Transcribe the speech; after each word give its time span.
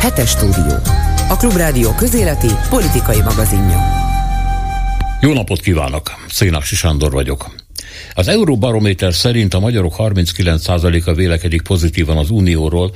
Hetes 0.00 0.30
stúdió. 0.30 0.76
A 1.28 1.36
Klubrádió 1.36 1.94
közéleti 1.94 2.48
politikai 2.68 3.20
magazinja. 3.20 3.78
Jó 5.20 5.32
napot 5.32 5.60
kívánok! 5.60 6.10
Szénási 6.28 6.74
Sándor 6.74 7.10
vagyok. 7.12 7.50
Az 8.14 8.28
Euróbarométer 8.28 9.14
szerint 9.14 9.54
a 9.54 9.60
magyarok 9.60 9.94
39%-a 9.98 11.14
vélekedik 11.14 11.62
pozitívan 11.62 12.16
az 12.16 12.30
Unióról, 12.30 12.92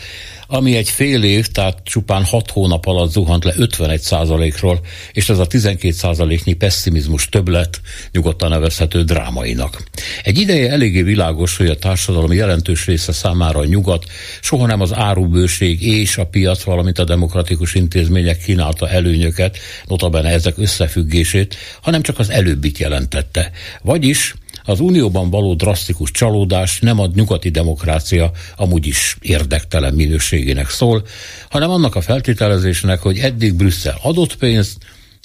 ami 0.46 0.76
egy 0.76 0.88
fél 0.88 1.22
év, 1.22 1.46
tehát 1.46 1.78
csupán 1.84 2.24
6 2.24 2.50
hónap 2.50 2.86
alatt 2.86 3.10
zuhant 3.10 3.44
le 3.44 3.52
51%-ról, 3.56 4.80
és 5.12 5.28
ez 5.28 5.38
a 5.38 5.46
12%-nyi 5.46 6.52
pessimizmus 6.52 7.28
többlet 7.28 7.80
nyugodtan 8.12 8.50
nevezhető 8.50 9.02
drámainak. 9.02 9.82
Egy 10.22 10.38
ideje 10.38 10.70
eléggé 10.70 11.02
világos, 11.02 11.56
hogy 11.56 11.68
a 11.68 11.76
társadalom 11.76 12.32
jelentős 12.32 12.86
része 12.86 13.12
számára 13.12 13.58
a 13.58 13.64
nyugat 13.64 14.04
soha 14.40 14.66
nem 14.66 14.80
az 14.80 14.94
árubőség 14.94 15.82
és 15.82 16.16
a 16.16 16.26
piac, 16.26 16.62
valamint 16.62 16.98
a 16.98 17.04
demokratikus 17.04 17.74
intézmények 17.74 18.38
kínálta 18.38 18.88
előnyöket, 18.88 19.58
notabene 19.86 20.28
ezek 20.28 20.58
összefüggését, 20.58 21.56
hanem 21.82 22.02
csak 22.02 22.18
az 22.18 22.30
előbbit 22.30 22.78
jelentette. 22.78 23.50
Vagyis 23.82 24.34
az 24.64 24.80
unióban 24.80 25.30
való 25.30 25.54
drasztikus 25.54 26.10
csalódás 26.10 26.80
nem 26.80 26.98
a 26.98 27.10
nyugati 27.14 27.48
demokrácia 27.48 28.30
amúgy 28.56 28.86
is 28.86 29.16
érdektelen 29.20 29.94
minőségének 29.94 30.68
szól, 30.68 31.02
hanem 31.50 31.70
annak 31.70 31.94
a 31.94 32.00
feltételezésnek, 32.00 33.00
hogy 33.00 33.18
eddig 33.18 33.54
Brüsszel 33.54 33.98
adott 34.02 34.36
pénzt, 34.36 34.76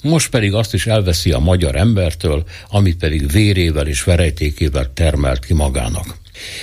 most 0.02 0.30
pedig 0.30 0.54
azt 0.54 0.74
is 0.74 0.86
elveszi 0.86 1.32
a 1.32 1.38
magyar 1.38 1.76
embertől, 1.76 2.44
amit 2.68 2.96
pedig 2.96 3.30
vérével 3.30 3.86
és 3.86 4.04
verejtékével 4.04 4.92
termelt 4.94 5.44
ki 5.44 5.54
magának. 5.54 6.18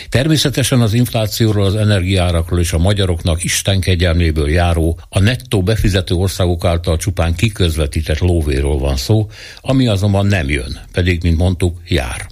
Természetesen 0.10 0.82
az 0.82 0.94
inflációról, 0.94 1.66
az 1.66 1.76
energiárakról 1.76 2.60
és 2.60 2.74
a 2.74 2.78
magyaroknak 2.78 3.44
Isten 3.44 3.80
kegyelméből 3.80 4.50
járó, 4.50 5.00
a 5.10 5.20
nettó 5.20 5.64
befizető 5.64 6.16
országok 6.16 6.66
által 6.66 6.98
csupán 6.98 7.36
kiközvetített 7.36 8.20
lóvéról 8.20 8.80
van 8.80 8.96
szó, 8.96 9.30
ami 9.62 9.88
azonban 9.88 10.26
nem 10.26 10.50
jön, 10.50 10.80
pedig, 10.92 11.24
mint 11.24 11.38
mondtuk, 11.38 11.82
jár. 11.88 12.28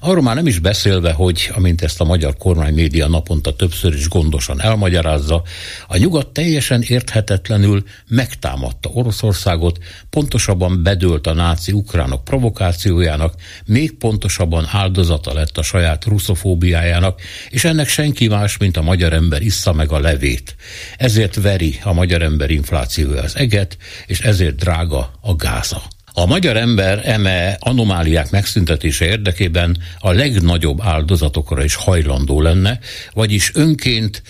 Arról 0.00 0.22
már 0.22 0.34
nem 0.34 0.46
is 0.46 0.58
beszélve, 0.58 1.12
hogy, 1.12 1.50
amint 1.54 1.82
ezt 1.82 2.00
a 2.00 2.04
magyar 2.04 2.36
kormány 2.36 2.74
média 2.74 3.08
naponta 3.08 3.56
többször 3.56 3.94
is 3.94 4.08
gondosan 4.08 4.60
elmagyarázza, 4.60 5.42
a 5.88 5.96
nyugat 5.96 6.26
teljesen 6.26 6.82
érthetetlenül 6.82 7.84
megtámadta 8.08 8.88
Oroszországot, 8.88 9.78
pontosabban 10.10 10.82
bedőlt 10.82 11.26
a 11.26 11.34
náci 11.34 11.72
ukránok 11.72 12.24
provokációjának, 12.24 13.34
még 13.66 13.96
pontosabban 13.96 14.66
áldozata 14.70 15.32
lett 15.32 15.58
a 15.58 15.62
saját 15.62 16.04
ruszofóbiájának, 16.04 17.20
és 17.48 17.64
ennek 17.64 17.88
senki 17.88 18.28
más, 18.28 18.56
mint 18.56 18.76
a 18.76 18.82
magyar 18.82 19.12
ember 19.12 19.42
issza 19.42 19.72
meg 19.72 19.92
a 19.92 19.98
levét. 19.98 20.56
Ezért 20.96 21.34
veri 21.34 21.78
a 21.82 21.92
magyar 21.92 22.22
ember 22.22 22.50
inflációja 22.50 23.22
az 23.22 23.36
eget, 23.36 23.76
és 24.06 24.20
ezért 24.20 24.56
drága 24.56 25.12
a 25.20 25.34
gáza. 25.34 25.82
A 26.20 26.26
magyar 26.26 26.56
ember 26.56 27.00
eme 27.04 27.56
anomáliák 27.60 28.30
megszüntetése 28.30 29.04
érdekében 29.04 29.76
a 29.98 30.12
legnagyobb 30.12 30.80
áldozatokra 30.82 31.64
is 31.64 31.74
hajlandó 31.74 32.40
lenne, 32.40 32.78
vagyis 33.12 33.50
önként 33.54 34.22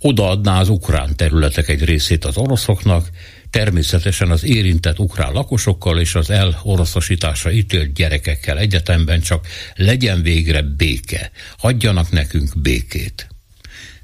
odaadná 0.00 0.60
az 0.60 0.68
ukrán 0.68 1.16
területek 1.16 1.68
egy 1.68 1.84
részét 1.84 2.24
az 2.24 2.36
oroszoknak, 2.36 3.08
természetesen 3.50 4.30
az 4.30 4.44
érintett 4.44 4.98
ukrán 4.98 5.32
lakosokkal 5.32 6.00
és 6.00 6.14
az 6.14 6.30
eloroszosításra 6.30 7.50
ítélt 7.50 7.92
gyerekekkel 7.92 8.58
egyetemben 8.58 9.20
csak 9.20 9.46
legyen 9.74 10.22
végre 10.22 10.62
béke, 10.62 11.30
hagyjanak 11.58 12.10
nekünk 12.10 12.60
békét. 12.60 13.28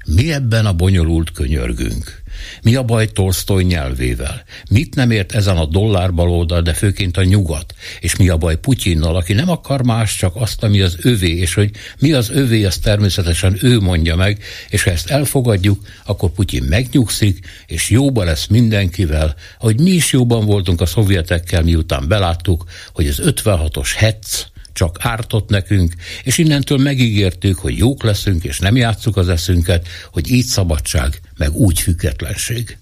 Mi 0.05 0.33
ebben 0.33 0.65
a 0.65 0.73
bonyolult 0.73 1.31
könyörgünk? 1.31 2.23
Mi 2.61 2.75
a 2.75 2.83
baj 2.83 3.07
Tolstoy 3.07 3.63
nyelvével? 3.63 4.43
Mit 4.69 4.95
nem 4.95 5.11
ért 5.11 5.31
ezen 5.31 5.57
a 5.57 5.65
dollárbalódal, 5.65 6.61
de 6.61 6.73
főként 6.73 7.17
a 7.17 7.23
nyugat? 7.23 7.73
És 7.99 8.15
mi 8.15 8.29
a 8.29 8.37
baj 8.37 8.57
Putyinnal, 8.59 9.15
aki 9.15 9.33
nem 9.33 9.49
akar 9.49 9.83
más, 9.83 10.15
csak 10.15 10.35
azt, 10.35 10.63
ami 10.63 10.81
az 10.81 10.97
övé, 11.01 11.37
és 11.37 11.53
hogy 11.53 11.71
mi 11.99 12.11
az 12.11 12.29
övé, 12.29 12.63
azt 12.63 12.81
természetesen 12.81 13.57
ő 13.61 13.79
mondja 13.79 14.15
meg, 14.15 14.43
és 14.69 14.83
ha 14.83 14.91
ezt 14.91 15.09
elfogadjuk, 15.09 15.79
akkor 16.05 16.29
Putyin 16.29 16.63
megnyugszik, 16.63 17.47
és 17.67 17.89
jóba 17.89 18.23
lesz 18.23 18.47
mindenkivel, 18.47 19.35
hogy 19.57 19.79
mi 19.79 19.91
is 19.91 20.11
jóban 20.11 20.45
voltunk 20.45 20.81
a 20.81 20.85
szovjetekkel, 20.85 21.63
miután 21.63 22.07
beláttuk, 22.07 22.63
hogy 22.93 23.07
az 23.07 23.21
56-os 23.23 23.89
hetsz, 23.95 24.45
csak 24.75 24.97
ártott 24.99 25.49
nekünk, 25.49 25.93
és 26.23 26.37
innentől 26.37 26.77
megígértük, 26.77 27.57
hogy 27.57 27.77
jók 27.77 28.03
leszünk, 28.03 28.43
és 28.43 28.59
nem 28.59 28.75
játsszuk 28.75 29.17
az 29.17 29.29
eszünket, 29.29 29.87
hogy 30.11 30.31
így 30.31 30.45
szabadság, 30.45 31.19
meg 31.37 31.53
úgy 31.53 31.79
függetlenség. 31.79 32.77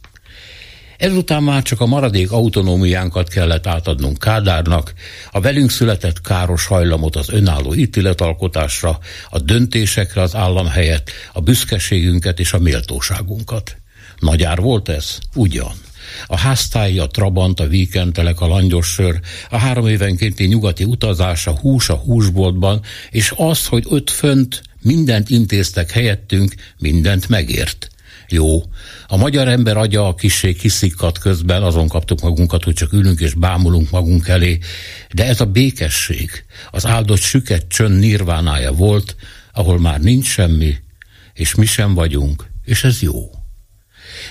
Ezután 0.97 1.43
már 1.43 1.61
csak 1.61 1.81
a 1.81 1.85
maradék 1.85 2.31
autonómiánkat 2.31 3.29
kellett 3.29 3.67
átadnunk 3.67 4.17
Kádárnak, 4.17 4.93
a 5.31 5.41
velünk 5.41 5.71
született 5.71 6.21
káros 6.21 6.65
hajlamot 6.65 7.15
az 7.15 7.29
önálló 7.29 7.73
ítéletalkotásra, 7.73 8.99
a 9.29 9.39
döntésekre 9.39 10.21
az 10.21 10.35
állam 10.35 10.67
helyett, 10.67 11.11
a 11.33 11.41
büszkeségünket 11.41 12.39
és 12.39 12.53
a 12.53 12.59
méltóságunkat. 12.59 13.77
Nagyár 14.19 14.59
volt 14.59 14.89
ez? 14.89 15.17
Ugyan. 15.35 15.82
A 16.25 16.37
háztály, 16.37 16.99
a 16.99 17.07
trabant, 17.07 17.59
a 17.59 17.67
víkentelek, 17.67 18.41
a 18.41 18.47
langyossör, 18.47 19.19
a 19.49 19.57
három 19.57 19.87
évenkénti 19.87 20.45
nyugati 20.45 20.83
utazás, 20.83 21.47
a 21.47 21.51
hús 21.51 21.89
a 21.89 21.95
húsboltban, 21.95 22.81
és 23.09 23.33
az, 23.35 23.65
hogy 23.65 23.83
ott 23.87 24.09
fönt 24.09 24.61
mindent 24.81 25.29
intéztek 25.29 25.91
helyettünk, 25.91 26.53
mindent 26.77 27.29
megért. 27.29 27.87
Jó, 28.29 28.63
a 29.07 29.17
magyar 29.17 29.47
ember 29.47 29.77
agya 29.77 30.07
a 30.07 30.15
kissé 30.15 30.53
kiszikkat 30.53 31.17
közben, 31.17 31.63
azon 31.63 31.87
kaptuk 31.87 32.21
magunkat, 32.21 32.63
hogy 32.63 32.73
csak 32.73 32.93
ülünk 32.93 33.19
és 33.19 33.33
bámulunk 33.33 33.89
magunk 33.89 34.27
elé, 34.27 34.59
de 35.13 35.25
ez 35.25 35.41
a 35.41 35.45
békesség, 35.45 36.45
az 36.71 36.85
áldott 36.85 37.19
süket 37.19 37.67
csönd 37.67 37.99
nirvánája 37.99 38.71
volt, 38.71 39.15
ahol 39.53 39.79
már 39.79 39.99
nincs 39.99 40.25
semmi, 40.25 40.75
és 41.33 41.55
mi 41.55 41.65
sem 41.65 41.93
vagyunk, 41.93 42.45
és 42.65 42.83
ez 42.83 43.01
jó. 43.01 43.42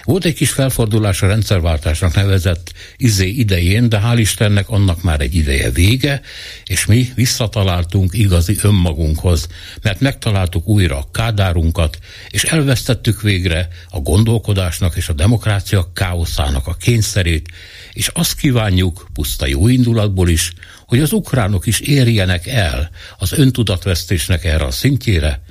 Volt 0.05 0.25
egy 0.25 0.35
kis 0.35 0.51
felfordulás 0.51 1.23
a 1.23 1.27
rendszerváltásnak 1.27 2.15
nevezett 2.15 2.73
izé 2.97 3.29
idején, 3.29 3.89
de 3.89 4.01
hál' 4.05 4.19
Istennek 4.19 4.69
annak 4.69 5.03
már 5.03 5.21
egy 5.21 5.35
ideje 5.35 5.71
vége, 5.71 6.21
és 6.65 6.87
mi 6.87 7.13
visszataláltunk 7.15 8.15
igazi 8.15 8.57
önmagunkhoz, 8.63 9.49
mert 9.83 10.01
megtaláltuk 10.01 10.69
újra 10.69 10.99
a 10.99 11.09
kádárunkat, 11.13 11.99
és 12.29 12.45
elvesztettük 12.45 13.21
végre 13.21 13.69
a 13.89 14.01
gondolkodásnak 14.01 14.97
és 14.97 15.09
a 15.09 15.13
demokrácia 15.13 15.91
káoszának 15.95 16.67
a 16.67 16.75
kényszerét, 16.75 17.49
és 17.93 18.09
azt 18.09 18.37
kívánjuk, 18.37 19.09
puszta 19.13 19.47
jó 19.47 19.69
indulatból 19.69 20.29
is, 20.29 20.53
hogy 20.87 21.01
az 21.01 21.13
ukránok 21.13 21.67
is 21.67 21.81
érjenek 21.81 22.47
el 22.47 22.91
az 23.19 23.33
öntudatvesztésnek 23.33 24.45
erre 24.45 24.65
a 24.65 24.71
szintjére, 24.71 25.43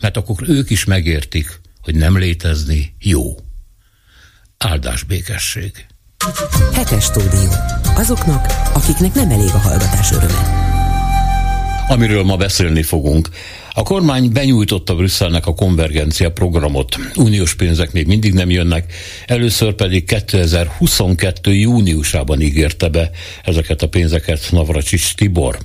mert 0.00 0.16
akkor 0.16 0.48
ők 0.48 0.70
is 0.70 0.84
megértik, 0.84 1.60
hogy 1.80 1.94
nem 1.94 2.18
létezni 2.18 2.94
jó 2.98 3.36
áldás 4.58 5.02
békesség. 5.02 5.72
Hetes 6.72 7.04
stúdió. 7.04 7.50
Azoknak, 7.96 8.46
akiknek 8.74 9.14
nem 9.14 9.30
elég 9.30 9.48
a 9.48 9.58
hallgatás 9.58 10.10
öröme. 10.10 10.66
Amiről 11.88 12.22
ma 12.22 12.36
beszélni 12.36 12.82
fogunk. 12.82 13.28
A 13.72 13.82
kormány 13.82 14.32
benyújtotta 14.32 14.94
Brüsszelnek 14.94 15.46
a 15.46 15.54
konvergencia 15.54 16.32
programot. 16.32 16.96
Uniós 17.14 17.54
pénzek 17.54 17.92
még 17.92 18.06
mindig 18.06 18.32
nem 18.32 18.50
jönnek, 18.50 18.92
először 19.26 19.74
pedig 19.74 20.04
2022. 20.04 21.54
júniusában 21.54 22.40
ígérte 22.40 22.88
be 22.88 23.10
ezeket 23.44 23.82
a 23.82 23.88
pénzeket 23.88 24.48
Navracsics 24.50 25.14
Tibor. 25.14 25.58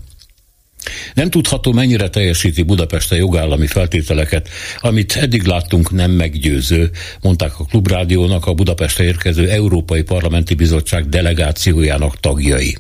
Nem 1.14 1.30
tudható, 1.30 1.72
mennyire 1.72 2.10
teljesíti 2.10 2.64
Budapest 2.64 3.12
a 3.12 3.16
jogállami 3.16 3.68
feltételeket, 3.68 4.50
amit 4.80 5.16
eddig 5.16 5.44
láttunk 5.44 5.92
nem 5.92 6.12
meggyőző, 6.12 6.92
mondták 7.22 7.60
a 7.60 7.66
Klubrádiónak 7.66 8.46
a 8.46 8.54
Budapestre 8.54 9.04
érkező 9.04 9.50
Európai 9.50 10.02
Parlamenti 10.02 10.54
Bizottság 10.54 11.10
delegációjának 11.10 12.20
tagjai. 12.20 12.78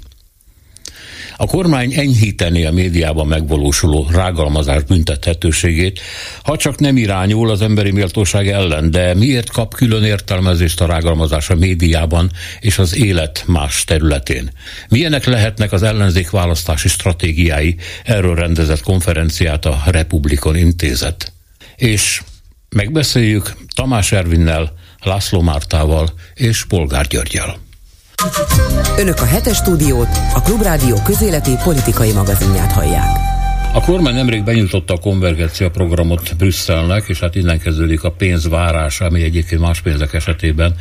A 1.44 1.46
kormány 1.46 1.94
enyhíteni 1.94 2.66
a 2.66 2.72
médiában 2.72 3.28
megvalósuló 3.28 4.08
rágalmazás 4.12 4.84
büntethetőségét, 4.84 6.00
ha 6.44 6.58
csak 6.58 6.80
nem 6.80 6.98
irányul 6.98 7.50
az 7.50 7.62
emberi 7.62 7.92
méltóság 7.92 8.48
ellen, 8.48 8.92
de 8.92 9.14
miért 9.14 9.50
kap 9.50 9.74
külön 9.74 10.04
értelmezést 10.04 10.82
a 10.82 10.86
rágalmazás 10.86 11.50
a 11.50 11.56
médiában 11.56 12.32
és 12.60 12.78
az 12.78 12.96
élet 12.96 13.44
más 13.48 13.84
területén? 13.84 14.52
Milyenek 14.90 15.26
lehetnek 15.26 15.72
az 15.72 15.84
ellenzék 15.84 16.30
választási 16.30 16.88
stratégiái? 16.88 17.76
Erről 18.04 18.36
rendezett 18.36 18.82
konferenciát 18.82 19.66
a 19.66 19.82
Republikon 19.86 20.56
intézet. 20.56 21.34
És 21.76 22.22
megbeszéljük 22.70 23.54
Tamás 23.76 24.12
Ervinnel, 24.12 24.74
László 25.02 25.42
Mártával 25.42 26.14
és 26.34 26.66
Polgár 26.66 27.08
Györgyel. 27.08 27.58
Önök 28.98 29.22
a 29.22 29.26
hetes 29.26 29.56
stúdiót, 29.56 30.08
a 30.34 30.42
Klubrádió 30.42 30.96
közéleti 31.04 31.52
politikai 31.64 32.12
magazinját 32.12 32.72
hallják. 32.72 33.08
A 33.74 33.82
kormány 33.82 34.14
nemrég 34.14 34.44
benyújtotta 34.44 34.94
a 34.94 34.98
konvergencia 34.98 35.70
programot 35.70 36.36
Brüsszelnek, 36.38 37.04
és 37.08 37.20
hát 37.20 37.36
innen 37.36 37.60
kezdődik 37.60 38.04
a 38.04 38.12
pénz 38.12 38.48
várása, 38.50 39.06
ami 39.06 39.24
egyébként 39.24 39.62
más 39.62 39.82
pénzek 39.82 40.14
esetében 40.14 40.76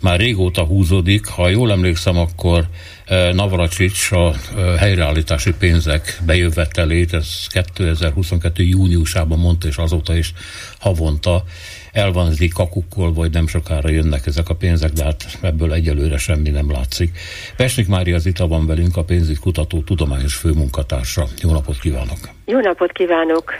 már 0.00 0.18
régóta 0.18 0.62
húzódik. 0.62 1.26
Ha 1.26 1.48
jól 1.48 1.70
emlékszem, 1.70 2.16
akkor 2.16 2.68
eh, 3.04 3.32
Navracsics 3.32 4.10
a 4.10 4.34
eh, 4.56 4.78
helyreállítási 4.78 5.52
pénzek 5.58 6.20
bejövetelét, 6.26 7.14
ez 7.14 7.46
2022. 7.48 8.62
júniusában 8.62 9.38
mondta, 9.38 9.68
és 9.68 9.76
azóta 9.76 10.16
is 10.16 10.32
havonta 10.78 11.44
elvanzik 11.92 12.52
kakukkol, 12.52 13.12
vagy 13.12 13.30
nem 13.30 13.46
sokára 13.46 13.90
jönnek 13.90 14.26
ezek 14.26 14.48
a 14.48 14.54
pénzek, 14.54 14.90
de 14.90 15.04
hát 15.04 15.38
ebből 15.40 15.72
egyelőre 15.72 16.18
semmi 16.18 16.50
nem 16.50 16.70
látszik. 16.70 17.18
Pesnik 17.56 17.88
Mária 17.88 18.14
az 18.14 18.26
itt 18.26 18.38
van 18.38 18.66
velünk, 18.66 18.96
a 18.96 19.04
pénzügykutató 19.04 19.82
tudományos 19.82 20.34
főmunkatársa. 20.34 21.26
Jó 21.42 21.50
napot 21.50 21.78
kívánok! 21.78 22.18
Jó 22.46 22.60
napot 22.60 22.92
kívánok! 22.92 23.52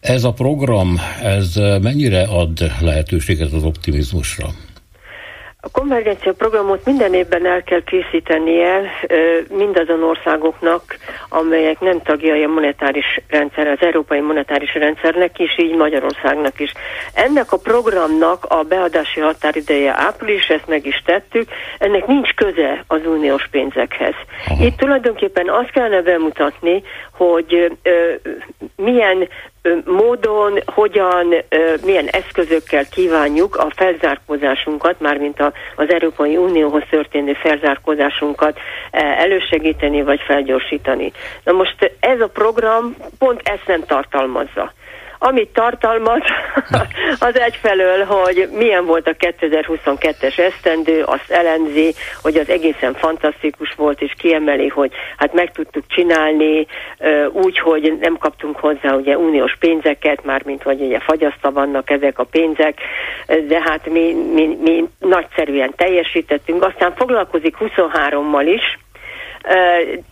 Ez 0.00 0.24
a 0.24 0.32
program, 0.32 1.00
ez 1.22 1.54
mennyire 1.82 2.22
ad 2.22 2.72
lehetőséget 2.80 3.52
az 3.52 3.62
optimizmusra? 3.62 4.46
A 5.68 5.78
konvergencia 5.78 6.32
programot 6.32 6.84
minden 6.84 7.14
évben 7.14 7.46
el 7.46 7.62
kell 7.62 7.82
készítenie 7.82 8.90
mindazon 9.50 10.02
országoknak, 10.02 10.82
amelyek 11.28 11.80
nem 11.80 12.02
tagjai 12.02 12.44
a 12.44 12.48
monetáris 12.48 13.20
rendszer, 13.28 13.66
az 13.66 13.78
európai 13.80 14.20
monetáris 14.20 14.74
rendszernek 14.74 15.38
is, 15.38 15.58
így 15.58 15.76
Magyarországnak 15.76 16.60
is. 16.60 16.72
Ennek 17.14 17.52
a 17.52 17.56
programnak 17.56 18.44
a 18.44 18.62
beadási 18.62 19.20
határideje 19.20 19.94
április, 19.96 20.48
ezt 20.48 20.66
meg 20.66 20.86
is 20.86 21.02
tettük, 21.04 21.48
ennek 21.78 22.06
nincs 22.06 22.34
köze 22.34 22.84
az 22.86 23.00
uniós 23.06 23.48
pénzekhez. 23.50 24.14
Aha. 24.46 24.64
Itt 24.64 24.76
tulajdonképpen 24.76 25.48
azt 25.48 25.70
kellene 25.70 26.02
bemutatni, 26.02 26.82
hogy 27.12 27.72
ö, 27.82 28.14
milyen 28.76 29.28
módon, 29.84 30.58
hogyan, 30.66 31.34
milyen 31.84 32.06
eszközökkel 32.06 32.88
kívánjuk 32.88 33.56
a 33.56 33.66
felzárkózásunkat, 33.76 35.00
mármint 35.00 35.40
az 35.76 35.90
Európai 35.90 36.36
Unióhoz 36.36 36.82
történő 36.90 37.32
felzárkózásunkat 37.32 38.58
elősegíteni 38.90 40.02
vagy 40.02 40.20
felgyorsítani. 40.26 41.12
Na 41.44 41.52
most 41.52 41.92
ez 42.00 42.20
a 42.20 42.28
program 42.28 42.96
pont 43.18 43.40
ezt 43.44 43.66
nem 43.66 43.84
tartalmazza. 43.84 44.72
Amit 45.18 45.48
tartalmaz, 45.48 46.20
az 47.28 47.38
egyfelől, 47.38 48.04
hogy 48.04 48.48
milyen 48.52 48.84
volt 48.84 49.06
a 49.06 49.16
2022-es 49.16 50.38
esztendő, 50.38 51.02
azt 51.02 51.30
elemzi, 51.30 51.94
hogy 52.22 52.36
az 52.36 52.48
egészen 52.48 52.94
fantasztikus 52.94 53.74
volt, 53.76 54.00
és 54.02 54.12
kiemeli, 54.18 54.68
hogy 54.68 54.92
hát 55.16 55.32
meg 55.32 55.52
tudtuk 55.52 55.84
csinálni 55.88 56.66
úgy, 57.32 57.58
hogy 57.58 57.96
nem 58.00 58.16
kaptunk 58.16 58.56
hozzá 58.56 58.92
ugye 58.92 59.16
uniós 59.16 59.56
pénzeket, 59.58 60.24
mármint 60.24 60.62
hogy 60.62 60.80
ugye 60.80 61.00
fagyaszta 61.00 61.52
vannak 61.52 61.90
ezek 61.90 62.18
a 62.18 62.24
pénzek, 62.24 62.80
de 63.26 63.60
hát 63.60 63.88
mi, 63.90 64.12
mi, 64.34 64.58
mi 64.60 64.84
nagyszerűen 64.98 65.72
teljesítettünk. 65.76 66.64
Aztán 66.64 66.94
foglalkozik 66.94 67.56
23-mal 67.60 68.52
is, 68.54 68.78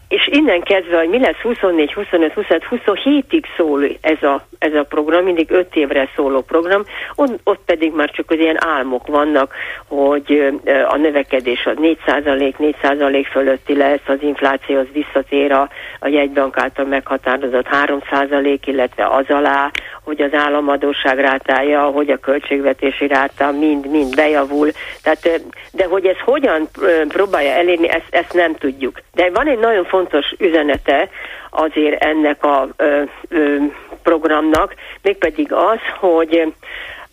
és 0.08 0.28
innen 0.32 0.62
kezdve, 0.62 0.98
hogy 0.98 1.08
mi 1.08 1.18
lesz 1.18 1.40
24, 1.42 1.92
25, 1.92 2.32
26, 2.32 2.62
27-ig 2.70 3.44
szól 3.56 3.84
ez 4.00 4.22
a, 4.22 4.46
ez 4.58 4.74
a 4.74 4.82
program, 4.82 5.24
mindig 5.24 5.50
5 5.50 5.76
évre 5.76 6.08
szóló 6.16 6.40
program, 6.40 6.82
ott, 7.14 7.40
ott 7.44 7.60
pedig 7.66 7.92
már 7.94 8.10
csak 8.10 8.30
az 8.30 8.38
ilyen 8.38 8.64
álmok 8.64 9.06
vannak, 9.06 9.54
hogy 9.86 10.54
a 10.88 10.96
növekedés 10.96 11.66
az 11.66 11.76
4% 12.06 12.74
4% 12.82 13.26
fölötti 13.30 13.76
lesz, 13.76 14.00
az 14.06 14.18
infláció 14.20 14.78
az 14.78 14.86
visszatér 14.92 15.52
a, 15.52 15.68
a 16.00 16.08
jegybank 16.08 16.58
által 16.58 16.84
meghatározott 16.84 17.66
3% 17.70 18.58
illetve 18.64 19.06
az 19.06 19.24
alá, 19.28 19.70
hogy 20.04 20.22
az 20.22 20.34
államadóság 20.34 21.18
rátája, 21.18 21.82
hogy 21.82 22.10
a 22.10 22.16
költségvetési 22.16 23.06
ráta 23.06 23.50
mind-mind 23.50 24.14
bejavul. 24.14 24.70
Tehát, 25.02 25.40
de 25.72 25.84
hogy 25.84 26.06
ez 26.06 26.18
hogyan 26.24 26.68
próbálja 27.08 27.50
elérni, 27.50 27.88
ezt, 27.88 28.06
ezt 28.10 28.32
nem 28.32 28.54
tudjuk. 28.54 29.00
De 29.12 29.25
van 29.32 29.48
egy 29.48 29.58
nagyon 29.58 29.84
fontos 29.84 30.34
üzenete 30.38 31.08
azért 31.50 32.02
ennek 32.02 32.44
a 32.44 32.68
ö, 32.76 33.02
ö, 33.28 33.56
programnak, 34.02 34.74
mégpedig 35.02 35.52
az, 35.52 35.78
hogy 35.98 36.52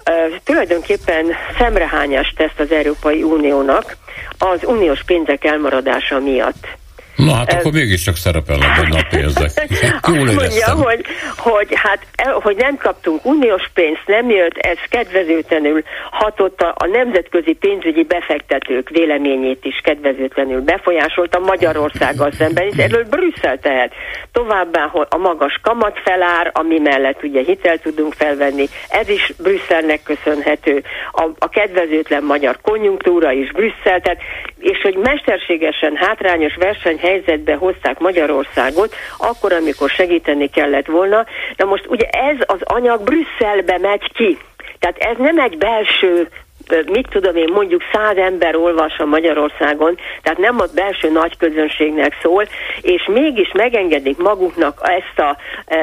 ö, 0.05 0.11
tulajdonképpen 0.43 1.25
szemrehányást 1.57 2.35
tesz 2.37 2.59
az 2.59 2.71
Európai 2.71 3.23
Uniónak 3.23 3.97
az 4.37 4.63
uniós 4.65 5.03
pénzek 5.03 5.43
elmaradása 5.43 6.19
miatt. 6.19 6.67
Na 7.15 7.33
hát 7.33 7.53
akkor 7.53 7.71
mégiscsak 7.71 8.15
szerepelnek 8.15 8.69
benne 8.81 8.97
a 8.97 9.07
pénzek. 9.09 9.51
Jól 10.15 10.25
mondja, 10.25 10.73
hogy, 10.75 11.05
hogy, 11.37 11.67
hát, 11.73 12.07
hogy 12.33 12.55
nem 12.55 12.77
kaptunk 12.77 13.25
uniós 13.25 13.69
pénzt, 13.73 14.03
nem 14.05 14.29
jött, 14.29 14.57
ez 14.57 14.77
kedvezőtlenül 14.89 15.83
hatott 16.11 16.61
a, 16.61 16.87
nemzetközi 16.91 17.53
pénzügyi 17.53 18.03
befektetők 18.03 18.89
véleményét 18.89 19.65
is 19.65 19.79
kedvezőtlenül 19.83 20.61
befolyásolta 20.61 21.39
Magyarországgal 21.39 22.31
szemben, 22.31 22.67
és 22.67 22.77
erről 22.77 23.03
Brüsszel 23.03 23.59
tehet. 23.59 23.93
Továbbá 24.31 24.91
a 25.09 25.17
magas 25.17 25.59
kamatfelár, 25.61 26.51
ami 26.53 26.79
mellett 26.79 27.23
ugye 27.23 27.41
hitel 27.43 27.77
tudunk 27.77 28.13
felvenni, 28.13 28.65
ez 28.89 29.09
is 29.09 29.33
Brüsszelnek 29.37 30.03
köszönhető. 30.03 30.83
A, 31.11 31.29
a 31.37 31.49
kedvezőtlen 31.49 32.23
magyar 32.23 32.57
konjunktúra 32.61 33.31
is 33.31 33.51
Brüsszel, 33.51 34.01
tehát, 34.01 34.21
és 34.63 34.81
hogy 34.81 34.95
mesterségesen 34.95 35.95
hátrányos 35.95 36.55
verseny 36.55 36.97
helyzetbe 36.97 37.55
hozták 37.55 37.99
Magyarországot, 37.99 38.95
akkor, 39.17 39.53
amikor 39.53 39.89
segíteni 39.89 40.49
kellett 40.49 40.85
volna. 40.85 41.25
Na 41.57 41.65
most 41.65 41.85
ugye 41.87 42.07
ez 42.07 42.37
az 42.39 42.59
anyag 42.63 43.03
Brüsszelbe 43.03 43.77
megy 43.77 44.11
ki. 44.13 44.37
Tehát 44.79 44.97
ez 44.97 45.17
nem 45.17 45.39
egy 45.39 45.57
belső 45.57 46.27
mit 46.85 47.07
tudom 47.09 47.35
én, 47.35 47.49
mondjuk 47.53 47.81
száz 47.93 48.17
ember 48.17 48.55
olvassa 48.55 49.05
Magyarországon, 49.05 49.97
tehát 50.21 50.39
nem 50.39 50.59
a 50.59 50.65
belső 50.75 51.11
nagy 51.11 51.37
közönségnek 51.37 52.17
szól, 52.21 52.47
és 52.81 53.07
mégis 53.07 53.51
megengedik 53.53 54.17
maguknak 54.17 54.79
ezt 54.83 55.19
a, 55.19 55.37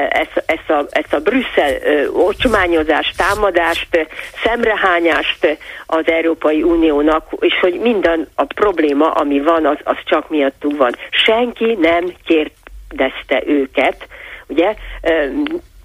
ezt, 0.09 0.43
ezt 0.45 0.69
a, 0.69 0.85
ezt 0.89 1.13
a 1.13 1.19
Brüsszel 1.19 1.71
ocsmányozást, 2.13 3.17
támadást, 3.17 4.07
szemrehányást 4.43 5.57
az 5.85 6.03
Európai 6.05 6.63
Uniónak, 6.63 7.25
és 7.39 7.59
hogy 7.61 7.79
minden 7.79 8.27
a 8.35 8.43
probléma, 8.43 9.11
ami 9.11 9.39
van, 9.39 9.65
az, 9.65 9.77
az 9.83 9.97
csak 10.05 10.29
miattuk 10.29 10.77
van. 10.77 10.95
Senki 11.09 11.77
nem 11.81 12.13
kérdezte 12.25 13.43
őket, 13.45 14.07
ugye, 14.47 14.75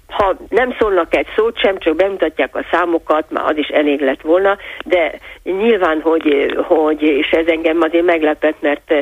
ha 0.07 0.37
nem 0.49 0.75
szólnak 0.79 1.15
egy 1.15 1.27
szót 1.35 1.59
sem, 1.59 1.77
csak 1.77 1.95
bemutatják 1.95 2.55
a 2.55 2.65
számokat, 2.71 3.31
már 3.31 3.45
az 3.45 3.57
is 3.57 3.67
elég 3.67 3.99
lett 3.99 4.21
volna, 4.21 4.57
de 4.85 5.19
nyilván, 5.43 6.01
hogy, 6.01 6.55
hogy 6.67 7.01
és 7.01 7.29
ez 7.31 7.47
engem 7.47 7.81
azért 7.81 8.05
meglepett, 8.05 8.61
mert 8.61 8.93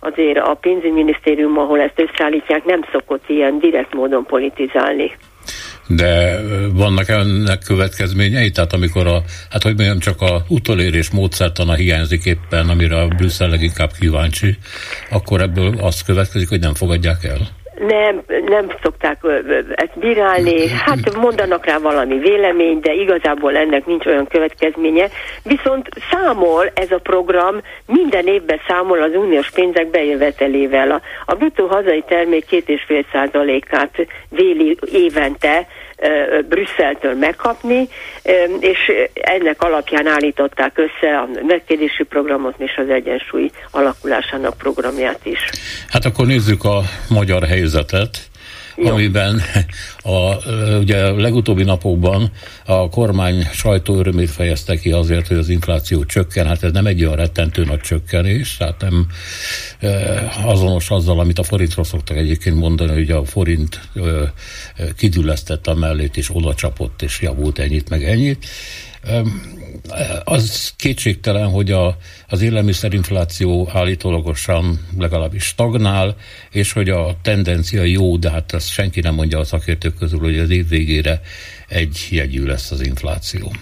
azért 0.00 0.38
a 0.38 0.54
pénzügyminisztérium, 0.54 1.58
ahol 1.58 1.80
ezt 1.80 2.00
összeállítják, 2.00 2.64
nem 2.64 2.80
szokott 2.92 3.24
ilyen 3.26 3.58
direkt 3.58 3.94
módon 3.94 4.24
politizálni. 4.24 5.16
De 5.86 6.40
vannak 6.74 7.08
ennek 7.08 7.58
következményei? 7.58 8.50
Tehát 8.50 8.72
amikor 8.72 9.06
a, 9.06 9.22
hát 9.50 9.62
hogy 9.62 9.76
mondjam, 9.76 9.98
csak 9.98 10.20
a 10.20 10.42
utolérés 10.48 11.10
módszertana 11.10 11.74
hiányzik 11.74 12.24
éppen, 12.24 12.68
amire 12.68 13.00
a 13.00 13.08
Brüsszel 13.08 13.48
leginkább 13.48 13.90
kíváncsi, 14.00 14.56
akkor 15.10 15.40
ebből 15.40 15.74
azt 15.80 16.04
következik, 16.04 16.48
hogy 16.48 16.60
nem 16.60 16.74
fogadják 16.74 17.24
el? 17.24 17.59
Nem, 17.88 18.22
nem 18.46 18.66
szokták 18.82 19.18
ezt 19.74 19.98
bírálni, 19.98 20.68
hát 20.68 21.16
mondanak 21.16 21.66
rá 21.66 21.78
valami 21.78 22.18
vélemény, 22.18 22.80
de 22.80 22.92
igazából 22.92 23.56
ennek 23.56 23.86
nincs 23.86 24.06
olyan 24.06 24.26
következménye. 24.26 25.08
Viszont 25.42 25.88
számol 26.10 26.70
ez 26.74 26.90
a 26.90 26.98
program, 26.98 27.60
minden 27.86 28.26
évben 28.26 28.60
számol 28.68 29.02
az 29.02 29.14
uniós 29.14 29.50
pénzek 29.50 29.90
bejövetelével. 29.90 30.90
A, 30.90 31.00
a 31.24 31.34
bruttó 31.34 31.66
hazai 31.66 32.04
termék 32.06 32.44
2,5 32.50 33.04
százalékát 33.12 34.06
véli 34.28 34.78
évente 34.92 35.66
Brüsszeltől 36.48 37.14
megkapni, 37.14 37.88
és 38.60 38.78
ennek 39.14 39.62
alapján 39.62 40.06
állították 40.06 40.78
össze 40.78 41.18
a 41.18 41.28
megkérdési 41.46 42.02
programot 42.02 42.54
és 42.58 42.76
az 42.76 42.88
egyensúly 42.88 43.50
alakulásának 43.70 44.56
programját 44.58 45.20
is. 45.22 45.38
Hát 45.88 46.04
akkor 46.04 46.26
nézzük 46.26 46.64
a 46.64 46.82
magyar 47.08 47.46
helyzetet. 47.46 48.18
Jó. 48.76 48.90
amiben 48.90 49.42
a, 50.02 50.50
ugye 50.78 51.04
a 51.04 51.16
legutóbbi 51.16 51.62
napokban 51.62 52.30
a 52.64 52.88
kormány 52.88 53.42
sajtó 53.52 53.98
örömét 53.98 54.30
fejezte 54.30 54.76
ki 54.76 54.90
azért, 54.90 55.26
hogy 55.26 55.36
az 55.36 55.48
infláció 55.48 56.04
csökken. 56.04 56.46
Hát 56.46 56.62
ez 56.62 56.72
nem 56.72 56.86
egy 56.86 57.04
olyan 57.04 57.16
rettentő 57.16 57.64
nagy 57.64 57.80
csökkenés, 57.80 58.56
tehát 58.56 58.80
nem 58.80 59.06
azonos 60.44 60.90
azzal, 60.90 61.20
amit 61.20 61.38
a 61.38 61.42
forintról 61.42 61.84
szoktak 61.84 62.16
egyébként 62.16 62.56
mondani, 62.56 62.92
hogy 62.92 63.10
a 63.10 63.24
forint 63.24 63.80
kidüllesztette 64.96 65.70
a 65.70 65.74
mellét, 65.74 66.16
és 66.16 66.34
oda 66.34 66.54
csapott, 66.54 67.02
és 67.02 67.20
javult 67.20 67.58
ennyit, 67.58 67.88
meg 67.88 68.04
ennyit. 68.04 68.46
Az 70.24 70.72
kétségtelen, 70.76 71.48
hogy 71.48 71.70
a, 71.70 71.96
az 72.28 72.42
élelmiszerinfláció 72.42 73.70
állítólagosan 73.72 74.86
legalábbis 74.98 75.44
stagnál, 75.44 76.16
és 76.50 76.72
hogy 76.72 76.88
a 76.88 77.16
tendencia 77.22 77.82
jó, 77.82 78.16
de 78.16 78.30
hát 78.30 78.52
ezt 78.52 78.70
senki 78.70 79.00
nem 79.00 79.14
mondja 79.14 79.38
a 79.38 79.44
szakértők 79.44 79.94
közül, 79.98 80.18
hogy 80.18 80.38
az 80.38 80.50
év 80.50 80.68
végére 80.68 81.20
egy 81.68 82.08
jegyű 82.10 82.44
lesz 82.44 82.70
az 82.70 82.86
infláció. 82.86 83.52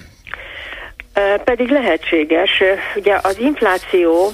Pedig 1.44 1.68
lehetséges. 1.68 2.62
Ugye 2.96 3.18
az 3.22 3.38
infláció 3.38 4.32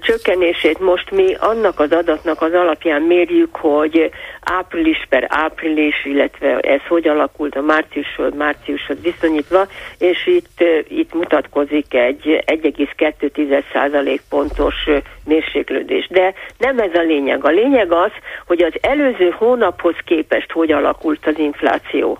csökkenését 0.00 0.78
most 0.78 1.10
mi 1.10 1.34
annak 1.34 1.80
az 1.80 1.92
adatnak 1.92 2.42
az 2.42 2.52
alapján 2.52 3.02
mérjük, 3.02 3.56
hogy 3.56 4.10
április 4.40 5.06
per 5.08 5.26
április, 5.28 6.04
illetve 6.04 6.58
ez 6.58 6.80
hogy 6.88 7.08
alakult 7.08 7.56
a 7.56 7.60
márciushoz, 7.60 8.34
márciushoz 8.34 8.96
viszonyítva, 9.02 9.66
és 9.98 10.26
itt, 10.26 10.64
itt 10.88 11.14
mutatkozik 11.14 11.94
egy 11.94 12.42
1,2% 12.46 14.18
pontos 14.28 14.74
mérséklődés. 15.24 16.08
De 16.10 16.34
nem 16.58 16.78
ez 16.78 16.94
a 16.94 17.02
lényeg. 17.02 17.44
A 17.44 17.50
lényeg 17.50 17.92
az, 17.92 18.10
hogy 18.46 18.62
az 18.62 18.72
előző 18.80 19.34
hónaphoz 19.38 19.96
képest 20.04 20.52
hogy 20.52 20.72
alakult 20.72 21.26
az 21.26 21.38
infláció. 21.38 22.18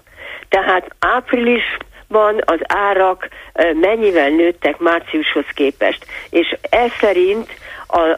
Tehát 0.48 0.94
április 0.98 1.76
van 2.14 2.40
az 2.44 2.59
árak 2.66 3.28
mennyivel 3.80 4.28
nőttek 4.28 4.78
márciushoz 4.78 5.47
képest. 5.54 6.06
És 6.30 6.56
ez 6.71 6.90
szerint 7.00 7.49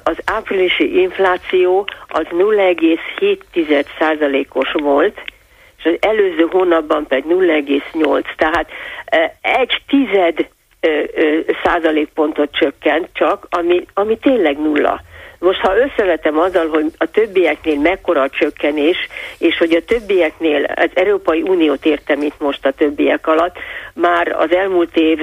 az 0.02 0.16
áprilisi 0.24 1.00
infláció 1.00 1.88
az 2.08 2.24
0,7%-os 2.30 4.72
volt, 4.72 5.22
és 5.78 5.84
az 5.84 5.96
előző 6.00 6.46
hónapban 6.50 7.06
pedig 7.06 7.24
0,8. 7.24 8.24
Tehát 8.36 8.68
egy 9.40 9.82
tized 9.86 10.48
százalékpontot 11.64 12.52
csökkent 12.52 13.08
csak, 13.12 13.46
ami, 13.50 13.86
ami 13.94 14.18
tényleg 14.18 14.58
nulla. 14.58 15.00
Most 15.38 15.60
ha 15.60 15.76
összevetem 15.76 16.38
azzal, 16.38 16.68
hogy 16.68 16.84
a 16.96 17.10
többieknél 17.10 17.78
mekkora 17.78 18.22
a 18.22 18.28
csökkenés, 18.28 18.96
és 19.38 19.58
hogy 19.58 19.72
a 19.72 19.84
többieknél, 19.84 20.64
az 20.64 20.90
Európai 20.94 21.42
Uniót 21.42 21.84
értem 21.84 22.22
itt 22.22 22.38
most 22.38 22.66
a 22.66 22.70
többiek 22.70 23.26
alatt, 23.26 23.56
már 23.96 24.28
az 24.38 24.52
elmúlt 24.52 24.96
év 24.96 25.18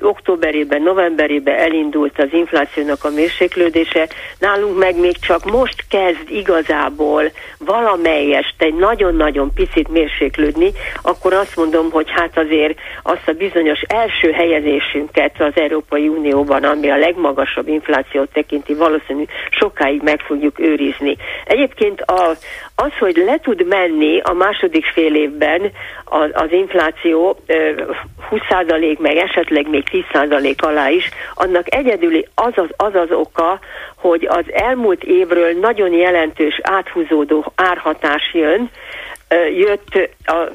októberében, 0.00 0.82
novemberében 0.82 1.58
elindult 1.58 2.18
az 2.18 2.28
inflációnak 2.32 3.04
a 3.04 3.10
mérséklődése, 3.10 4.08
nálunk 4.38 4.78
meg 4.78 5.00
még 5.00 5.18
csak 5.18 5.44
most 5.44 5.84
kezd 5.88 6.30
igazából 6.30 7.30
valamelyest 7.58 8.54
egy 8.58 8.74
nagyon-nagyon 8.74 9.52
picit 9.54 9.88
mérséklődni, 9.88 10.72
akkor 11.02 11.32
azt 11.32 11.56
mondom, 11.56 11.90
hogy 11.90 12.10
hát 12.10 12.38
azért 12.38 12.78
azt 13.02 13.28
a 13.28 13.32
bizonyos 13.32 13.80
első 13.80 14.30
helyezésünket 14.30 15.40
az 15.40 15.52
Európai 15.54 16.08
Unióban, 16.08 16.64
ami 16.64 16.90
a 16.90 16.96
legmagasabb 16.96 17.68
inflációt 17.68 18.32
tekinti, 18.32 18.74
valószínű 18.74 19.24
sokáig 19.50 20.02
meg 20.02 20.20
fogjuk 20.20 20.60
őrizni. 20.60 21.16
Egyébként 21.44 22.00
a, 22.00 22.30
az, 22.74 22.92
hogy 22.98 23.16
le 23.16 23.38
tud 23.38 23.66
menni 23.66 24.20
a 24.20 24.32
második 24.32 24.84
fél 24.84 25.14
évben 25.14 25.72
az, 26.04 26.30
az 26.32 26.52
infláció 26.52 27.38
20% 28.30 28.98
meg 28.98 29.16
esetleg 29.16 29.68
még 29.68 29.84
10% 30.12 30.56
alá 30.56 30.88
is, 30.88 31.10
annak 31.34 31.74
egyedüli 31.74 32.28
az 32.34 32.52
az, 32.54 32.68
az 32.76 32.94
az 32.94 33.10
oka, 33.10 33.60
hogy 33.96 34.26
az 34.30 34.44
elmúlt 34.52 35.04
évről 35.04 35.52
nagyon 35.60 35.92
jelentős 35.92 36.60
áthúzódó 36.62 37.52
árhatás 37.54 38.30
jön, 38.32 38.70
jött 39.56 40.10
a 40.24 40.50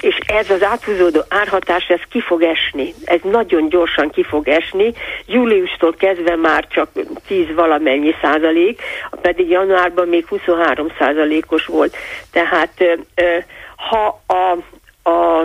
és 0.00 0.18
ez 0.26 0.50
az 0.50 0.62
áthúzódó 0.62 1.20
árhatás, 1.28 1.86
ez 1.88 2.00
ki 2.10 2.20
fog 2.20 2.42
esni. 2.42 2.94
Ez 3.04 3.18
nagyon 3.22 3.68
gyorsan 3.68 4.10
ki 4.10 4.22
fog 4.22 4.48
esni. 4.48 4.92
Júliustól 5.26 5.94
kezdve 5.94 6.36
már 6.36 6.66
csak 6.68 6.88
10 7.26 7.46
valamennyi 7.54 8.14
százalék, 8.22 8.82
pedig 9.20 9.48
januárban 9.48 10.08
még 10.08 10.26
23 10.26 10.86
százalékos 10.98 11.66
volt. 11.66 11.96
Tehát 12.32 12.72
ha 13.76 14.22
a, 14.26 14.58
a 15.10 15.44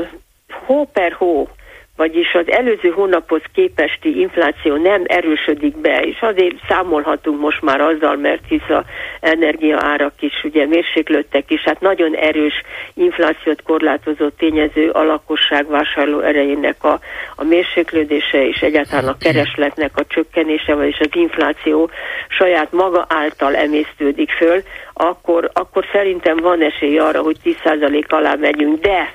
hó 0.66 0.86
per 0.94 1.12
hó 1.12 1.48
vagyis 1.96 2.34
az 2.34 2.52
előző 2.52 2.90
hónaphoz 2.90 3.42
képesti 3.54 4.20
infláció 4.20 4.76
nem 4.76 5.04
erősödik 5.06 5.78
be, 5.78 6.00
és 6.02 6.22
azért 6.22 6.56
számolhatunk 6.68 7.40
most 7.40 7.62
már 7.62 7.82
azzal, 7.82 8.16
mert 8.16 8.42
hisz 8.48 8.70
a 8.70 8.84
energiaárak 9.20 10.14
is 10.20 10.44
ugye 10.44 10.66
mérséklődtek 10.66 11.52
is, 11.52 11.62
hát 11.62 11.82
nagyon 11.82 12.16
erős 12.16 12.54
inflációt 12.94 13.62
korlátozó 13.62 14.30
tényező 14.30 14.90
a 14.90 15.04
lakosság 15.04 15.68
vásárló 15.68 16.20
erejének 16.20 16.84
a, 16.84 17.00
a 17.36 17.44
mérséklődése 17.44 18.48
és 18.48 18.62
egyáltalán 18.62 19.08
a 19.08 19.18
keresletnek 19.18 19.92
a 19.98 20.06
csökkenése, 20.06 20.74
vagyis 20.76 21.00
az 21.00 21.10
infláció 21.12 21.90
saját 22.28 22.72
maga 22.72 23.06
által 23.10 23.56
emésztődik 23.56 24.32
föl, 24.32 24.62
akkor, 24.94 25.50
akkor 25.54 25.86
szerintem 25.92 26.38
van 26.38 26.62
esély 26.62 26.98
arra, 26.98 27.22
hogy 27.22 27.38
10% 27.44 28.08
alá 28.08 28.36
megyünk, 28.36 28.80
de 28.80 29.14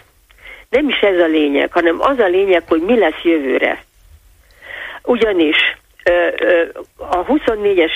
nem 0.70 0.88
is 0.88 0.98
ez 1.00 1.18
a 1.18 1.26
lényeg, 1.26 1.72
hanem 1.72 2.00
az 2.00 2.18
a 2.18 2.26
lényeg, 2.26 2.62
hogy 2.68 2.82
mi 2.82 2.98
lesz 2.98 3.22
jövőre. 3.22 3.84
Ugyanis 5.04 5.56
a 6.96 7.24
24-es, 7.24 7.90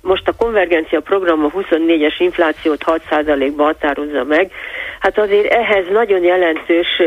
most 0.00 0.28
a 0.28 0.32
konvergencia 0.32 1.00
program 1.00 1.44
a 1.44 1.50
24-es 1.50 2.14
inflációt 2.18 2.82
6%-ba 2.86 3.62
határozza 3.62 4.24
meg, 4.24 4.52
hát 5.00 5.18
azért 5.18 5.52
ehhez 5.52 5.84
nagyon 5.92 6.22
jelentős 6.22 7.02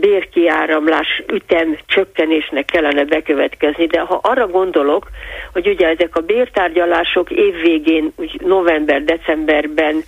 bérkiáramlás 0.00 1.22
ütem 1.32 1.78
csökkenésnek 1.86 2.64
kellene 2.64 3.04
bekövetkezni, 3.04 3.86
de 3.86 4.00
ha 4.00 4.20
arra 4.22 4.46
gondolok, 4.46 5.08
hogy 5.52 5.68
ugye 5.68 5.88
ezek 5.88 6.16
a 6.16 6.20
bértárgyalások 6.20 7.30
évvégén, 7.30 8.12
úgy 8.16 8.40
november-decemberben 8.40 10.04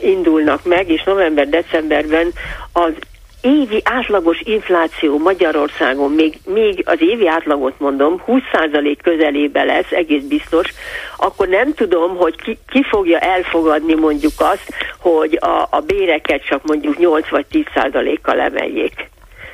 indulnak 0.00 0.64
meg, 0.64 0.90
és 0.90 1.02
november-decemberben 1.02 2.32
az 2.72 2.92
évi 3.40 3.80
átlagos 3.84 4.40
infláció 4.44 5.18
Magyarországon, 5.18 6.12
még, 6.12 6.38
még 6.46 6.82
az 6.86 7.00
évi 7.00 7.28
átlagot 7.28 7.78
mondom, 7.78 8.22
20% 8.26 8.96
közelébe 9.02 9.64
lesz, 9.64 9.90
egész 9.90 10.22
biztos, 10.22 10.72
akkor 11.16 11.48
nem 11.48 11.74
tudom, 11.74 12.16
hogy 12.16 12.36
ki, 12.42 12.58
ki 12.68 12.82
fogja 12.82 13.18
elfogadni 13.18 13.94
mondjuk 13.94 14.32
azt, 14.36 14.72
hogy 14.98 15.38
a, 15.40 15.68
a 15.70 15.80
béreket 15.86 16.44
csak 16.44 16.66
mondjuk 16.66 16.98
8 16.98 17.28
vagy 17.28 17.46
10%-kal 17.52 18.40
emeljék. 18.40 19.08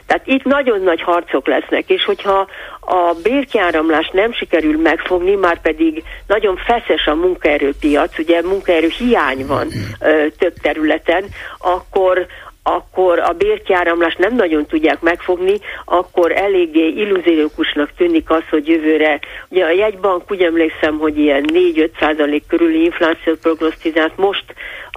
Tehát 0.06 0.26
itt 0.26 0.44
nagyon 0.44 0.80
nagy 0.80 1.02
harcok 1.02 1.46
lesznek, 1.46 1.90
és 1.90 2.04
hogyha 2.04 2.48
a 2.80 3.14
bérkiáramlást 3.22 4.12
nem 4.12 4.32
sikerül 4.32 4.80
megfogni, 4.80 5.34
már 5.34 5.60
pedig 5.60 6.02
nagyon 6.26 6.56
feszes 6.56 7.06
a 7.06 7.14
munkaerőpiac, 7.14 8.18
ugye 8.18 8.42
munkaerő 8.42 8.88
hiány 8.98 9.46
van 9.46 9.68
ö, 10.00 10.26
több 10.38 10.54
területen, 10.62 11.24
akkor 11.58 12.26
akkor 12.68 13.18
a 13.18 13.32
bérkiáramlást 13.32 14.18
nem 14.18 14.34
nagyon 14.34 14.66
tudják 14.66 15.00
megfogni, 15.00 15.58
akkor 15.84 16.32
eléggé 16.32 16.88
illúziókusnak 16.88 17.90
tűnik 17.96 18.30
az, 18.30 18.42
hogy 18.50 18.68
jövőre, 18.68 19.20
ugye 19.48 19.64
a 19.64 19.70
jegybank 19.70 20.30
úgy 20.30 20.42
emlékszem, 20.42 20.98
hogy 20.98 21.18
ilyen 21.18 21.44
4-5 21.52 21.90
százalék 21.98 22.46
körüli 22.46 22.84
inflációt 22.84 23.38
prognosztizált, 23.38 24.16
most 24.16 24.44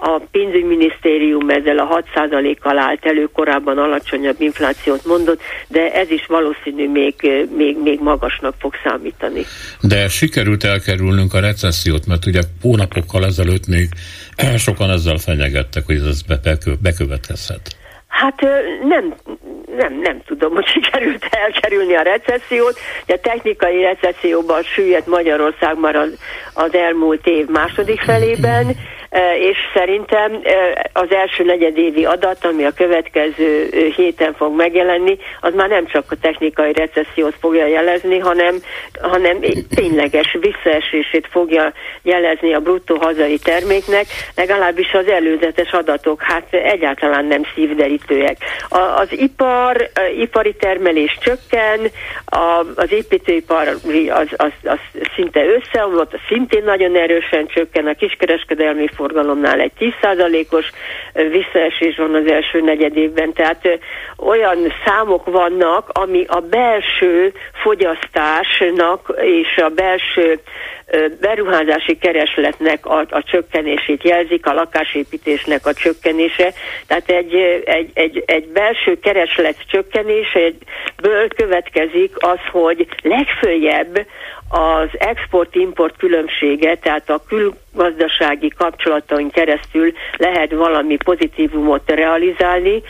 a 0.01 0.21
pénzügyminisztérium 0.31 1.49
ezzel 1.49 1.77
a 1.77 2.03
6%-kal 2.15 2.77
állt 2.77 3.05
elő, 3.05 3.29
korábban 3.33 3.77
alacsonyabb 3.77 4.41
inflációt 4.41 5.05
mondott, 5.05 5.41
de 5.67 5.93
ez 5.93 6.09
is 6.09 6.25
valószínű 6.25 6.89
még, 6.89 7.15
még, 7.57 7.77
még 7.83 7.99
magasnak 7.99 8.53
fog 8.59 8.73
számítani. 8.83 9.45
De 9.81 10.07
sikerült 10.07 10.63
elkerülnünk 10.63 11.33
a 11.33 11.39
recessziót, 11.39 12.05
mert 12.05 12.25
ugye 12.25 12.41
hónapokkal 12.61 13.25
ezelőtt 13.25 13.67
még 13.67 13.87
sokan 14.65 14.89
ezzel 14.89 15.17
fenyegettek, 15.17 15.85
hogy 15.85 15.95
ez 15.95 16.21
bekövetkezhet. 16.81 17.77
Hát 18.07 18.41
nem, 18.83 19.15
nem, 19.77 19.99
nem 20.01 20.21
tudom, 20.25 20.53
hogy 20.53 20.65
sikerült 20.75 21.27
elkerülni 21.31 21.95
a 21.95 22.01
recessziót. 22.01 22.79
De 23.05 23.13
a 23.13 23.19
technikai 23.19 23.81
recesszióban 23.81 24.63
süllyedt 24.63 25.07
Magyarország 25.07 25.79
már 25.79 25.95
az, 25.95 26.17
az 26.53 26.73
elmúlt 26.73 27.27
év 27.27 27.47
második 27.47 28.01
felében, 28.01 28.75
és 29.39 29.57
szerintem 29.73 30.41
az 30.93 31.11
első 31.11 31.43
negyedévi 31.43 32.05
adat, 32.05 32.45
ami 32.45 32.63
a 32.63 32.71
következő 32.71 33.69
héten 33.95 34.33
fog 34.33 34.55
megjelenni, 34.55 35.17
az 35.41 35.53
már 35.53 35.69
nem 35.69 35.87
csak 35.87 36.03
a 36.09 36.15
technikai 36.21 36.73
recessziót 36.73 37.35
fogja 37.39 37.65
jelezni, 37.65 38.19
hanem, 38.19 38.55
hanem 39.01 39.39
tényleges 39.75 40.37
visszaesését 40.39 41.27
fogja 41.31 41.73
jelezni 42.01 42.53
a 42.53 42.59
bruttó 42.59 42.95
hazai 42.95 43.37
terméknek, 43.37 44.05
legalábbis 44.35 44.93
az 44.93 45.07
előzetes 45.07 45.71
adatok 45.71 46.21
hát 46.21 46.47
egyáltalán 46.53 47.25
nem 47.25 47.41
szívderítőek. 47.55 48.37
Az 48.95 49.07
ipar, 49.11 49.89
ipari 50.19 50.55
termelés 50.55 51.17
csökken, 51.21 51.79
az 52.75 52.91
építőipar 52.91 53.67
az, 54.07 54.27
az, 54.35 54.51
az 54.63 54.79
szinte 55.15 55.41
összeomlott, 55.45 56.19
szintén 56.27 56.63
nagyon 56.63 56.95
erősen 56.95 57.47
csökken, 57.47 57.87
a 57.87 57.93
kiskereskedelmi 57.93 58.87
idegenforgalomnál 58.99 59.59
egy 59.59 59.71
10%-os 59.79 60.71
visszaesés 61.13 61.95
van 61.97 62.15
az 62.15 62.31
első 62.31 62.61
negyed 62.61 62.97
évben, 62.97 63.33
tehát 63.33 63.79
olyan 64.17 64.73
számok 64.85 65.25
vannak, 65.25 65.89
ami 65.89 66.25
a 66.27 66.39
belső 66.39 67.33
fogyasztásnak 67.63 69.13
és 69.21 69.57
a 69.57 69.69
belső 69.69 70.39
beruházási 71.21 71.97
keresletnek 71.97 72.85
a, 72.85 73.05
a 73.09 73.23
csökkenését 73.23 74.03
jelzik, 74.03 74.45
a 74.45 74.53
lakásépítésnek 74.53 75.65
a 75.65 75.73
csökkenése. 75.73 76.53
Tehát 76.87 77.09
egy, 77.09 77.35
egy, 77.65 77.89
egy, 77.93 78.23
egy 78.25 78.47
belső 78.47 78.99
kereslet 78.99 79.55
csökkenése 79.67 80.51
ből 81.01 81.27
következik 81.27 82.15
az, 82.19 82.39
hogy 82.51 82.87
legfőjebb 83.01 84.05
az 84.49 84.89
export-import 84.91 85.97
különbsége, 85.97 86.75
tehát 86.75 87.09
a 87.09 87.21
külgazdasági 87.27 88.49
kapcsolatain 88.57 89.29
keresztül 89.29 89.91
lehet 90.17 90.51
valami 90.51 90.95
pozitívumot 90.95 91.91
realizálni, 91.91 92.81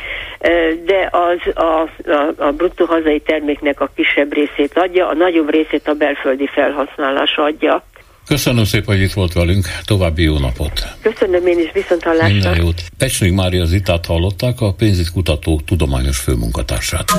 de 0.85 1.09
az 1.11 1.55
a, 1.55 1.89
a, 2.11 2.33
a 2.37 2.51
bruttó 2.51 2.85
hazai 2.85 3.19
terméknek 3.19 3.81
a 3.81 3.89
kisebb 3.95 4.33
részét 4.33 4.77
adja, 4.77 5.07
a 5.07 5.13
nagyobb 5.13 5.49
részét 5.49 5.87
a 5.87 5.93
belföldi 5.93 6.47
felhasználás 6.47 7.37
adja. 7.37 7.83
Köszönöm 8.29 8.63
szépen, 8.63 8.95
hogy 8.95 9.03
itt 9.03 9.13
volt 9.13 9.33
velünk. 9.33 9.67
További 9.85 10.23
jó 10.23 10.37
napot. 10.37 10.87
Köszönöm 11.01 11.47
én 11.47 11.59
is, 11.59 11.71
viszont 11.73 12.03
hallásra. 12.03 12.33
Minden 12.33 12.55
jót. 12.55 12.83
Pecsnik 12.97 13.33
Mária 13.33 13.65
Zitát 13.65 14.05
hallották, 14.05 14.61
a 14.61 14.73
pénzit 14.73 15.11
kutató 15.11 15.61
tudományos 15.65 16.17
főmunkatársát. 16.17 17.11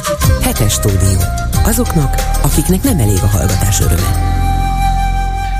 Hetes 0.42 0.72
stúdió. 0.72 1.18
Azoknak, 1.64 2.14
akiknek 2.42 2.82
nem 2.82 2.98
elég 2.98 3.18
a 3.22 3.26
hallgatás 3.26 3.80
öröme. 3.80 4.48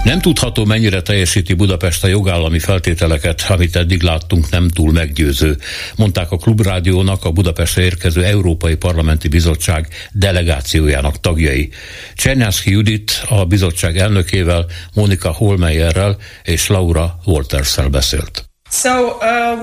Nem 0.05 0.21
tudható, 0.21 0.65
mennyire 0.65 1.03
teljesíti 1.03 1.55
Budapest 1.55 2.05
a 2.05 2.07
jogállami 2.07 2.59
feltételeket, 2.59 3.45
amit 3.49 3.77
eddig 3.77 4.03
láttunk, 4.03 4.51
nem 4.51 4.69
túl 4.69 4.93
meggyőző, 4.93 5.57
mondták 5.97 6.31
a 6.31 6.37
Klubrádiónak 6.37 7.25
a 7.25 7.31
Budapestre 7.31 7.83
érkező 7.83 8.25
Európai 8.25 8.75
Parlamenti 8.75 9.29
Bizottság 9.29 9.89
delegációjának 10.13 11.21
tagjai. 11.21 11.71
Csernyászki 12.15 12.71
Judit 12.71 13.23
a 13.29 13.45
bizottság 13.45 13.99
elnökével, 13.99 14.67
Monika 14.95 15.33
Holmeyerrel 15.33 16.17
és 16.43 16.67
Laura 16.67 17.19
Waltersel 17.25 17.89
beszélt. 17.89 18.50
Uh, 18.73 19.63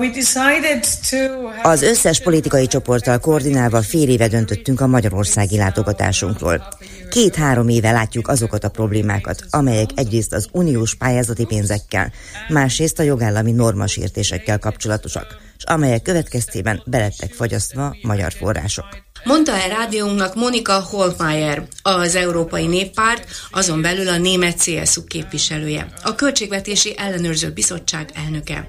Az 1.62 1.82
összes 1.82 2.22
politikai 2.22 2.66
csoporttal 2.66 3.18
koordinálva 3.18 3.82
fél 3.82 4.08
éve 4.08 4.28
döntöttünk 4.28 4.80
a 4.80 4.86
magyarországi 4.86 5.56
látogatásunkról. 5.56 6.68
Két-három 7.10 7.68
éve 7.68 7.90
látjuk 7.90 8.28
azokat 8.28 8.64
a 8.64 8.68
problémákat, 8.68 9.44
amelyek 9.50 9.88
egyrészt 9.94 10.32
az 10.32 10.48
uniós 10.52 10.94
pályázati 10.94 11.44
pénzekkel, 11.44 12.12
másrészt 12.48 12.98
a 12.98 13.02
jogállami 13.02 13.52
normasértésekkel 13.52 14.58
kapcsolatosak, 14.58 15.26
és 15.58 15.64
amelyek 15.64 16.02
következtében 16.02 16.82
belettek 16.86 17.32
fagyasztva 17.32 17.96
magyar 18.02 18.32
források. 18.32 19.07
Mondta 19.24 19.52
el 19.52 19.68
rádiónknak 19.68 20.34
Monika 20.34 20.80
Holmeyer, 20.80 21.66
az 21.82 22.14
Európai 22.14 22.66
Néppárt, 22.66 23.26
azon 23.50 23.82
belül 23.82 24.08
a 24.08 24.18
német 24.18 24.62
CSU 24.62 25.04
képviselője, 25.04 25.88
a 26.02 26.14
Költségvetési 26.14 26.94
Ellenőrző 26.96 27.50
Bizottság 27.50 28.10
elnöke. 28.14 28.66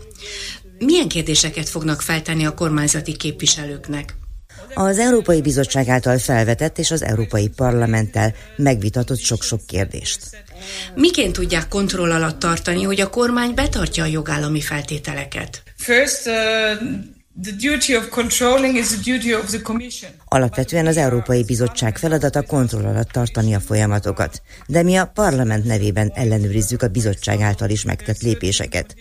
Milyen 0.80 1.08
kérdéseket 1.08 1.70
fognak 1.70 2.02
feltenni 2.02 2.46
a 2.46 2.54
kormányzati 2.54 3.16
képviselőknek? 3.16 4.16
Az 4.74 4.98
Európai 4.98 5.42
Bizottság 5.42 5.88
által 5.88 6.18
felvetett 6.18 6.78
és 6.78 6.92
az 6.92 7.04
Európai 7.04 7.48
Parlamenttel 7.48 8.34
megvitatott 8.56 9.20
sok-sok 9.20 9.66
kérdést. 9.66 10.20
Miként 10.96 11.34
tudják 11.34 11.68
kontroll 11.68 12.12
alatt 12.12 12.40
tartani, 12.40 12.84
hogy 12.84 13.02
a 13.02 13.10
kormány 13.10 13.54
betartja 13.54 14.04
a 14.04 14.08
jogállami 14.08 14.62
feltételeket? 14.62 15.64
First, 15.78 16.28
uh... 16.28 17.18
Alapvetően 20.26 20.88
az 20.88 20.98
Európai 20.98 21.44
Bizottság 21.44 21.98
feladata 21.98 22.42
kontroll 22.42 22.86
alatt 22.86 23.10
tartani 23.10 23.54
a 23.56 23.60
folyamatokat, 23.60 24.42
de 24.68 24.84
mi 24.84 24.96
a 24.96 25.06
parlament 25.06 25.66
nevében 25.66 26.12
ellenőrizzük 26.14 26.82
a 26.82 26.88
bizottság 26.88 27.42
által 27.42 27.70
is 27.70 27.84
megtett 27.84 28.22
lépéseket. 28.22 28.96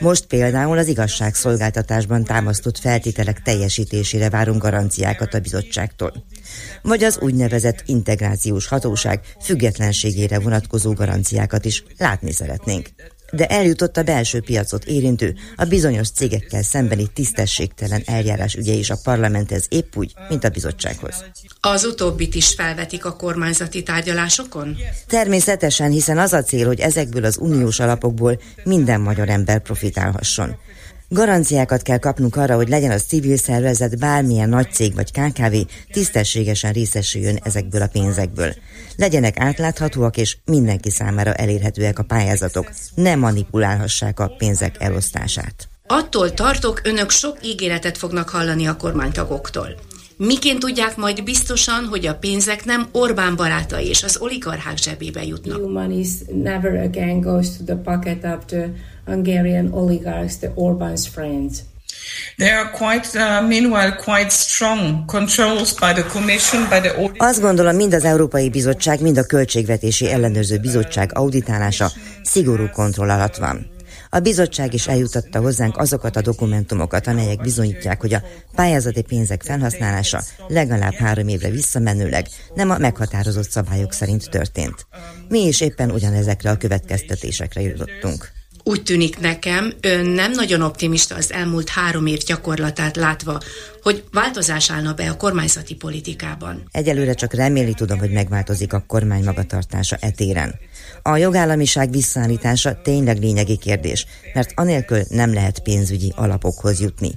Most 0.00 0.26
például 0.26 0.78
az 0.78 0.88
igazságszolgáltatásban 0.88 2.24
támasztott 2.24 2.78
feltételek 2.78 3.42
teljesítésére 3.42 4.30
várunk 4.30 4.62
garanciákat 4.62 5.34
a 5.34 5.40
bizottságtól. 5.40 6.24
Vagy 6.82 7.04
az 7.04 7.18
úgynevezett 7.20 7.82
integrációs 7.86 8.66
hatóság 8.66 9.20
függetlenségére 9.40 10.38
vonatkozó 10.38 10.92
garanciákat 10.92 11.64
is 11.64 11.84
látni 11.98 12.32
szeretnénk 12.32 12.88
de 13.32 13.46
eljutott 13.46 13.96
a 13.96 14.02
belső 14.02 14.40
piacot 14.40 14.84
érintő, 14.84 15.34
a 15.56 15.64
bizonyos 15.64 16.10
cégekkel 16.10 16.62
szembeni 16.62 17.06
tisztességtelen 17.14 18.02
eljárás 18.06 18.54
ügye 18.54 18.72
is 18.72 18.90
a 18.90 18.98
parlamenthez 19.02 19.66
épp 19.68 19.96
úgy, 19.96 20.12
mint 20.28 20.44
a 20.44 20.48
bizottsághoz. 20.48 21.24
Az 21.60 21.84
utóbbit 21.84 22.34
is 22.34 22.54
felvetik 22.54 23.04
a 23.04 23.16
kormányzati 23.16 23.82
tárgyalásokon? 23.82 24.76
Természetesen, 25.06 25.90
hiszen 25.90 26.18
az 26.18 26.32
a 26.32 26.42
cél, 26.42 26.66
hogy 26.66 26.80
ezekből 26.80 27.24
az 27.24 27.38
uniós 27.40 27.80
alapokból 27.80 28.40
minden 28.64 29.00
magyar 29.00 29.28
ember 29.28 29.60
profitálhasson. 29.60 30.56
Garanciákat 31.10 31.82
kell 31.82 31.98
kapnunk 31.98 32.36
arra, 32.36 32.54
hogy 32.54 32.68
legyen 32.68 32.90
az 32.90 33.02
civil 33.02 33.36
szervezet, 33.36 33.98
bármilyen 33.98 34.48
nagy 34.48 34.72
cég 34.72 34.94
vagy 34.94 35.10
KKV 35.12 35.56
tisztességesen 35.92 36.72
részesüljön 36.72 37.38
ezekből 37.42 37.82
a 37.82 37.86
pénzekből. 37.86 38.54
Legyenek 38.96 39.40
átláthatóak 39.40 40.16
és 40.16 40.36
mindenki 40.44 40.90
számára 40.90 41.34
elérhetőek 41.34 41.98
a 41.98 42.02
pályázatok, 42.02 42.70
ne 42.94 43.14
manipulálhassák 43.14 44.20
a 44.20 44.34
pénzek 44.38 44.76
elosztását. 44.78 45.68
Attól 45.86 46.34
tartok, 46.34 46.80
önök 46.84 47.10
sok 47.10 47.36
ígéretet 47.42 47.98
fognak 47.98 48.28
hallani 48.28 48.66
a 48.66 48.76
kormánytagoktól. 48.76 49.68
Miként 50.16 50.58
tudják 50.58 50.96
majd 50.96 51.24
biztosan, 51.24 51.84
hogy 51.84 52.06
a 52.06 52.14
pénzek 52.14 52.64
nem 52.64 52.88
Orbán 52.92 53.36
barátai 53.36 53.86
és 53.86 54.02
az 54.02 54.16
oligarchák 54.20 54.76
zsebébe 54.76 55.24
jutnak? 55.24 55.60
Hungarian 59.08 59.72
oligarchs, 59.72 60.36
the 60.36 60.52
Orbán's 60.54 61.08
friends. 61.08 61.62
Quite, 62.72 63.16
uh, 63.16 63.48
meanwhile, 63.48 63.92
quite 63.92 64.30
strong 64.30 65.06
controls 65.06 65.72
by 65.72 65.92
the 65.92 66.02
Commission, 66.02 66.68
by 66.68 66.80
the 66.80 67.10
Azt 67.16 67.40
gondolom, 67.40 67.76
mind 67.76 67.94
az 67.94 68.04
Európai 68.04 68.50
Bizottság, 68.50 69.00
mind 69.00 69.18
a 69.18 69.24
Költségvetési 69.24 70.10
Ellenőrző 70.10 70.58
Bizottság 70.58 71.10
auditálása 71.14 71.90
szigorú 72.22 72.68
kontroll 72.70 73.10
alatt 73.10 73.36
van. 73.36 73.66
A 74.10 74.18
bizottság 74.18 74.74
is 74.74 74.88
eljutatta 74.88 75.40
hozzánk 75.40 75.76
azokat 75.76 76.16
a 76.16 76.20
dokumentumokat, 76.20 77.06
amelyek 77.06 77.40
bizonyítják, 77.40 78.00
hogy 78.00 78.14
a 78.14 78.22
pályázati 78.54 79.02
pénzek 79.02 79.42
felhasználása 79.42 80.22
legalább 80.48 80.94
három 80.94 81.28
évre 81.28 81.50
visszamenőleg 81.50 82.26
nem 82.54 82.70
a 82.70 82.78
meghatározott 82.78 83.50
szabályok 83.50 83.92
szerint 83.92 84.30
történt. 84.30 84.86
Mi 85.28 85.46
is 85.46 85.60
éppen 85.60 85.90
ugyanezekre 85.90 86.50
a 86.50 86.56
következtetésekre 86.56 87.60
jutottunk. 87.60 88.37
Úgy 88.68 88.82
tűnik 88.82 89.18
nekem, 89.18 89.72
ön 89.80 90.06
nem 90.06 90.30
nagyon 90.32 90.62
optimista 90.62 91.14
az 91.14 91.32
elmúlt 91.32 91.68
három 91.68 92.06
év 92.06 92.18
gyakorlatát 92.18 92.96
látva, 92.96 93.40
hogy 93.82 94.04
változás 94.12 94.70
állna 94.70 94.92
be 94.92 95.10
a 95.10 95.16
kormányzati 95.16 95.74
politikában. 95.74 96.68
Egyelőre 96.70 97.14
csak 97.14 97.34
reméli 97.34 97.74
tudom, 97.74 97.98
hogy 97.98 98.10
megváltozik 98.10 98.72
a 98.72 98.84
kormány 98.86 99.24
magatartása 99.24 99.96
etéren. 100.00 100.54
A 101.02 101.16
jogállamiság 101.16 101.90
visszaállítása 101.90 102.80
tényleg 102.82 103.18
lényegi 103.18 103.56
kérdés, 103.56 104.06
mert 104.34 104.52
anélkül 104.54 105.00
nem 105.08 105.34
lehet 105.34 105.58
pénzügyi 105.58 106.12
alapokhoz 106.16 106.80
jutni. 106.80 107.10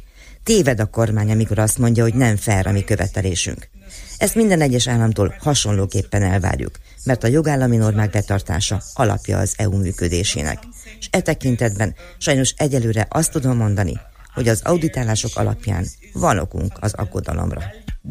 Téved 0.43 0.79
a 0.79 0.85
kormány, 0.85 1.31
amikor 1.31 1.59
azt 1.59 1.77
mondja, 1.77 2.03
hogy 2.03 2.13
nem 2.13 2.35
fair 2.35 2.67
a 2.67 2.71
mi 2.71 2.83
követelésünk. 2.83 3.69
Ezt 4.17 4.35
minden 4.35 4.61
egyes 4.61 4.87
államtól 4.87 5.35
hasonlóképpen 5.39 6.23
elvárjuk, 6.23 6.71
mert 7.03 7.23
a 7.23 7.27
jogállami 7.27 7.77
normák 7.77 8.09
betartása 8.09 8.81
alapja 8.93 9.37
az 9.37 9.53
EU 9.57 9.77
működésének. 9.77 10.59
És 10.99 11.07
e 11.11 11.21
tekintetben 11.21 11.95
sajnos 12.17 12.53
egyelőre 12.57 13.07
azt 13.09 13.31
tudom 13.31 13.57
mondani, 13.57 13.99
hogy 14.33 14.47
az 14.47 14.61
auditálások 14.63 15.31
alapján 15.35 15.85
van 16.13 16.39
okunk 16.39 16.77
az 16.79 16.93
aggodalomra. 16.93 17.61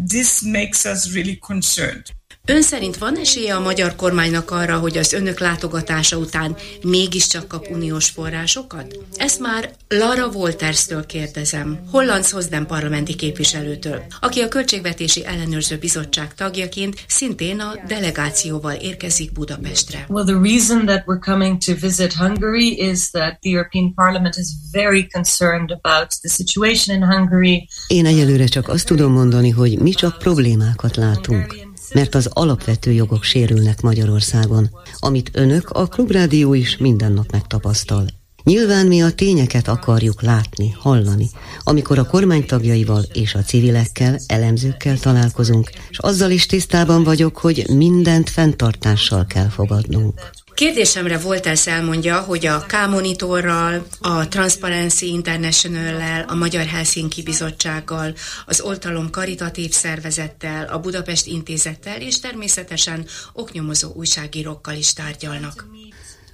This 0.09 0.40
makes 0.40 0.85
us 0.85 1.12
really 1.12 1.38
concerned. 1.38 2.19
Ön 2.44 2.62
szerint 2.62 2.96
van 2.96 3.16
esélye 3.16 3.55
a 3.55 3.61
magyar 3.61 3.96
kormánynak 3.96 4.50
arra, 4.50 4.79
hogy 4.79 4.98
az 4.98 5.12
önök 5.12 5.38
látogatása 5.38 6.16
után 6.16 6.57
mégiscsak 6.83 7.48
kap 7.48 7.66
uniós 7.70 8.09
forrásokat? 8.09 8.96
Ezt 9.16 9.40
már 9.40 9.70
Lara 9.88 10.26
Wolters-től 10.26 11.07
kérdezem, 11.07 11.79
Holland 11.90 12.24
Hozden 12.24 12.66
parlamenti 12.66 13.14
képviselőtől, 13.14 14.03
aki 14.20 14.40
a 14.40 14.48
Költségvetési 14.48 15.26
Ellenőrző 15.26 15.79
Bizottság 15.79 16.35
tagjaként 16.35 17.05
szintén 17.07 17.61
a 17.61 17.74
delegációval 17.87 18.72
érkezik 18.72 19.33
Budapestre. 19.33 20.07
Well, 20.09 20.24
the 20.24 20.38
reason 20.42 20.87
that 20.87 21.03
we're 21.07 21.24
coming 21.24 21.59
to 21.59 21.72
visit 21.81 22.12
Hungary 22.12 22.90
is 22.90 23.11
that 23.11 23.40
the 23.40 23.50
European 23.50 23.94
Parliament 23.94 24.37
is 24.37 24.46
very 24.72 25.07
concerned 25.12 25.70
about 25.70 26.09
the 26.20 26.29
situation 26.29 26.96
in 26.96 27.05
Hungary. 27.05 27.68
Én 27.87 28.07
egyelőre 28.07 28.44
csak 28.44 28.68
azt 28.68 28.87
tudom 28.87 29.12
mondani, 29.12 29.50
hogy 29.50 29.79
mi 29.79 29.90
csak 29.90 30.18
problémákat 30.18 30.96
látunk 30.96 31.68
mert 31.94 32.14
az 32.14 32.29
alapvető 32.33 32.92
jogok 32.92 33.22
sérülnek 33.22 33.81
Magyarországon, 33.81 34.70
amit 34.98 35.31
önök, 35.33 35.70
a 35.70 35.87
Klubrádió 35.87 36.55
is 36.55 36.76
minden 36.76 37.12
nap 37.12 37.31
megtapasztal. 37.31 38.07
Nyilván 38.44 38.87
mi 38.87 39.03
a 39.03 39.12
tényeket 39.12 39.68
akarjuk 39.68 40.22
látni, 40.22 40.74
hallani, 40.79 41.31
amikor 41.62 41.98
a 41.98 42.07
kormánytagjaival 42.07 43.03
és 43.12 43.35
a 43.35 43.42
civilekkel, 43.42 44.18
elemzőkkel 44.26 44.98
találkozunk, 44.98 45.70
és 45.90 45.98
azzal 45.98 46.31
is 46.31 46.46
tisztában 46.46 47.05
vagyok, 47.05 47.37
hogy 47.37 47.64
mindent 47.68 48.31
fenntartással 48.31 49.26
kell 49.26 49.48
fogadnunk. 49.48 50.31
Kérdésemre 50.54 51.18
Volters 51.18 51.66
elmondja, 51.66 52.20
hogy 52.20 52.46
a 52.46 52.64
K-monitorral, 52.66 53.86
a 54.00 54.28
Transparency 54.28 55.06
International-lel, 55.06 56.24
a 56.28 56.34
Magyar 56.34 56.66
Helsinki 56.66 57.22
Bizottsággal, 57.22 58.14
az 58.46 58.60
Oltalom 58.60 59.10
Karitatív 59.10 59.70
Szervezettel, 59.70 60.66
a 60.66 60.78
Budapest 60.78 61.26
Intézettel 61.26 62.00
és 62.00 62.20
természetesen 62.20 63.06
oknyomozó 63.32 63.92
újságírókkal 63.94 64.74
is 64.74 64.92
tárgyalnak. 64.92 65.66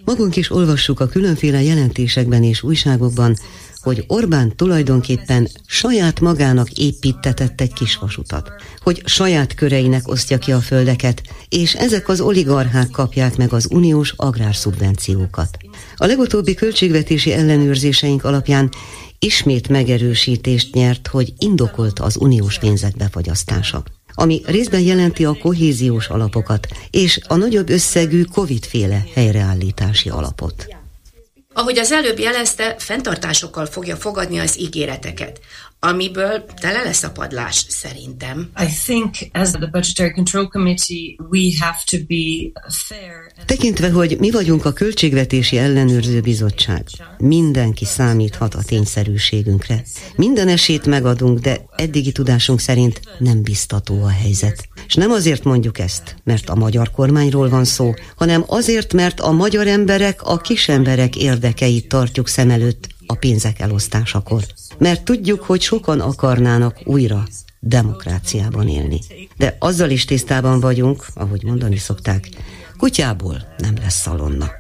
Magunk 0.05 0.37
is 0.37 0.51
olvassuk 0.51 1.01
a 1.01 1.07
különféle 1.07 1.63
jelentésekben 1.63 2.43
és 2.43 2.63
újságokban, 2.63 3.37
hogy 3.87 4.05
Orbán 4.07 4.57
tulajdonképpen 4.57 5.49
saját 5.67 6.21
magának 6.21 6.71
építetett 6.71 7.61
egy 7.61 7.73
kis 7.73 7.97
vasutat, 7.97 8.51
hogy 8.83 9.03
saját 9.05 9.55
köreinek 9.55 10.09
osztja 10.09 10.39
ki 10.39 10.53
a 10.53 10.61
földeket, 10.61 11.23
és 11.49 11.75
ezek 11.75 12.09
az 12.09 12.21
oligarchák 12.21 12.91
kapják 12.91 13.37
meg 13.37 13.53
az 13.53 13.69
uniós 13.71 14.13
agrárszubvenciókat. 14.17 15.57
A 15.97 16.07
legutóbbi 16.07 16.55
költségvetési 16.55 17.33
ellenőrzéseink 17.33 18.25
alapján 18.25 18.71
ismét 19.19 19.69
megerősítést 19.69 20.75
nyert, 20.75 21.07
hogy 21.07 21.33
indokolt 21.39 21.99
az 21.99 22.17
uniós 22.17 22.59
pénzek 22.59 22.97
befagyasztása 22.97 23.83
ami 24.19 24.43
részben 24.45 24.81
jelenti 24.81 25.25
a 25.25 25.39
kohéziós 25.43 26.09
alapokat 26.09 26.67
és 26.91 27.21
a 27.29 27.37
nagyobb 27.37 27.69
összegű 27.69 28.23
COVID-féle 28.23 29.05
helyreállítási 29.15 30.09
alapot. 30.09 30.76
Ahogy 31.57 31.79
az 31.79 31.93
előbb 31.93 32.19
jelezte, 32.19 32.75
fenntartásokkal 32.79 33.67
fogja 33.67 33.97
fogadni 33.97 34.39
az 34.39 34.59
ígéreteket 34.59 35.41
amiből 35.87 36.45
tele 36.61 36.83
lesz 36.83 37.03
a 37.03 37.11
padlás, 37.11 37.65
szerintem. 37.69 38.51
I 38.63 38.67
think 38.85 39.15
as 39.33 39.51
the 39.51 39.67
Budgetary 39.67 40.13
Control 40.13 40.49
Committee 40.49 41.17
we 41.31 41.41
have 41.61 41.79
to 41.91 41.97
be 42.09 42.51
fair. 42.69 43.45
Tekintve, 43.45 43.91
hogy 43.91 44.17
mi 44.19 44.31
vagyunk 44.31 44.65
a 44.65 44.73
Költségvetési 44.73 45.59
Ellenőrző 45.59 46.21
Bizottság, 46.21 46.87
mindenki 47.19 47.85
számíthat 47.85 48.55
a 48.55 48.63
tényszerűségünkre. 48.63 49.83
Minden 50.17 50.49
esélyt 50.49 50.87
megadunk, 50.87 51.39
de 51.39 51.61
eddigi 51.77 52.13
tudásunk 52.13 52.61
szerint 52.61 53.01
nem 53.19 53.43
biztató 53.43 54.03
a 54.03 54.09
helyzet. 54.09 54.69
És 54.87 54.95
nem 54.95 55.11
azért 55.11 55.45
mondjuk 55.45 55.79
ezt, 55.79 56.17
mert 56.25 56.49
a 56.49 56.55
magyar 56.55 56.91
kormányról 56.91 57.49
van 57.49 57.65
szó, 57.65 57.95
hanem 58.17 58.45
azért, 58.47 58.93
mert 58.93 59.21
a 59.21 59.33
magyar 59.33 59.67
emberek, 59.67 60.23
a 60.23 60.37
kis 60.37 60.69
emberek 60.69 61.17
érdekeit 61.17 61.89
tartjuk 61.89 62.29
szem 62.29 62.51
előtt 62.51 62.95
a 63.07 63.15
pénzek 63.15 63.61
elosztásakor 63.61 64.45
mert 64.79 65.05
tudjuk, 65.05 65.43
hogy 65.43 65.61
sokan 65.61 66.01
akarnának 66.01 66.81
újra 66.85 67.27
demokráciában 67.61 68.69
élni. 68.69 69.01
De 69.37 69.57
azzal 69.59 69.91
is 69.91 70.05
tisztában 70.05 70.61
vagyunk, 70.61 71.07
ahogy 71.15 71.43
mondani 71.45 71.77
szokták, 71.77 72.29
kutyából 72.77 73.55
nem 73.59 73.75
lesz 73.77 74.01
szalonna. 74.01 74.51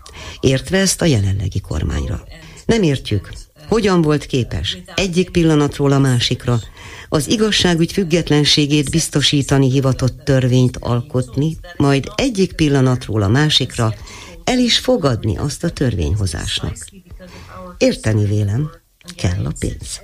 Értve 0.40 0.78
ezt 0.78 1.02
a 1.02 1.04
jelenlegi 1.04 1.60
kormányra. 1.60 2.24
Nem 2.66 2.82
értjük, 2.82 3.32
hogyan 3.68 4.02
volt 4.02 4.26
képes 4.26 4.78
egyik 4.94 5.30
pillanatról 5.30 5.92
a 5.92 5.98
másikra 5.98 6.60
az 7.08 7.28
igazságügy 7.28 7.92
függetlenségét 7.92 8.90
biztosítani 8.90 9.70
hivatott 9.70 10.24
törvényt 10.24 10.76
alkotni, 10.76 11.56
majd 11.76 12.10
egyik 12.14 12.52
pillanatról 12.52 13.22
a 13.22 13.28
másikra 13.28 13.94
el 14.44 14.58
is 14.58 14.78
fogadni 14.78 15.36
azt 15.36 15.64
a 15.64 15.70
törvényhozásnak. 15.70 16.76
Érteni 17.78 18.24
vélem, 18.24 18.70
kell 19.16 19.44
a 19.44 19.52
pénz. 19.58 20.00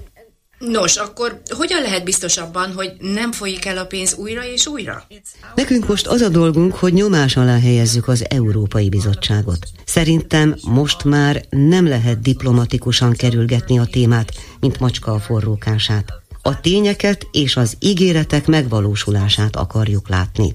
Nos, 0.59 0.97
akkor 0.97 1.41
hogyan 1.49 1.83
lehet 1.83 2.05
biztosabban, 2.05 2.73
hogy 2.73 2.93
nem 2.99 3.33
folyik 3.33 3.65
el 3.65 3.79
a 3.79 3.85
pénz 3.85 4.15
újra 4.15 4.45
és 4.45 4.67
újra? 4.67 5.07
Nekünk 5.55 5.89
most 5.89 6.07
az 6.07 6.21
a 6.21 6.29
dolgunk, 6.29 6.75
hogy 6.75 6.93
nyomás 6.93 7.37
alá 7.37 7.59
helyezzük 7.59 8.09
az 8.09 8.25
Európai 8.29 8.89
Bizottságot. 8.89 9.67
Szerintem 9.85 10.57
most 10.63 11.05
már 11.05 11.45
nem 11.51 11.89
lehet 11.89 12.21
diplomatikusan 12.21 13.13
kerülgetni 13.13 13.79
a 13.79 13.85
témát, 13.85 14.33
mint 14.61 14.79
macska 14.79 15.13
a 15.13 15.19
forrókását. 15.19 16.13
A 16.43 16.61
tényeket 16.61 17.27
és 17.33 17.57
az 17.57 17.77
ígéretek 17.79 18.47
megvalósulását 18.47 19.57
akarjuk 19.57 20.09
látni. 20.09 20.55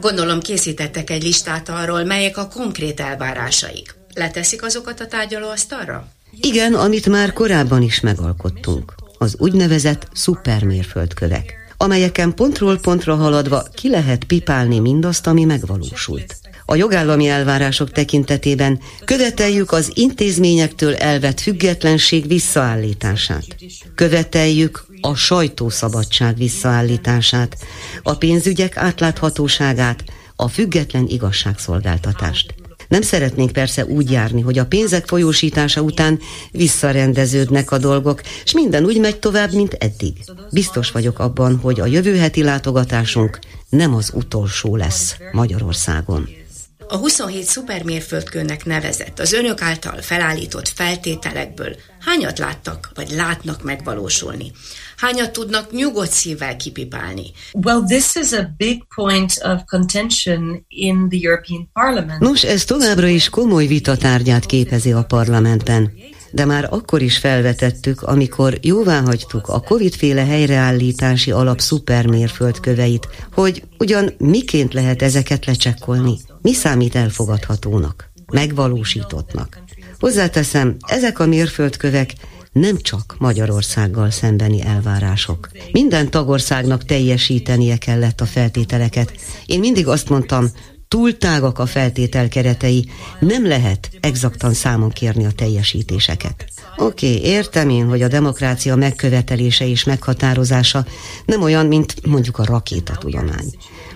Gondolom 0.00 0.40
készítettek 0.40 1.10
egy 1.10 1.22
listát 1.22 1.68
arról, 1.68 2.04
melyek 2.04 2.36
a 2.36 2.48
konkrét 2.48 3.00
elvárásaik. 3.00 3.94
Leteszik 4.14 4.62
azokat 4.62 5.00
a 5.00 5.06
tárgyalóasztalra? 5.06 6.08
Igen, 6.32 6.74
amit 6.74 7.08
már 7.08 7.32
korábban 7.32 7.82
is 7.82 8.00
megalkottunk. 8.00 8.94
Az 9.18 9.36
úgynevezett 9.38 10.08
szupermérföldkövek, 10.12 11.54
amelyeken 11.76 12.34
pontról 12.34 12.78
pontra 12.78 13.14
haladva 13.14 13.62
ki 13.74 13.88
lehet 13.88 14.24
pipálni 14.24 14.78
mindazt, 14.78 15.26
ami 15.26 15.44
megvalósult. 15.44 16.36
A 16.64 16.74
jogállami 16.74 17.28
elvárások 17.28 17.92
tekintetében 17.92 18.80
követeljük 19.04 19.72
az 19.72 19.90
intézményektől 19.94 20.94
elvett 20.94 21.40
függetlenség 21.40 22.26
visszaállítását. 22.26 23.56
Követeljük 23.94 24.86
a 25.00 25.14
sajtószabadság 25.14 26.36
visszaállítását, 26.36 27.56
a 28.02 28.14
pénzügyek 28.14 28.76
átláthatóságát, 28.76 30.04
a 30.36 30.48
független 30.48 31.06
igazságszolgáltatást. 31.08 32.54
Nem 32.90 33.02
szeretnénk 33.02 33.52
persze 33.52 33.84
úgy 33.84 34.10
járni, 34.10 34.40
hogy 34.40 34.58
a 34.58 34.66
pénzek 34.66 35.06
folyósítása 35.06 35.80
után 35.80 36.18
visszarendeződnek 36.50 37.70
a 37.70 37.78
dolgok, 37.78 38.20
és 38.44 38.52
minden 38.52 38.84
úgy 38.84 39.00
megy 39.00 39.18
tovább, 39.18 39.52
mint 39.52 39.72
eddig. 39.72 40.12
Biztos 40.52 40.90
vagyok 40.90 41.18
abban, 41.18 41.56
hogy 41.56 41.80
a 41.80 41.86
jövő 41.86 42.16
heti 42.16 42.42
látogatásunk 42.42 43.38
nem 43.68 43.94
az 43.94 44.10
utolsó 44.14 44.76
lesz 44.76 45.16
Magyarországon. 45.32 46.28
A 46.88 46.96
27 46.96 47.44
szupermérföldkőnek 47.44 48.64
nevezett 48.64 49.18
az 49.18 49.32
önök 49.32 49.62
által 49.62 50.00
felállított 50.00 50.68
feltételekből 50.68 51.76
hányat 52.00 52.38
láttak, 52.38 52.90
vagy 52.94 53.10
látnak 53.10 53.62
megvalósulni? 53.62 54.52
Hányat 54.96 55.32
tudnak 55.32 55.72
nyugodt 55.72 56.10
szívvel 56.10 56.56
kipipálni? 56.56 57.32
Well, 57.52 57.82
this 57.84 58.14
is 58.14 58.32
a 58.32 58.54
big 58.56 58.82
point 58.94 59.32
of 59.42 59.60
contention 59.66 60.64
in 60.68 61.08
the 61.08 61.18
European 61.22 61.70
Parliament. 61.72 62.20
Nos, 62.20 62.44
ez 62.44 62.64
továbbra 62.64 63.06
is 63.06 63.28
komoly 63.28 63.66
vitatárgyát 63.66 64.46
képezi 64.46 64.92
a 64.92 65.04
parlamentben 65.04 65.92
de 66.30 66.44
már 66.44 66.66
akkor 66.70 67.02
is 67.02 67.18
felvetettük, 67.18 68.02
amikor 68.02 68.58
jóvá 68.60 69.00
hagytuk 69.00 69.48
a 69.48 69.60
Covid-féle 69.60 70.24
helyreállítási 70.24 71.30
alap 71.30 71.60
szupermérföldköveit, 71.60 73.08
hogy 73.32 73.62
ugyan 73.78 74.14
miként 74.18 74.74
lehet 74.74 75.02
ezeket 75.02 75.46
lecsekkolni, 75.46 76.18
mi 76.42 76.52
számít 76.52 76.94
elfogadhatónak, 76.94 78.10
megvalósítottnak. 78.32 79.58
Hozzáteszem, 80.00 80.76
ezek 80.86 81.18
a 81.18 81.26
mérföldkövek 81.26 82.12
nem 82.52 82.76
csak 82.76 83.14
Magyarországgal 83.18 84.10
szembeni 84.10 84.62
elvárások. 84.62 85.48
Minden 85.72 86.10
tagországnak 86.10 86.84
teljesítenie 86.84 87.76
kellett 87.76 88.20
a 88.20 88.26
feltételeket. 88.26 89.12
Én 89.46 89.58
mindig 89.58 89.86
azt 89.86 90.08
mondtam, 90.08 90.46
túl 90.88 91.16
tágak 91.16 91.58
a 91.58 91.66
feltétel 91.66 92.28
keretei, 92.28 92.88
nem 93.18 93.46
lehet 93.46 93.90
exaktan 94.00 94.54
számon 94.54 94.90
kérni 94.90 95.24
a 95.24 95.32
teljesítéseket. 95.32 96.44
Oké, 96.76 97.16
okay, 97.16 97.30
értem 97.30 97.68
én, 97.68 97.88
hogy 97.88 98.02
a 98.02 98.08
demokrácia 98.08 98.76
megkövetelése 98.76 99.66
és 99.66 99.84
meghatározása 99.84 100.84
nem 101.26 101.42
olyan, 101.42 101.66
mint 101.66 102.06
mondjuk 102.06 102.38
a 102.38 102.44
rakétatudomány. 102.44 103.50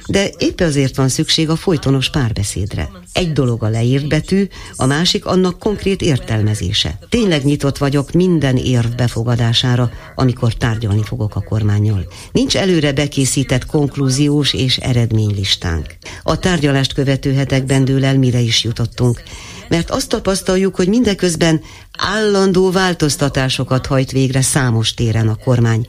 De 0.09 0.31
épp 0.39 0.61
azért 0.61 0.97
van 0.97 1.09
szükség 1.09 1.51
a 1.51 1.57
folytonos 1.57 2.11
párbeszédre. 2.11 2.91
Egy 3.13 3.33
dolog 3.33 3.63
a 3.63 3.69
leírt 3.69 4.09
betű, 4.09 4.49
a 4.77 4.87
másik 4.87 5.27
annak 5.27 5.59
konkrét 5.59 6.03
értelmezése. 6.03 6.99
Tényleg 7.09 7.45
nyitott 7.45 7.79
vagyok 7.79 8.13
minden 8.13 8.57
érv 8.57 8.95
befogadására, 8.95 9.91
amikor 10.15 10.55
tárgyalni 10.55 11.03
fogok 11.03 11.37
a 11.37 11.41
kormányjal. 11.41 12.07
Nincs 12.33 12.57
előre 12.57 12.93
bekészített 12.93 13.67
konklúziós 13.67 14.53
és 14.55 14.77
eredménylistánk. 14.77 15.97
A 16.23 16.39
tárgyalást 16.39 16.93
követő 16.93 17.33
hetekben 17.33 17.85
dől 17.85 18.05
el, 18.05 18.19
mire 18.19 18.41
is 18.41 18.65
jutottunk 18.65 19.23
mert 19.69 19.91
azt 19.91 20.09
tapasztaljuk, 20.09 20.77
hogy 20.77 20.89
mindeközben 20.89 21.61
állandó 21.99 22.71
változtatásokat 22.71 23.87
hajt 23.87 24.11
végre 24.11 24.43
számos 24.43 24.95
téren 24.95 25.29
a 25.29 25.35
kormány, 25.35 25.87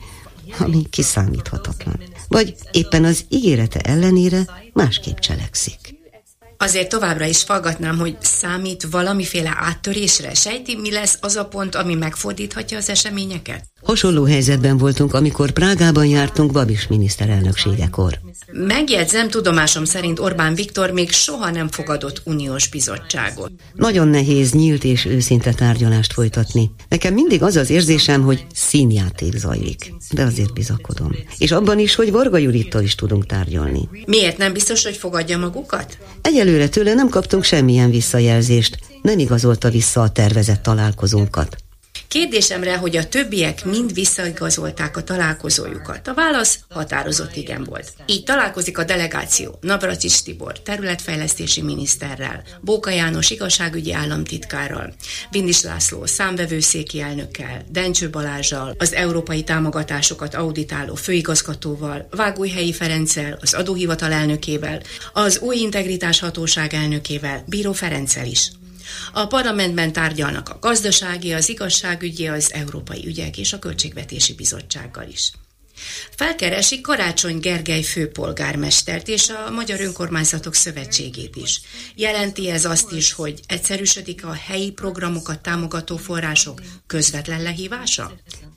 ami 0.58 0.86
kiszámíthatatlan. 0.90 2.00
Vagy 2.28 2.54
éppen 2.72 3.04
az 3.04 3.24
ígérete 3.28 3.80
ellenére 3.80 4.44
másképp 4.72 5.16
cselekszik. 5.16 5.94
Azért 6.58 6.88
továbbra 6.88 7.24
is 7.24 7.42
faggatnám, 7.42 7.98
hogy 7.98 8.16
számít 8.20 8.86
valamiféle 8.90 9.52
áttörésre. 9.56 10.34
Sejti, 10.34 10.76
mi 10.76 10.92
lesz 10.92 11.18
az 11.20 11.36
a 11.36 11.46
pont, 11.46 11.74
ami 11.74 11.94
megfordíthatja 11.94 12.78
az 12.78 12.88
eseményeket? 12.88 13.64
Hasonló 13.86 14.24
helyzetben 14.24 14.78
voltunk, 14.78 15.14
amikor 15.14 15.50
Prágában 15.50 16.06
jártunk 16.06 16.52
Babis 16.52 16.86
miniszterelnökségekor. 16.86 18.18
Megjegyzem, 18.52 19.28
tudomásom 19.28 19.84
szerint 19.84 20.18
Orbán 20.18 20.54
Viktor 20.54 20.90
még 20.90 21.10
soha 21.10 21.50
nem 21.50 21.68
fogadott 21.68 22.22
uniós 22.24 22.68
bizottságot. 22.68 23.50
Nagyon 23.74 24.08
nehéz 24.08 24.52
nyílt 24.52 24.84
és 24.84 25.04
őszinte 25.04 25.52
tárgyalást 25.52 26.12
folytatni. 26.12 26.70
Nekem 26.88 27.14
mindig 27.14 27.42
az 27.42 27.56
az 27.56 27.70
érzésem, 27.70 28.22
hogy 28.22 28.46
színjáték 28.54 29.36
zajlik, 29.36 29.94
de 30.10 30.22
azért 30.22 30.52
bizakodom. 30.52 31.16
És 31.38 31.52
abban 31.52 31.78
is, 31.78 31.94
hogy 31.94 32.10
Varga 32.10 32.36
Jurittal 32.36 32.82
is 32.82 32.94
tudunk 32.94 33.26
tárgyalni. 33.26 33.88
Miért 34.06 34.38
nem 34.38 34.52
biztos, 34.52 34.84
hogy 34.84 34.96
fogadja 34.96 35.38
magukat? 35.38 35.98
Egyelőre 36.22 36.68
tőle 36.68 36.94
nem 36.94 37.08
kaptunk 37.08 37.44
semmilyen 37.44 37.90
visszajelzést, 37.90 38.78
nem 39.02 39.18
igazolta 39.18 39.70
vissza 39.70 40.02
a 40.02 40.10
tervezett 40.10 40.62
találkozónkat. 40.62 41.56
Kérdésemre, 42.08 42.76
hogy 42.76 42.96
a 42.96 43.08
többiek 43.08 43.64
mind 43.64 43.94
visszaigazolták 43.94 44.96
a 44.96 45.02
találkozójukat. 45.02 46.08
A 46.08 46.14
válasz 46.14 46.58
határozott 46.68 47.36
igen 47.36 47.64
volt. 47.64 47.92
Így 48.06 48.24
találkozik 48.24 48.78
a 48.78 48.84
delegáció 48.84 49.58
Navracsics 49.60 50.22
Tibor 50.22 50.60
területfejlesztési 50.60 51.62
miniszterrel, 51.62 52.42
Bóka 52.60 52.90
János 52.90 53.30
igazságügyi 53.30 53.92
államtitkárral, 53.92 54.94
Vindis 55.30 55.62
László 55.62 56.06
számvevőszéki 56.06 57.00
elnökkel, 57.00 57.64
Dencső 57.70 58.10
Balázsal, 58.10 58.74
az 58.78 58.92
európai 58.92 59.42
támogatásokat 59.42 60.34
auditáló 60.34 60.94
főigazgatóval, 60.94 62.06
Vágújhelyi 62.10 62.72
Ferenccel, 62.72 63.38
az 63.40 63.54
adóhivatal 63.54 64.12
elnökével, 64.12 64.80
az 65.12 65.38
új 65.38 65.56
integritás 65.56 66.20
hatóság 66.20 66.74
elnökével, 66.74 67.44
Bíró 67.46 67.72
Ferenccel 67.72 68.26
is. 68.26 68.50
A 69.12 69.26
parlamentben 69.26 69.92
tárgyalnak 69.92 70.48
a 70.48 70.58
gazdasági, 70.60 71.32
az 71.32 71.48
igazságügyi, 71.48 72.26
az 72.26 72.52
európai 72.52 73.06
ügyek 73.06 73.38
és 73.38 73.52
a 73.52 73.58
költségvetési 73.58 74.34
bizottsággal 74.34 75.06
is. 75.08 75.32
Felkeresi 76.16 76.80
Karácsony 76.80 77.38
Gergely 77.38 77.82
főpolgármestert 77.82 79.08
és 79.08 79.28
a 79.28 79.50
Magyar 79.50 79.80
Önkormányzatok 79.80 80.54
Szövetségét 80.54 81.36
is. 81.36 81.60
Jelenti 81.94 82.50
ez 82.50 82.64
azt 82.64 82.92
is, 82.92 83.12
hogy 83.12 83.40
egyszerűsödik 83.46 84.24
a 84.24 84.32
helyi 84.32 84.70
programokat 84.70 85.40
támogató 85.40 85.96
források 85.96 86.62
közvetlen 86.86 87.42
lehívása? 87.42 88.12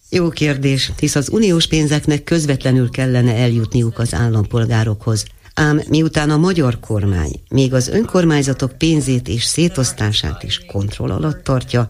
Jó 0.10 0.30
kérdés, 0.30 0.92
hisz 1.00 1.16
az 1.16 1.30
uniós 1.30 1.68
pénzeknek 1.68 2.24
közvetlenül 2.24 2.90
kellene 2.90 3.36
eljutniuk 3.36 4.00
az 4.00 4.14
állampolgárokhoz. 4.14 5.26
Ám 5.60 5.82
miután 5.90 6.30
a 6.30 6.38
magyar 6.38 6.80
kormány 6.80 7.32
még 7.50 7.74
az 7.74 7.88
önkormányzatok 7.88 8.78
pénzét 8.78 9.28
és 9.28 9.44
szétosztását 9.44 10.44
is 10.44 10.66
kontroll 10.68 11.12
alatt 11.12 11.44
tartja, 11.44 11.88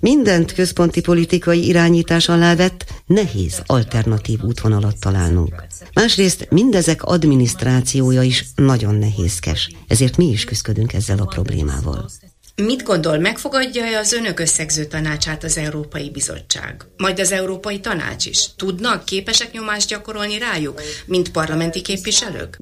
mindent 0.00 0.52
központi 0.52 1.00
politikai 1.00 1.66
irányítás 1.66 2.28
alá 2.28 2.54
vett, 2.54 2.84
nehéz 3.06 3.62
alternatív 3.66 4.42
útvonalat 4.42 5.00
találnunk. 5.00 5.66
Másrészt 5.92 6.46
mindezek 6.50 7.02
adminisztrációja 7.02 8.22
is 8.22 8.46
nagyon 8.54 8.94
nehézkes, 8.94 9.70
ezért 9.88 10.16
mi 10.16 10.26
is 10.26 10.44
küzdködünk 10.44 10.92
ezzel 10.92 11.18
a 11.18 11.24
problémával. 11.24 12.10
Mit 12.62 12.82
gondol, 12.82 13.18
megfogadja-e 13.18 13.98
az 13.98 14.12
önök 14.12 14.40
összegző 14.40 14.84
tanácsát 14.84 15.44
az 15.44 15.58
Európai 15.58 16.10
Bizottság? 16.10 16.84
Majd 16.96 17.18
az 17.18 17.32
Európai 17.32 17.80
Tanács 17.80 18.26
is? 18.26 18.54
Tudnak, 18.56 19.04
képesek 19.04 19.52
nyomást 19.52 19.88
gyakorolni 19.88 20.38
rájuk, 20.38 20.80
mint 21.06 21.30
parlamenti 21.30 21.82
képviselők? 21.82 22.56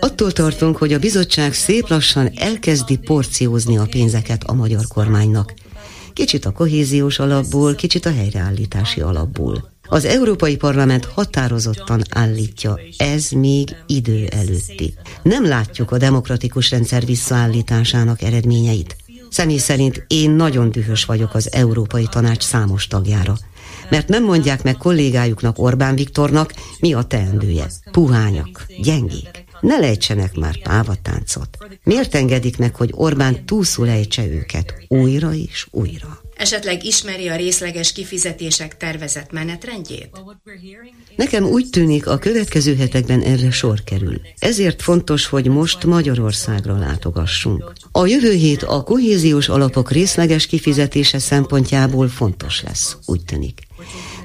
Attól 0.00 0.32
tartunk, 0.32 0.76
hogy 0.76 0.92
a 0.92 0.98
bizottság 0.98 1.52
szép 1.52 1.88
lassan 1.88 2.30
elkezdi 2.36 2.96
porciózni 2.96 3.78
a 3.78 3.86
pénzeket 3.90 4.44
a 4.44 4.52
magyar 4.52 4.86
kormánynak. 4.88 5.54
Kicsit 6.12 6.44
a 6.44 6.52
kohéziós 6.52 7.18
alapból, 7.18 7.74
kicsit 7.74 8.06
a 8.06 8.12
helyreállítási 8.12 9.00
alapból. 9.00 9.71
Az 9.92 10.04
Európai 10.04 10.56
Parlament 10.56 11.04
határozottan 11.04 12.02
állítja, 12.10 12.80
ez 12.96 13.30
még 13.30 13.76
idő 13.86 14.26
előtti. 14.26 14.94
Nem 15.22 15.46
látjuk 15.46 15.90
a 15.90 15.98
demokratikus 15.98 16.70
rendszer 16.70 17.04
visszaállításának 17.04 18.22
eredményeit. 18.22 18.96
Személy 19.30 19.58
szerint 19.58 20.04
én 20.06 20.30
nagyon 20.30 20.70
dühös 20.70 21.04
vagyok 21.04 21.34
az 21.34 21.52
Európai 21.52 22.06
Tanács 22.10 22.42
számos 22.42 22.86
tagjára, 22.86 23.38
mert 23.90 24.08
nem 24.08 24.24
mondják 24.24 24.62
meg 24.62 24.76
kollégájuknak 24.76 25.58
Orbán 25.58 25.94
Viktornak, 25.94 26.52
mi 26.80 26.92
a 26.92 27.02
teendője. 27.02 27.66
Puhányak, 27.90 28.66
gyengék. 28.82 29.44
Ne 29.60 29.78
lejtsenek 29.78 30.36
már 30.36 30.62
pávatáncot. 30.62 31.58
Miért 31.84 32.14
engedik 32.14 32.58
meg, 32.58 32.76
hogy 32.76 32.90
Orbán 32.94 33.44
túlszul 33.44 33.88
ejtse 33.88 34.26
őket 34.26 34.74
újra 34.88 35.32
és 35.34 35.66
újra? 35.70 36.21
Esetleg 36.42 36.84
ismeri 36.84 37.28
a 37.28 37.36
részleges 37.36 37.92
kifizetések 37.92 38.76
tervezett 38.76 39.32
menetrendjét? 39.32 40.10
Nekem 41.16 41.44
úgy 41.44 41.70
tűnik, 41.70 42.06
a 42.06 42.18
következő 42.18 42.76
hetekben 42.76 43.20
erre 43.20 43.50
sor 43.50 43.84
kerül. 43.84 44.20
Ezért 44.38 44.82
fontos, 44.82 45.26
hogy 45.26 45.46
most 45.46 45.84
Magyarországra 45.84 46.78
látogassunk. 46.78 47.72
A 47.92 48.06
jövő 48.06 48.32
hét 48.32 48.62
a 48.62 48.82
kohéziós 48.82 49.48
alapok 49.48 49.90
részleges 49.90 50.46
kifizetése 50.46 51.18
szempontjából 51.18 52.08
fontos 52.08 52.62
lesz, 52.62 52.96
úgy 53.06 53.24
tűnik. 53.24 53.60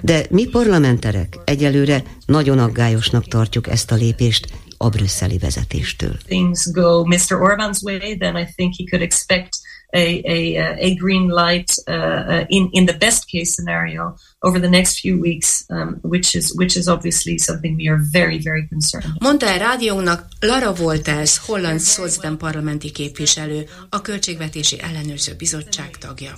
De 0.01 0.25
mi 0.30 0.45
parlamenterek 0.45 1.38
egyelőre 1.45 2.03
nagyon 2.25 2.60
aggályosnak 2.60 3.27
tartjuk 3.27 3.67
ezt 3.67 3.91
a 3.91 3.95
lépést 3.95 4.47
a 4.77 4.89
brüsszeli 4.89 5.38
vezetéstől. 5.38 6.17
Things 6.25 6.71
go 6.71 7.06
Mr. 7.06 7.17
Orbán's 7.30 7.84
way, 7.84 8.17
then 8.17 8.36
I 8.36 8.45
think 8.56 8.73
he 8.77 8.84
could 8.89 9.01
expect 9.01 9.49
a, 9.93 10.21
a, 10.26 10.76
a 10.80 10.95
green 10.95 11.28
light 11.30 11.71
uh, 11.88 11.93
uh, 11.93 12.45
in, 12.47 12.67
in 12.71 12.86
the 12.86 12.97
best 12.97 13.26
case 13.26 13.54
scenario 13.54 14.15
over 14.39 14.60
the 14.60 14.69
next 14.69 15.00
few 15.00 15.19
weeks, 15.19 15.65
um, 15.69 16.00
which 16.02 16.36
is 16.36 16.54
which 16.56 16.76
is 16.76 16.88
obviously 16.88 17.38
something 17.38 17.76
we 17.78 17.89
are 17.89 18.00
very, 18.12 18.39
very 18.39 18.67
concerned. 18.67 19.13
Mondta 19.19 19.45
el 19.45 19.58
rádiónak 19.58 20.28
Lara 20.39 20.71
Wolters, 20.80 21.38
holland 21.38 21.80
Szocdem 21.80 22.38
parlamenti 22.38 22.91
képviselő, 22.91 23.65
a 23.89 24.02
Költségvetési 24.02 24.78
Ellenőrző 24.82 25.34
Bizottság 25.38 25.89
tagja. 25.97 26.34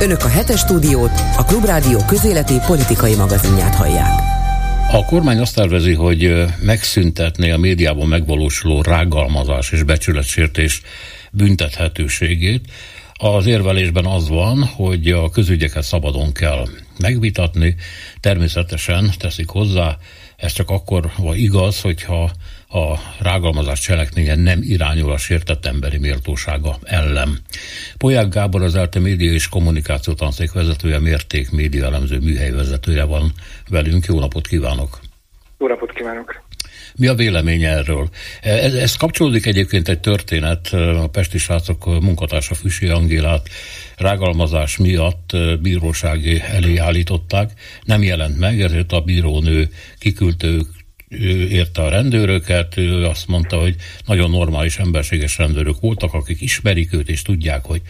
Önök 0.00 0.24
a 0.24 0.28
hetes 0.28 0.60
stúdiót, 0.60 1.12
a 1.36 1.44
Klubrádió 1.44 1.98
közéleti 2.06 2.54
politikai 2.66 3.14
magazinját 3.14 3.74
hallják. 3.74 4.40
A 4.92 5.04
kormány 5.04 5.38
azt 5.38 5.54
tervezi, 5.54 5.94
hogy 5.94 6.44
megszüntetné 6.60 7.50
a 7.50 7.58
médiában 7.58 8.08
megvalósuló 8.08 8.82
rágalmazás 8.82 9.70
és 9.72 9.82
becsületsértés 9.82 10.82
büntethetőségét. 11.32 12.70
Az 13.14 13.46
érvelésben 13.46 14.04
az 14.04 14.28
van, 14.28 14.64
hogy 14.64 15.10
a 15.10 15.30
közügyeket 15.30 15.82
szabadon 15.82 16.32
kell 16.32 16.64
megvitatni, 16.98 17.76
természetesen 18.20 19.10
teszik 19.18 19.48
hozzá, 19.48 19.96
ez 20.36 20.52
csak 20.52 20.70
akkor 20.70 21.10
van 21.16 21.36
igaz, 21.36 21.80
hogyha 21.80 22.30
a 22.68 22.98
rágalmazás 23.20 23.80
cselekménye 23.80 24.34
nem 24.34 24.58
irányul 24.62 25.12
a 25.12 25.16
sértett 25.16 25.66
emberi 25.66 25.98
méltósága 25.98 26.76
ellen. 26.82 27.38
Polyák 27.98 28.28
Gábor 28.28 28.62
az 28.62 28.74
ELTE 28.74 28.98
média 28.98 29.32
és 29.32 29.48
kommunikáció 29.48 30.12
tanszék 30.12 30.52
vezetője, 30.52 30.98
mérték 30.98 31.50
média 31.50 31.84
elemző 31.84 32.18
műhely 32.18 32.50
vezetője 32.50 33.04
van 33.04 33.32
velünk. 33.68 34.04
Jó 34.04 34.18
napot 34.18 34.46
kívánok! 34.46 34.98
Jó 35.58 35.66
napot 35.66 35.92
kívánok! 35.92 36.42
Mi 36.96 37.06
a 37.06 37.14
vélemény 37.14 37.62
erről? 37.62 38.08
Ez, 38.40 38.74
ez 38.74 38.96
kapcsolódik 38.96 39.46
egyébként 39.46 39.88
egy 39.88 40.00
történet, 40.00 40.66
a 40.72 41.08
Pesti 41.12 41.38
srácok 41.38 41.84
munkatársa 42.00 42.54
Füsi 42.54 42.88
Angélát 42.88 43.48
rágalmazás 43.96 44.76
miatt 44.76 45.30
bírósági 45.60 46.40
elé 46.40 46.76
állították, 46.76 47.50
nem 47.84 48.02
jelent 48.02 48.38
meg, 48.38 48.60
ezért 48.60 48.92
a 48.92 49.00
bírónő 49.00 49.68
kiküldte 49.98 50.48
ő 51.20 51.48
érte 51.48 51.82
a 51.82 51.88
rendőröket, 51.88 52.76
ő 52.76 53.04
azt 53.04 53.28
mondta, 53.28 53.56
hogy 53.56 53.74
nagyon 54.06 54.30
normális, 54.30 54.78
emberséges 54.78 55.38
rendőrök 55.38 55.80
voltak, 55.80 56.14
akik 56.14 56.40
ismerik 56.40 56.92
őt, 56.92 57.08
és 57.08 57.22
tudják, 57.22 57.64
hogy 57.64 57.80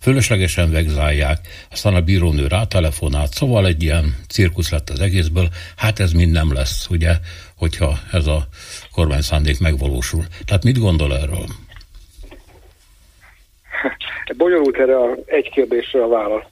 fölöslegesen 0.00 0.70
vegzálják, 0.70 1.38
aztán 1.70 1.94
a 1.94 2.00
bírónő 2.00 2.46
rátelefonált, 2.46 3.32
szóval 3.32 3.66
egy 3.66 3.82
ilyen 3.82 4.16
cirkusz 4.28 4.70
lett 4.70 4.90
az 4.90 5.00
egészből, 5.00 5.48
hát 5.76 6.00
ez 6.00 6.12
mind 6.12 6.32
nem 6.32 6.52
lesz, 6.52 6.86
ugye, 6.90 7.12
hogyha 7.56 7.98
ez 8.12 8.26
a 8.26 8.46
kormány 8.92 9.20
szándék 9.20 9.60
megvalósul. 9.60 10.24
Tehát 10.44 10.64
mit 10.64 10.78
gondol 10.78 11.16
erről? 11.16 11.44
Bonyolult 14.36 14.76
erre 14.76 14.96
a 14.96 15.16
egy 15.26 15.50
kérdésre 15.50 16.02
a 16.02 16.08
válasz. 16.08 16.44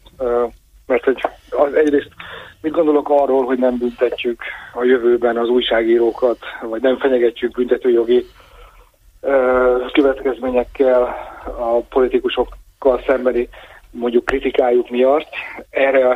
Mert 0.86 1.04
hogy 1.04 1.20
az 1.50 1.74
egyrészt 1.74 2.10
mit 2.62 2.72
gondolok 2.72 3.08
arról, 3.08 3.44
hogy 3.44 3.58
nem 3.58 3.78
büntetjük 3.78 4.42
a 4.74 4.84
jövőben 4.84 5.36
az 5.36 5.48
újságírókat, 5.48 6.38
vagy 6.62 6.82
nem 6.82 6.98
fenyegetjük 6.98 7.52
büntetőjogi 7.52 8.26
következményekkel 9.92 11.02
a 11.58 11.78
politikusokkal 11.88 13.02
szembeni 13.06 13.48
mondjuk 13.90 14.24
kritikájuk 14.24 14.90
miatt. 14.90 15.28
Erre 15.70 16.08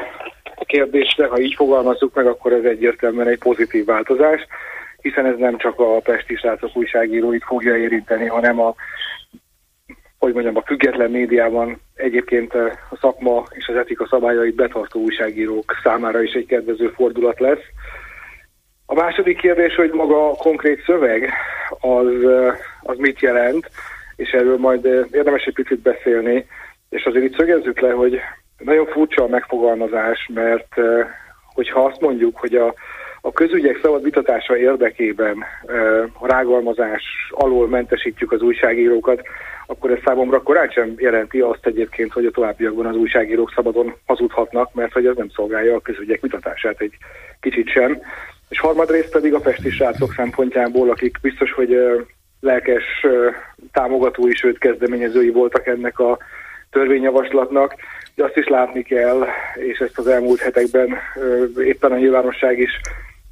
a 0.57 0.65
kérdésre, 0.65 1.27
ha 1.27 1.41
így 1.41 1.55
fogalmazzuk 1.55 2.15
meg, 2.15 2.27
akkor 2.27 2.53
ez 2.53 2.65
egyértelműen 2.65 3.29
egy 3.29 3.39
pozitív 3.39 3.85
változás 3.85 4.47
hiszen 5.03 5.27
ez 5.27 5.39
nem 5.39 5.59
csak 5.59 5.81
a 5.81 6.01
Pesti 6.01 6.35
srácok 6.37 6.77
újságíróit 6.77 7.45
fogja 7.45 7.77
érinteni, 7.77 8.27
hanem 8.27 8.61
a 8.61 8.75
hogy 10.23 10.33
mondjam, 10.33 10.57
a 10.57 10.63
független 10.67 11.11
médiában 11.11 11.81
egyébként 11.95 12.55
a 12.91 12.97
szakma 13.01 13.45
és 13.51 13.69
az 13.69 13.77
etika 13.77 14.07
szabályait 14.07 14.55
betartó 14.55 15.01
újságírók 15.01 15.75
számára 15.83 16.23
is 16.23 16.33
egy 16.33 16.47
kedvező 16.47 16.89
fordulat 16.89 17.41
lesz. 17.41 17.63
A 18.87 18.95
második 18.95 19.37
kérdés, 19.37 19.75
hogy 19.75 19.91
maga 19.91 20.31
a 20.31 20.35
konkrét 20.35 20.83
szöveg 20.85 21.31
az, 21.81 22.07
az 22.83 22.97
mit 22.99 23.21
jelent, 23.21 23.71
és 24.17 24.31
erről 24.31 24.59
majd 24.59 24.85
érdemes 25.11 25.45
egy 25.45 25.55
picit 25.55 25.81
beszélni, 25.81 26.47
és 26.89 27.05
azért 27.05 27.25
itt 27.25 27.39
szögezzük 27.39 27.81
le, 27.81 27.91
hogy 27.91 28.21
nagyon 28.59 28.87
furcsa 28.87 29.23
a 29.23 29.29
megfogalmazás, 29.29 30.31
mert 30.35 30.75
hogyha 31.55 31.85
azt 31.85 32.01
mondjuk, 32.01 32.37
hogy 32.37 32.55
a, 32.55 32.75
a 33.21 33.33
közügyek 33.33 33.79
szabad 33.83 34.03
vitatása 34.03 34.57
érdekében 34.57 35.45
a 36.19 36.27
rágalmazás 36.27 37.03
alól 37.31 37.69
mentesítjük 37.69 38.33
az 38.33 38.43
újságírókat, 38.43 39.23
akkor 39.67 39.91
ez 39.91 39.99
számomra 40.05 40.43
korán 40.43 40.69
sem 40.71 40.95
jelenti 40.97 41.41
azt 41.41 41.67
egyébként, 41.67 42.13
hogy 42.13 42.27
a 42.27 42.31
továbbiakban 42.31 42.87
az 42.87 42.97
újságírók 42.97 43.53
szabadon 43.55 43.95
hazudhatnak, 44.07 44.75
mert 44.75 44.93
hogy 44.93 45.07
ez 45.07 45.17
nem 45.17 45.29
szolgálja 45.35 45.75
a 45.75 45.81
közügyek 45.81 46.21
vitatását 46.21 46.81
egy 46.81 46.95
kicsit 47.41 47.69
sem. 47.69 48.01
És 48.49 48.61
harmadrészt 48.61 49.11
pedig 49.11 49.35
a 49.35 49.41
festi 49.41 49.71
srácok 49.71 50.13
szempontjából, 50.13 50.91
akik 50.91 51.19
biztos, 51.23 51.53
hogy 51.53 51.77
lelkes 52.41 53.07
támogatói, 53.73 54.35
sőt 54.35 54.59
kezdeményezői 54.59 55.31
voltak 55.31 55.67
ennek 55.67 55.99
a 55.99 56.19
törvényjavaslatnak, 56.71 57.75
de 58.15 58.25
azt 58.25 58.37
is 58.37 58.49
látni 58.49 58.83
kell, 58.83 59.27
és 59.55 59.79
ezt 59.79 59.99
az 59.99 60.07
elmúlt 60.07 60.41
hetekben 60.41 60.97
éppen 61.59 61.93
a 61.93 61.99
nyilvánosság 61.99 62.59
is 62.59 62.81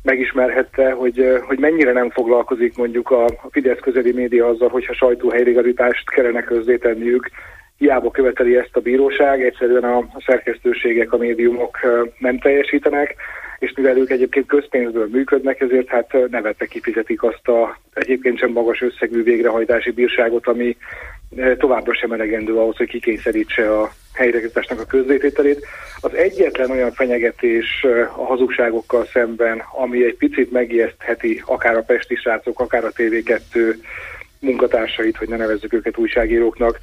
megismerhette, 0.03 0.91
hogy, 0.91 1.41
hogy 1.47 1.59
mennyire 1.59 1.93
nem 1.93 2.11
foglalkozik 2.11 2.77
mondjuk 2.77 3.11
a, 3.11 3.25
a 3.25 3.49
Fidesz 3.51 3.79
közeli 3.81 4.13
média 4.13 4.49
azzal, 4.49 4.69
hogyha 4.69 4.95
sajtóhelyregarítást 4.95 6.11
kellene 6.11 6.43
közzétenniük, 6.43 7.31
hiába 7.77 8.11
követeli 8.11 8.57
ezt 8.57 8.77
a 8.77 8.81
bíróság, 8.81 9.45
egyszerűen 9.45 9.85
a 9.85 10.07
szerkesztőségek, 10.27 11.13
a 11.13 11.17
médiumok 11.17 11.79
nem 12.19 12.39
teljesítenek, 12.39 13.15
és 13.59 13.73
mivel 13.77 13.97
ők 13.97 14.11
egyébként 14.11 14.47
közpénzből 14.47 15.09
működnek, 15.13 15.61
ezért 15.61 15.89
hát 15.89 16.17
nevette 16.31 16.67
kifizetik 16.67 17.23
azt 17.23 17.49
a 17.49 17.79
egyébként 17.95 18.39
sem 18.39 18.51
magas 18.51 18.83
összegű 18.83 19.23
végrehajtási 19.23 19.91
bírságot, 19.91 20.47
ami 20.47 20.77
továbbra 21.59 21.95
sem 21.95 22.13
elegendő 22.13 22.57
ahhoz, 22.57 22.77
hogy 22.77 22.89
kikényszerítse 22.89 23.81
a 23.81 23.93
helyreállításnak 24.13 24.81
a 24.81 24.85
közzétételét. 24.85 25.67
Az 26.01 26.15
egyetlen 26.15 26.71
olyan 26.71 26.93
fenyegetés 26.93 27.87
a 28.17 28.25
hazugságokkal 28.25 29.07
szemben, 29.13 29.63
ami 29.73 30.05
egy 30.05 30.17
picit 30.17 30.51
megijesztheti 30.51 31.43
akár 31.47 31.77
a 31.77 31.83
pesti 31.83 32.15
srácok, 32.15 32.61
akár 32.61 32.85
a 32.85 32.93
TV2 32.93 33.75
munkatársait, 34.39 35.17
hogy 35.17 35.29
ne 35.29 35.37
nevezzük 35.37 35.73
őket 35.73 35.99
újságíróknak, 35.99 36.79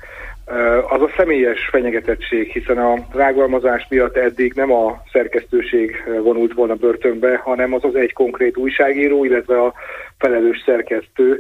az 0.88 1.02
a 1.02 1.10
személyes 1.18 1.68
fenyegetettség, 1.72 2.52
hiszen 2.52 2.78
a 2.78 2.94
rágalmazás 3.14 3.86
miatt 3.90 4.16
eddig 4.16 4.54
nem 4.54 4.72
a 4.72 5.02
szerkesztőség 5.12 6.04
vonult 6.22 6.54
volna 6.54 6.76
börtönbe, 6.76 7.38
hanem 7.38 7.74
az 7.74 7.84
az 7.84 7.96
egy 7.96 8.14
konkrét 8.14 8.58
újságíró, 8.58 9.26
illetve 9.26 9.62
a 9.62 9.74
felelős 10.18 10.64
szerkesztő 10.66 11.40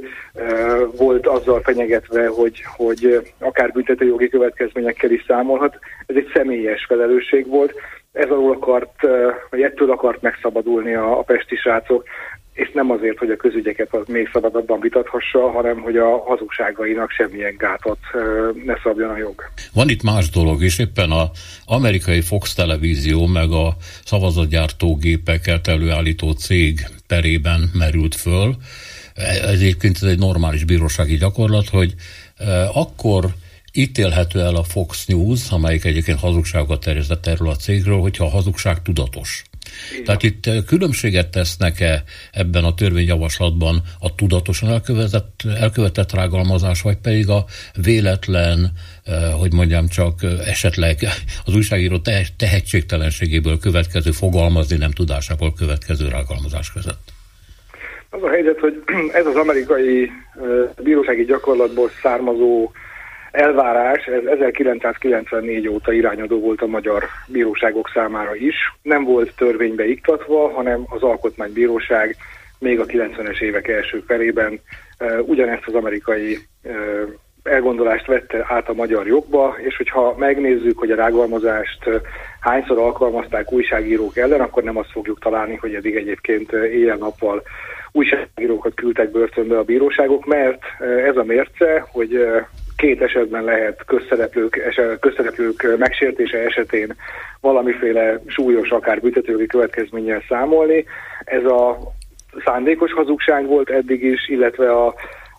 volt 0.97 1.27
azzal 1.27 1.61
fenyegetve, 1.61 2.27
hogy, 2.27 2.63
hogy 2.75 3.31
akár 3.39 3.71
büntetőjogi 3.71 4.29
következményekkel 4.29 5.11
is 5.11 5.23
számolhat. 5.27 5.79
Ez 6.05 6.15
egy 6.15 6.31
személyes 6.33 6.85
felelősség 6.85 7.47
volt. 7.47 7.73
Ez 8.11 8.29
alól 8.29 8.51
akart, 8.51 9.01
vagy 9.49 9.61
ettől 9.61 9.91
akart 9.91 10.21
megszabadulni 10.21 10.93
a, 10.93 11.19
a 11.19 11.21
pesti 11.21 11.55
srácok 11.55 12.03
és 12.57 12.71
nem 12.73 12.91
azért, 12.91 13.17
hogy 13.17 13.29
a 13.29 13.35
közügyeket 13.35 13.93
az 13.93 14.07
még 14.07 14.29
szabadabban 14.33 14.79
vitathassa, 14.79 15.51
hanem 15.51 15.81
hogy 15.81 15.97
a 15.97 16.23
hazugságainak 16.25 17.11
semmilyen 17.11 17.55
gátat 17.57 17.97
ne 18.65 18.73
szabjon 18.83 19.09
a 19.09 19.17
jog. 19.17 19.35
Van 19.73 19.89
itt 19.89 20.03
más 20.03 20.29
dolog 20.29 20.63
is, 20.63 20.79
éppen 20.79 21.11
a 21.11 21.29
amerikai 21.65 22.21
Fox 22.21 22.53
televízió 22.53 23.25
meg 23.25 23.51
a 23.51 23.75
szavazatgyártógépeket 24.05 25.67
előállító 25.67 26.31
cég 26.31 26.79
perében 27.07 27.69
merült 27.73 28.15
föl. 28.15 28.55
Ez 29.15 29.59
egyébként 29.59 29.95
ez 29.95 30.09
egy 30.09 30.19
normális 30.19 30.63
bírósági 30.63 31.15
gyakorlat, 31.15 31.69
hogy 31.69 31.93
akkor 32.73 33.25
ítélhető 33.73 34.39
el 34.39 34.55
a 34.55 34.63
Fox 34.63 35.05
News, 35.05 35.51
amelyik 35.51 35.85
egyébként 35.85 36.19
hazugságokat 36.19 36.79
terjesztett 36.79 37.25
erről 37.27 37.49
a 37.49 37.55
cégről, 37.55 37.99
hogyha 37.99 38.25
a 38.25 38.29
hazugság 38.29 38.81
tudatos. 38.81 39.43
Tehát 40.05 40.23
itt 40.23 40.45
eh, 40.45 40.57
különbséget 40.67 41.29
tesznek-e 41.29 42.03
ebben 42.31 42.63
a 42.63 42.73
törvényjavaslatban 42.73 43.81
a 43.99 44.15
tudatosan 44.15 44.69
elkövetett, 44.69 45.41
elkövetett 45.59 46.13
rágalmazás, 46.13 46.81
vagy 46.81 46.97
pedig 46.97 47.29
a 47.29 47.45
véletlen, 47.83 48.71
eh, 49.05 49.33
hogy 49.39 49.53
mondjam 49.53 49.87
csak 49.87 50.23
eh, 50.23 50.47
esetleg 50.47 50.97
az 51.45 51.55
újságíró 51.55 51.97
tehetségtelenségéből 52.37 53.59
következő, 53.59 54.11
fogalmazni 54.11 54.77
nem 54.77 54.91
tudásából 54.91 55.53
következő 55.53 56.07
rágalmazás 56.07 56.71
között? 56.71 57.15
Az 58.09 58.23
a 58.23 58.29
helyzet, 58.29 58.59
hogy 58.59 58.83
ez 59.13 59.25
az 59.25 59.35
amerikai 59.35 60.11
bírósági 60.83 61.25
gyakorlatból 61.25 61.89
származó 62.01 62.71
elvárás, 63.31 64.05
ez 64.05 64.25
1994 64.25 65.67
óta 65.67 65.93
irányadó 65.93 66.39
volt 66.39 66.61
a 66.61 66.67
magyar 66.67 67.03
bíróságok 67.27 67.89
számára 67.93 68.35
is. 68.35 68.55
Nem 68.81 69.03
volt 69.03 69.35
törvénybe 69.35 69.87
iktatva, 69.87 70.49
hanem 70.49 70.85
az 70.89 71.01
Alkotmánybíróság 71.01 72.15
még 72.59 72.79
a 72.79 72.85
90-es 72.85 73.41
évek 73.41 73.67
első 73.67 74.03
felében 74.07 74.59
ugyanezt 75.25 75.63
az 75.65 75.73
amerikai 75.73 76.37
elgondolást 77.43 78.05
vette 78.05 78.45
át 78.47 78.69
a 78.69 78.73
magyar 78.73 79.07
jogba, 79.07 79.55
és 79.57 79.77
hogyha 79.77 80.15
megnézzük, 80.17 80.77
hogy 80.77 80.91
a 80.91 80.95
rágalmazást 80.95 81.89
hányszor 82.39 82.77
alkalmazták 82.77 83.51
újságírók 83.51 84.17
ellen, 84.17 84.41
akkor 84.41 84.63
nem 84.63 84.77
azt 84.77 84.91
fogjuk 84.91 85.19
találni, 85.19 85.55
hogy 85.55 85.73
eddig 85.73 85.95
egyébként 85.95 86.51
éjjel-nappal 86.51 87.43
újságírókat 87.91 88.73
küldtek 88.73 89.11
börtönbe 89.11 89.57
a 89.57 89.63
bíróságok, 89.63 90.25
mert 90.25 90.61
ez 91.05 91.17
a 91.17 91.23
mérce, 91.23 91.87
hogy 91.91 92.19
két 92.77 93.01
esetben 93.01 93.43
lehet 93.43 93.85
közszereplők, 93.85 94.55
eset, 94.57 94.99
közszereplők 94.99 95.77
megsértése 95.77 96.37
esetén 96.37 96.95
valamiféle 97.41 98.21
súlyos, 98.27 98.69
akár 98.69 99.01
büntetőjogi 99.01 99.45
következménnyel 99.45 100.23
számolni. 100.27 100.85
Ez 101.23 101.43
a 101.45 101.77
szándékos 102.45 102.93
hazugság 102.93 103.45
volt 103.45 103.69
eddig 103.69 104.03
is, 104.03 104.27
illetve 104.27 104.71
a 104.71 104.93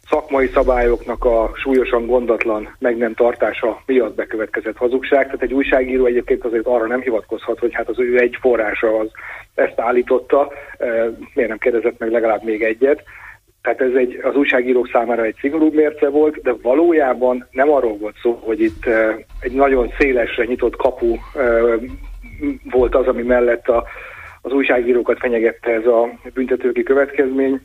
szakmai 0.08 0.46
szabályoknak 0.46 1.24
a 1.24 1.50
súlyosan 1.54 2.06
gondatlan 2.06 2.76
meg 2.78 2.96
nem 2.96 3.14
tartása 3.14 3.82
miatt 3.86 4.14
bekövetkezett 4.14 4.76
hazugság. 4.76 5.24
Tehát 5.24 5.42
egy 5.42 5.52
újságíró 5.52 6.04
egyébként 6.06 6.44
azért 6.44 6.66
arra 6.66 6.86
nem 6.86 7.00
hivatkozhat, 7.00 7.58
hogy 7.58 7.74
hát 7.74 7.88
az 7.88 7.98
ő 7.98 8.18
egy 8.18 8.36
forrása 8.40 8.98
az 8.98 9.10
ezt 9.54 9.80
állította, 9.80 10.52
miért 11.34 11.48
nem 11.48 11.58
kérdezett 11.58 11.98
meg 11.98 12.10
legalább 12.10 12.42
még 12.42 12.62
egyet. 12.62 13.02
Tehát 13.68 13.92
ez 13.92 13.98
egy, 14.00 14.20
az 14.22 14.36
újságírók 14.36 14.88
számára 14.92 15.22
egy 15.24 15.36
szigorúbb 15.40 15.74
mérce 15.74 16.08
volt, 16.08 16.42
de 16.42 16.52
valójában 16.62 17.46
nem 17.50 17.70
arról 17.70 17.96
volt 17.96 18.16
szó, 18.22 18.40
hogy 18.44 18.60
itt 18.60 18.84
egy 19.40 19.52
nagyon 19.52 19.92
szélesre 19.98 20.44
nyitott 20.44 20.76
kapu 20.76 21.16
volt 22.70 22.94
az, 22.94 23.06
ami 23.06 23.22
mellett 23.22 23.68
a, 23.68 23.84
az 24.42 24.52
újságírókat 24.52 25.18
fenyegette 25.18 25.70
ez 25.70 25.86
a 25.86 26.08
büntetőki 26.34 26.82
következmény, 26.82 27.60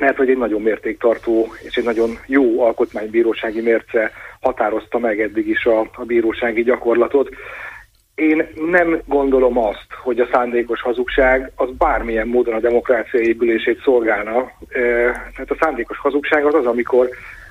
mert 0.00 0.16
hogy 0.16 0.30
egy 0.30 0.38
nagyon 0.38 0.62
mértéktartó 0.62 1.46
és 1.62 1.76
egy 1.76 1.84
nagyon 1.84 2.10
jó 2.26 2.62
alkotmánybírósági 2.62 3.60
mérce 3.60 4.10
határozta 4.40 4.98
meg 4.98 5.20
eddig 5.20 5.48
is 5.48 5.64
a, 5.64 5.80
a 5.80 6.04
bírósági 6.04 6.62
gyakorlatot. 6.62 7.28
Én 8.14 8.48
nem 8.70 9.02
gondolom 9.06 9.58
azt, 9.58 9.86
hogy 10.02 10.20
a 10.20 10.28
szándékos 10.32 10.80
hazugság 10.80 11.52
az 11.54 11.68
bármilyen 11.78 12.26
módon 12.26 12.54
a 12.54 12.60
demokrácia 12.60 13.20
épülését 13.20 13.82
szolgálna. 13.82 14.50
Tehát 15.34 15.50
a 15.50 15.56
szándékos 15.60 15.98
hazugság 15.98 16.44
az 16.44 16.54
az, 16.54 16.66
amikor, 16.66 17.08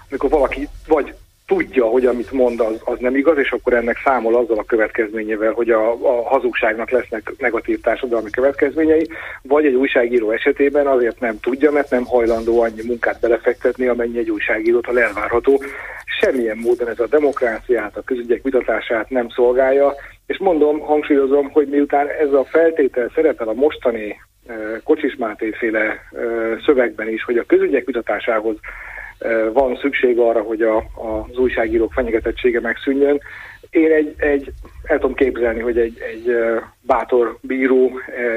amikor 0.10 0.30
valaki 0.30 0.68
vagy 0.88 1.14
tudja, 1.56 1.86
hogy 1.86 2.06
amit 2.06 2.32
mond, 2.32 2.60
az, 2.60 2.82
az 2.84 2.98
nem 3.00 3.16
igaz, 3.16 3.38
és 3.38 3.52
akkor 3.52 3.74
ennek 3.74 4.02
számol 4.04 4.36
azzal 4.36 4.58
a 4.58 4.64
következményével, 4.64 5.52
hogy 5.52 5.70
a, 5.70 5.92
a 5.92 6.28
hazugságnak 6.28 6.90
lesznek 6.90 7.34
negatív 7.38 7.82
társadalmi 7.82 8.30
következményei, 8.30 9.08
vagy 9.42 9.66
egy 9.66 9.74
újságíró 9.74 10.32
esetében 10.32 10.88
azért 10.88 11.20
nem 11.20 11.40
tudja, 11.40 11.72
mert 11.72 11.90
nem 11.90 12.06
hajlandó 12.06 12.62
annyi 12.62 12.82
munkát 12.86 13.20
belefektetni, 13.20 13.88
amennyi 13.88 14.18
egy 14.18 14.30
újságírótól 14.30 15.00
elvárható. 15.00 15.64
Semmilyen 16.20 16.58
módon 16.58 16.88
ez 16.88 17.00
a 17.00 17.08
demokráciát, 17.08 17.98
a 17.98 18.02
közügyek 18.02 18.44
vitatását 18.44 19.10
nem 19.10 19.30
szolgálja, 19.30 19.96
és 20.32 20.38
mondom, 20.38 20.80
hangsúlyozom, 20.80 21.50
hogy 21.50 21.68
miután 21.68 22.08
ez 22.08 22.34
a 22.34 22.44
feltétel 22.44 23.12
szerepel 23.16 23.48
a 23.48 23.54
mostani 23.54 24.22
eh, 24.46 24.56
Kocsis 24.84 25.16
Máté 25.16 25.52
féle 25.52 25.80
eh, 25.82 26.00
szövegben 26.66 27.10
is, 27.10 27.24
hogy 27.24 27.38
a 27.38 27.46
közügyek 27.46 27.86
vitatásához 27.86 28.56
eh, 29.20 29.46
van 29.54 29.76
szükség 29.76 30.20
arra, 30.20 30.42
hogy 30.42 30.62
a, 30.62 30.78
az 30.78 31.38
újságírók 31.38 31.94
fenyegetettsége 31.94 32.60
megszűnjön. 32.60 33.20
Én 33.70 33.92
egy, 33.92 34.14
egy 34.18 34.52
el 34.84 35.00
tudom 35.00 35.16
képzelni, 35.16 35.60
hogy 35.60 35.78
egy, 35.78 35.98
egy 36.00 36.36
bátor 36.82 37.38
bíró 37.42 37.92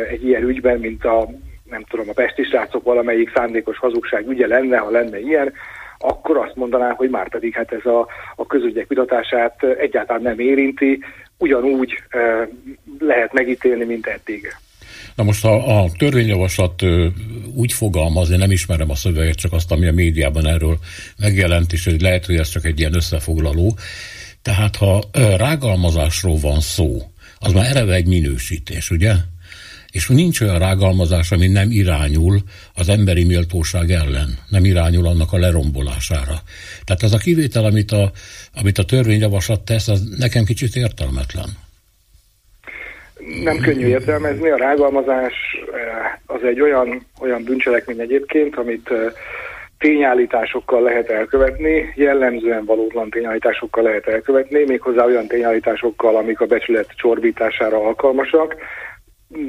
egy 0.08 0.24
ilyen 0.24 0.42
ügyben, 0.42 0.78
mint 0.78 1.04
a 1.04 1.28
nem 1.70 1.82
tudom, 1.82 2.08
a 2.08 2.12
pesti 2.12 2.42
srácok 2.42 2.84
valamelyik 2.84 3.32
szándékos 3.34 3.78
hazugság 3.78 4.28
ügye 4.28 4.46
lenne, 4.46 4.76
ha 4.76 4.90
lenne 4.90 5.20
ilyen, 5.20 5.52
akkor 5.98 6.36
azt 6.36 6.56
mondanám, 6.56 6.94
hogy 6.94 7.10
már 7.10 7.28
pedig 7.28 7.54
hát 7.54 7.72
ez 7.72 7.84
a, 7.84 8.06
a 8.36 8.46
közügyek 8.46 8.88
vitatását 8.88 9.62
egyáltalán 9.62 10.22
nem 10.22 10.38
érinti, 10.38 11.04
ugyanúgy 11.38 12.02
e, 12.08 12.18
lehet 12.98 13.32
megítélni, 13.32 13.84
mint 13.84 14.06
eddig. 14.06 14.56
Na 15.14 15.22
most 15.22 15.44
a, 15.44 15.82
a 15.82 15.90
törvényjavaslat 15.98 16.82
úgy 17.54 17.72
fogalmaz, 17.72 18.30
én 18.30 18.38
nem 18.38 18.50
ismerem 18.50 18.90
a 18.90 18.94
szöveget, 18.94 19.36
csak 19.36 19.52
azt, 19.52 19.72
ami 19.72 19.86
a 19.86 19.92
médiában 19.92 20.46
erről 20.46 20.78
megjelent, 21.18 21.72
és 21.72 21.84
hogy 21.84 22.00
lehet, 22.00 22.26
hogy 22.26 22.36
ez 22.36 22.48
csak 22.48 22.64
egy 22.64 22.78
ilyen 22.78 22.94
összefoglaló. 22.94 23.76
Tehát 24.42 24.76
ha 24.76 25.02
rágalmazásról 25.36 26.38
van 26.38 26.60
szó, 26.60 27.02
az 27.38 27.52
már 27.52 27.66
ereve 27.66 27.94
egy 27.94 28.06
minősítés, 28.06 28.90
ugye? 28.90 29.12
És 29.94 30.08
nincs 30.08 30.40
olyan 30.40 30.58
rágalmazás, 30.58 31.32
ami 31.32 31.46
nem 31.46 31.70
irányul 31.70 32.38
az 32.74 32.88
emberi 32.88 33.24
méltóság 33.24 33.90
ellen, 33.90 34.38
nem 34.48 34.64
irányul 34.64 35.06
annak 35.06 35.32
a 35.32 35.38
lerombolására. 35.38 36.36
Tehát 36.84 37.02
ez 37.02 37.12
a 37.12 37.18
kivétel, 37.18 37.64
amit 37.64 37.90
a, 37.92 38.10
amit 38.54 38.78
a 38.78 38.84
törvényjavaslat 38.84 39.60
tesz, 39.60 39.88
az 39.88 40.00
nekem 40.18 40.44
kicsit 40.44 40.76
értelmetlen 40.76 41.48
nem 43.42 43.58
könnyű 43.58 43.86
értelmezni. 43.86 44.50
A 44.50 44.56
rágalmazás 44.56 45.32
eh, 45.72 46.36
az 46.36 46.42
egy 46.42 46.60
olyan, 46.60 47.06
olyan 47.20 47.42
bűncselekmény 47.44 48.00
egyébként, 48.00 48.56
amit 48.56 48.90
eh, 48.90 49.12
tényállításokkal 49.78 50.82
lehet 50.82 51.10
elkövetni, 51.10 51.92
jellemzően 51.94 52.64
valótlan 52.64 53.10
tényállításokkal 53.10 53.82
lehet 53.82 54.06
elkövetni, 54.06 54.64
méghozzá 54.66 55.04
olyan 55.04 55.26
tényállításokkal, 55.26 56.16
amik 56.16 56.40
a 56.40 56.46
becsület 56.46 56.88
csorbítására 56.96 57.76
alkalmasak. 57.76 58.56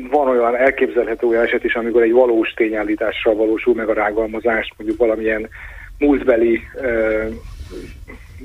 Van 0.10 0.28
olyan 0.28 0.56
elképzelhető 0.56 1.28
olyan 1.28 1.44
eset 1.44 1.64
is, 1.64 1.76
amikor 1.76 2.02
egy 2.02 2.12
valós 2.12 2.54
tényállítással 2.54 3.36
valósul 3.36 3.76
meg 3.76 3.90
a 3.90 3.94
rágalmazás, 3.94 4.74
mondjuk 4.78 5.00
valamilyen 5.00 5.50
múltbeli 5.98 6.62
uh, 6.76 7.34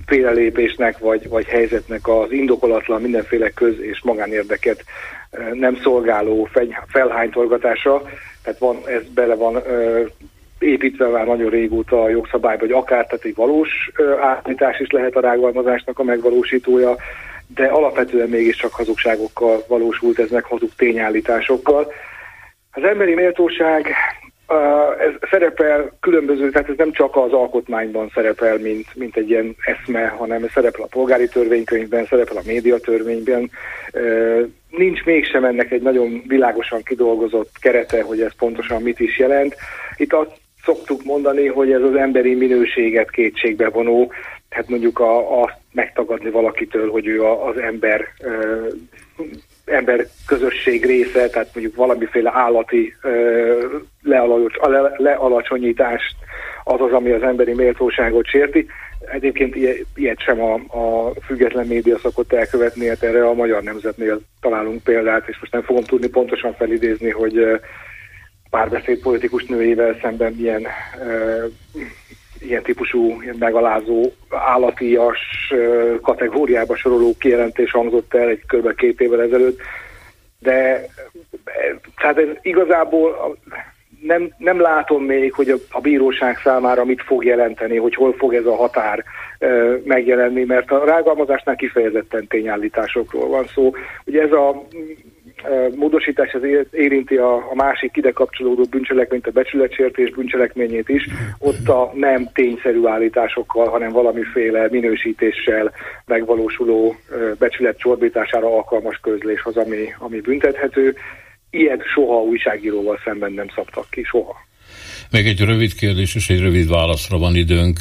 félrelépésnek 0.07 0.99
vagy, 0.99 1.29
vagy 1.29 1.47
helyzetnek 1.47 2.09
az 2.09 2.33
indokolatlan 2.33 3.01
mindenféle 3.01 3.51
köz- 3.51 3.81
és 3.81 4.03
magánérdeket 4.03 4.85
nem 5.53 5.77
szolgáló 5.77 6.49
felhánytorgatása, 6.87 8.03
tehát 8.43 8.59
van, 8.59 8.77
ez 8.87 9.03
bele 9.15 9.35
van 9.35 9.63
építve 10.59 11.09
már 11.09 11.27
nagyon 11.27 11.51
régóta 11.51 12.03
a 12.03 12.09
jogszabályba, 12.09 12.61
hogy 12.61 12.73
akár 12.73 13.07
tehát 13.07 13.25
egy 13.25 13.35
valós 13.35 13.91
állítás 14.21 14.81
is 14.81 14.91
lehet 14.91 15.17
a 15.17 15.21
rágalmazásnak 15.21 15.99
a 15.99 16.03
megvalósítója, 16.03 16.97
de 17.55 17.67
alapvetően 17.67 18.29
mégiscsak 18.29 18.73
hazugságokkal 18.73 19.65
valósult 19.69 20.19
ez 20.19 20.31
meg 20.31 20.45
hazug 20.45 20.71
tényállításokkal. 20.77 21.93
Az 22.73 22.83
emberi 22.83 23.15
méltóság 23.15 23.95
ez 24.99 25.29
szerepel 25.31 25.93
különböző, 26.01 26.51
tehát 26.51 26.69
ez 26.69 26.77
nem 26.77 26.93
csak 26.93 27.17
az 27.17 27.33
alkotmányban 27.33 28.11
szerepel, 28.15 28.59
mint, 28.59 28.87
mint 28.95 29.17
egy 29.17 29.31
ilyen 29.31 29.57
eszme, 29.61 30.07
hanem 30.07 30.45
ez 30.45 30.51
szerepel 30.51 30.83
a 30.83 30.87
polgári 30.91 31.29
törvénykönyvben, 31.29 32.07
szerepel 32.07 32.37
a 32.37 32.47
médiatörvényben. 32.47 33.51
Nincs 34.71 35.05
mégsem 35.05 35.45
ennek 35.45 35.71
egy 35.71 35.83
nagyon 35.83 36.23
világosan 36.27 36.83
kidolgozott 36.83 37.51
kerete, 37.61 38.03
hogy 38.03 38.21
ez 38.21 38.35
pontosan 38.39 38.83
mit 38.83 39.01
is 39.01 39.19
jelent. 39.19 39.57
Itt 39.97 40.13
azt 40.13 40.33
szoktuk 40.65 41.05
mondani, 41.05 41.47
hogy 41.47 41.73
ez 41.73 41.83
az 41.83 41.95
emberi 41.95 42.35
minőséget 42.35 43.11
kétségbe 43.11 43.69
vonó, 43.69 44.13
tehát 44.51 44.69
mondjuk 44.69 44.99
a, 44.99 45.43
azt 45.43 45.57
megtagadni 45.73 46.31
valakitől, 46.31 46.91
hogy 46.91 47.07
ő 47.07 47.25
a, 47.25 47.49
az 47.49 47.57
ember 47.57 48.07
ember 49.65 50.07
közösség 50.27 50.85
része, 50.85 51.29
tehát 51.29 51.51
mondjuk 51.55 51.77
valamiféle 51.77 52.31
állati 52.35 52.95
lealacsonyítást 54.97 56.17
az 56.65 56.81
az, 56.81 56.93
ami 56.93 57.11
az 57.11 57.23
emberi 57.23 57.55
méltóságot 57.55 58.27
sérti. 58.27 58.67
Egyébként 59.13 59.57
ilyet 59.95 60.21
sem 60.21 60.41
a, 60.43 60.55
a 60.55 61.13
független 61.25 61.67
média 61.67 61.99
szokott 61.99 62.33
elkövetni, 62.33 62.87
hát 62.87 63.03
erre 63.03 63.27
a 63.27 63.35
Magyar 63.35 63.63
Nemzetnél 63.63 64.21
találunk 64.41 64.83
példát, 64.83 65.29
és 65.29 65.39
most 65.41 65.53
nem 65.53 65.63
fogom 65.63 65.83
tudni 65.83 66.09
pontosan 66.09 66.55
felidézni, 66.55 67.11
hogy 67.11 67.61
párbeszéd 68.51 69.01
politikus 69.01 69.45
nőjével 69.45 69.99
szemben 70.03 70.33
milyen 70.33 70.67
ilyen 72.41 72.63
típusú 72.63 73.23
ilyen 73.23 73.37
megalázó, 73.39 74.13
állatias 74.29 75.19
kategóriába 76.03 76.77
soroló 76.77 77.15
kijelentés 77.19 77.71
hangzott 77.71 78.15
el 78.15 78.29
egy 78.29 78.43
kb. 78.47 78.75
két 78.75 79.01
évvel 79.01 79.23
ezelőtt, 79.23 79.61
de 80.39 80.87
tehát 81.97 82.19
ez 82.19 82.29
igazából 82.43 83.37
nem, 84.03 84.35
nem 84.39 84.61
látom 84.61 85.05
még, 85.05 85.33
hogy 85.33 85.49
a, 85.49 85.57
a 85.71 85.81
bíróság 85.81 86.37
számára 86.37 86.85
mit 86.85 87.03
fog 87.03 87.25
jelenteni, 87.25 87.77
hogy 87.77 87.95
hol 87.95 88.13
fog 88.13 88.35
ez 88.35 88.45
a 88.45 88.57
határ 88.57 89.05
ö, 89.39 89.77
megjelenni, 89.85 90.45
mert 90.45 90.71
a 90.71 90.85
rágalmazásnál 90.85 91.57
kifejezetten 91.57 92.27
tényállításokról 92.27 93.29
van 93.29 93.47
szó. 93.47 93.73
Ugye 94.05 94.23
ez 94.23 94.33
a 94.33 94.63
módosítás 95.75 96.33
az 96.33 96.43
érinti 96.71 97.17
a, 97.17 97.35
a 97.35 97.55
másik 97.55 97.97
ide 97.97 98.11
kapcsolódó 98.11 98.65
bűncselekményt, 98.71 99.27
a 99.27 99.31
becsületsértés 99.31 100.11
bűncselekményét 100.11 100.89
is, 100.89 101.09
ott 101.39 101.69
a 101.69 101.93
nem 101.95 102.29
tényszerű 102.33 102.87
állításokkal, 102.87 103.69
hanem 103.69 103.93
valamiféle 103.93 104.69
minősítéssel 104.71 105.73
megvalósuló 106.07 106.97
becsület 107.39 107.79
csorbítására 107.79 108.55
alkalmas 108.55 108.99
közlés 109.03 109.43
az, 109.45 109.57
ami, 109.57 109.95
ami 109.99 110.21
büntethető. 110.21 110.97
Ilyet 111.51 111.83
soha 111.95 112.23
újságíróval 112.23 113.01
szemben 113.05 113.33
nem 113.33 113.47
szabtak 113.55 113.87
ki, 113.91 114.03
soha. 114.03 114.49
Még 115.11 115.27
egy 115.27 115.41
rövid 115.41 115.75
kérdés 115.75 116.15
és 116.15 116.31
egy 116.31 116.41
rövid 116.41 116.69
válaszra 116.69 117.19
van 117.19 117.35
időnk. 117.35 117.81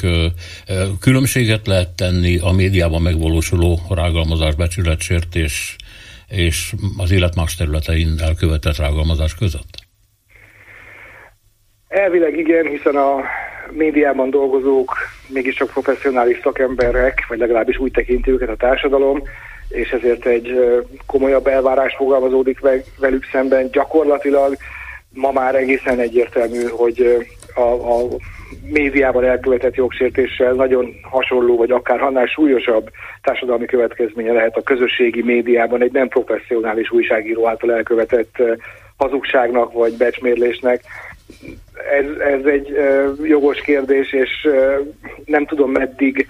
Különbséget 1.00 1.66
lehet 1.66 1.88
tenni 1.88 2.38
a 2.38 2.50
médiában 2.50 3.02
megvalósuló 3.02 3.78
rágalmazás, 3.88 4.54
becsületsértés 4.54 5.76
és 6.30 6.74
az 6.96 7.10
élet 7.10 7.34
más 7.34 7.54
területein 7.54 8.14
elkövetett 8.22 8.76
rágalmazás 8.76 9.34
között? 9.34 9.88
Elvileg 11.88 12.38
igen, 12.38 12.66
hiszen 12.66 12.96
a 12.96 13.20
médiában 13.70 14.30
dolgozók 14.30 14.96
mégiscsak 15.26 15.70
professzionális 15.70 16.38
szakemberek, 16.42 17.26
vagy 17.28 17.38
legalábbis 17.38 17.78
úgy 17.78 17.92
tekinti 17.92 18.30
őket 18.30 18.48
a 18.48 18.56
társadalom, 18.56 19.22
és 19.68 19.90
ezért 19.90 20.26
egy 20.26 20.52
komolyabb 21.06 21.46
elvárás 21.46 21.94
fogalmazódik 21.94 22.58
velük 22.98 23.24
szemben. 23.32 23.70
Gyakorlatilag 23.70 24.56
ma 25.12 25.32
már 25.32 25.54
egészen 25.54 25.98
egyértelmű, 25.98 26.62
hogy 26.68 27.26
a, 27.54 27.60
a 27.60 28.06
médiában 28.62 29.24
elkövetett 29.24 29.74
jogsértéssel 29.74 30.52
nagyon 30.52 30.94
hasonló, 31.02 31.56
vagy 31.56 31.70
akár 31.70 32.02
annál 32.02 32.26
súlyosabb 32.26 32.90
társadalmi 33.22 33.66
következménye 33.66 34.32
lehet 34.32 34.56
a 34.56 34.62
közösségi 34.62 35.22
médiában 35.22 35.82
egy 35.82 35.92
nem 35.92 36.08
professzionális 36.08 36.90
újságíró 36.90 37.48
által 37.48 37.72
elkövetett 37.72 38.36
hazugságnak 38.96 39.72
vagy 39.72 39.96
becsmérlésnek. 39.96 40.82
Ez, 42.00 42.04
ez 42.18 42.44
egy 42.44 42.76
jogos 43.22 43.60
kérdés, 43.60 44.12
és 44.12 44.48
nem 45.24 45.46
tudom 45.46 45.70
meddig 45.70 46.26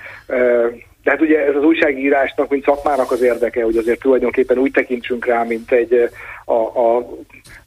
de 1.02 1.10
hát 1.10 1.20
ugye 1.20 1.46
ez 1.46 1.54
az 1.54 1.64
újságírásnak, 1.64 2.48
mint 2.48 2.64
szakmának 2.64 3.10
az 3.10 3.22
érdeke, 3.22 3.64
hogy 3.64 3.76
azért 3.76 4.00
tulajdonképpen 4.00 4.58
úgy 4.58 4.70
tekintsünk 4.70 5.26
rá, 5.26 5.42
mint 5.42 5.72
egy 5.72 6.10
a, 6.44 6.52
a 6.54 7.08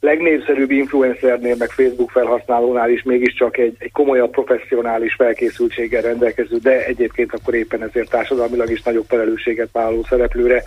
legnépszerűbb 0.04 0.70
influencernél, 0.70 1.56
meg 1.56 1.70
Facebook 1.70 2.10
felhasználónál 2.10 2.90
is 2.90 3.02
mégiscsak 3.02 3.56
egy, 3.58 3.76
egy 3.78 3.92
komolyabb 3.92 4.30
professzionális 4.30 5.14
felkészültséggel 5.14 6.02
rendelkező, 6.02 6.56
de 6.56 6.84
egyébként 6.84 7.32
akkor 7.32 7.54
éppen 7.54 7.82
ezért 7.82 8.10
társadalmilag 8.10 8.70
is 8.70 8.82
nagyobb 8.82 9.04
felelősséget 9.08 9.68
vállaló 9.72 10.06
szereplőre. 10.08 10.62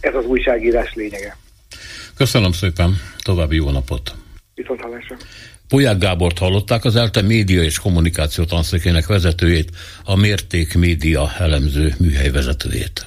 Ez 0.00 0.14
az 0.14 0.26
újságírás 0.26 0.94
lényege. 0.94 1.36
Köszönöm 2.16 2.52
szépen, 2.52 2.90
további 3.22 3.56
jó 3.56 3.70
napot! 3.70 4.12
Viszont 4.54 4.80
hallásra! 4.80 5.16
Polyák 5.68 5.98
Gábort 5.98 6.38
hallották, 6.38 6.84
az 6.84 6.96
ELTE 6.96 7.22
média 7.22 7.62
és 7.62 7.78
kommunikáció 7.78 8.44
tanszékének 8.44 9.06
vezetőjét, 9.06 9.70
a 10.04 10.16
Mérték 10.16 10.74
Média 10.74 11.30
elemző 11.38 11.94
műhely 11.98 12.30
vezetőjét. 12.30 13.04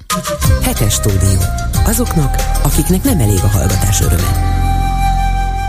Hetes 0.62 0.94
stúdió. 0.94 1.40
Azoknak, 1.86 2.36
akiknek 2.64 3.04
nem 3.04 3.20
elég 3.20 3.40
a 3.44 3.48
hallgatás 3.48 4.02
öröme. 4.02 4.53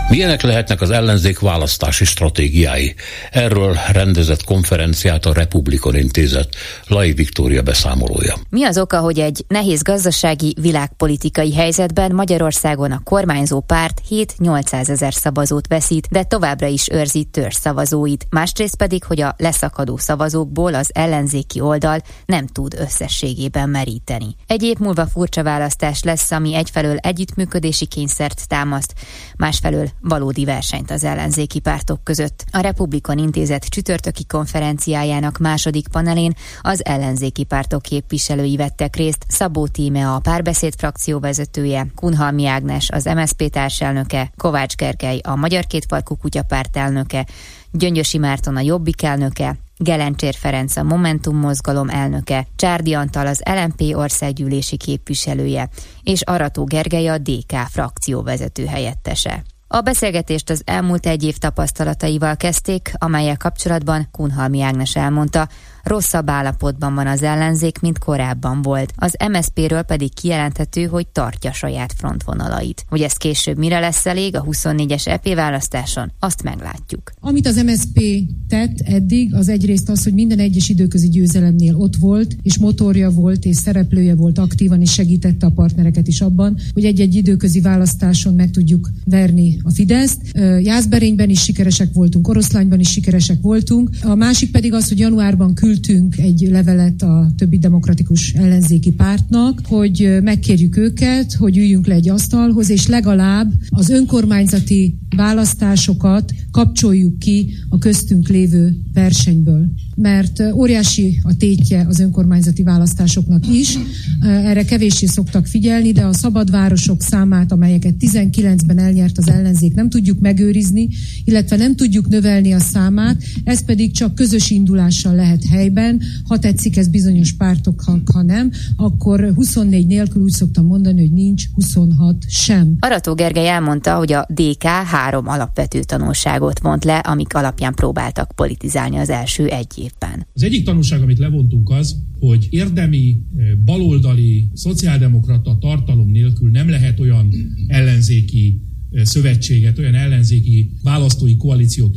Milyenek 0.09 0.41
lehetnek 0.41 0.81
az 0.81 0.89
ellenzék 0.89 1.39
választási 1.39 2.05
stratégiái? 2.05 2.95
Erről 3.31 3.77
rendezett 3.91 4.43
konferenciát 4.43 5.25
a 5.25 5.33
Republikon 5.33 5.95
intézet 5.95 6.55
Lai 6.87 7.13
Viktória 7.13 7.61
beszámolója. 7.61 8.35
Mi 8.49 8.63
az 8.63 8.77
oka, 8.77 8.99
hogy 8.99 9.19
egy 9.19 9.45
nehéz 9.47 9.81
gazdasági 9.81 10.55
világpolitikai 10.61 11.53
helyzetben 11.53 12.11
Magyarországon 12.15 12.91
a 12.91 13.01
kormányzó 13.03 13.61
párt 13.61 14.01
7-800 14.09 14.89
ezer 14.89 15.13
szavazót 15.13 15.67
veszít, 15.67 16.07
de 16.11 16.23
továbbra 16.23 16.67
is 16.67 16.89
őrzi 16.91 17.23
törzs 17.23 17.55
szavazóit. 17.55 18.25
Másrészt 18.29 18.75
pedig, 18.75 19.03
hogy 19.03 19.21
a 19.21 19.35
leszakadó 19.37 19.97
szavazókból 19.97 20.73
az 20.73 20.89
ellenzéki 20.93 21.59
oldal 21.59 21.99
nem 22.25 22.47
tud 22.47 22.75
összességében 22.79 23.69
meríteni. 23.69 24.35
Egy 24.47 24.63
év 24.63 24.77
múlva 24.77 25.07
furcsa 25.07 25.43
választás 25.43 26.03
lesz, 26.03 26.31
ami 26.31 26.55
egyfelől 26.55 26.97
együttműködési 26.97 27.85
kényszert 27.85 28.47
támaszt, 28.47 28.93
másfelől 29.37 29.93
valódi 30.07 30.45
versenyt 30.45 30.91
az 30.91 31.03
ellenzéki 31.03 31.59
pártok 31.59 32.03
között. 32.03 32.45
A 32.51 32.59
Republikon 32.59 33.17
Intézet 33.17 33.65
csütörtöki 33.65 34.25
konferenciájának 34.25 35.37
második 35.37 35.87
panelén 35.87 36.33
az 36.61 36.85
ellenzéki 36.85 37.43
pártok 37.43 37.81
képviselői 37.81 38.55
vettek 38.55 38.95
részt. 38.95 39.25
Szabó 39.27 39.67
Tíme 39.67 40.09
a 40.09 40.19
párbeszéd 40.19 40.73
frakció 40.77 41.19
vezetője, 41.19 41.87
Kunhalmi 41.95 42.47
Ágnes 42.47 42.89
az 42.89 43.05
MSZP 43.05 43.49
társelnöke, 43.49 44.31
Kovács 44.37 44.75
Gergely 44.75 45.19
a 45.23 45.35
Magyar 45.35 45.65
Kétfarkú 45.65 46.15
Kutyapárt 46.15 46.77
elnöke, 46.77 47.25
Gyöngyösi 47.71 48.17
Márton 48.17 48.55
a 48.55 48.61
Jobbik 48.61 49.03
elnöke, 49.03 49.57
Gelencsér 49.77 50.35
Ferenc 50.35 50.75
a 50.75 50.83
Momentum 50.83 51.37
mozgalom 51.37 51.89
elnöke, 51.89 52.47
Csárdi 52.55 52.93
Antal 52.93 53.27
az 53.27 53.41
LMP 53.45 53.95
országgyűlési 53.95 54.77
képviselője, 54.77 55.69
és 56.03 56.21
Arató 56.21 56.63
Gergely 56.63 57.07
a 57.07 57.17
DK 57.17 57.55
frakció 57.69 58.21
vezető 58.21 58.65
helyettese. 58.65 59.43
A 59.75 59.81
beszélgetést 59.81 60.49
az 60.49 60.61
elmúlt 60.65 61.05
egy 61.05 61.23
év 61.23 61.37
tapasztalataival 61.37 62.35
kezdték, 62.35 62.91
amelyek 62.93 63.37
kapcsolatban 63.37 64.07
Kunhalmi 64.11 64.61
Ágnes 64.61 64.95
elmondta, 64.95 65.47
rosszabb 65.85 66.29
állapotban 66.29 66.95
van 66.95 67.07
az 67.07 67.23
ellenzék, 67.23 67.79
mint 67.79 67.97
korábban 67.97 68.61
volt. 68.61 68.93
Az 68.95 69.15
MSZP-ről 69.31 69.81
pedig 69.81 70.13
kijelenthető, 70.13 70.83
hogy 70.83 71.07
tartja 71.07 71.51
saját 71.51 71.93
frontvonalait. 71.97 72.85
Hogy 72.89 73.01
ez 73.01 73.13
később 73.13 73.57
mire 73.57 73.79
lesz 73.79 74.05
elég 74.05 74.35
a 74.35 74.43
24-es 74.43 75.07
EP 75.07 75.33
választáson, 75.33 76.11
azt 76.19 76.43
meglátjuk. 76.43 77.11
Amit 77.19 77.47
az 77.47 77.63
MSZP 77.65 78.01
tett 78.47 78.79
eddig, 78.79 79.35
az 79.35 79.49
egyrészt 79.49 79.89
az, 79.89 80.03
hogy 80.03 80.13
minden 80.13 80.39
egyes 80.39 80.69
időközi 80.69 81.09
győzelemnél 81.09 81.75
ott 81.75 81.95
volt, 81.95 82.35
és 82.41 82.57
motorja 82.57 83.09
volt, 83.09 83.45
és 83.45 83.55
szereplője 83.55 84.15
volt 84.15 84.37
aktívan, 84.37 84.81
és 84.81 84.91
segítette 84.91 85.45
a 85.45 85.49
partnereket 85.49 86.07
is 86.07 86.21
abban, 86.21 86.57
hogy 86.73 86.85
egy-egy 86.85 87.15
időközi 87.15 87.61
választáson 87.61 88.33
meg 88.33 88.51
tudjuk 88.51 88.89
verni 89.05 89.59
a 89.63 89.71
Fideszt. 89.71 90.21
Jászberényben 90.61 91.29
is 91.29 91.41
sikeresek 91.41 91.93
voltunk, 91.93 92.27
Oroszlányban 92.27 92.79
is 92.79 92.89
sikeresek 92.89 93.41
voltunk. 93.41 93.89
A 94.03 94.15
másik 94.15 94.51
pedig 94.51 94.73
az, 94.73 94.87
hogy 94.87 94.99
januárban 94.99 95.53
küld 95.53 95.74
küldtünk 95.75 96.17
egy 96.17 96.47
levelet 96.51 97.01
a 97.01 97.31
többi 97.37 97.57
demokratikus 97.57 98.33
ellenzéki 98.33 98.91
pártnak, 98.91 99.61
hogy 99.63 100.17
megkérjük 100.21 100.77
őket, 100.77 101.33
hogy 101.33 101.57
üljünk 101.57 101.87
le 101.87 101.93
egy 101.93 102.09
asztalhoz, 102.09 102.69
és 102.69 102.87
legalább 102.87 103.53
az 103.69 103.89
önkormányzati 103.89 104.97
választásokat 105.15 106.33
kapcsoljuk 106.51 107.19
ki 107.19 107.53
a 107.69 107.77
köztünk 107.77 108.27
lévő 108.27 108.77
versenyből. 108.93 109.65
Mert 109.95 110.39
óriási 110.53 111.19
a 111.23 111.37
tétje 111.37 111.85
az 111.87 111.99
önkormányzati 111.99 112.63
választásoknak 112.63 113.47
is. 113.47 113.77
Erre 114.21 114.65
kevéssé 114.65 115.05
szoktak 115.05 115.47
figyelni, 115.47 115.91
de 115.91 116.05
a 116.05 116.13
szabadvárosok 116.13 117.01
számát, 117.01 117.51
amelyeket 117.51 117.93
19-ben 117.99 118.77
elnyert 118.77 119.17
az 119.17 119.29
ellenzék, 119.29 119.73
nem 119.73 119.89
tudjuk 119.89 120.19
megőrizni, 120.19 120.87
illetve 121.23 121.55
nem 121.55 121.75
tudjuk 121.75 122.07
növelni 122.07 122.51
a 122.51 122.59
számát, 122.59 123.23
ez 123.43 123.65
pedig 123.65 123.91
csak 123.91 124.15
közös 124.15 124.49
indulással 124.49 125.15
lehet 125.15 125.43
helyben. 125.65 126.01
Ha 126.23 126.39
tetszik 126.39 126.77
ez 126.77 126.87
bizonyos 126.87 127.33
pártok, 127.33 127.81
ha, 127.81 128.01
ha 128.13 128.21
nem, 128.21 128.51
akkor 128.75 129.31
24 129.35 129.87
nélkül 129.87 130.21
úgy 130.21 130.31
szoktam 130.31 130.65
mondani, 130.65 130.99
hogy 130.99 131.11
nincs 131.11 131.45
26 131.53 132.15
sem. 132.27 132.75
Arató 132.79 133.13
Gergely 133.13 133.47
elmondta, 133.47 133.95
hogy 133.95 134.13
a 134.13 134.27
DK 134.33 134.63
három 134.63 135.27
alapvető 135.27 135.79
tanulságot 135.79 136.59
vont 136.59 136.83
le, 136.83 136.97
amik 136.97 137.35
alapján 137.35 137.73
próbáltak 137.73 138.31
politizálni 138.35 138.97
az 138.97 139.09
első 139.09 139.45
egy 139.47 139.67
évben. 139.77 140.27
Az 140.33 140.43
egyik 140.43 140.65
tanulság, 140.65 141.01
amit 141.01 141.19
levontunk 141.19 141.69
az, 141.69 141.95
hogy 142.19 142.47
érdemi, 142.49 143.19
eh, 143.37 143.45
baloldali, 143.65 144.49
szociáldemokrata 144.53 145.57
tartalom 145.59 146.11
nélkül 146.11 146.51
nem 146.51 146.69
lehet 146.69 146.99
olyan 146.99 147.33
ellenzéki 147.67 148.61
eh, 148.91 149.05
szövetséget, 149.05 149.77
olyan 149.79 149.95
ellenzéki 149.95 150.71
választói 150.83 151.37
koalíciót 151.37 151.95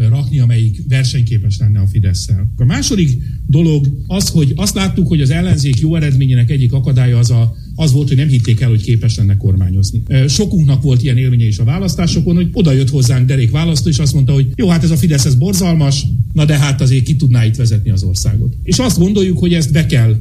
összerakni, 0.00 0.38
amelyik 0.38 0.82
versenyképes 0.88 1.58
lenne 1.58 1.80
a 1.80 1.86
fidesz 1.86 2.24
-szel. 2.26 2.52
A 2.56 2.64
második 2.64 3.18
dolog 3.46 3.86
az, 4.06 4.28
hogy 4.28 4.52
azt 4.56 4.74
láttuk, 4.74 5.08
hogy 5.08 5.20
az 5.20 5.30
ellenzék 5.30 5.80
jó 5.80 5.96
eredményének 5.96 6.50
egyik 6.50 6.72
akadálya 6.72 7.18
az 7.18 7.30
a 7.30 7.54
az 7.76 7.92
volt, 7.92 8.08
hogy 8.08 8.16
nem 8.16 8.28
hitték 8.28 8.60
el, 8.60 8.68
hogy 8.68 8.82
képes 8.82 9.16
lenne 9.16 9.36
kormányozni. 9.36 10.02
Sokunknak 10.28 10.82
volt 10.82 11.02
ilyen 11.02 11.16
élménye 11.16 11.46
is 11.46 11.58
a 11.58 11.64
választásokon, 11.64 12.34
hogy 12.34 12.48
oda 12.52 12.72
jött 12.72 12.90
hozzánk 12.90 13.26
derék 13.26 13.50
választó, 13.50 13.88
és 13.88 13.98
azt 13.98 14.14
mondta, 14.14 14.32
hogy 14.32 14.46
jó, 14.56 14.68
hát 14.68 14.82
ez 14.82 14.90
a 14.90 14.96
Fidesz, 14.96 15.24
ez 15.24 15.34
borzalmas, 15.34 16.06
na 16.32 16.44
de 16.44 16.58
hát 16.58 16.80
azért 16.80 17.04
ki 17.04 17.16
tudná 17.16 17.44
itt 17.44 17.56
vezetni 17.56 17.90
az 17.90 18.02
országot. 18.02 18.56
És 18.62 18.78
azt 18.78 18.98
gondoljuk, 18.98 19.38
hogy 19.38 19.54
ezt 19.54 19.72
be 19.72 19.86
kell 19.86 20.16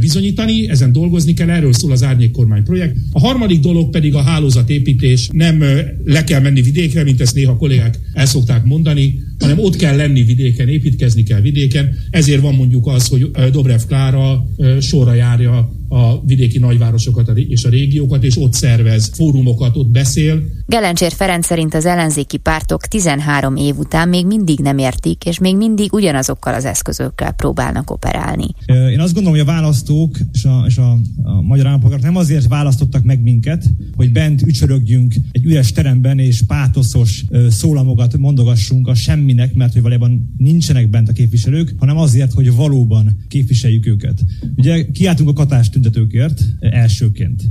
bizonyítani, 0.00 0.68
ezen 0.68 0.92
dolgozni 0.92 1.34
kell, 1.34 1.50
erről 1.50 1.72
szól 1.72 1.92
az 1.92 2.02
árnyék 2.02 2.30
kormány 2.30 2.62
projekt. 2.62 2.96
A 3.12 3.20
harmadik 3.20 3.60
dolog 3.60 3.90
pedig 3.90 4.14
a 4.14 4.22
hálózatépítés. 4.22 5.28
Nem 5.32 5.64
le 6.04 6.24
kell 6.24 6.40
menni 6.40 6.62
vidékre, 6.62 7.02
mint 7.02 7.20
ezt 7.20 7.34
néha 7.34 7.56
kollégák 7.56 7.98
el 8.12 8.26
szokták 8.26 8.64
mondani, 8.64 9.22
hanem 9.38 9.58
ott 9.58 9.76
kell 9.76 9.96
lenni 9.96 10.22
vidéken, 10.22 10.68
építkezni 10.68 11.22
kell 11.22 11.40
vidéken. 11.40 11.96
Ezért 12.10 12.40
van 12.40 12.54
mondjuk 12.54 12.86
az, 12.86 13.08
hogy 13.08 13.30
Dobrev 13.52 13.80
Klára 13.86 14.46
sorra 14.80 15.14
járja 15.14 15.72
a 15.94 16.22
vidéki 16.24 16.58
nagyvárosokat 16.58 17.38
és 17.38 17.64
a 17.64 17.68
régiókat, 17.68 18.24
és 18.24 18.36
ott 18.36 18.52
szervez 18.52 19.10
fórumokat, 19.14 19.76
ott 19.76 19.88
beszél. 19.88 20.42
Gelencsér 20.66 21.12
Ferenc 21.12 21.46
szerint 21.46 21.74
az 21.74 21.86
ellenzéki 21.86 22.36
pártok 22.36 22.86
13 22.86 23.56
év 23.56 23.78
után 23.78 24.08
még 24.08 24.26
mindig 24.26 24.58
nem 24.58 24.78
értik, 24.78 25.24
és 25.24 25.38
még 25.38 25.56
mindig 25.56 25.92
ugyanazokkal 25.92 26.54
az 26.54 26.64
eszközökkel 26.64 27.32
próbálnak 27.32 27.90
operálni. 27.90 28.46
Én 28.66 29.00
azt 29.00 29.14
gondolom, 29.14 29.38
hogy 29.38 29.48
a 29.48 29.52
választók 29.52 30.18
és 30.32 30.44
a, 30.44 30.64
és 30.66 30.76
a, 30.76 30.98
a 31.22 31.42
magyar 31.42 31.66
állampolgárok 31.66 32.04
nem 32.04 32.16
azért 32.16 32.48
választottak 32.48 33.04
meg 33.04 33.22
minket, 33.22 33.64
hogy 33.96 34.12
bent 34.12 34.42
ücsörögjünk 34.42 35.14
egy 35.32 35.44
üres 35.44 35.72
teremben, 35.72 36.18
és 36.18 36.42
pátoszos 36.42 37.24
szólamokat 37.48 38.16
mondogassunk 38.18 38.88
a 38.88 38.94
semminek, 38.94 39.54
mert 39.54 39.72
hogy 39.72 39.82
valójában 39.82 40.34
nincsenek 40.36 40.90
bent 40.90 41.08
a 41.08 41.12
képviselők, 41.12 41.74
hanem 41.78 41.96
azért, 41.96 42.32
hogy 42.32 42.54
valóban 42.54 43.16
képviseljük 43.28 43.86
őket. 43.86 44.20
Ugye 44.56 44.86
kiáltunk 44.92 45.28
a 45.28 45.32
katást 45.32 45.74
tüntetőkért 45.84 46.44
elsőként. 46.60 47.42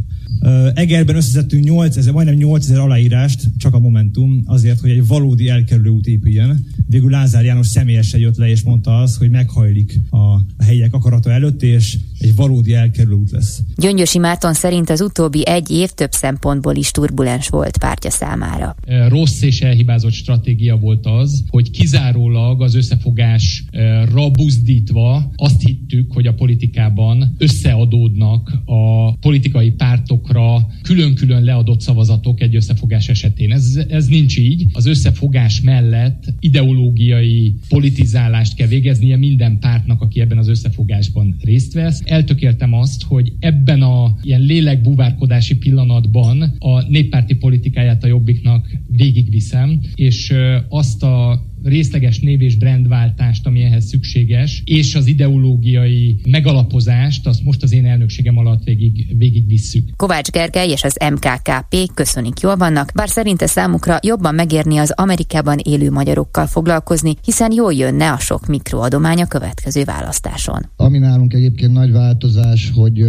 Egerben 0.73 1.15
összeszedtünk 1.15 1.63
8000, 1.63 2.13
majdnem 2.13 2.36
8000 2.36 2.79
aláírást, 2.79 3.49
csak 3.57 3.73
a 3.73 3.79
Momentum, 3.79 4.41
azért, 4.45 4.79
hogy 4.79 4.89
egy 4.89 5.07
valódi 5.07 5.49
elkerülő 5.49 5.89
út 5.89 6.07
épüljön. 6.07 6.65
Végül 6.88 7.09
Lázár 7.09 7.45
János 7.45 7.67
személyesen 7.67 8.19
jött 8.19 8.38
le, 8.38 8.49
és 8.49 8.61
mondta 8.61 9.01
azt, 9.01 9.17
hogy 9.17 9.29
meghajlik 9.29 9.99
a 10.09 10.63
helyiek 10.63 10.93
akarata 10.93 11.31
előtt, 11.31 11.63
és 11.63 11.97
egy 12.24 12.36
valódi 12.36 12.74
elkerülő 12.74 13.15
út 13.15 13.32
lesz. 13.32 13.61
Gyöngyösi 13.78 14.17
Márton 14.17 14.53
szerint 14.53 14.89
az 14.89 15.01
utóbbi 15.01 15.47
egy 15.47 15.71
év 15.71 15.89
több 15.89 16.11
szempontból 16.11 16.76
is 16.76 16.91
turbulens 16.91 17.47
volt 17.47 17.78
pártja 17.78 18.09
számára. 18.09 18.76
Rossz 19.07 19.41
és 19.41 19.61
elhibázott 19.61 20.11
stratégia 20.11 20.78
volt 20.78 21.05
az, 21.05 21.43
hogy 21.49 21.71
kizárólag 21.71 22.61
az 22.61 22.76
összefogásra 22.76 24.30
buzdítva 24.32 25.32
azt 25.36 25.61
hittük, 25.61 26.11
hogy 26.11 26.28
a 26.28 26.34
politikában 26.34 27.36
összeadódnak 27.38 28.51
a 28.65 29.13
politikai 29.15 29.71
pártokra 29.71 30.67
külön-külön 30.82 31.43
leadott 31.43 31.82
szavazatok 31.82 32.41
egy 32.41 32.55
összefogás 32.55 33.09
esetén. 33.09 33.51
Ez, 33.51 33.80
ez 33.88 34.05
nincs 34.05 34.38
így. 34.38 34.65
Az 34.71 34.86
összefogás 34.86 35.61
mellett 35.61 36.24
ideológiai 36.39 37.55
politizálást 37.69 38.55
kell 38.55 38.67
végeznie 38.67 39.17
minden 39.17 39.59
pártnak, 39.59 40.01
aki 40.01 40.19
ebben 40.19 40.38
az 40.38 40.47
összefogásban 40.47 41.36
részt 41.41 41.74
vesz 41.74 42.01
eltökéltem 42.14 42.74
azt, 42.74 43.03
hogy 43.03 43.34
ebben 43.39 43.82
a 43.82 44.16
ilyen 44.22 44.41
lélekbúvárkodási 44.41 45.57
pillanatban 45.57 46.41
a 46.59 46.82
néppárti 46.82 47.36
politikáját 47.36 48.03
a 48.03 48.07
Jobbiknak 48.07 48.68
végigviszem, 48.88 49.80
és 49.95 50.34
azt 50.70 51.03
a 51.03 51.43
részleges 51.64 52.20
név 52.20 52.41
és 52.41 52.55
brandváltást, 52.55 53.45
ami 53.47 53.61
ehhez 53.61 53.86
szükséges, 53.86 54.61
és 54.66 54.95
az 54.95 55.07
ideológiai 55.07 56.20
megalapozást, 56.30 57.28
azt 57.28 57.43
most 57.43 57.64
az 57.64 57.74
én 57.74 57.86
elnökségem 57.86 58.38
alatt 58.38 58.64
végig, 58.64 59.18
végig 59.18 59.47
visszük. 59.47 59.89
Kovács 59.95 60.30
Gergely 60.30 60.70
és 60.70 60.84
az 60.84 60.97
MKKP 61.11 61.91
köszönik 61.93 62.39
jól 62.39 62.55
vannak, 62.55 62.91
bár 62.95 63.09
szerinte 63.09 63.47
számukra 63.47 63.99
jobban 64.01 64.36
megérni 64.36 64.78
az 64.78 64.93
Amerikában 64.95 65.57
élő 65.64 65.91
magyarokkal 65.91 66.45
foglalkozni, 66.45 67.14
hiszen 67.24 67.51
jól 67.51 67.74
jönne 67.74 68.11
a 68.11 68.18
sok 68.20 68.47
mikroadomány 68.47 69.22
a 69.22 69.28
következő 69.28 69.84
választáson. 69.84 70.70
Ami 70.76 70.97
nálunk 70.97 71.34
egyébként 71.34 71.74
nagy 71.74 71.91
változás, 71.91 72.72
hogy, 72.76 73.05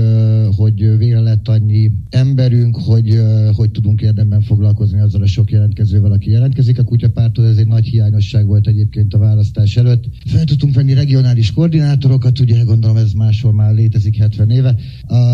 hogy 0.57 0.99
végre 0.99 1.21
lett 1.21 1.49
annyi 1.49 1.91
emberünk, 2.11 2.77
hogy, 2.77 3.21
hogy 3.57 3.71
tudunk 3.71 4.01
érdemben 4.01 4.41
foglalkozni 4.41 5.01
azzal 5.01 5.23
a 5.23 5.27
sok 5.27 5.51
jelentkezővel, 5.51 6.13
aki 6.13 6.31
jelentkezik. 6.31 6.79
A 6.79 6.85
kutyapártól 6.85 7.47
ez 7.47 7.57
egy 7.57 7.67
nagy 7.67 7.87
hiányosság 7.87 8.44
válság 8.45 8.47
volt 8.47 8.67
egyébként 8.67 9.15
a 9.15 9.19
választás 9.19 9.77
előtt. 9.77 10.05
Fel 10.27 10.45
tudtunk 10.45 10.75
venni 10.75 10.95
regionális 10.95 11.53
koordinátorokat, 11.53 12.41
ugye 12.41 12.63
gondolom 12.63 12.97
ez 12.97 13.13
máshol 13.13 13.53
már 13.53 13.75
létezik 13.75 14.17
70 14.17 14.51
éve, 14.51 14.77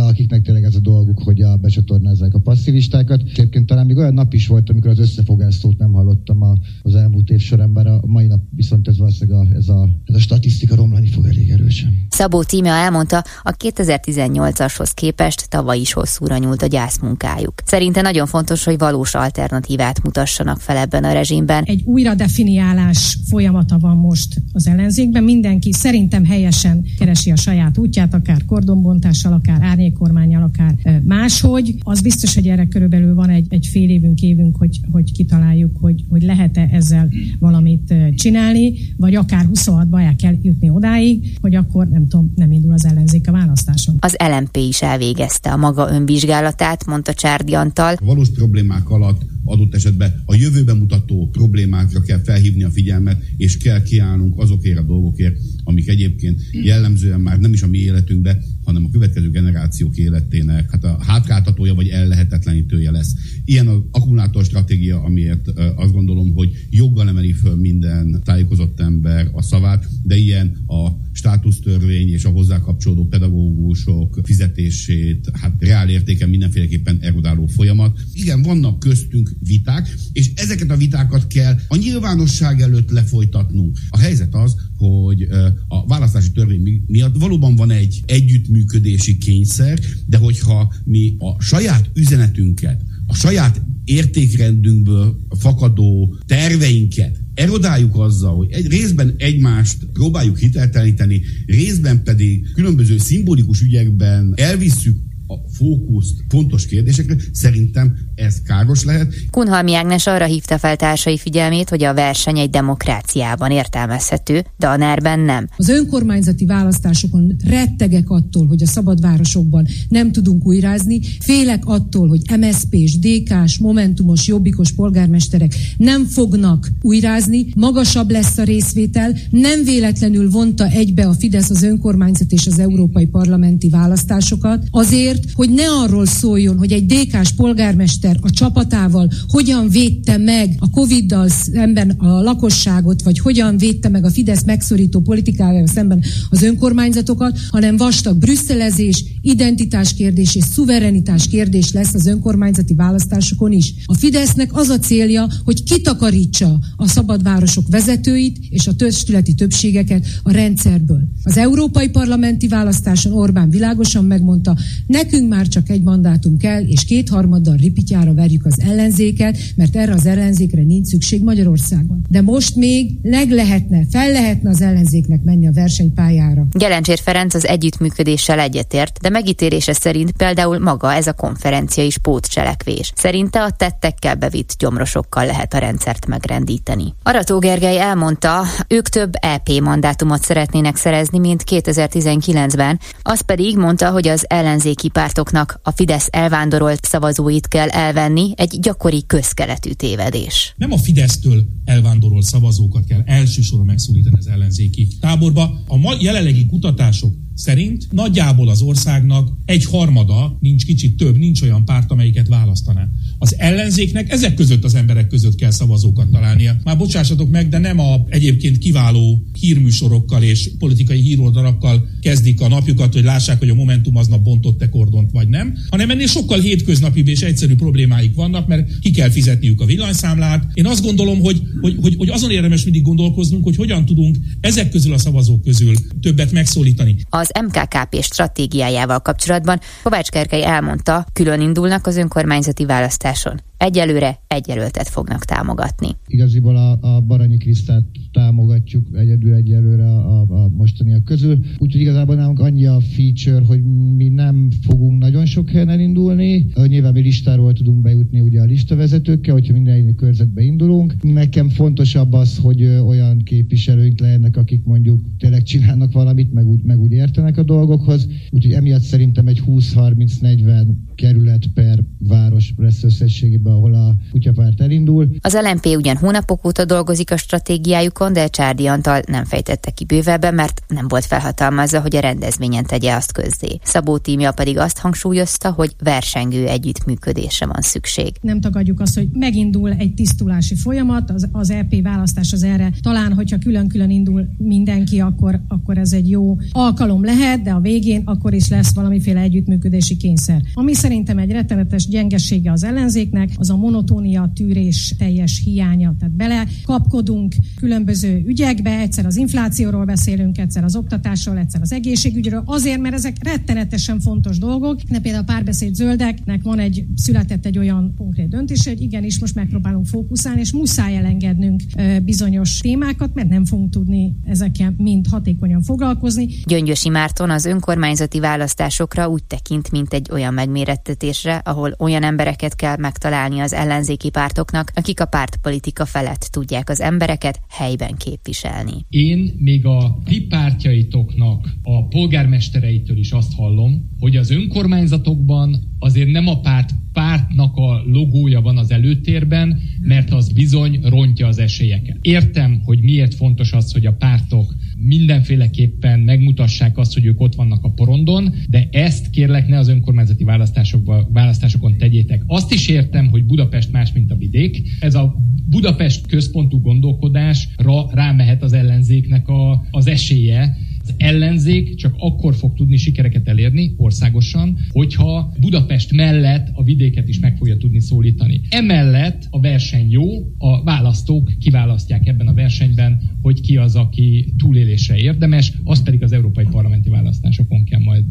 akiknek 0.09 0.43
tényleg 0.43 0.65
ez 0.65 0.75
a 0.75 0.81
dolguk, 0.81 1.23
hogy 1.23 1.43
a 1.43 1.57
becsatornázzák 1.57 2.35
a 2.35 2.39
passzivistákat. 2.39 3.23
Egyébként 3.23 3.67
talán 3.67 3.87
még 3.87 3.97
olyan 3.97 4.15
nap 4.15 4.35
is 4.35 4.47
volt, 4.47 4.71
amikor 4.71 4.91
az 4.91 4.99
összefogás 4.99 5.55
szót 5.55 5.79
nem 5.79 5.93
hallottam 5.93 6.43
az 6.83 6.95
elmúlt 6.95 7.31
év 7.31 7.41
során, 7.41 7.73
bár 7.73 7.87
a 7.87 8.01
mai 8.07 8.27
nap 8.27 8.41
viszont 8.51 8.89
ez 8.89 8.99
valószínűleg 8.99 9.41
a, 9.41 9.55
ez, 9.55 9.69
a, 9.69 9.89
ez 10.05 10.15
a 10.15 10.19
statisztika 10.19 10.75
romlani 10.75 11.09
fog 11.09 11.27
elég 11.27 11.51
erősen. 11.51 12.07
Szabó 12.09 12.43
Tímea 12.43 12.73
elmondta, 12.73 13.25
a 13.43 13.51
2018-ashoz 13.51 14.91
képest 14.95 15.49
tavaly 15.49 15.79
is 15.79 15.93
hosszúra 15.93 16.37
nyúlt 16.37 16.63
a 16.63 16.67
gyászmunkájuk. 16.67 17.55
Szerinte 17.65 18.01
nagyon 18.01 18.27
fontos, 18.27 18.65
hogy 18.65 18.79
valós 18.79 19.15
alternatívát 19.15 20.03
mutassanak 20.03 20.61
fel 20.61 20.77
ebben 20.77 21.05
a 21.05 21.13
rezsimben. 21.13 21.65
Egy 21.65 21.83
újra 21.85 22.15
definiálás 22.15 23.00
folyamata 23.29 23.79
van 23.79 23.97
most 23.97 24.43
az 24.53 24.67
ellenzékben. 24.67 25.25
Mindenki 25.25 25.73
szerintem 25.73 26.25
helyesen 26.25 26.85
keresi 26.99 27.31
a 27.31 27.37
saját 27.37 27.79
útját, 27.79 28.15
akár 28.15 28.45
kordonbontással, 28.45 29.33
akár 29.33 29.63
árnyékormányjal, 29.63 30.43
akár 30.43 31.01
máshogy. 31.05 31.75
Az 31.83 32.01
biztos, 32.01 32.35
hogy 32.35 32.47
erre 32.47 32.67
körülbelül 32.67 33.15
van 33.15 33.29
egy, 33.29 33.47
egy 33.49 33.67
fél 33.67 33.91
évünk, 33.91 34.21
évünk, 34.21 34.57
hogy, 34.57 34.81
hogy 34.93 35.13
kitaláljuk, 35.13 35.77
hogy, 35.81 36.05
hogy 36.09 36.23
lehet-e 36.23 36.69
ezzel 36.73 37.09
valamit 37.39 37.95
csinálni, 38.15 38.75
vagy 38.97 39.15
akár 39.15 39.49
26-ba 39.55 40.01
el 40.01 40.17
kell 40.17 40.35
jutni 40.43 40.71
odáig, 40.71 41.39
hogy 41.41 41.55
akkor 41.55 41.89
nem 41.89 42.09
tudom, 42.09 42.33
nem 42.37 42.53
indul 42.53 42.73
az 42.73 42.85
ellenzék 42.85 43.29
a 43.29 43.33
választáson. 43.33 43.97
Az 44.01 44.17
LMP 44.19 44.57
is 44.57 44.83
elvégezte 44.83 45.53
a 45.53 45.57
maga 45.57 45.93
önvizsgálatát, 45.93 46.87
mondta 46.87 47.15
Csárdi 47.15 47.55
Antal. 47.55 47.95
A 47.95 48.05
valós 48.05 48.31
problémák 48.31 48.91
alatt 48.91 49.23
adott 49.51 49.75
esetben 49.75 50.23
a 50.27 50.35
jövőben 50.35 50.77
mutató 50.77 51.29
problémákra 51.33 52.01
kell 52.01 52.23
felhívni 52.23 52.63
a 52.63 52.71
figyelmet, 52.71 53.23
és 53.37 53.57
kell 53.57 53.83
kiállnunk 53.83 54.39
azokért 54.39 54.79
a 54.79 54.83
dolgokért, 54.83 55.37
amik 55.65 55.89
egyébként 55.89 56.41
jellemzően 56.53 57.21
már 57.21 57.39
nem 57.39 57.53
is 57.53 57.63
a 57.63 57.67
mi 57.67 57.79
életünkbe, 57.79 58.43
hanem 58.65 58.85
a 58.85 58.91
következő 58.91 59.31
generációk 59.31 59.97
életének 59.97 60.71
hát 60.71 60.85
a 60.85 60.99
hátráltatója 61.03 61.75
vagy 61.75 61.89
ellehetetlenítője 61.89 62.91
lesz. 62.91 63.15
Ilyen 63.45 63.67
az 63.67 63.79
akkumulátor 63.91 64.45
stratégia, 64.45 65.03
amiért 65.03 65.49
azt 65.77 65.93
gondolom, 65.93 66.33
hogy 66.33 66.67
joggal 66.71 67.09
emeli 67.09 67.33
föl 67.33 67.57
minden 67.57 68.21
tájékozott 68.25 68.81
ember 68.81 69.29
a 69.33 69.43
szavát, 69.43 69.89
de 70.03 70.17
ilyen 70.17 70.57
a 70.67 70.89
státusztörvény 71.13 72.13
és 72.13 72.25
a 72.25 72.29
hozzá 72.31 72.59
kapcsolódó 72.59 73.05
pedagógusok 73.05 74.21
fizetését, 74.25 75.31
hát 75.33 75.55
reál 75.59 75.89
értéken 75.89 76.29
mindenféleképpen 76.29 76.99
erodáló 77.01 77.47
folyamat. 77.47 77.99
Igen, 78.13 78.43
vannak 78.43 78.79
köztünk 78.79 79.31
viták, 79.39 79.95
és 80.13 80.31
ezeket 80.35 80.71
a 80.71 80.77
vitákat 80.77 81.27
kell 81.27 81.57
a 81.69 81.77
nyilvánosság 81.77 82.61
előtt 82.61 82.91
lefolytatnunk. 82.91 83.79
A 83.89 83.99
helyzet 83.99 84.35
az, 84.35 84.55
hogy 84.81 85.29
a 85.69 85.87
választási 85.87 86.31
törvény 86.31 86.85
miatt 86.87 87.17
valóban 87.19 87.57
van 87.57 87.71
egy 87.71 88.01
együttműködési 88.07 89.19
kényszer, 89.19 89.79
de 90.07 90.17
hogyha 90.17 90.75
mi 90.85 91.15
a 91.19 91.43
saját 91.43 91.91
üzenetünket, 91.95 92.83
a 93.07 93.15
saját 93.15 93.63
értékrendünkből 93.85 95.21
fakadó 95.39 96.17
terveinket 96.27 97.21
erodáljuk 97.35 97.97
azzal, 97.97 98.37
hogy 98.37 98.51
egy 98.51 98.67
részben 98.67 99.15
egymást 99.17 99.77
próbáljuk 99.93 100.39
hitelteleníteni, 100.39 101.23
részben 101.47 102.03
pedig 102.03 102.53
különböző 102.55 102.99
szimbolikus 102.99 103.61
ügyekben 103.61 104.33
elvisszük 104.37 104.97
a 105.27 105.49
fókuszt 105.53 106.25
fontos 106.29 106.67
kérdésekre, 106.67 107.17
szerintem 107.33 107.99
ez 108.21 108.43
káros 108.47 108.85
lehet. 108.85 109.15
Kunhalmi 109.31 109.75
Ágnes 109.75 110.07
arra 110.07 110.25
hívta 110.25 110.59
fel 110.59 110.77
társai 110.77 111.19
figyelmét, 111.19 111.69
hogy 111.69 111.85
a 111.85 111.95
verseny 111.95 112.39
egy 112.39 112.51
demokráciában 112.51 113.51
értelmezhető, 113.51 114.45
de 114.59 114.67
a 114.67 114.77
nerben 114.77 115.21
nem. 115.21 115.49
Az 115.57 115.69
önkormányzati 115.69 116.47
választásokon 116.47 117.37
rettegek 117.45 118.11
attól, 118.11 118.47
hogy 118.47 118.63
a 118.63 118.67
szabadvárosokban 118.67 119.67
nem 119.89 120.13
tudunk 120.13 120.47
újrázni, 120.47 121.01
félek 121.21 121.67
attól, 121.67 122.09
hogy 122.09 122.21
MSZP-s, 122.39 122.99
DK-s, 122.99 123.59
Momentumos, 123.59 124.27
Jobbikos 124.27 124.73
polgármesterek 124.73 125.55
nem 125.77 126.05
fognak 126.05 126.71
újrázni, 126.83 127.47
magasabb 127.57 128.11
lesz 128.11 128.39
a 128.39 128.43
részvétel, 128.43 129.17
nem 129.31 129.65
véletlenül 129.65 130.31
vonta 130.31 130.67
egybe 130.67 131.07
a 131.07 131.13
Fidesz 131.13 131.51
az 131.51 131.63
önkormányzat 131.63 132.33
és 132.33 132.47
az 132.47 132.59
európai 132.59 133.07
parlamenti 133.07 133.69
választásokat, 133.69 134.65
azért, 134.71 135.25
hogy 135.35 135.51
ne 135.51 135.69
arról 135.83 136.07
szóljon, 136.07 136.59
hogy 136.59 136.73
egy 136.73 136.87
DK-s 136.87 137.33
polgármester 137.33 138.10
a 138.21 138.31
csapatával 138.31 139.11
hogyan 139.29 139.69
védte 139.69 140.17
meg 140.17 140.57
a 140.59 140.71
Covid-dal 140.71 141.29
szemben 141.29 141.91
a 141.91 142.23
lakosságot, 142.23 143.03
vagy 143.03 143.19
hogyan 143.19 143.57
védte 143.57 143.89
meg 143.89 144.05
a 144.05 144.11
Fidesz 144.11 144.45
megszorító 144.45 145.01
politikájával 145.01 145.67
szemben 145.67 146.03
az 146.31 146.43
önkormányzatokat, 146.43 147.39
hanem 147.51 147.77
vastag 147.77 148.17
brüsszelezés, 148.17 149.05
identitás 149.23 149.95
kérdés 149.95 150.35
és 150.35 150.45
szuverenitás 150.45 151.29
kérdés 151.29 151.73
lesz 151.73 151.95
az 151.95 152.07
önkormányzati 152.07 152.75
választásokon 152.75 153.53
is. 153.53 153.75
A 153.85 153.95
Fidesznek 153.95 154.57
az 154.57 154.69
a 154.69 154.79
célja, 154.79 155.29
hogy 155.45 155.63
kitakarítsa 155.63 156.59
a 156.77 156.89
szabadvárosok 156.89 157.69
vezetőit 157.69 158.39
és 158.51 158.67
a 158.67 158.75
testületi 158.75 159.35
többségeket 159.35 160.07
a 160.23 160.31
rendszerből. 160.31 161.01
Az 161.23 161.37
európai 161.37 161.89
parlamenti 161.89 162.49
választáson 162.49 163.13
Orbán 163.13 163.51
világosan 163.51 164.05
megmondta, 164.05 164.57
nekünk 164.87 165.29
már 165.29 165.49
csak 165.49 165.69
egy 165.69 165.83
mandátum 165.83 166.37
kell, 166.37 166.63
és 166.63 166.85
kétharmaddal 166.85 167.57
ripityára 167.91 168.15
verjük 168.15 168.45
az 168.47 168.61
ellenzéket, 168.61 169.39
mert 169.57 169.77
erre 169.77 169.93
az 169.93 170.07
ellenzékre 170.07 170.63
nincs 170.63 170.87
szükség 170.87 171.23
Magyarországon. 171.23 172.05
De 172.09 172.21
most 172.21 172.57
még 172.57 172.99
leg 173.03 173.31
lehetne, 173.31 173.85
fel 173.91 174.13
lehetne 174.13 174.51
az 174.51 174.61
ellenzéknek 174.63 175.23
menni 175.23 175.47
a 175.47 175.53
versenypályára. 175.53 176.47
Gelencsér 176.53 176.99
Ferenc 176.99 177.35
az 177.35 177.47
együttműködéssel 177.47 178.41
egyetért, 178.41 178.99
de 178.99 179.09
megítélése 179.09 179.73
szerint 179.73 180.13
például 180.13 180.59
maga 180.59 180.93
ez 180.93 181.07
a 181.07 181.13
konferencia 181.13 181.85
is 181.85 181.99
pótcselekvés. 181.99 182.93
Szerinte 182.97 183.43
a 183.43 183.51
tettekkel 183.51 184.15
bevitt 184.15 184.55
gyomrosokkal 184.59 185.27
lehet 185.27 185.55
a 185.55 185.59
rendszert 185.59 186.07
megrendíteni. 186.07 186.95
Arató 187.03 187.39
Gergely 187.39 187.79
elmondta, 187.79 188.43
ők 188.69 188.89
több 188.89 189.13
EP 189.21 189.49
mandátumot 189.63 190.23
szeretnének 190.23 190.77
szerezni, 190.77 191.19
mint 191.19 191.45
2019-ben, 191.51 192.81
az 193.03 193.21
pedig 193.21 193.57
mondta, 193.57 193.91
hogy 193.91 194.09
az 194.09 194.25
ellenzéki 194.29 194.89
pártoknak 194.89 195.61
a 195.63 195.71
Fidesz 195.71 196.09
elvándorolt 196.11 196.85
szavazóit 196.85 197.49
kell 197.49 197.69
elvenni, 197.81 198.33
egy 198.37 198.59
gyakori 198.61 199.05
közkeletű 199.07 199.73
tévedés. 199.73 200.55
Nem 200.57 200.73
a 200.73 200.79
Fidesztől 200.79 201.45
elvándorolt 201.65 202.25
szavazókat 202.25 202.85
kell 202.85 203.03
elsősorban 203.05 203.67
megszólítani 203.67 204.17
az 204.19 204.27
ellenzéki 204.27 204.89
táborba. 205.01 205.43
A 205.67 205.97
jelenlegi 206.01 206.47
kutatások 206.47 207.15
szerint 207.41 207.87
nagyjából 207.91 208.49
az 208.49 208.61
országnak 208.61 209.29
egy 209.45 209.65
harmada, 209.65 210.37
nincs 210.41 210.65
kicsit 210.65 210.97
több, 210.97 211.19
nincs 211.19 211.43
olyan 211.43 211.65
párt, 211.65 211.91
amelyiket 211.91 212.29
választaná. 212.29 212.89
Az 213.19 213.35
ellenzéknek 213.39 214.11
ezek 214.11 214.35
között 214.35 214.65
az 214.65 214.75
emberek 214.75 215.07
között 215.07 215.35
kell 215.35 215.51
szavazókat 215.51 216.11
találnia. 216.11 216.57
Már 216.65 216.77
bocsássatok 216.77 217.31
meg, 217.31 217.49
de 217.49 217.59
nem 217.59 217.79
a 217.79 218.05
egyébként 218.09 218.59
kiváló 218.59 219.23
hírműsorokkal 219.41 220.23
és 220.23 220.51
politikai 220.59 221.01
híroldalakkal 221.01 221.89
kezdik 222.01 222.41
a 222.41 222.49
napjukat, 222.49 222.93
hogy 222.93 223.05
lássák, 223.05 223.39
hogy 223.39 223.49
a 223.49 223.55
Momentum 223.55 223.97
aznap 223.97 224.23
bontott-e 224.23 224.69
kordont 224.69 225.11
vagy 225.11 225.29
nem, 225.29 225.55
hanem 225.71 225.91
ennél 225.91 226.07
sokkal 226.07 226.41
hétköznapibb 226.41 227.09
és 227.09 227.21
egyszerű 227.21 227.55
problémáik 227.55 228.15
vannak, 228.15 228.47
mert 228.47 228.79
ki 228.79 228.91
kell 228.91 229.11
fizetniük 229.11 229.61
a 229.61 229.65
villanyszámlát. 229.65 230.45
Én 230.55 230.67
azt 230.67 230.83
gondolom, 230.83 231.21
hogy, 231.21 231.43
hogy, 231.61 231.77
hogy, 231.81 231.95
hogy 231.97 232.09
azon 232.09 232.31
érdemes 232.31 232.65
mindig 232.65 232.83
gondolkoznunk, 232.83 233.45
hogy 233.45 233.57
hogyan 233.57 233.85
tudunk 233.85 234.17
ezek 234.41 234.71
közül 234.71 234.93
a 234.93 234.99
szavazók 234.99 235.43
közül 235.43 235.75
többet 236.01 236.33
megszólítani. 236.33 236.97
Az 237.09 237.30
MKKP 237.43 238.03
stratégiájával 238.03 238.99
kapcsolatban 238.99 239.59
Kovács 239.83 240.09
Kerkei 240.09 240.45
elmondta, 240.45 241.05
külön 241.13 241.41
indulnak 241.41 241.87
az 241.87 241.97
önkormányzati 241.97 242.65
választáson. 242.65 243.41
Egyelőre 243.57 244.19
egy 244.27 244.53
fognak 244.83 245.25
támogatni. 245.25 245.89
Igaziból 246.07 246.57
a, 246.57 246.79
a 246.81 247.01
Baranyi 247.01 247.37
Krisztát 247.37 247.83
támogatjuk 248.13 248.87
egyedül 248.93 249.35
egyelőre 249.35 249.85
a, 249.85 250.21
a 250.21 250.49
mostaniak 250.49 251.05
közül. 251.05 251.39
Úgyhogy 251.59 251.81
igazából 251.81 252.15
nálunk 252.15 252.39
annyi 252.39 252.67
a 252.67 252.81
feature, 252.81 253.47
hogy 253.47 253.63
mi 253.97 254.09
nem 254.09 254.49
fogunk 254.67 254.99
nagyon 254.99 255.27
sok 255.27 255.49
helyen 255.49 255.69
elindulni. 255.69 256.47
Nyilván 256.67 256.93
mi 256.93 257.01
listáról 257.01 257.53
tudunk 257.53 257.81
bejutni 257.83 258.21
ugye 258.21 258.41
a 258.41 258.45
listavezetőkkel, 258.45 259.35
hogyha 259.35 259.53
minden 259.53 259.95
körzetbe 259.95 260.43
indulunk. 260.43 260.95
Nekem 261.03 261.49
fontosabb 261.49 262.13
az, 262.13 262.39
hogy 262.39 262.65
olyan 262.65 263.19
képviselőink 263.19 264.01
legyenek, 264.01 264.37
akik 264.37 264.65
mondjuk 264.65 265.01
tényleg 265.19 265.43
csinálnak 265.43 265.93
valamit, 265.93 266.33
meg 266.33 266.47
úgy, 266.47 266.63
meg 266.63 266.79
úgy 266.79 266.93
értenek 267.11 267.37
a 267.37 267.43
dolgokhoz. 267.43 268.07
Úgyhogy 268.31 268.53
emiatt 268.53 268.83
szerintem 268.83 269.27
egy 269.27 269.43
20-30-40 269.47 270.67
kerület 270.95 271.47
per 271.55 271.79
város 271.99 272.55
lesz 272.57 272.83
összességében, 272.83 273.53
ahol 273.53 273.75
a 273.75 273.95
kutyapárt 274.11 274.61
elindul. 274.61 275.09
Az 275.21 275.39
LMP 275.43 275.67
ugyan 275.77 275.97
hónapok 275.97 276.47
óta 276.47 276.65
dolgozik 276.65 277.11
a 277.11 277.17
stratégiájukon, 277.17 278.13
de 278.13 278.29
Csárdi 278.29 278.67
Antal 278.67 279.01
nem 279.07 279.25
fejtette 279.25 279.71
ki 279.71 279.85
bővebben, 279.85 280.35
mert 280.35 280.63
nem 280.69 280.89
volt 280.89 281.05
felhatalmazva, 281.05 281.81
hogy 281.81 281.97
a 281.97 282.01
rendezvényen 282.01 282.65
tegye 282.67 282.95
azt 282.95 283.13
közzé. 283.13 283.59
Szabó 283.63 283.99
tímja 283.99 284.33
pedig 284.33 284.59
azt 284.59 284.79
hangsúlyozta, 284.79 285.51
hogy 285.53 285.75
versengő 285.85 286.47
együttműködésre 286.47 287.47
van 287.47 287.61
szükség. 287.61 288.13
Nem 288.21 288.41
tagadjuk 288.41 288.81
azt, 288.81 288.95
hogy 288.95 289.09
megindul 289.13 289.71
egy 289.71 289.95
tisztulási 289.95 290.55
folyamat, 290.55 291.11
az, 291.11 291.29
az 291.33 291.51
EP 291.51 291.83
választás 291.83 292.33
az 292.33 292.43
erre. 292.43 292.73
Talán, 292.83 293.13
hogyha 293.13 293.39
külön-külön 293.39 293.91
indul 293.91 294.29
mindenki, 294.39 295.01
akkor, 295.01 295.41
akkor 295.49 295.79
ez 295.79 295.93
egy 295.93 296.11
jó 296.11 296.37
alkalom 296.53 297.00
bizalom 297.01 297.21
lehet, 297.21 297.43
de 297.43 297.51
a 297.51 297.61
végén 297.61 298.03
akkor 298.05 298.35
is 298.35 298.49
lesz 298.49 298.75
valamiféle 298.75 299.21
együttműködési 299.21 299.97
kényszer. 299.97 300.43
Ami 300.55 300.75
szerintem 300.75 301.19
egy 301.19 301.31
rettenetes 301.31 301.89
gyengesége 301.89 302.53
az 302.53 302.65
ellenzéknek, 302.65 303.31
az 303.37 303.51
a 303.51 303.57
monotónia, 303.57 304.31
tűrés 304.35 304.95
teljes 304.99 305.41
hiánya. 305.45 305.95
Tehát 305.99 306.15
bele 306.15 306.47
kapkodunk 306.65 307.35
különböző 307.57 308.23
ügyekbe, 308.27 308.79
egyszer 308.79 309.07
az 309.07 309.17
inflációról 309.17 309.85
beszélünk, 309.85 310.39
egyszer 310.39 310.65
az 310.65 310.77
oktatásról, 310.77 311.39
egyszer 311.39 311.61
az 311.61 311.73
egészségügyről, 311.73 312.43
azért, 312.47 312.81
mert 312.81 312.95
ezek 312.95 313.17
rettenetesen 313.25 314.01
fontos 314.01 314.39
dolgok. 314.39 314.81
De 314.81 314.99
például 314.99 315.23
a 315.23 315.33
párbeszéd 315.33 315.75
zöldeknek 315.75 316.43
van 316.43 316.59
egy, 316.59 316.85
született 316.97 317.47
egy 317.47 317.59
olyan 317.59 317.95
konkrét 317.99 318.29
döntés, 318.29 318.67
hogy 318.67 318.81
igenis 318.81 319.19
most 319.19 319.35
megpróbálunk 319.35 319.87
fókuszálni, 319.87 320.41
és 320.41 320.53
muszáj 320.53 320.97
elengednünk 320.97 321.63
bizonyos 322.05 322.59
témákat, 322.59 323.15
mert 323.15 323.29
nem 323.29 323.45
fogunk 323.45 323.71
tudni 323.71 324.17
ezekkel 324.25 324.75
mind 324.77 325.07
hatékonyan 325.07 325.63
foglalkozni. 325.63 326.29
Gyöngyösi 326.47 326.89
Márton 326.91 327.31
az 327.31 327.45
önkormányzati 327.45 328.21
választásokra 328.21 329.09
úgy 329.09 329.25
tekint, 329.25 329.71
mint 329.71 329.93
egy 329.93 330.09
olyan 330.13 330.35
megmérettetésre, 330.35 331.37
ahol 331.37 331.75
olyan 331.79 332.03
embereket 332.03 332.57
kell 332.57 332.77
megtalálni 332.77 333.41
az 333.41 333.53
ellenzéki 333.53 334.11
pártoknak, 334.11 334.71
akik 334.75 335.01
a 335.01 335.05
pártpolitika 335.05 335.85
felett 335.85 336.21
tudják 336.21 336.69
az 336.69 336.81
embereket 336.81 337.41
helyben 337.49 337.95
képviselni. 337.97 338.85
Én 338.89 339.35
még 339.39 339.67
a 339.67 339.99
ti 340.05 340.21
pártjaitoknak 340.21 341.49
a 341.63 341.87
polgármestereitől 341.87 342.99
is 342.99 343.13
azt 343.13 343.35
hallom, 343.35 343.91
hogy 343.99 344.17
az 344.17 344.31
önkormányzatokban 344.31 345.77
azért 345.79 346.11
nem 346.11 346.27
a 346.27 346.41
párt 346.41 346.71
pártnak 346.93 347.57
a 347.57 347.83
logója 347.87 348.41
van 348.41 348.57
az 348.57 348.71
előtérben, 348.71 349.61
mert 349.81 350.13
az 350.13 350.33
bizony 350.33 350.81
rontja 350.83 351.27
az 351.27 351.39
esélyeket. 351.39 351.97
Értem, 352.01 352.61
hogy 352.65 352.81
miért 352.81 353.15
fontos 353.15 353.53
az, 353.53 353.73
hogy 353.73 353.87
a 353.87 353.93
pártok 353.93 354.55
mindenféleképpen 354.83 356.01
megmutassák 356.01 356.79
azt, 356.79 356.95
hogy 356.95 357.05
ők 357.05 357.21
ott 357.21 357.35
vannak 357.35 357.65
a 357.65 357.71
porondon, 357.71 358.35
de 358.49 358.69
ezt 358.73 359.11
kérlek 359.11 359.49
ne 359.49 359.59
az 359.59 359.69
önkormányzati 359.69 360.25
választásokba, 360.25 361.09
választásokon 361.13 361.77
tegyétek. 361.77 362.23
Azt 362.27 362.53
is 362.53 362.69
értem, 362.69 363.09
hogy 363.09 363.25
Budapest 363.25 363.73
más, 363.73 363.93
mint 363.93 364.11
a 364.11 364.17
vidék. 364.17 364.63
Ez 364.81 364.95
a 364.95 365.17
Budapest 365.49 366.07
központú 366.07 366.61
gondolkodásra 366.61 367.91
rámehet 367.93 368.43
az 368.43 368.53
ellenzéknek 368.53 369.29
a, 369.29 369.67
az 369.71 369.87
esélye, 369.87 370.57
ellenzék 370.97 371.75
csak 371.75 371.95
akkor 371.99 372.35
fog 372.35 372.55
tudni 372.55 372.77
sikereket 372.77 373.29
elérni 373.29 373.75
országosan, 373.77 374.59
hogyha 374.69 375.33
Budapest 375.41 375.93
mellett 375.93 376.49
a 376.53 376.63
vidéket 376.63 377.09
is 377.09 377.19
meg 377.19 377.37
fogja 377.37 377.57
tudni 377.57 377.81
szólítani. 377.81 378.41
Emellett 378.49 379.27
a 379.31 379.41
verseny 379.41 379.91
jó, 379.91 380.07
a 380.39 380.63
választók 380.63 381.33
kiválasztják 381.39 382.07
ebben 382.07 382.27
a 382.27 382.35
versenyben, 382.35 383.01
hogy 383.23 383.41
ki 383.41 383.57
az, 383.57 383.77
aki 383.77 384.35
túlélésre 384.37 384.97
érdemes, 384.97 385.53
azt 385.65 385.85
pedig 385.85 386.03
az 386.03 386.13
európai 386.13 386.47
parlamenti 386.51 386.89
választásokon 386.89 387.65
kell 387.65 387.81
majd, 387.81 388.07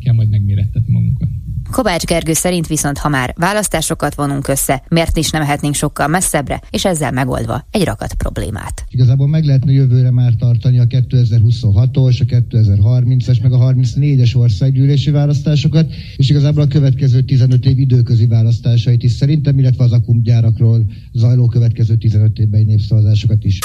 kell 0.00 0.14
majd 0.14 0.28
megmérettetni 0.30 0.92
magunkat. 0.92 1.28
Kovács 1.74 2.04
Gergő 2.04 2.32
szerint 2.32 2.66
viszont, 2.66 2.98
ha 2.98 3.08
már 3.08 3.34
választásokat 3.36 4.14
vonunk 4.14 4.48
össze, 4.48 4.82
miért 4.88 5.16
is 5.16 5.30
nem 5.30 5.42
mehetnénk 5.42 5.74
sokkal 5.74 6.06
messzebbre, 6.06 6.60
és 6.70 6.84
ezzel 6.84 7.10
megoldva 7.10 7.66
egy 7.70 7.84
rakat 7.84 8.14
problémát. 8.14 8.84
Igazából 8.88 9.28
meg 9.28 9.44
lehetne 9.44 9.72
jövőre 9.72 10.10
már 10.10 10.32
tartani 10.38 10.78
a 10.78 10.84
2026-os, 10.84 12.20
a 12.20 12.24
2030-es, 12.24 13.42
meg 13.42 13.52
a 13.52 13.58
34-es 13.58 14.36
országgyűlési 14.36 15.10
választásokat, 15.10 15.92
és 16.16 16.30
igazából 16.30 16.62
a 16.62 16.66
következő 16.66 17.20
15 17.20 17.64
év 17.66 17.78
időközi 17.78 18.26
választásait 18.26 19.02
is 19.02 19.12
szerintem, 19.12 19.58
illetve 19.58 19.84
az 19.84 19.92
akumgyárakról 19.92 20.84
zajló 21.12 21.46
következő 21.46 21.94
15 21.94 22.38
évben 22.38 22.64
népszavazásokat 22.64 23.44
is. 23.44 23.58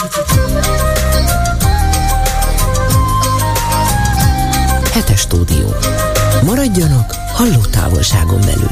Hetes 4.93 5.19
stúdió. 5.19 5.67
Maradjanak 6.45 7.28
halló 7.39 7.65
távolságon 7.71 8.41
belül. 8.41 8.71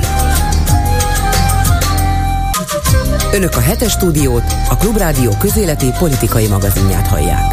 Önök 3.33 3.55
a 3.55 3.59
hetes 3.59 3.91
stúdiót, 3.91 4.43
a 4.69 4.77
Klubrádió 4.77 5.37
közéleti 5.39 5.91
politikai 5.99 6.47
magazinját 6.47 7.07
hallják. 7.07 7.51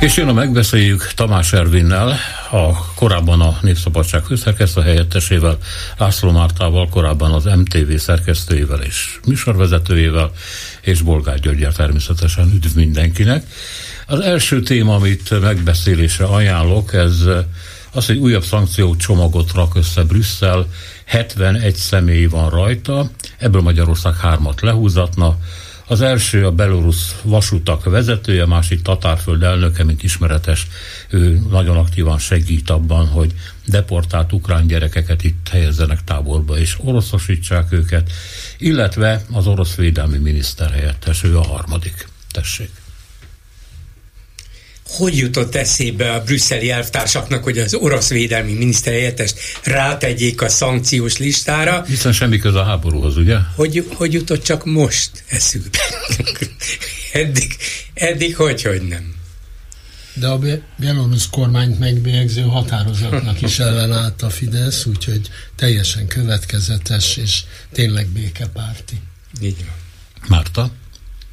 És 0.00 0.16
jön 0.16 0.28
a 0.28 0.32
megbeszéljük 0.32 1.12
Tamás 1.14 1.52
Ervinnel, 1.52 2.16
a 2.50 2.94
korábban 2.94 3.40
a 3.40 3.58
Népszabadság 3.62 4.24
főszerkesztő 4.24 4.80
helyettesével, 4.80 5.58
László 5.96 6.30
Mártával, 6.30 6.88
korábban 6.88 7.32
az 7.32 7.44
MTV 7.44 7.94
szerkesztőjével 7.96 8.80
és 8.80 9.18
műsorvezetőjével, 9.26 10.30
és 10.80 11.00
Bolgár 11.00 11.38
Györgyel 11.38 11.72
természetesen 11.72 12.52
üdv 12.54 12.76
mindenkinek. 12.76 13.46
Az 14.06 14.20
első 14.20 14.62
téma, 14.62 14.94
amit 14.94 15.40
megbeszélésre 15.40 16.24
ajánlok, 16.24 16.94
ez 16.94 17.22
az, 17.92 18.06
hogy 18.06 18.16
újabb 18.16 18.44
csomagot 18.96 19.52
rak 19.52 19.74
össze 19.74 20.02
Brüsszel, 20.02 20.66
71 21.04 21.74
személy 21.74 22.26
van 22.26 22.50
rajta, 22.50 23.10
ebből 23.38 23.60
Magyarország 23.60 24.16
hármat 24.16 24.60
lehúzatna, 24.60 25.36
az 25.90 26.00
első 26.00 26.46
a 26.46 26.52
belorusz 26.52 27.14
vasutak 27.22 27.84
vezetője, 27.84 28.42
a 28.42 28.46
másik 28.46 28.82
Tatárföld 28.82 29.42
elnöke, 29.42 29.84
mint 29.84 30.02
ismeretes, 30.02 30.66
ő 31.08 31.42
nagyon 31.50 31.76
aktívan 31.76 32.18
segít 32.18 32.70
abban, 32.70 33.06
hogy 33.06 33.34
deportált 33.66 34.32
ukrán 34.32 34.66
gyerekeket 34.66 35.24
itt 35.24 35.48
helyezzenek 35.50 36.04
táborba 36.04 36.58
és 36.58 36.76
oroszosítsák 36.80 37.72
őket, 37.72 38.10
illetve 38.58 39.24
az 39.32 39.46
orosz 39.46 39.74
védelmi 39.74 40.18
miniszter 40.18 40.70
helyettes, 40.70 41.24
ő 41.24 41.38
a 41.38 41.46
harmadik. 41.46 42.08
Tessék 42.30 42.70
hogy 44.88 45.16
jutott 45.16 45.54
eszébe 45.54 46.12
a 46.12 46.22
brüsszeli 46.22 46.70
elvtársaknak, 46.70 47.44
hogy 47.44 47.58
az 47.58 47.74
orosz 47.74 48.08
védelmi 48.08 48.52
miniszterhelyettest 48.52 49.38
rátegyék 49.62 50.42
a 50.42 50.48
szankciós 50.48 51.16
listára. 51.16 51.84
Hiszen 51.86 52.12
semmi 52.12 52.38
köze 52.38 52.60
a 52.60 52.64
háborúhoz, 52.64 53.16
ugye? 53.16 53.36
Hogy, 53.54 53.86
hogy 53.94 54.12
jutott 54.12 54.42
csak 54.42 54.64
most 54.64 55.10
eszükbe? 55.26 55.78
eddig, 57.12 57.56
eddig 57.94 58.36
hogy, 58.36 58.62
hogy 58.62 58.82
nem. 58.82 59.16
De 60.14 60.28
a 60.28 60.38
belorusz 60.76 61.28
kormányt 61.30 61.78
megbélyegző 61.78 62.42
határozatnak 62.42 63.42
is 63.42 63.58
ellenállt 63.58 64.22
a 64.22 64.30
Fidesz, 64.30 64.86
úgyhogy 64.86 65.30
teljesen 65.56 66.06
következetes 66.06 67.16
és 67.16 67.42
tényleg 67.72 68.06
békepárti. 68.06 69.00
Így 69.40 69.56
van. 69.56 69.74
Márta? 70.28 70.70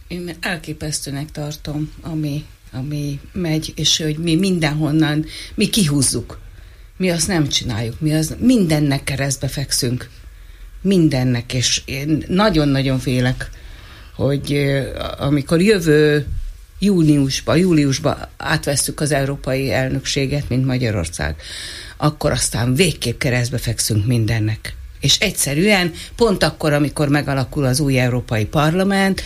Én 0.08 0.36
elképesztőnek 0.40 1.32
tartom, 1.32 1.92
ami 2.02 2.46
ami 2.76 3.20
megy, 3.34 3.74
és 3.76 3.98
hogy 3.98 4.18
mi 4.18 4.36
mindenhonnan, 4.36 5.26
mi 5.56 5.70
kihúzzuk. 5.70 6.40
Mi 6.98 7.10
azt 7.10 7.28
nem 7.28 7.48
csináljuk, 7.48 8.00
mi 8.00 8.14
az 8.14 8.36
mindennek 8.40 9.04
keresztbe 9.04 9.48
fekszünk. 9.48 10.10
Mindennek, 10.82 11.54
és 11.54 11.82
én 11.86 12.24
nagyon-nagyon 12.28 13.00
félek, 13.00 13.50
hogy 14.16 14.72
amikor 15.18 15.62
jövő 15.62 16.28
júniusba, 16.80 17.56
júliusba 17.56 18.30
átvesztük 18.38 19.00
az 19.00 19.12
európai 19.12 19.72
elnökséget, 19.72 20.50
mint 20.50 20.66
Magyarország, 20.66 21.36
akkor 21.98 22.32
aztán 22.32 22.76
végképp 22.76 23.20
keresztbe 23.20 23.58
fekszünk 23.58 24.06
mindennek 24.06 24.76
és 25.06 25.18
egyszerűen 25.20 25.94
pont 26.16 26.44
akkor, 26.44 26.74
amikor 26.74 27.10
megalakul 27.10 27.66
az 27.66 27.80
új 27.80 28.00
Európai 28.00 28.46
Parlament, 28.46 29.24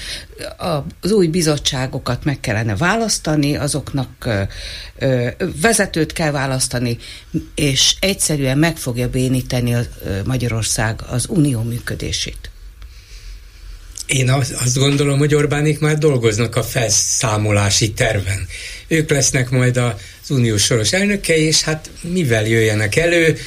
az 1.02 1.12
új 1.12 1.28
bizottságokat 1.28 2.24
meg 2.24 2.40
kellene 2.40 2.76
választani, 2.76 3.56
azoknak 3.56 4.30
vezetőt 5.62 6.14
kell 6.14 6.32
választani, 6.32 6.98
és 7.56 7.96
egyszerűen 8.00 8.58
meg 8.58 8.78
fogja 8.78 9.10
béníteni 9.10 9.76
Magyarország 10.26 11.00
az 11.10 11.26
unió 11.30 11.62
működését. 11.62 12.50
Én 14.06 14.30
azt 14.30 14.78
gondolom, 14.78 15.18
hogy 15.18 15.36
Orbánik 15.36 15.80
már 15.80 15.98
dolgoznak 15.98 16.56
a 16.56 16.64
felszámolási 16.64 17.92
terven. 17.92 18.48
Ők 18.88 19.10
lesznek 19.10 19.50
majd 19.50 19.78
az 19.78 20.30
uniós 20.30 20.64
soros 20.64 20.94
elnökei, 20.94 21.44
és 21.44 21.62
hát 21.62 21.90
mivel 22.02 22.48
jöjjenek 22.48 22.96
elő, 22.96 23.38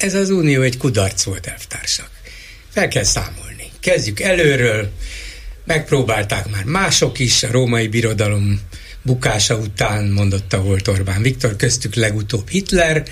ez 0.00 0.14
az 0.14 0.30
unió 0.30 0.62
egy 0.62 0.76
kudarc 0.76 1.22
volt, 1.22 1.46
elvtársak. 1.46 2.10
Fel 2.68 2.88
kell 2.88 3.04
számolni. 3.04 3.70
Kezdjük 3.80 4.20
előről, 4.20 4.90
megpróbálták 5.64 6.50
már 6.50 6.64
mások 6.64 7.18
is, 7.18 7.42
a 7.42 7.50
római 7.50 7.88
birodalom 7.88 8.60
bukása 9.02 9.56
után 9.56 10.04
mondotta 10.04 10.62
volt 10.62 10.88
Orbán 10.88 11.22
Viktor, 11.22 11.56
köztük 11.56 11.94
legutóbb 11.94 12.48
Hitler, 12.48 13.02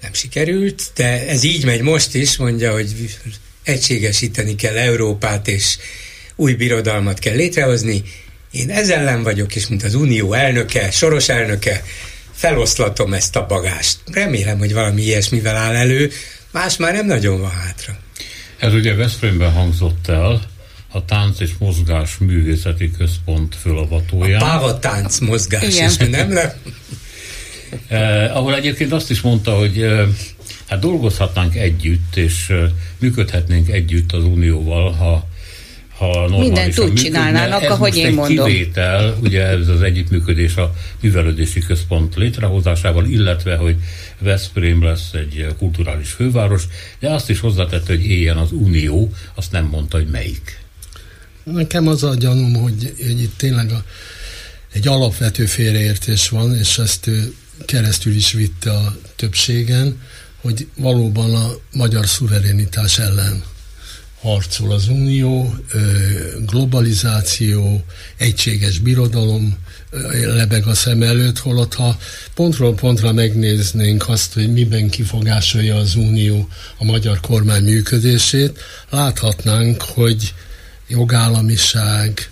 nem 0.00 0.12
sikerült, 0.12 0.82
de 0.94 1.28
ez 1.28 1.42
így 1.42 1.64
megy 1.64 1.80
most 1.80 2.14
is, 2.14 2.36
mondja, 2.36 2.72
hogy 2.72 3.16
egységesíteni 3.62 4.54
kell 4.54 4.76
Európát, 4.76 5.48
és 5.48 5.76
új 6.36 6.54
birodalmat 6.54 7.18
kell 7.18 7.34
létrehozni. 7.34 8.02
Én 8.50 8.70
ezzel 8.70 8.98
ellen 8.98 9.22
vagyok, 9.22 9.56
és 9.56 9.66
mint 9.66 9.82
az 9.82 9.94
Unió 9.94 10.32
elnöke, 10.32 10.90
soros 10.90 11.28
elnöke, 11.28 11.82
feloszlatom 12.34 13.14
ezt 13.14 13.36
a 13.36 13.46
bagást. 13.46 13.98
Remélem, 14.12 14.58
hogy 14.58 14.72
valami 14.72 15.02
ilyesmivel 15.02 15.56
áll 15.56 15.74
elő, 15.74 16.10
más 16.50 16.76
már 16.76 16.92
nem 16.92 17.06
nagyon 17.06 17.40
van 17.40 17.50
hátra. 17.50 17.96
Ez 18.58 18.74
ugye 18.74 18.94
Veszprémben 18.94 19.52
hangzott 19.52 20.08
el, 20.08 20.42
a 20.94 21.04
Tánc 21.04 21.40
és 21.40 21.50
Mozgás 21.58 22.18
Művészeti 22.18 22.90
Központ 22.90 23.54
fölavatóján. 23.54 24.40
A 24.40 24.44
Páva 24.44 24.78
Tánc 24.78 25.18
Mozgás, 25.18 25.74
Igen. 25.74 25.88
és 25.88 25.96
nem 25.96 26.32
le... 26.32 26.56
eh, 27.88 28.36
ahol 28.36 28.54
egyébként 28.54 28.92
azt 28.92 29.10
is 29.10 29.20
mondta, 29.20 29.56
hogy 29.56 29.82
eh, 29.82 30.08
hát 30.68 30.78
dolgozhatnánk 30.78 31.54
együtt, 31.54 32.16
és 32.16 32.48
eh, 32.48 32.70
működhetnénk 32.98 33.68
együtt 33.68 34.12
az 34.12 34.24
Unióval, 34.24 34.92
ha 34.92 35.28
ha 35.98 36.38
Mindent 36.38 36.78
úgy 36.78 36.92
csinálnának, 36.92 37.62
ez 37.62 37.70
ahogy 37.70 37.96
én 37.96 38.06
egy 38.06 38.14
mondom. 38.14 38.46
kivétel, 38.46 39.16
ugye 39.20 39.42
ez 39.42 39.68
az 39.68 39.82
együttműködés 39.82 40.56
a 40.56 40.74
művelődési 41.00 41.60
központ 41.60 42.14
létrehozásával, 42.14 43.06
illetve, 43.06 43.56
hogy 43.56 43.76
Veszprém 44.18 44.82
lesz 44.82 45.12
egy 45.12 45.46
kulturális 45.58 46.10
főváros, 46.10 46.62
de 46.98 47.10
azt 47.10 47.30
is 47.30 47.40
hozzátette, 47.40 47.92
hogy 47.92 48.06
éljen 48.06 48.36
az 48.36 48.52
Unió, 48.52 49.12
azt 49.34 49.52
nem 49.52 49.64
mondta, 49.64 49.96
hogy 49.96 50.06
melyik. 50.06 50.62
Nekem 51.44 51.88
az 51.88 52.02
a 52.02 52.14
gyanúm, 52.14 52.54
hogy, 52.54 52.94
hogy 52.96 53.22
itt 53.22 53.36
tényleg 53.36 53.70
a, 53.70 53.84
egy 54.72 54.88
alapvető 54.88 55.46
félreértés 55.46 56.28
van, 56.28 56.54
és 56.54 56.78
ezt 56.78 57.06
ő 57.06 57.34
keresztül 57.64 58.14
is 58.14 58.32
vitte 58.32 58.70
a 58.70 58.96
többségen, 59.16 60.00
hogy 60.40 60.66
valóban 60.76 61.34
a 61.34 61.50
magyar 61.72 62.06
szuverenitás 62.06 62.98
ellen 62.98 63.42
harcol 64.24 64.72
az 64.72 64.88
Unió, 64.88 65.54
globalizáció, 66.46 67.84
egységes 68.16 68.78
birodalom 68.78 69.56
lebeg 70.24 70.66
a 70.66 70.74
szem 70.74 71.02
előtt, 71.02 71.38
holott 71.38 71.74
ha 71.74 71.98
pontról 72.34 72.74
pontra 72.74 73.12
megnéznénk 73.12 74.08
azt, 74.08 74.32
hogy 74.32 74.52
miben 74.52 74.90
kifogásolja 74.90 75.76
az 75.76 75.94
Unió 75.94 76.48
a 76.78 76.84
magyar 76.84 77.20
kormány 77.20 77.62
működését, 77.62 78.58
láthatnánk, 78.90 79.82
hogy 79.82 80.34
jogállamiság, 80.88 82.30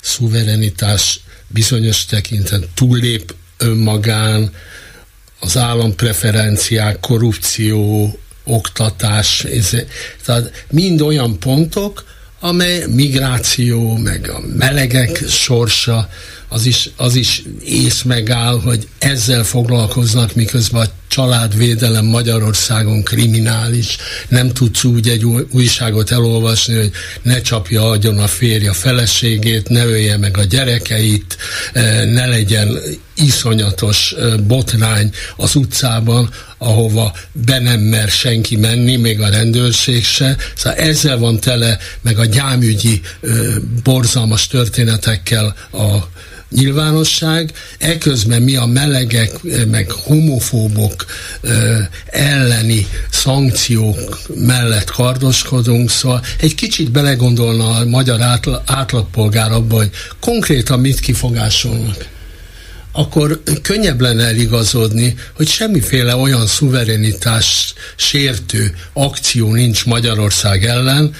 szuverenitás 0.00 1.20
bizonyos 1.48 2.04
tekintet 2.04 2.68
túllép 2.74 3.34
önmagán, 3.58 4.52
az 5.40 5.56
állampreferenciák, 5.56 7.00
korrupció, 7.00 8.18
oktatás, 8.44 9.46
tehát 10.24 10.64
mind 10.70 11.00
olyan 11.00 11.38
pontok, 11.38 12.04
amely 12.40 12.86
migráció, 12.88 13.96
meg 13.96 14.30
a 14.30 14.40
melegek 14.56 15.28
sorsa, 15.28 16.08
az 16.48 16.66
is, 16.66 16.90
az 16.96 17.14
is 17.14 17.42
ész 17.64 18.02
megáll, 18.02 18.60
hogy 18.60 18.88
ezzel 18.98 19.44
foglalkoznak, 19.44 20.34
miközben 20.34 20.86
a 20.86 20.90
családvédelem 21.14 22.04
Magyarországon 22.04 23.02
kriminális. 23.02 23.96
Nem 24.28 24.48
tudsz 24.48 24.84
úgy 24.84 25.08
egy 25.08 25.24
újságot 25.50 26.10
elolvasni, 26.10 26.74
hogy 26.74 26.90
ne 27.22 27.40
csapja 27.40 27.88
agyon 27.88 28.18
a 28.18 28.26
férje 28.26 28.70
a 28.70 28.74
feleségét, 28.74 29.68
ne 29.68 29.84
ölje 29.84 30.16
meg 30.16 30.36
a 30.36 30.44
gyerekeit, 30.44 31.36
eh, 31.72 32.04
ne 32.04 32.26
legyen 32.26 32.78
iszonyatos 33.16 34.12
eh, 34.12 34.36
botrány 34.36 35.10
az 35.36 35.54
utcában, 35.54 36.30
ahova 36.58 37.12
be 37.32 37.58
nem 37.58 37.80
mer 37.80 38.08
senki 38.08 38.56
menni, 38.56 38.96
még 38.96 39.20
a 39.20 39.28
rendőrség 39.28 40.04
se. 40.04 40.36
Szóval 40.56 40.78
ezzel 40.78 41.18
van 41.18 41.40
tele, 41.40 41.78
meg 42.00 42.18
a 42.18 42.24
gyámügyi 42.24 43.00
eh, 43.22 43.30
borzalmas 43.82 44.46
történetekkel 44.46 45.56
a 45.72 46.08
nyilvánosság, 46.54 47.52
eközben 47.78 48.42
mi 48.42 48.56
a 48.56 48.66
melegek, 48.66 49.42
meg 49.70 49.90
homofóbok 49.90 51.04
elleni 52.06 52.86
szankciók 53.10 54.20
mellett 54.34 54.90
kardoskodunk, 54.90 55.90
szóval 55.90 56.24
egy 56.40 56.54
kicsit 56.54 56.90
belegondolna 56.90 57.70
a 57.70 57.84
magyar 57.84 58.20
átla, 58.20 58.62
átlagpolgár 58.66 59.52
abba, 59.52 59.76
hogy 59.76 59.90
konkrétan 60.20 60.80
mit 60.80 61.00
kifogásolnak 61.00 62.12
akkor 62.96 63.42
könnyebb 63.62 64.00
lenne 64.00 64.24
eligazodni, 64.24 65.14
hogy 65.36 65.48
semmiféle 65.48 66.16
olyan 66.16 66.46
szuverenitás 66.46 67.74
sértő 67.96 68.76
akció 68.92 69.52
nincs 69.52 69.84
Magyarország 69.84 70.64
ellen, 70.64 71.14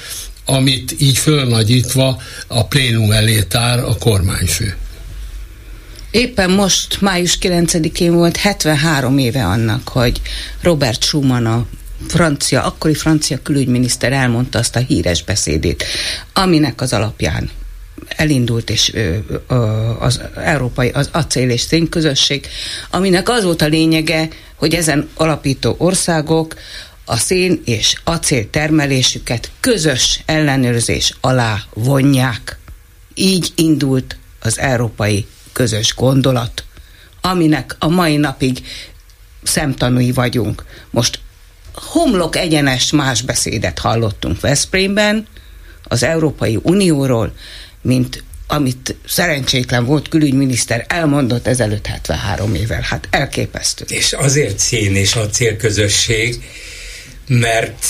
amit 0.45 0.95
így 0.99 1.19
fölnagyítva 1.19 2.23
a 2.47 2.67
plénum 2.67 3.11
elé 3.11 3.43
tár 3.43 3.79
a 3.79 3.97
kormányfő. 3.99 4.77
Éppen 6.15 6.51
most, 6.51 7.01
május 7.01 7.39
9-én 7.41 8.15
volt 8.15 8.37
73 8.37 9.19
éve 9.19 9.45
annak, 9.45 9.89
hogy 9.89 10.21
Robert 10.63 11.03
Schumann 11.03 11.47
a 11.47 11.67
francia, 12.09 12.65
akkori 12.65 12.95
francia 12.95 13.43
külügyminiszter 13.43 14.13
elmondta 14.13 14.59
azt 14.59 14.77
a 14.77 14.79
híres 14.79 15.25
beszédét, 15.25 15.85
aminek 16.33 16.81
az 16.81 16.93
alapján 16.93 17.51
elindult 18.09 18.71
és 18.71 18.95
ö, 18.95 19.17
ö, 19.49 19.55
az 19.99 20.21
európai 20.37 20.89
az 20.89 21.09
acél 21.13 21.51
és 21.51 21.61
szénközösség, 21.61 22.47
aminek 22.91 23.29
az 23.29 23.45
volt 23.45 23.63
a 23.63 23.67
lényege, 23.67 24.29
hogy 24.55 24.75
ezen 24.75 25.09
alapító 25.15 25.75
országok 25.79 26.55
a 27.05 27.17
szén 27.17 27.63
és 27.65 27.95
acél 28.05 28.51
termelésüket 28.51 29.51
közös 29.61 30.23
ellenőrzés 30.27 31.15
alá 31.21 31.59
vonják. 31.73 32.59
Így 33.15 33.53
indult 33.55 34.17
az 34.41 34.59
európai 34.59 35.27
közös 35.55 35.95
gondolat, 35.95 36.65
aminek 37.21 37.77
a 37.79 37.89
mai 37.89 38.17
napig 38.17 38.63
szemtanúi 39.43 40.13
vagyunk. 40.13 40.65
Most 40.91 41.21
homlok 41.75 42.37
egyenes 42.37 42.93
más 42.93 43.23
beszédet 43.23 43.79
hallottunk 43.79 44.41
Veszprémben 44.41 45.27
az 45.83 46.03
Európai 46.03 46.59
Unióról, 46.63 47.35
mint 47.83 48.25
amit 48.47 48.97
szerencsétlen 49.07 49.85
volt 49.85 50.09
külügyminiszter 50.09 50.85
elmondott 50.89 51.47
ezelőtt 51.47 51.87
73 51.87 52.55
évvel. 52.55 52.81
Hát 52.81 53.09
elképesztő. 53.11 53.85
És 53.89 54.13
azért 54.13 54.59
szén 54.59 54.97
és 54.97 55.15
acélközösség, 55.15 56.45
mert 57.29 57.87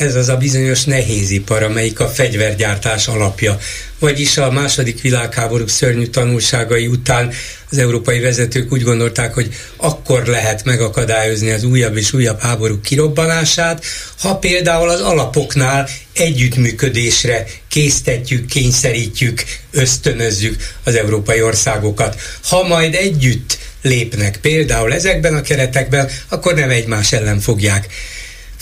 ez 0.00 0.14
az 0.14 0.28
a 0.28 0.36
bizonyos 0.36 0.84
nehézipar, 0.84 1.62
amelyik 1.62 2.00
a 2.00 2.08
fegyvergyártás 2.08 3.08
alapja. 3.08 3.58
Vagyis 3.98 4.36
a 4.38 4.50
második 4.50 5.00
világháború 5.00 5.66
szörnyű 5.66 6.06
tanulságai 6.06 6.86
után 6.86 7.32
az 7.70 7.78
európai 7.78 8.20
vezetők 8.20 8.72
úgy 8.72 8.82
gondolták, 8.82 9.34
hogy 9.34 9.54
akkor 9.76 10.26
lehet 10.26 10.64
megakadályozni 10.64 11.50
az 11.50 11.64
újabb 11.64 11.96
és 11.96 12.12
újabb 12.12 12.40
háború 12.40 12.80
kirobbanását, 12.80 13.84
ha 14.20 14.36
például 14.36 14.88
az 14.88 15.00
alapoknál 15.00 15.88
együttműködésre 16.12 17.46
késztetjük, 17.68 18.46
kényszerítjük, 18.46 19.44
ösztönözzük 19.70 20.56
az 20.84 20.94
európai 20.94 21.42
országokat. 21.42 22.20
Ha 22.42 22.66
majd 22.66 22.94
együtt 22.94 23.58
lépnek 23.82 24.38
például 24.40 24.92
ezekben 24.92 25.34
a 25.34 25.42
keretekben, 25.42 26.10
akkor 26.28 26.54
nem 26.54 26.70
egymás 26.70 27.12
ellen 27.12 27.40
fogják 27.40 27.86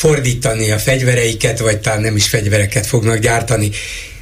fordítani 0.03 0.71
a 0.71 0.79
fegyvereiket, 0.79 1.59
vagy 1.59 1.79
talán 1.79 2.01
nem 2.01 2.17
is 2.17 2.29
fegyvereket 2.29 2.87
fognak 2.87 3.19
gyártani. 3.19 3.71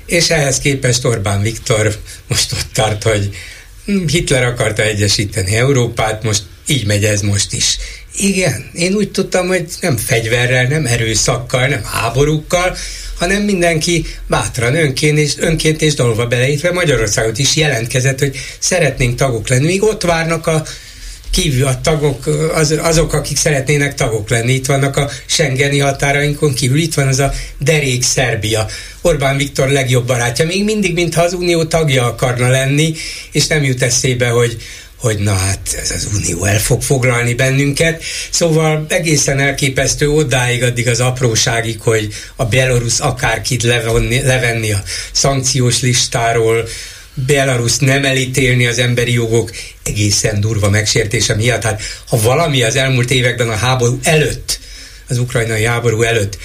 És 0.07 0.31
ehhez 0.31 0.59
képest 0.59 1.05
Orbán 1.05 1.43
Viktor 1.43 1.97
most 2.29 2.53
ott 2.53 2.67
tart, 2.73 3.03
hogy 3.03 3.31
Hitler 4.07 4.45
akarta 4.45 4.83
egyesíteni 4.83 5.57
Európát, 5.57 6.23
most 6.23 6.43
így 6.67 6.87
megy 6.87 7.05
ez 7.05 7.21
most 7.21 7.53
is. 7.53 7.77
Igen, 8.17 8.71
én 8.75 8.95
úgy 8.95 9.11
tudtam, 9.11 9.47
hogy 9.47 9.65
nem 9.81 9.97
fegyverrel, 9.97 10.67
nem 10.67 10.87
erőszakkal, 10.87 11.67
nem 11.67 11.85
háborúkkal, 11.85 12.77
hanem 13.19 13.43
mindenki 13.43 14.07
bátran 14.27 14.75
önként 14.75 15.19
és, 15.19 15.33
önként 15.39 15.83
és 15.83 15.95
dalva 15.95 16.27
beleítve 16.27 16.73
Magyarországot 16.73 17.39
is 17.39 17.57
jelentkezett, 17.57 18.19
hogy 18.19 18.37
szeretnénk 18.59 19.17
tagok 19.17 19.49
lenni. 19.49 19.67
Még 19.67 19.83
ott 19.83 20.03
várnak 20.03 20.47
a 20.47 20.65
kívül 21.31 21.67
a 21.67 21.81
tagok, 21.81 22.27
az, 22.55 22.75
azok, 22.83 23.13
akik 23.13 23.37
szeretnének 23.37 23.95
tagok 23.95 24.29
lenni. 24.29 24.53
Itt 24.53 24.67
vannak 24.67 24.97
a 24.97 25.11
Schengeni 25.27 25.79
határainkon 25.79 26.55
kívül, 26.55 26.79
itt 26.79 26.95
van 26.95 27.07
az 27.07 27.19
a 27.19 27.33
derék 27.59 28.03
Szerbia. 28.03 28.67
Orbán 29.01 29.37
Viktor 29.37 29.69
legjobb 29.69 30.07
barátja, 30.07 30.47
még 30.47 30.65
mindig, 30.65 30.95
mintha 30.95 31.23
az 31.23 31.33
Unió 31.33 31.65
tagja 31.65 32.05
akarna 32.05 32.49
lenni, 32.49 32.95
és 33.33 33.47
nem 33.47 33.65
jut 33.65 33.83
eszébe, 33.83 34.29
hogy 34.29 34.57
hogy 35.01 35.19
na 35.19 35.35
hát 35.35 35.79
ez 35.83 35.91
az 35.91 36.09
unió 36.15 36.45
el 36.45 36.59
fog 36.59 36.83
foglalni 36.83 37.35
bennünket. 37.35 38.03
Szóval 38.31 38.85
egészen 38.89 39.39
elképesztő 39.39 40.11
odáig, 40.11 40.63
addig 40.63 40.89
az 40.89 41.01
apróságig, 41.01 41.81
hogy 41.81 42.13
a 42.37 42.45
Belarus 42.45 42.99
akárkit 42.99 43.63
levenni, 43.63 44.23
levenni 44.23 44.73
a 44.73 44.83
szankciós 45.13 45.81
listáról, 45.81 46.69
Belarus 47.27 47.79
nem 47.79 48.05
elítélni 48.05 48.67
az 48.67 48.79
emberi 48.79 49.13
jogok 49.13 49.51
egészen 49.83 50.41
durva 50.41 50.71
megsértése 50.71 51.35
miatt. 51.35 51.63
Hát 51.63 51.83
ha 52.09 52.21
valami 52.21 52.63
az 52.63 52.77
elmúlt 52.77 53.11
években 53.11 53.49
a 53.49 53.57
háború 53.57 53.99
előtt, 54.03 54.59
az 55.09 55.19
ukrajnai 55.19 55.65
háború 55.65 56.03
előtt 56.03 56.39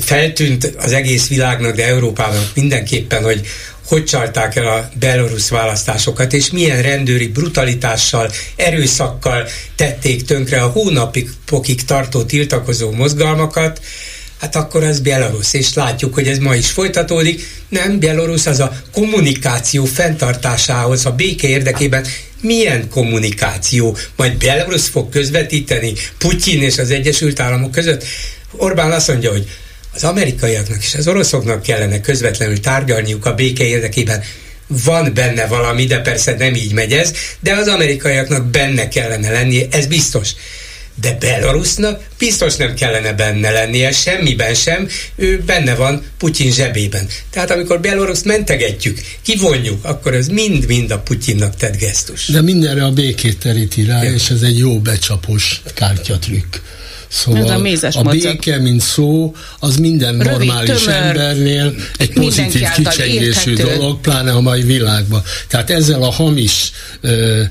feltűnt 0.00 0.64
az 0.78 0.92
egész 0.92 1.28
világnak, 1.28 1.76
de 1.76 1.86
Európában 1.86 2.48
mindenképpen, 2.54 3.22
hogy 3.22 3.46
hogy 3.86 4.04
csalták 4.04 4.56
el 4.56 4.66
a 4.66 4.88
belorusz 4.98 5.48
választásokat, 5.48 6.32
és 6.32 6.50
milyen 6.50 6.82
rendőri 6.82 7.28
brutalitással, 7.28 8.30
erőszakkal 8.56 9.48
tették 9.76 10.24
tönkre 10.24 10.62
a 10.62 10.68
hónapig 10.68 11.30
pokig 11.44 11.84
tartó 11.84 12.24
tiltakozó 12.24 12.90
mozgalmakat, 12.90 13.80
hát 14.40 14.56
akkor 14.56 14.84
az 14.84 15.00
Belarus, 15.00 15.54
és 15.54 15.74
látjuk, 15.74 16.14
hogy 16.14 16.28
ez 16.28 16.38
ma 16.38 16.54
is 16.54 16.70
folytatódik. 16.70 17.46
Nem, 17.68 18.00
Belarus 18.00 18.46
az 18.46 18.60
a 18.60 18.80
kommunikáció 18.92 19.84
fenntartásához, 19.84 21.06
a 21.06 21.10
béke 21.10 21.48
érdekében 21.48 22.06
milyen 22.40 22.88
kommunikáció, 22.88 23.96
majd 24.16 24.36
Belarus 24.36 24.86
fog 24.86 25.08
közvetíteni 25.08 25.92
Putyin 26.18 26.62
és 26.62 26.78
az 26.78 26.90
Egyesült 26.90 27.40
Államok 27.40 27.70
között. 27.70 28.04
Orbán 28.50 28.92
azt 28.92 29.08
mondja, 29.08 29.30
hogy 29.30 29.48
az 29.94 30.04
amerikaiaknak 30.04 30.82
és 30.82 30.94
az 30.94 31.08
oroszoknak 31.08 31.62
kellene 31.62 32.00
közvetlenül 32.00 32.60
tárgyalniuk 32.60 33.26
a 33.26 33.34
béke 33.34 33.64
érdekében. 33.64 34.22
Van 34.66 35.14
benne 35.14 35.46
valami, 35.46 35.84
de 35.84 36.00
persze 36.00 36.34
nem 36.34 36.54
így 36.54 36.72
megy 36.72 36.92
ez, 36.92 37.12
de 37.40 37.54
az 37.54 37.68
amerikaiaknak 37.68 38.46
benne 38.46 38.88
kellene 38.88 39.30
lennie, 39.30 39.66
ez 39.70 39.86
biztos 39.86 40.28
de 41.00 41.16
Belarusnak 41.20 42.02
biztos 42.18 42.56
nem 42.56 42.74
kellene 42.74 43.12
benne 43.12 43.50
lennie, 43.50 43.92
semmiben 43.92 44.54
sem, 44.54 44.88
ő 45.16 45.42
benne 45.46 45.74
van 45.74 46.02
Putyin 46.18 46.52
zsebében. 46.52 47.06
Tehát 47.30 47.50
amikor 47.50 47.80
Belarus 47.80 48.22
mentegetjük, 48.22 49.00
kivonjuk, 49.22 49.84
akkor 49.84 50.14
ez 50.14 50.28
mind-mind 50.28 50.90
a 50.90 50.98
Putyinnak 50.98 51.56
tett 51.56 51.78
gesztus. 51.78 52.26
De 52.26 52.42
mindenre 52.42 52.84
a 52.84 52.90
békét 52.90 53.38
teríti 53.38 53.84
rá, 53.84 54.02
ja. 54.02 54.12
és 54.12 54.28
ez 54.28 54.42
egy 54.42 54.58
jó 54.58 54.78
becsapós 54.80 55.62
kártyatrükk. 55.74 56.56
Szóval 57.08 57.70
a, 57.82 57.98
a 57.98 58.02
béke, 58.02 58.58
mint 58.58 58.80
szó, 58.80 59.34
az 59.58 59.76
minden 59.76 60.18
Rövid, 60.18 60.46
normális 60.46 60.82
tömör, 60.82 61.00
embernél 61.00 61.74
egy 61.98 62.12
pozitív 62.12 62.68
kicsengésű 62.74 63.54
dolog, 63.54 64.00
pláne 64.00 64.32
a 64.32 64.40
mai 64.40 64.62
világban. 64.62 65.22
Tehát 65.48 65.70
ezzel 65.70 66.02
a 66.02 66.10
hamis 66.10 66.72
ö, 67.00 67.42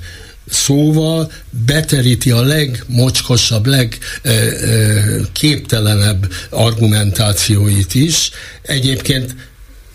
szóval 0.50 1.32
beteríti 1.66 2.32
a 2.32 2.42
legmocskosabb, 2.42 3.66
legképtelenebb 3.66 6.32
argumentációit 6.50 7.96
is. 7.96 8.32
Egyébként 8.62 9.36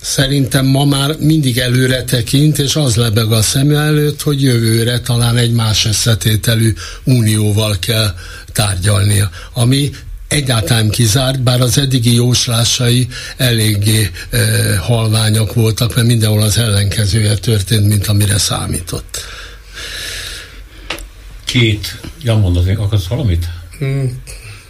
szerintem 0.01 0.66
ma 0.66 0.84
már 0.84 1.16
mindig 1.18 1.59
előre 1.59 2.05
tekint, 2.05 2.59
és 2.59 2.76
az 2.76 2.96
lebeg 2.96 3.32
a 3.32 3.42
szem 3.42 3.70
előtt, 3.70 4.22
hogy 4.22 4.42
jövőre 4.42 5.01
talán 5.01 5.36
egy 5.36 5.53
más 5.53 5.86
összetételű 5.86 6.74
unióval 7.05 7.76
kell 7.78 8.14
tárgyalnia, 8.53 9.30
ami 9.53 9.90
egyáltalán 10.28 10.90
kizárt, 10.90 11.42
bár 11.42 11.61
az 11.61 11.78
eddigi 11.78 12.14
jóslásai 12.14 13.09
eléggé 13.36 14.11
e, 14.30 14.76
halványak 14.76 15.55
voltak, 15.55 15.94
mert 15.94 16.07
mindenhol 16.07 16.42
az 16.42 16.59
ellenkezője 16.59 17.34
történt, 17.34 17.86
mint 17.86 18.07
amire 18.07 18.38
számított 18.38 19.24
két, 21.51 22.01
ja 22.22 22.36
mondazni, 22.36 22.74
akarsz 22.74 23.07
valamit? 23.07 23.46
Hmm. 23.78 24.22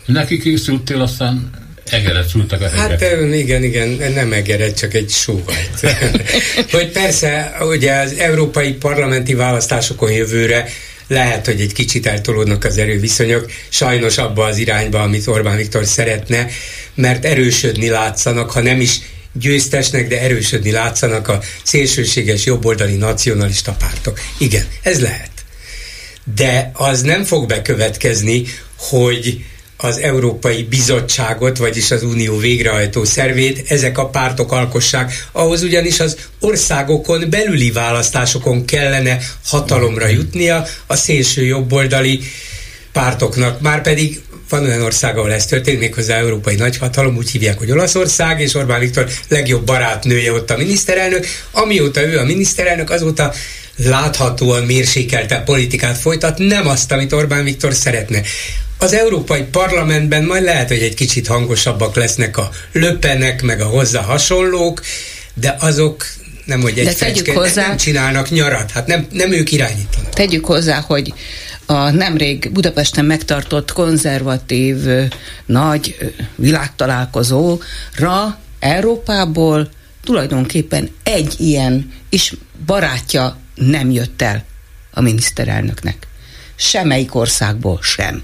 Neki 0.06 0.38
készültél, 0.38 1.00
aztán 1.00 1.50
egeret 1.90 2.28
szültek 2.28 2.60
a 2.60 2.68
hegyek. 2.68 3.00
Hát 3.00 3.32
igen, 3.32 3.62
igen, 3.62 4.12
nem 4.12 4.32
egeret, 4.32 4.78
csak 4.78 4.94
egy 4.94 5.10
sóhajt. 5.10 5.96
hogy 6.76 6.88
persze, 6.88 7.56
ugye 7.60 7.92
az 7.92 8.12
európai 8.12 8.72
parlamenti 8.72 9.34
választásokon 9.34 10.12
jövőre 10.12 10.68
lehet, 11.06 11.46
hogy 11.46 11.60
egy 11.60 11.72
kicsit 11.72 12.06
eltolódnak 12.06 12.64
az 12.64 12.78
erőviszonyok, 12.78 13.50
sajnos 13.68 14.18
abba 14.18 14.44
az 14.44 14.56
irányba, 14.56 15.02
amit 15.02 15.26
Orbán 15.26 15.56
Viktor 15.56 15.84
szeretne, 15.84 16.46
mert 16.94 17.24
erősödni 17.24 17.88
látszanak, 17.88 18.50
ha 18.50 18.60
nem 18.60 18.80
is 18.80 19.00
győztesnek, 19.32 20.08
de 20.08 20.20
erősödni 20.20 20.70
látszanak 20.70 21.28
a 21.28 21.40
szélsőséges 21.62 22.44
jobboldali 22.44 22.96
nacionalista 22.96 23.72
pártok. 23.72 24.20
Igen, 24.38 24.64
ez 24.82 25.00
lehet 25.00 25.39
de 26.34 26.70
az 26.74 27.02
nem 27.02 27.24
fog 27.24 27.46
bekövetkezni, 27.46 28.44
hogy 28.76 29.44
az 29.82 29.98
Európai 29.98 30.62
Bizottságot, 30.62 31.58
vagyis 31.58 31.90
az 31.90 32.02
Unió 32.02 32.36
végrehajtó 32.36 33.04
szervét 33.04 33.70
ezek 33.70 33.98
a 33.98 34.08
pártok 34.08 34.52
alkossák. 34.52 35.28
Ahhoz 35.32 35.62
ugyanis 35.62 36.00
az 36.00 36.16
országokon 36.40 37.30
belüli 37.30 37.70
választásokon 37.70 38.64
kellene 38.64 39.18
hatalomra 39.44 40.06
jutnia 40.06 40.66
a 40.86 40.96
szélső 40.96 41.44
jobboldali 41.44 42.20
pártoknak. 42.92 43.60
Márpedig 43.60 44.20
van 44.48 44.64
olyan 44.64 44.82
ország, 44.82 45.18
ahol 45.18 45.32
ez 45.32 45.46
történik, 45.46 45.80
méghozzá 45.80 46.16
európai 46.16 46.54
nagyhatalom, 46.54 47.16
úgy 47.16 47.30
hívják, 47.30 47.58
hogy 47.58 47.70
Olaszország, 47.70 48.40
és 48.40 48.54
Orbán 48.54 48.80
Viktor 48.80 49.08
legjobb 49.28 49.64
barátnője 49.64 50.32
ott 50.32 50.50
a 50.50 50.56
miniszterelnök. 50.56 51.26
Amióta 51.50 52.02
ő 52.02 52.18
a 52.18 52.24
miniszterelnök, 52.24 52.90
azóta 52.90 53.32
láthatóan 53.84 54.64
mérsékelte 54.64 55.38
politikát 55.38 55.98
folytat, 55.98 56.38
nem 56.38 56.66
azt, 56.66 56.92
amit 56.92 57.12
Orbán 57.12 57.44
Viktor 57.44 57.74
szeretne. 57.74 58.20
Az 58.78 58.92
Európai 58.92 59.42
Parlamentben 59.42 60.24
majd 60.24 60.42
lehet, 60.42 60.68
hogy 60.68 60.82
egy 60.82 60.94
kicsit 60.94 61.26
hangosabbak 61.26 61.96
lesznek 61.96 62.36
a 62.36 62.50
löpenek, 62.72 63.42
meg 63.42 63.60
a 63.60 63.66
hozzá 63.66 64.00
hasonlók, 64.00 64.82
de 65.34 65.56
azok 65.58 66.06
nem, 66.44 66.60
hogy 66.60 66.78
egy 66.78 66.84
de 66.84 66.92
fecske, 66.92 67.32
hozzá, 67.32 67.66
nem 67.66 67.76
csinálnak 67.76 68.30
nyarat, 68.30 68.70
hát 68.70 68.86
nem, 68.86 69.06
nem 69.12 69.32
ők 69.32 69.52
irányítanak. 69.52 70.12
Tegyük 70.12 70.44
hozzá, 70.44 70.80
hogy 70.80 71.12
a 71.66 71.90
nemrég 71.90 72.50
Budapesten 72.52 73.04
megtartott 73.04 73.72
konzervatív 73.72 74.76
nagy 75.46 76.12
világtalálkozóra 76.36 78.38
Európából 78.60 79.68
tulajdonképpen 80.04 80.90
egy 81.02 81.34
ilyen 81.38 81.92
is 82.08 82.32
barátja 82.66 83.36
nem 83.60 83.90
jött 83.90 84.22
el 84.22 84.44
a 84.90 85.00
miniszterelnöknek. 85.00 86.06
Semmelyik 86.56 87.14
országból 87.14 87.78
sem. 87.82 88.22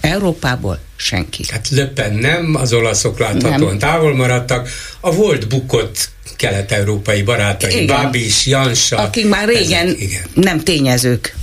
Európából 0.00 0.78
senki. 0.96 1.44
Hát 1.50 1.68
Löppen 1.68 2.14
nem, 2.14 2.54
az 2.54 2.72
olaszok 2.72 3.18
láthatóan 3.18 3.60
nem. 3.60 3.78
távol 3.78 4.16
maradtak. 4.16 4.68
A 5.00 5.10
volt 5.10 5.48
bukott 5.48 6.10
kelet-európai 6.36 7.22
barátai, 7.22 7.86
Babis, 7.86 8.46
Jansa. 8.46 8.96
Akik 8.96 9.28
már 9.28 9.48
régen 9.48 9.86
ezek, 9.86 10.00
igen. 10.00 10.22
nem 10.34 10.60
tényezők. 10.60 11.34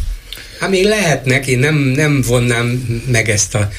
Hát 0.60 0.70
még 0.70 0.86
lehetnek, 0.86 1.48
én 1.48 1.60
nem, 1.60 1.76
nem 1.76 2.22
vonnám 2.22 2.66
meg 3.12 3.30
ezt 3.30 3.56
a 3.56 3.70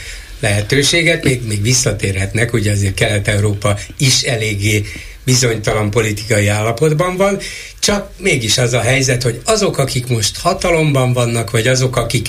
lehetőséget, 0.41 1.25
még, 1.25 1.47
még 1.47 1.63
visszatérhetnek, 1.63 2.53
ugye 2.53 2.71
azért 2.71 2.95
Kelet-Európa 2.95 3.79
is 3.99 4.23
eléggé 4.23 4.85
bizonytalan 5.27 5.91
politikai 5.91 6.47
állapotban 6.47 7.16
van, 7.16 7.39
csak 7.79 8.11
mégis 8.18 8.59
az 8.59 8.72
a 8.72 8.81
helyzet, 8.81 9.22
hogy 9.22 9.41
azok, 9.45 9.79
akik 9.79 10.07
most 10.07 10.39
hatalomban 10.39 11.12
vannak, 11.12 11.51
vagy 11.51 11.66
azok, 11.66 11.97
akik 11.97 12.29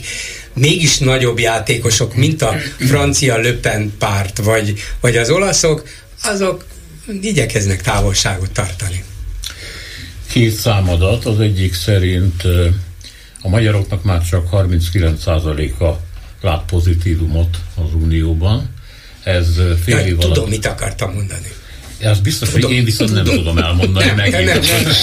mégis 0.54 0.98
nagyobb 0.98 1.39
játékosok, 1.39 2.16
mint 2.16 2.41
a 2.41 2.56
francia 2.80 3.38
Löpen 3.38 3.93
párt, 3.98 4.38
vagy, 4.38 4.74
vagy 5.02 5.18
az 5.18 5.30
olaszok, 5.30 5.88
azok 6.24 6.66
igyekeznek 7.22 7.82
távolságot 7.82 8.52
tartani. 8.52 9.04
Két 10.32 10.54
számadat, 10.54 11.26
az 11.26 11.39
egyik 11.39 11.74
szerint 11.74 12.43
a 13.41 13.50
magyaroknak 13.50 14.04
már 14.04 14.24
csak 14.30 14.48
39%-a 14.52 16.00
lát 16.41 16.64
pozitívumot 16.66 17.58
az 17.76 17.93
Unióban. 17.93 18.70
Ez 19.24 19.48
fél 19.84 19.98
év 19.98 20.20
alatt... 20.20 20.34
Tudom, 20.34 20.50
mit 20.50 20.66
akartam 20.66 21.14
mondani. 21.14 21.52
Ez 22.00 22.20
biztos, 22.20 22.50
tudom. 22.50 22.70
hogy 22.70 22.80
én 22.80 22.86
viszont 22.86 23.14
nem 23.14 23.24
tudom 23.24 23.58
elmondani 23.58 24.06
nem, 24.06 24.16
meg. 24.16 24.32
Nem, 24.32 24.43
nem, 24.43 24.60
nem. 24.60 24.93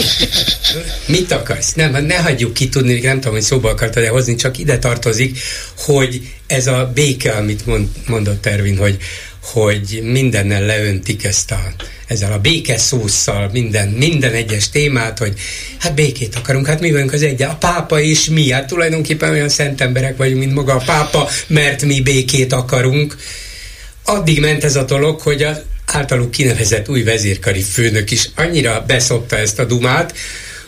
Mit 1.07 1.33
akarsz? 1.33 1.73
Nem, 1.73 2.07
ne 2.07 2.17
hagyjuk 2.17 2.55
ki 2.55 2.69
tudni, 2.69 3.01
nem 3.01 3.17
tudom, 3.17 3.33
hogy 3.33 3.43
szóba 3.43 3.71
akartad-e 3.71 4.09
hozni, 4.09 4.35
csak 4.35 4.59
ide 4.59 4.79
tartozik, 4.79 5.39
hogy 5.77 6.21
ez 6.47 6.67
a 6.67 6.91
béke, 6.95 7.33
amit 7.33 7.67
mond, 7.67 7.89
mondott 8.07 8.47
Ervin, 8.47 8.77
hogy, 8.77 8.97
hogy 9.43 10.01
mindennel 10.03 10.63
leöntik 10.63 11.25
ezt 11.25 11.51
a, 11.51 11.61
ezzel 12.07 12.33
a 12.33 12.39
béke 12.39 12.79
szószal, 12.79 13.51
minden, 13.53 13.89
minden 13.89 14.33
egyes 14.33 14.71
témát, 14.71 15.19
hogy 15.19 15.35
hát 15.79 15.95
békét 15.95 16.35
akarunk, 16.35 16.67
hát 16.67 16.81
mi 16.81 16.93
vagyunk 16.93 17.13
az 17.13 17.23
egy, 17.23 17.43
a 17.43 17.55
pápa 17.55 18.01
és 18.01 18.29
mi, 18.29 18.51
hát 18.51 18.67
tulajdonképpen 18.67 19.31
olyan 19.31 19.49
szent 19.49 19.81
emberek 19.81 20.17
vagyunk, 20.17 20.39
mint 20.39 20.55
maga 20.55 20.75
a 20.75 20.83
pápa, 20.85 21.29
mert 21.47 21.85
mi 21.85 22.01
békét 22.01 22.53
akarunk. 22.53 23.17
Addig 24.05 24.41
ment 24.41 24.65
ez 24.65 24.77
a 24.77 24.85
dolog, 24.85 25.21
hogy 25.21 25.43
a 25.43 25.63
általuk 25.87 26.31
kinevezett 26.31 26.89
új 26.89 27.03
vezérkari 27.03 27.63
főnök 27.63 28.11
is 28.11 28.31
annyira 28.35 28.85
beszopta 28.87 29.37
ezt 29.37 29.59
a 29.59 29.65
dumát, 29.65 30.15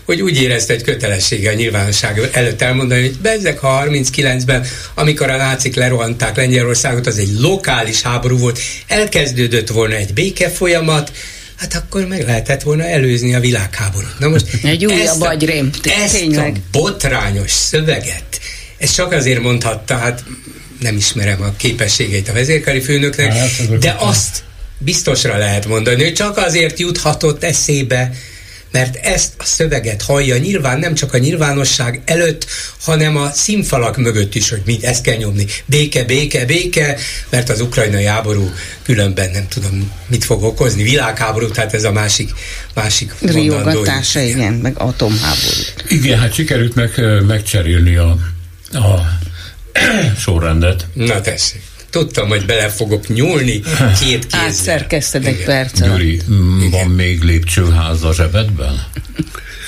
hogy 0.07 0.23
úgy 0.23 0.43
érezte, 0.43 0.73
hogy 0.73 0.83
kötelessége 0.83 1.51
a 1.51 1.55
nyilvánosság 1.55 2.29
előtt 2.33 2.63
elmondani, 2.63 3.01
hogy 3.01 3.19
bezzek, 3.19 3.59
ha 3.59 3.85
39-ben, 3.87 4.67
amikor 4.95 5.31
a 5.31 5.37
nácik 5.37 5.75
lerohanták 5.75 6.37
Lengyelországot, 6.37 7.07
az 7.07 7.19
egy 7.19 7.33
lokális 7.39 8.03
háború 8.03 8.39
volt, 8.39 8.61
elkezdődött 8.87 9.69
volna 9.69 9.95
egy 9.95 10.13
béke 10.13 10.49
folyamat, 10.49 11.13
hát 11.57 11.75
akkor 11.75 12.07
meg 12.07 12.23
lehetett 12.23 12.63
volna 12.63 12.85
előzni 12.85 13.35
a 13.35 13.41
világháborút. 13.41 14.19
Na 14.19 14.29
most 14.29 14.47
egy 14.63 14.87
újabb 14.87 15.21
agyrém, 15.21 15.71
ezt 15.83 16.37
a 16.37 16.53
botrányos 16.73 17.51
szöveget, 17.51 18.41
ezt 18.79 18.95
csak 18.95 19.13
azért 19.13 19.41
mondhatta, 19.41 19.97
hát 19.97 20.25
nem 20.81 20.97
ismerem 20.97 21.43
a 21.43 21.53
képességeit 21.57 22.29
a 22.29 22.33
vezérkari 22.33 22.81
főnöknek, 22.81 23.33
hát, 23.33 23.79
de 23.79 23.97
azt 23.99 24.45
biztosra 24.79 25.37
lehet 25.37 25.67
mondani, 25.67 26.03
hogy 26.03 26.13
csak 26.13 26.37
azért 26.37 26.79
juthatott 26.79 27.45
eszébe, 27.45 28.13
mert 28.71 28.97
ezt 28.97 29.33
a 29.39 29.45
szöveget 29.45 30.03
hallja 30.03 30.37
nyilván 30.37 30.79
nem 30.79 30.95
csak 30.95 31.15
a 31.15 31.19
nyilvánosság 31.19 32.03
előtt, 32.05 32.47
hanem 32.81 33.17
a 33.17 33.31
színfalak 33.31 33.97
mögött 33.97 34.35
is, 34.35 34.51
hogy 34.51 34.63
mit 34.65 34.85
ezt 34.85 35.03
kell 35.03 35.17
nyomni. 35.17 35.47
Béke, 35.65 36.05
béke, 36.05 36.45
béke, 36.45 36.97
mert 37.31 37.49
az 37.49 37.61
ukrajnai 37.61 38.05
háború 38.05 38.51
különben 38.83 39.31
nem 39.31 39.49
tudom, 39.49 39.93
mit 40.07 40.25
fog 40.25 40.43
okozni. 40.43 40.83
Világháború, 40.83 41.51
tehát 41.51 41.75
ez 41.75 41.85
a 41.85 41.93
másik, 41.93 42.31
másik 42.75 43.15
Riogatása, 43.21 44.21
igen, 44.21 44.53
meg 44.53 44.79
atomháború. 44.79 45.61
Igen, 45.89 46.19
hát 46.19 46.35
sikerült 46.35 46.75
meg, 46.75 47.01
megcserélni 47.27 47.97
a, 47.97 48.17
a 48.73 49.19
sorrendet. 50.19 50.87
Na 50.93 51.21
tessék. 51.21 51.63
Tudtam, 51.97 52.29
hogy 52.29 52.47
bele 52.47 52.69
fogok 52.69 53.09
nyúlni 53.09 53.61
két 54.01 54.27
kézzel. 54.27 54.41
Átszerkezted 54.41 55.27
egy 55.27 55.45
percet. 55.45 55.89
Gyuri, 55.89 56.21
van 56.71 56.91
még 56.91 57.23
lépcsőház 57.23 58.03
a 58.03 58.15
zsebedben? 58.15 58.85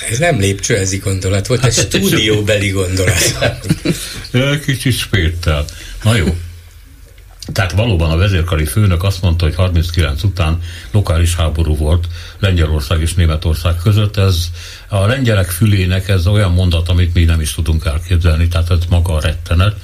Ez 0.09 0.17
nem 0.17 0.39
lépcsőházi 0.39 0.97
gondolat 0.97 1.47
volt, 1.47 1.65
ez 1.65 1.79
stúdióbeli 1.79 2.69
gondolat. 2.69 3.35
Kicsit 4.65 4.97
spértel. 4.97 5.65
Na 6.03 6.15
jó. 6.15 6.37
Tehát 7.53 7.71
valóban 7.71 8.11
a 8.11 8.17
vezérkari 8.17 8.65
főnök 8.65 9.03
azt 9.03 9.21
mondta, 9.21 9.45
hogy 9.45 9.55
39 9.55 10.23
után 10.23 10.61
lokális 10.91 11.35
háború 11.35 11.75
volt 11.75 12.07
Lengyelország 12.39 13.01
és 13.01 13.13
Németország 13.13 13.75
között. 13.83 14.17
Ez 14.17 14.35
a 14.87 15.05
lengyelek 15.05 15.49
fülének 15.49 16.07
ez 16.07 16.27
olyan 16.27 16.51
mondat, 16.51 16.89
amit 16.89 17.13
mi 17.13 17.23
nem 17.23 17.41
is 17.41 17.53
tudunk 17.53 17.85
elképzelni, 17.85 18.47
tehát 18.47 18.71
ez 18.71 18.79
maga 18.89 19.13
a 19.13 19.21
rettenet. 19.21 19.75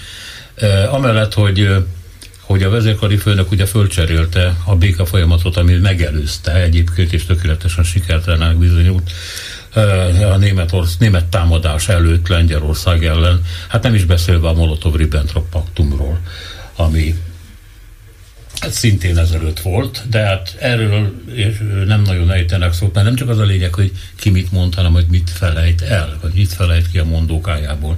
E, 0.55 0.91
amellett, 0.91 1.33
hogy 1.33 1.85
hogy 2.45 2.63
a 2.63 2.69
vezérkari 2.69 3.17
főnök 3.17 3.51
ugye 3.51 3.65
fölcserélte 3.65 4.55
a 4.65 4.75
béka 4.75 5.05
folyamatot, 5.05 5.57
ami 5.57 5.73
megelőzte 5.73 6.53
egyébként, 6.53 7.13
és 7.13 7.25
tökéletesen 7.25 7.83
sikertelenek 7.83 8.57
bizonyult 8.57 9.11
a 10.31 10.37
német, 10.37 10.71
orsz, 10.71 10.97
német 10.97 11.25
támadás 11.25 11.89
előtt 11.89 12.27
Lengyelország 12.27 13.05
ellen, 13.05 13.41
hát 13.67 13.83
nem 13.83 13.93
is 13.93 14.05
beszélve 14.05 14.47
a 14.47 14.53
Molotov-Ribbentrop 14.53 15.49
paktumról, 15.49 16.19
ami 16.75 17.15
hát 18.59 18.71
szintén 18.71 19.17
ezelőtt 19.17 19.59
volt, 19.59 20.03
de 20.09 20.19
hát 20.19 20.55
erről 20.59 21.13
nem 21.85 22.01
nagyon 22.01 22.31
ejtenek 22.31 22.73
szót, 22.73 22.93
mert 22.93 23.05
nem 23.05 23.15
csak 23.15 23.29
az 23.29 23.39
a 23.39 23.43
lényeg, 23.43 23.73
hogy 23.73 23.91
ki 24.15 24.29
mit 24.29 24.51
mond, 24.51 24.75
hanem 24.75 24.91
hogy 24.91 25.05
mit 25.09 25.29
felejt 25.29 25.81
el, 25.81 26.17
vagy 26.21 26.33
mit 26.33 26.53
felejt 26.53 26.91
ki 26.91 26.99
a 26.99 27.05
mondókájából. 27.05 27.97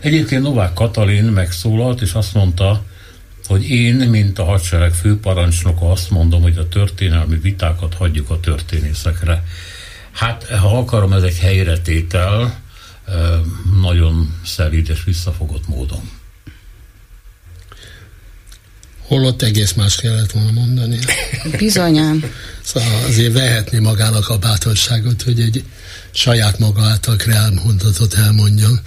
Egyébként 0.00 0.42
Novák 0.42 0.72
Katalin 0.72 1.24
megszólalt, 1.24 2.00
és 2.00 2.12
azt 2.12 2.34
mondta, 2.34 2.82
hogy 3.46 3.70
én, 3.70 3.94
mint 3.94 4.38
a 4.38 4.44
hadsereg 4.44 4.94
főparancsnoka 4.94 5.90
azt 5.90 6.10
mondom, 6.10 6.42
hogy 6.42 6.56
a 6.56 6.68
történelmi 6.68 7.38
vitákat 7.38 7.94
hagyjuk 7.94 8.30
a 8.30 8.40
történészekre. 8.40 9.44
Hát, 10.12 10.44
ha 10.44 10.78
akarom, 10.78 11.12
ez 11.12 11.22
egy 11.22 11.38
helyretétel, 11.38 12.60
nagyon 13.80 14.40
szerint 14.44 14.88
és 14.88 15.04
visszafogott 15.04 15.68
módon. 15.68 16.10
Holott 19.06 19.42
egész 19.42 19.72
más 19.72 19.96
kellett 19.96 20.30
volna 20.30 20.50
mondani. 20.50 20.98
Bizonyán. 21.58 22.24
Szóval 22.62 23.04
azért 23.04 23.32
vehetni 23.32 23.78
magának 23.78 24.28
a 24.28 24.38
bátorságot, 24.38 25.22
hogy 25.22 25.40
egy 25.40 25.64
saját 26.10 26.58
maga 26.58 26.82
által 26.82 27.16
kreált 27.16 27.64
mondatot 27.64 28.14
elmondjon. 28.14 28.80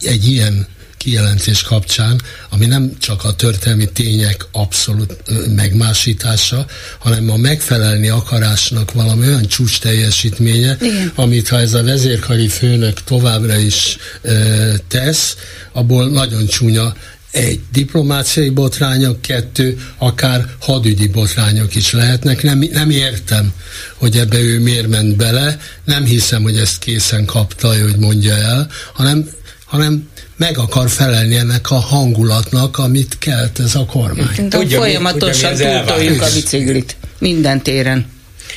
Egy 0.00 0.26
ilyen 0.26 0.66
kijelentés 0.98 1.62
kapcsán, 1.62 2.20
ami 2.48 2.66
nem 2.66 2.92
csak 2.98 3.24
a 3.24 3.34
történelmi 3.34 3.88
tények 3.92 4.46
abszolút 4.52 5.16
megmásítása, 5.54 6.66
hanem 6.98 7.30
a 7.30 7.36
megfelelni 7.36 8.08
akarásnak 8.08 8.92
valami 8.92 9.26
olyan 9.26 9.46
csúcs 9.46 9.80
teljesítménye, 9.80 10.76
Igen. 10.80 11.12
amit 11.14 11.48
ha 11.48 11.60
ez 11.60 11.74
a 11.74 11.82
vezérkari 11.82 12.48
főnök 12.48 13.04
továbbra 13.04 13.56
is 13.56 13.96
ö, 14.22 14.72
tesz, 14.88 15.36
abból 15.72 16.08
nagyon 16.08 16.46
csúnya 16.46 16.94
egy 17.30 17.60
diplomáciai 17.72 18.48
botrányok, 18.48 19.20
kettő, 19.20 19.78
akár 19.98 20.46
hadügyi 20.60 21.06
botrányok 21.06 21.74
is 21.74 21.92
lehetnek. 21.92 22.42
Nem, 22.42 22.58
nem 22.72 22.90
értem, 22.90 23.52
hogy 23.94 24.16
ebbe 24.16 24.38
ő 24.38 24.60
miért 24.60 24.88
ment 24.88 25.16
bele, 25.16 25.58
nem 25.84 26.04
hiszem, 26.04 26.42
hogy 26.42 26.56
ezt 26.56 26.78
készen 26.78 27.24
kapta, 27.24 27.68
hogy 27.68 27.96
mondja 27.98 28.34
el, 28.34 28.70
hanem, 28.94 29.28
hanem 29.64 30.08
meg 30.38 30.58
akar 30.58 30.90
felelni 30.90 31.36
ennek 31.36 31.70
a 31.70 31.74
hangulatnak, 31.74 32.78
amit 32.78 33.16
kelt 33.18 33.60
ez 33.60 33.74
a 33.74 33.84
kormány. 33.84 34.48
Tudja, 34.48 34.78
folyamatosan 34.78 35.54
túltoljuk 35.54 36.22
a 36.22 36.32
biciklit 36.34 36.96
minden 37.18 37.62
téren. 37.62 38.06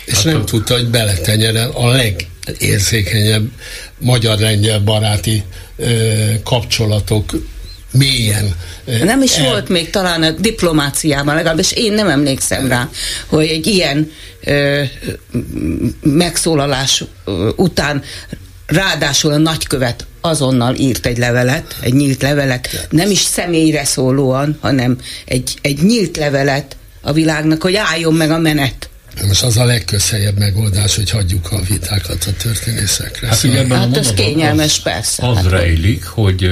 És 0.05 0.13
hát 0.13 0.23
nem 0.23 0.45
tudta, 0.45 0.73
hogy 0.73 0.88
beletenyere 0.88 1.63
a 1.63 1.88
legérzékenyebb 1.88 3.49
magyar-lengyel 3.99 4.79
baráti 4.79 5.43
ö, 5.75 6.13
kapcsolatok 6.43 7.32
mélyen. 7.91 8.55
Nem 9.03 9.21
is 9.21 9.38
el... 9.38 9.45
volt 9.45 9.69
még 9.69 9.89
talán 9.89 10.23
a 10.23 10.32
diplomáciában, 10.32 11.36
legalábbis 11.36 11.71
én 11.71 11.93
nem 11.93 12.09
emlékszem 12.09 12.67
rá, 12.67 12.89
hogy 13.27 13.47
egy 13.47 13.67
ilyen 13.67 14.11
ö, 14.43 14.84
megszólalás 16.01 17.03
után 17.55 18.03
ráadásul 18.72 19.32
a 19.32 19.38
nagykövet 19.38 20.05
azonnal 20.22 20.76
írt 20.76 21.05
egy 21.05 21.17
levelet, 21.17 21.76
egy 21.80 21.93
nyílt 21.93 22.22
levelet, 22.22 22.88
nem 22.89 23.11
is 23.11 23.19
személyre 23.19 23.86
szólóan, 23.86 24.57
hanem 24.61 24.97
egy, 25.26 25.57
egy 25.61 25.84
nyílt 25.84 26.17
levelet 26.17 26.76
a 27.01 27.11
világnak, 27.11 27.61
hogy 27.61 27.76
álljon 27.76 28.13
meg 28.13 28.32
a 28.32 28.38
menet. 28.38 28.89
Most 29.28 29.43
az 29.43 29.57
a 29.57 29.65
legközhelyebb 29.65 30.38
megoldás, 30.38 30.95
hogy 30.95 31.09
hagyjuk 31.09 31.51
a 31.51 31.61
vitákat 31.69 32.24
a 32.28 32.34
történészekre. 32.43 33.28
Hát, 33.28 33.38
szóval. 33.38 33.57
ebben 33.57 33.78
hát 33.78 33.97
ez 33.97 34.13
kényelmes, 34.13 34.78
az, 34.78 34.84
persze. 34.84 35.28
Az 35.28 35.36
hát, 35.36 35.49
rejlik, 35.49 36.05
hogy 36.05 36.49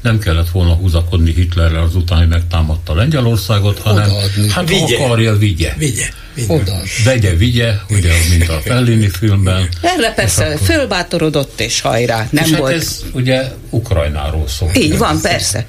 nem 0.00 0.18
kellett 0.18 0.50
volna 0.50 0.72
húzakodni 0.72 1.32
Hitlerrel 1.32 1.82
azután, 1.82 2.18
hogy 2.18 2.28
megtámadta 2.28 2.94
Lengyelországot, 2.94 3.78
hanem 3.78 4.10
Odaadni. 4.10 4.50
hát 4.50 4.68
vigye. 4.68 5.04
akarja, 5.04 5.36
vigye. 5.36 5.74
Vigye. 5.78 6.06
Oda. 6.46 6.80
Vegye, 7.04 7.34
vigye, 7.34 7.74
ugye, 7.90 8.12
mint 8.30 8.48
a 8.48 8.60
Fellini 8.64 9.08
filmben. 9.08 9.68
Erre 9.82 10.12
persze 10.12 10.44
akkor... 10.44 10.66
fölbátorodott 10.66 11.60
és 11.60 11.80
hajrá, 11.80 12.28
nem 12.30 12.44
és 12.44 12.50
hát 12.50 12.60
volt. 12.60 12.72
Hát 12.72 12.80
ez 12.80 13.02
ugye 13.12 13.42
Ukrajnáról 13.70 14.48
szól. 14.48 14.70
Így 14.74 14.98
van, 14.98 15.20
persze. 15.20 15.66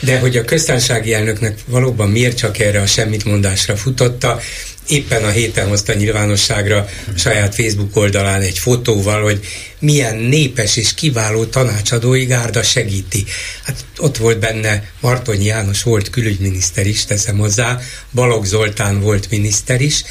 De 0.00 0.18
hogy 0.18 0.36
a 0.36 0.44
köztársasági 0.44 1.14
elnöknek 1.14 1.58
valóban 1.66 2.10
miért 2.10 2.36
csak 2.36 2.58
erre 2.58 2.80
a 2.80 2.86
semmit 2.86 3.24
mondásra 3.24 3.76
futotta, 3.76 4.40
éppen 4.88 5.24
a 5.24 5.30
héten 5.30 5.68
hozta 5.68 5.94
nyilvánosságra 5.94 6.86
a 7.14 7.18
saját 7.18 7.54
Facebook 7.54 7.96
oldalán 7.96 8.40
egy 8.40 8.58
fotóval, 8.58 9.22
hogy 9.22 9.40
milyen 9.78 10.16
népes 10.16 10.76
és 10.76 10.94
kiváló 10.94 11.44
tanácsadói 11.44 12.24
gárda 12.24 12.62
segíti. 12.62 13.24
Hát 13.62 13.84
ott 13.98 14.16
volt 14.16 14.38
benne 14.38 14.90
Martonyi 15.00 15.44
János 15.44 15.82
volt 15.82 16.10
külügyminiszter 16.10 16.86
is, 16.86 17.04
teszem 17.04 17.38
hozzá, 17.38 17.78
Balogh 18.12 18.46
Zoltán 18.46 19.00
volt 19.00 19.30
miniszter 19.30 19.80
is, 19.80 20.04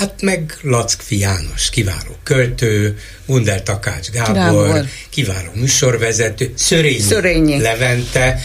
Hát 0.00 0.22
meg 0.22 0.56
Lackfi 0.62 1.18
János, 1.18 1.70
kiváló 1.70 2.16
költő, 2.22 2.98
Wunder 3.26 3.62
Takács 3.62 4.10
Gábor, 4.10 4.34
Gábor. 4.34 4.84
kiváló 5.10 5.50
műsorvezető, 5.54 6.52
Szörényi, 6.56 7.00
Szörényi. 7.00 7.60
Levente, 7.60 8.40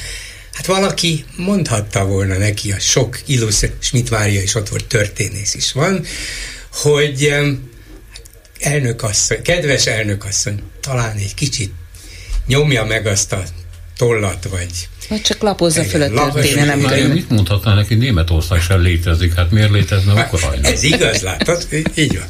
Hát 0.55 0.65
valaki 0.65 1.25
mondhatta 1.35 2.05
volna 2.05 2.37
neki, 2.37 2.71
a 2.71 2.79
sok 2.79 3.19
illusztr, 3.25 3.71
Schmidt 3.79 4.09
Mária 4.09 4.41
is 4.41 4.55
ott 4.55 4.69
volt, 4.69 4.85
történész 4.85 5.53
is 5.53 5.71
van, 5.71 6.05
hogy 6.71 7.35
elnökasszony, 8.59 9.41
kedves 9.41 9.85
elnökasszony, 9.85 10.61
talán 10.81 11.15
egy 11.15 11.33
kicsit 11.33 11.73
nyomja 12.47 12.85
meg 12.85 13.05
azt 13.05 13.33
a 13.33 13.43
tollat, 13.97 14.47
vagy 14.49 14.69
vagy 15.09 15.21
csak 15.21 15.41
lapozza 15.41 15.83
föl 15.83 16.01
a 16.01 16.31
történelem. 16.31 17.09
Mit 17.11 17.29
mondhatná 17.29 17.73
neki, 17.73 17.95
Németország 17.95 18.61
sem 18.61 18.81
létezik, 18.81 19.33
hát 19.33 19.51
miért 19.51 19.71
létezne 19.71 20.13
hát, 20.13 20.33
Ukrajna? 20.33 20.67
Ez 20.67 20.83
igaz, 20.83 21.21
látod? 21.21 21.67
Így 21.95 22.17
van. 22.17 22.27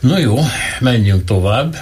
Na 0.00 0.18
jó, 0.18 0.38
menjünk 0.80 1.24
tovább. 1.24 1.76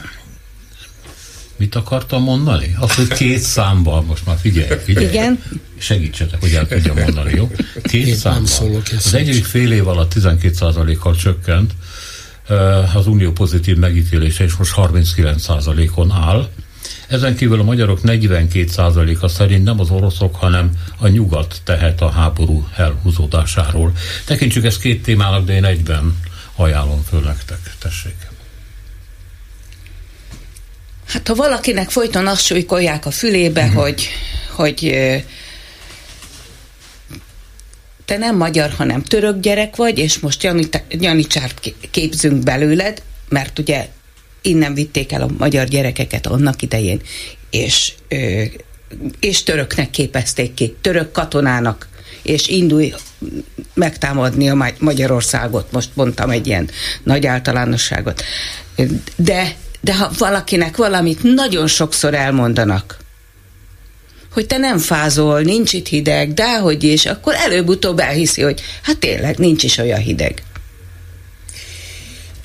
Mit 1.61 1.75
akartam 1.75 2.23
mondani? 2.23 2.77
Az, 2.79 2.95
hogy 2.95 3.09
két 3.09 3.39
számban, 3.39 4.05
most 4.05 4.27
már 4.27 4.37
figyelj, 4.41 4.81
figyelj. 4.85 5.07
Igen. 5.07 5.43
Segítsetek, 5.79 6.41
hogy 6.41 6.53
el 6.53 6.67
tudjam 6.67 6.97
mondani, 6.99 7.33
jó? 7.35 7.51
Két 7.83 8.07
Én 8.07 8.15
számban. 8.15 8.83
Az 8.97 9.15
egyik 9.15 9.45
fél 9.45 9.73
év 9.73 9.89
alatt 9.89 10.13
12%-kal 10.17 11.17
csökkent 11.17 11.73
az 12.95 13.07
unió 13.07 13.33
pozitív 13.33 13.77
megítélése, 13.77 14.45
és 14.45 14.55
most 14.55 14.73
39%-on 14.77 16.11
áll. 16.11 16.49
Ezen 17.09 17.37
kívül 17.37 17.61
a 17.61 17.65
magyarok 17.65 18.01
42%-a 18.03 19.29
szerint 19.29 19.65
nem 19.65 19.81
az 19.81 19.91
oroszok, 19.91 20.35
hanem 20.35 20.71
a 20.99 21.09
nyugat 21.09 21.61
tehet 21.65 22.01
a 22.01 22.11
háború 22.11 22.69
elhúzódásáról. 22.77 23.93
Tekintsük 24.25 24.65
ezt 24.65 24.81
két 24.81 25.03
témának, 25.03 25.45
de 25.45 25.53
én 25.53 25.65
egyben 25.65 26.17
ajánlom 26.57 27.03
föl 27.03 27.21
nektek. 27.21 27.75
Tessék. 27.79 28.30
Hát 31.13 31.29
ha 31.29 31.35
valakinek 31.35 31.91
folyton 31.91 32.27
azt 32.27 32.45
súlykolják 32.45 33.07
a 33.07 33.11
fülébe, 33.11 33.65
uh-huh. 33.65 33.83
hogy, 33.83 34.09
hogy 34.55 34.97
te 38.05 38.17
nem 38.17 38.37
magyar, 38.37 38.71
hanem 38.71 39.03
török 39.03 39.41
gyerek 39.41 39.77
vagy, 39.77 39.99
és 39.99 40.19
most 40.19 40.49
Janicsárt 40.89 41.73
képzünk 41.91 42.43
belőled, 42.43 43.03
mert 43.29 43.59
ugye 43.59 43.89
innen 44.43 44.75
vitték 44.75 45.13
el 45.13 45.23
a 45.23 45.31
magyar 45.39 45.67
gyerekeket 45.67 46.27
annak 46.27 46.63
idején, 46.63 47.01
és, 47.51 47.93
és 49.21 49.43
töröknek 49.43 49.91
képezték 49.91 50.55
ki, 50.55 50.77
török 50.81 51.13
katonának, 51.13 51.89
és 52.23 52.49
indulj 52.49 52.95
megtámadni 53.75 54.49
a 54.49 54.73
Magyarországot, 54.79 55.73
most 55.73 55.91
mondtam 55.95 56.31
egy 56.31 56.47
ilyen 56.47 56.71
nagy 57.03 57.27
általánosságot. 57.27 58.23
De, 59.17 59.57
de 59.81 59.97
ha 59.97 60.11
valakinek 60.19 60.77
valamit 60.77 61.23
nagyon 61.23 61.67
sokszor 61.67 62.15
elmondanak, 62.15 62.99
hogy 64.33 64.47
te 64.47 64.57
nem 64.57 64.79
fázol, 64.79 65.41
nincs 65.41 65.73
itt 65.73 65.87
hideg, 65.87 66.35
de 66.35 66.59
hogy 66.59 66.85
is, 66.85 67.07
akkor 67.07 67.35
előbb-utóbb 67.35 67.99
elhiszi, 67.99 68.43
hogy 68.43 68.61
hát 68.83 68.99
tényleg 68.99 69.39
nincs 69.39 69.63
is 69.63 69.79
olyan 69.79 70.01
hideg. 70.01 70.43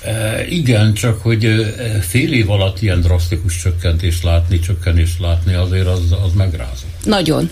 E, 0.02 0.46
igen, 0.48 0.94
csak 0.94 1.22
hogy 1.22 1.44
e, 1.44 2.00
fél 2.00 2.32
év 2.32 2.50
alatt 2.50 2.82
ilyen 2.82 3.00
drasztikus 3.00 3.60
csökkentést 3.60 4.22
látni, 4.22 4.60
csökkenést 4.60 5.20
látni, 5.20 5.54
azért 5.54 5.86
az, 5.86 6.12
az 6.24 6.32
megrázó. 6.32 6.86
Nagyon. 7.04 7.50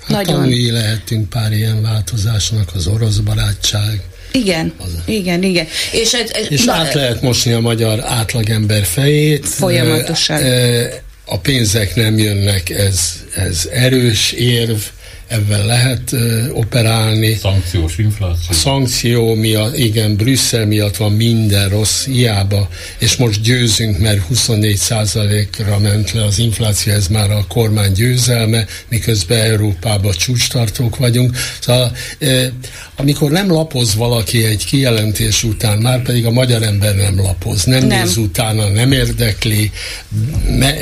Hát 0.00 0.26
Nagyon. 0.26 0.48
mi 0.48 0.70
lehetünk 0.70 1.28
pár 1.28 1.52
ilyen 1.52 1.82
változásnak, 1.82 2.70
az 2.74 2.86
orosz 2.86 3.16
barátság. 3.16 4.02
Igen, 4.32 4.72
az. 4.78 4.90
igen, 5.06 5.42
igen. 5.42 5.66
És, 5.92 6.12
ez, 6.12 6.30
ez, 6.30 6.46
és 6.48 6.64
na, 6.64 6.72
át 6.72 6.94
lehet 6.94 7.22
mosni 7.22 7.52
a 7.52 7.60
magyar 7.60 8.04
átlagember 8.04 8.84
fejét. 8.84 9.48
Folyamatosan. 9.48 10.42
A 11.24 11.38
pénzek 11.38 11.94
nem 11.94 12.18
jönnek, 12.18 12.70
ez, 12.70 13.12
ez 13.34 13.68
erős 13.72 14.32
érv, 14.32 14.78
ebben 15.32 15.66
lehet 15.66 16.14
operálni. 16.52 17.34
Szankciós 17.34 17.98
infláció. 17.98 18.56
Szankció 18.56 19.34
miatt, 19.34 19.76
igen, 19.76 20.16
Brüsszel 20.16 20.66
miatt 20.66 20.96
van 20.96 21.12
minden 21.12 21.68
rossz, 21.68 22.04
hiába, 22.04 22.68
és 22.98 23.16
most 23.16 23.42
győzünk, 23.42 23.98
mert 23.98 24.20
24%-ra 24.34 25.78
ment 25.78 26.12
le 26.12 26.24
az 26.24 26.38
infláció, 26.38 26.92
ez 26.92 27.08
már 27.08 27.30
a 27.30 27.44
kormány 27.48 27.92
győzelme, 27.92 28.66
miközben 28.88 29.40
Európában 29.40 30.12
csúcstartók 30.12 30.96
vagyunk. 30.96 31.36
Szóval, 31.60 31.92
amikor 32.96 33.30
nem 33.30 33.50
lapoz 33.50 33.94
valaki 33.94 34.44
egy 34.44 34.64
kijelentés 34.64 35.44
után, 35.44 35.78
már 35.78 36.02
pedig 36.02 36.26
a 36.26 36.30
magyar 36.30 36.62
ember 36.62 36.96
nem 36.96 37.20
lapoz, 37.20 37.64
nem, 37.64 37.86
nem. 37.86 38.02
néz 38.02 38.16
utána, 38.16 38.68
nem 38.68 38.92
érdekli, 38.92 39.70
me, 40.58 40.74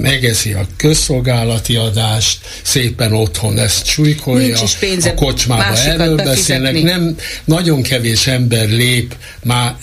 megeszi 0.00 0.52
a 0.52 0.66
közszolgálati 0.76 1.76
adást, 1.76 2.38
szépen 2.62 3.12
otthon 3.12 3.58
ezt 3.58 3.83
súlykolja, 3.84 4.58
a 5.04 5.14
kocsmába 5.14 5.76
erről 5.76 6.16
beszélnek, 6.16 6.82
nem, 6.82 7.16
nagyon 7.44 7.82
kevés 7.82 8.26
ember 8.26 8.68
lép 8.68 9.14
már 9.42 9.76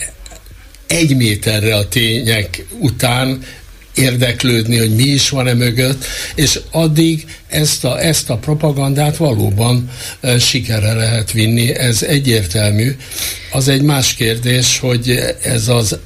egy 0.87 1.15
méterre 1.15 1.75
a 1.75 1.87
tények 1.87 2.65
után, 2.79 3.43
érdeklődni, 3.95 4.77
hogy 4.77 4.95
mi 4.95 5.03
is 5.03 5.29
van 5.29 5.47
e 5.47 5.53
mögött, 5.53 6.05
és 6.35 6.59
addig 6.71 7.25
ezt 7.47 7.85
a, 7.85 8.01
ezt 8.01 8.29
a 8.29 8.37
propagandát 8.37 9.17
valóban 9.17 9.89
e, 10.21 10.39
sikerre 10.39 10.93
lehet 10.93 11.31
vinni, 11.31 11.75
ez 11.75 12.03
egyértelmű. 12.03 12.95
Az 13.51 13.67
egy 13.67 13.81
más 13.81 14.13
kérdés, 14.13 14.79
hogy 14.79 15.35
ez 15.43 15.67
az 15.67 15.97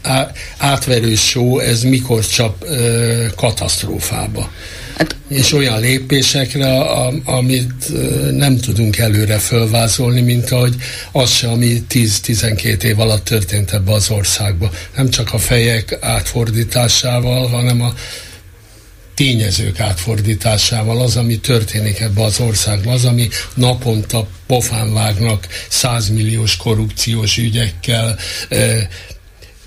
átverő 0.57 1.15
show, 1.15 1.59
ez 1.59 1.83
mikor 1.83 2.27
csap 2.27 2.63
e, 2.63 2.75
katasztrófába. 3.35 4.51
Hát, 4.97 5.15
és 5.27 5.53
olyan 5.53 5.79
lépésekre, 5.79 6.79
amit 7.23 7.91
nem 8.31 8.57
tudunk 8.57 8.97
előre 8.97 9.37
fölvázolni, 9.37 10.21
mint 10.21 10.51
ahogy 10.51 10.75
az 11.11 11.31
se, 11.31 11.47
ami 11.47 11.83
10-12 11.89 12.83
év 12.83 12.99
alatt 12.99 13.23
történt 13.23 13.71
ebbe 13.71 13.91
az 13.91 14.09
országba. 14.09 14.71
Nem 14.95 15.09
csak 15.09 15.33
a 15.33 15.37
fejek 15.37 15.97
átfordításával, 16.01 17.47
hanem 17.47 17.81
a 17.81 17.93
tényezők 19.15 19.79
átfordításával, 19.79 21.01
az, 21.01 21.15
ami 21.15 21.39
történik 21.39 21.99
ebbe 21.99 22.23
az 22.23 22.39
országban, 22.39 22.93
az, 22.93 23.05
ami 23.05 23.27
naponta 23.53 24.27
pofán 24.47 24.93
vágnak 24.93 25.47
százmilliós 25.69 26.57
korrupciós 26.57 27.37
ügyekkel, 27.37 28.17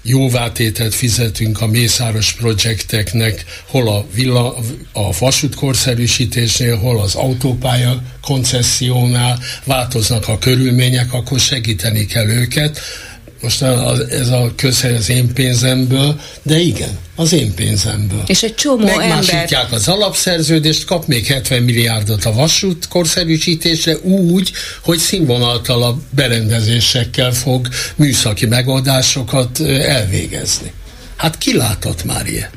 jóvátételt 0.03 0.95
fizetünk 0.95 1.61
a 1.61 1.66
Mészáros 1.66 2.33
projekteknek, 2.33 3.45
hol 3.66 3.89
a, 3.89 4.07
villa, 4.15 4.57
a 4.93 5.12
vasútkorszerűsítésnél, 5.19 6.77
hol 6.77 7.01
az 7.01 7.15
autópálya 7.15 8.03
koncessziónál, 8.23 9.39
változnak 9.65 10.29
a 10.29 10.39
körülmények, 10.39 11.12
akkor 11.12 11.41
segíteni 11.41 12.07
kell 12.07 12.29
őket 12.29 12.81
most 13.40 13.62
ez 14.10 14.28
a 14.28 14.52
közhely 14.56 14.97
az 14.97 15.09
én 15.09 15.32
pénzemből, 15.32 16.20
de 16.43 16.59
igen, 16.59 16.98
az 17.16 17.32
én 17.32 17.55
pénzemből. 17.55 18.23
És 18.27 18.43
egy 18.43 18.55
csomó 18.55 18.85
Megmásítják 18.85 19.62
ember... 19.62 19.78
az 19.78 19.89
alapszerződést, 19.89 20.85
kap 20.85 21.06
még 21.06 21.27
70 21.27 21.62
milliárdot 21.62 22.24
a 22.24 22.32
vasút 22.32 22.89
korszerűsítésre 22.89 23.97
úgy, 23.98 24.52
hogy 24.82 24.98
színvonaltalabb 24.98 26.01
berendezésekkel 26.10 27.32
fog 27.32 27.69
műszaki 27.97 28.47
megoldásokat 28.47 29.60
elvégezni. 29.60 30.73
Hát 31.16 31.39
ki 31.39 31.56
látott 31.56 32.05
már 32.05 32.27
ilyet? 32.27 32.52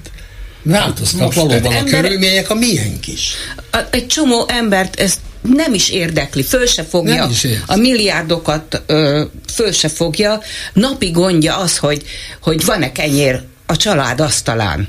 Változtak 0.63 1.33
valóban 1.33 1.63
a 1.63 1.75
ember... 1.75 2.01
körülmények, 2.01 2.49
a 2.49 2.55
miénk 2.55 3.07
is. 3.07 3.33
A, 3.71 3.77
egy 3.89 4.07
csomó 4.07 4.45
embert 4.47 4.99
ezt 4.99 5.19
nem 5.41 5.73
is 5.73 5.89
érdekli, 5.89 6.43
föl 6.43 6.65
se 6.65 6.83
fogja 6.83 7.29
a 7.65 7.75
milliárdokat, 7.75 8.81
ö, 8.85 9.23
föl 9.53 9.71
se 9.71 9.87
fogja. 9.89 10.41
Napi 10.73 11.11
gondja 11.11 11.57
az, 11.57 11.77
hogy, 11.77 12.03
hogy 12.41 12.65
van-e 12.65 12.91
kenyér 12.91 13.41
a 13.65 13.75
család 13.75 14.19
asztalán. 14.19 14.87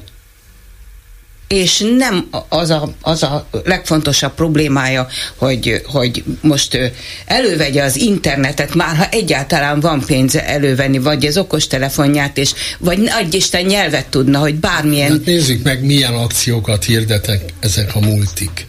És 1.49 1.85
nem 1.97 2.29
az 2.49 2.71
a, 2.71 2.93
az 3.01 3.23
a 3.23 3.47
legfontosabb 3.65 4.35
problémája, 4.35 5.07
hogy, 5.37 5.83
hogy 5.87 6.25
most 6.41 6.79
elővegye 7.27 7.83
az 7.83 7.97
internetet, 7.97 8.75
már 8.75 8.97
ha 8.97 9.09
egyáltalán 9.11 9.81
van 9.81 10.05
pénze 10.07 10.47
elővenni, 10.47 10.99
vagy 10.99 11.27
az 11.27 11.37
okostelefonját, 11.37 12.39
és 12.39 12.53
vagy 12.79 12.99
nagy 12.99 13.35
Isten 13.35 13.65
nyelvet 13.65 14.07
tudna, 14.07 14.39
hogy 14.39 14.55
bármilyen... 14.55 15.11
Hát 15.11 15.25
nézzük 15.25 15.63
meg, 15.63 15.85
milyen 15.85 16.15
akciókat 16.15 16.85
hirdetek 16.85 17.53
ezek 17.61 17.95
a 17.95 18.01
multik 18.01 18.67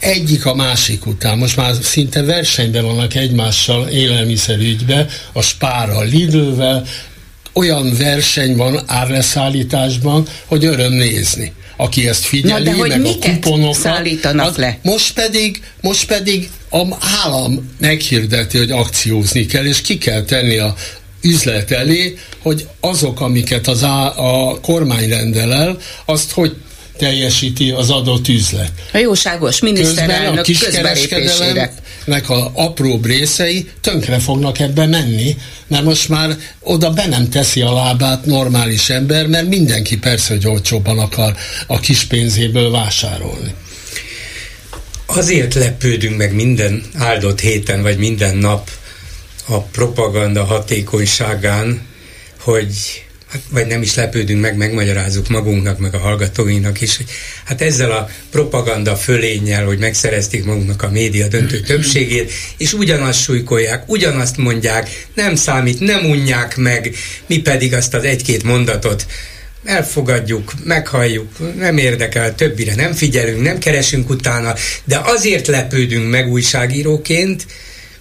egyik 0.00 0.46
a 0.46 0.54
másik 0.54 1.06
után. 1.06 1.38
Most 1.38 1.56
már 1.56 1.74
szinte 1.82 2.22
versenyben 2.22 2.84
vannak 2.84 3.14
egymással 3.14 3.88
élelmiszerügybe, 3.88 5.06
a 5.32 5.42
Spár 5.42 5.90
a 5.90 6.00
Lidlvel, 6.00 6.86
olyan 7.52 7.96
verseny 7.96 8.56
van 8.56 8.80
árleszállításban, 8.86 10.26
hogy 10.46 10.64
öröm 10.64 10.92
nézni. 10.92 11.52
Aki 11.76 12.08
ezt 12.08 12.24
figyeli, 12.24 12.64
Na, 12.64 12.70
de 12.70 12.76
hogy 12.76 12.88
meg 12.88 13.04
a 13.04 13.18
kuponokat. 13.20 13.80
szállítanak 13.80 14.46
az, 14.46 14.56
le? 14.56 14.78
Most 14.82 15.14
pedig, 15.14 15.62
most 15.80 16.06
pedig 16.06 16.50
a 16.70 16.82
állam 17.24 17.70
meghirdeti, 17.78 18.58
hogy 18.58 18.70
akciózni 18.70 19.46
kell, 19.46 19.64
és 19.64 19.80
ki 19.80 19.98
kell 19.98 20.22
tenni 20.22 20.56
a 20.56 20.74
üzlet 21.22 21.70
elé, 21.70 22.18
hogy 22.38 22.66
azok, 22.80 23.20
amiket 23.20 23.68
az 23.68 23.84
á, 23.84 24.06
a 24.16 24.60
kormány 24.60 25.08
rendel 25.08 25.52
el, 25.54 25.78
azt 26.04 26.30
hogy 26.30 26.56
teljesíti 27.00 27.70
az 27.70 27.90
adott 27.90 28.28
üzlet. 28.28 28.72
A 28.92 28.98
jóságos 28.98 29.60
miniszterelnök 29.60 30.44
közbelépésére. 30.58 31.72
a 32.26 32.50
apró 32.54 33.00
részei 33.02 33.68
tönkre 33.80 34.18
fognak 34.18 34.58
ebbe 34.58 34.86
menni, 34.86 35.36
mert 35.66 35.84
most 35.84 36.08
már 36.08 36.36
oda 36.60 36.90
be 36.90 37.06
nem 37.06 37.28
teszi 37.28 37.60
a 37.60 37.72
lábát 37.72 38.24
normális 38.24 38.90
ember, 38.90 39.26
mert 39.26 39.48
mindenki 39.48 39.98
persze, 39.98 40.34
hogy 40.34 40.46
olcsóban 40.46 40.98
akar 40.98 41.36
a 41.66 41.80
kis 41.80 42.04
pénzéből 42.04 42.70
vásárolni. 42.70 43.54
Azért 45.06 45.54
lepődünk 45.54 46.16
meg 46.16 46.34
minden 46.34 46.82
áldott 46.94 47.40
héten, 47.40 47.82
vagy 47.82 47.98
minden 47.98 48.36
nap 48.36 48.70
a 49.46 49.60
propaganda 49.60 50.44
hatékonyságán, 50.44 51.82
hogy 52.40 53.04
hát, 53.30 53.40
vagy 53.50 53.66
nem 53.66 53.82
is 53.82 53.94
lepődünk 53.94 54.40
meg, 54.40 54.56
megmagyarázzuk 54.56 55.28
magunknak, 55.28 55.78
meg 55.78 55.94
a 55.94 55.98
hallgatóinak 55.98 56.80
is, 56.80 56.96
hogy 56.96 57.06
hát 57.44 57.62
ezzel 57.62 57.92
a 57.92 58.08
propaganda 58.30 58.96
fölénnyel, 58.96 59.64
hogy 59.64 59.78
megszerezték 59.78 60.44
magunknak 60.44 60.82
a 60.82 60.90
média 60.90 61.28
döntő 61.28 61.60
többségét, 61.60 62.32
és 62.56 62.72
ugyanazt 62.72 63.22
súlykolják, 63.22 63.82
ugyanazt 63.86 64.36
mondják, 64.36 65.06
nem 65.14 65.34
számít, 65.34 65.80
nem 65.80 66.04
unják 66.04 66.56
meg, 66.56 66.94
mi 67.26 67.38
pedig 67.38 67.74
azt 67.74 67.94
az 67.94 68.04
egy-két 68.04 68.42
mondatot 68.42 69.06
elfogadjuk, 69.64 70.52
meghalljuk, 70.64 71.56
nem 71.58 71.78
érdekel, 71.78 72.34
többire 72.34 72.74
nem 72.74 72.92
figyelünk, 72.92 73.42
nem 73.42 73.58
keresünk 73.58 74.10
utána, 74.10 74.54
de 74.84 75.00
azért 75.04 75.46
lepődünk 75.46 76.10
meg 76.10 76.30
újságíróként, 76.30 77.46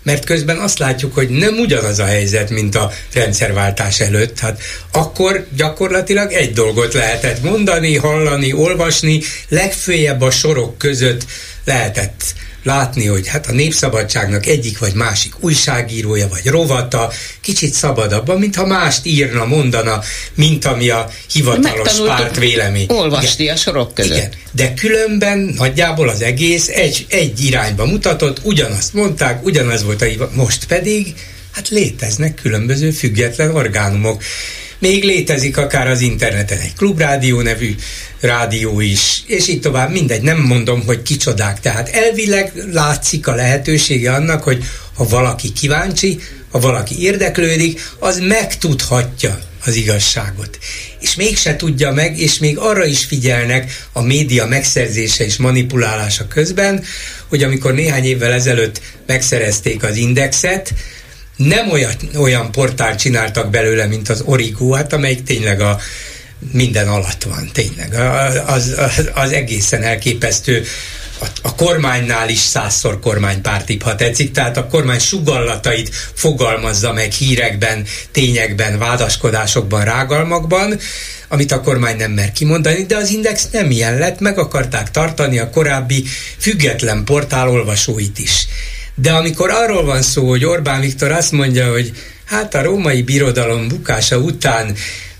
mert 0.09 0.25
közben 0.25 0.57
azt 0.57 0.79
látjuk, 0.79 1.13
hogy 1.13 1.29
nem 1.29 1.57
ugyanaz 1.57 1.99
a 1.99 2.05
helyzet, 2.05 2.49
mint 2.49 2.75
a 2.75 2.91
rendszerváltás 3.13 3.99
előtt. 3.99 4.39
Hát 4.39 4.61
akkor 4.91 5.45
gyakorlatilag 5.55 6.31
egy 6.31 6.53
dolgot 6.53 6.93
lehetett 6.93 7.43
mondani, 7.43 7.97
hallani, 7.97 8.53
olvasni, 8.53 9.21
legfőjebb 9.49 10.21
a 10.21 10.31
sorok 10.31 10.77
között 10.77 11.25
lehetett 11.65 12.23
látni, 12.63 13.05
hogy 13.05 13.27
hát 13.27 13.47
a 13.47 13.51
Népszabadságnak 13.51 14.45
egyik 14.45 14.79
vagy 14.79 14.93
másik 14.93 15.33
újságírója 15.39 16.27
vagy 16.27 16.45
rovata 16.45 17.11
kicsit 17.41 17.73
szabadabban, 17.73 18.39
mintha 18.39 18.65
mást 18.65 19.05
írna, 19.05 19.45
mondana, 19.45 20.01
mint 20.33 20.65
ami 20.65 20.89
a 20.89 21.09
hivatalos 21.31 21.99
párt 22.05 22.37
vélemény. 22.37 22.85
Olvasti 22.89 23.43
Igen. 23.43 23.55
a 23.55 23.57
sorok 23.57 23.93
között. 23.93 24.17
Igen, 24.17 24.31
de 24.51 24.73
különben 24.73 25.53
nagyjából 25.57 26.09
az 26.09 26.21
egész 26.21 26.67
egy, 26.67 27.05
egy 27.09 27.39
irányba 27.43 27.85
mutatott, 27.85 28.39
ugyanazt 28.43 28.93
mondták, 28.93 29.45
ugyanaz 29.45 29.83
volt 29.83 30.01
a 30.01 30.29
most 30.33 30.65
pedig 30.65 31.13
hát 31.51 31.69
léteznek 31.69 32.33
különböző 32.33 32.91
független 32.91 33.55
orgánumok. 33.55 34.23
Még 34.79 35.03
létezik 35.03 35.57
akár 35.57 35.87
az 35.87 36.01
interneten 36.01 36.59
egy 36.59 36.73
klubrádió 36.73 37.41
nevű 37.41 37.75
rádió 38.19 38.79
is, 38.79 39.23
és 39.25 39.47
így 39.47 39.59
tovább, 39.59 39.91
mindegy, 39.91 40.21
nem 40.21 40.37
mondom, 40.37 40.85
hogy 40.85 41.01
kicsodák. 41.01 41.59
Tehát 41.59 41.89
elvileg 41.89 42.51
látszik 42.71 43.27
a 43.27 43.35
lehetősége 43.35 44.13
annak, 44.13 44.43
hogy 44.43 44.63
ha 44.93 45.07
valaki 45.07 45.51
kíváncsi, 45.51 46.19
ha 46.51 46.59
valaki 46.59 47.01
érdeklődik, 47.01 47.81
az 47.99 48.19
megtudhatja 48.19 49.39
az 49.65 49.75
igazságot. 49.75 50.59
És 51.01 51.15
mégse 51.15 51.55
tudja 51.55 51.91
meg, 51.91 52.19
és 52.19 52.39
még 52.39 52.57
arra 52.57 52.85
is 52.85 53.05
figyelnek 53.05 53.87
a 53.93 54.01
média 54.01 54.45
megszerzése 54.45 55.25
és 55.25 55.37
manipulálása 55.37 56.27
közben, 56.27 56.83
hogy 57.27 57.43
amikor 57.43 57.73
néhány 57.73 58.05
évvel 58.05 58.31
ezelőtt 58.31 58.81
megszerezték 59.05 59.83
az 59.83 59.95
indexet, 59.95 60.73
nem 61.47 61.69
olyan, 61.71 61.93
olyan 62.17 62.51
portál 62.51 62.95
csináltak 62.95 63.49
belőle, 63.49 63.85
mint 63.85 64.09
az 64.09 64.21
Origo, 64.25 64.71
hát 64.71 64.93
amelyik 64.93 65.23
tényleg 65.23 65.61
a 65.61 65.79
minden 66.51 66.87
alatt 66.87 67.23
van, 67.23 67.49
tényleg. 67.53 67.93
Az, 68.47 68.73
az, 68.77 69.09
az 69.13 69.31
egészen 69.31 69.83
elképesztő. 69.83 70.65
A, 71.21 71.25
a 71.41 71.55
kormánynál 71.55 72.29
is 72.29 72.39
százszor 72.39 72.99
kormánypártibb, 72.99 73.81
ha 73.81 73.95
tetszik, 73.95 74.31
tehát 74.31 74.57
a 74.57 74.67
kormány 74.67 74.99
sugallatait 74.99 75.95
fogalmazza 76.13 76.93
meg 76.93 77.11
hírekben, 77.11 77.85
tényekben, 78.11 78.77
vádaskodásokban, 78.77 79.83
rágalmakban, 79.83 80.79
amit 81.27 81.51
a 81.51 81.61
kormány 81.61 81.97
nem 81.97 82.11
mer 82.11 82.31
kimondani, 82.31 82.85
de 82.85 82.95
az 82.95 83.09
Index 83.09 83.49
nem 83.51 83.71
ilyen 83.71 83.97
lett, 83.97 84.19
meg 84.19 84.37
akarták 84.37 84.91
tartani 84.91 85.39
a 85.39 85.49
korábbi 85.49 86.05
független 86.37 87.03
portál 87.03 87.49
olvasóit 87.49 88.19
is. 88.19 88.47
De 89.01 89.11
amikor 89.11 89.49
arról 89.49 89.83
van 89.83 90.01
szó, 90.01 90.29
hogy 90.29 90.45
Orbán 90.45 90.81
Viktor 90.81 91.11
azt 91.11 91.31
mondja, 91.31 91.71
hogy 91.71 91.91
hát 92.25 92.55
a 92.55 92.61
római 92.61 93.01
birodalom 93.01 93.67
bukása 93.67 94.17
után 94.17 94.75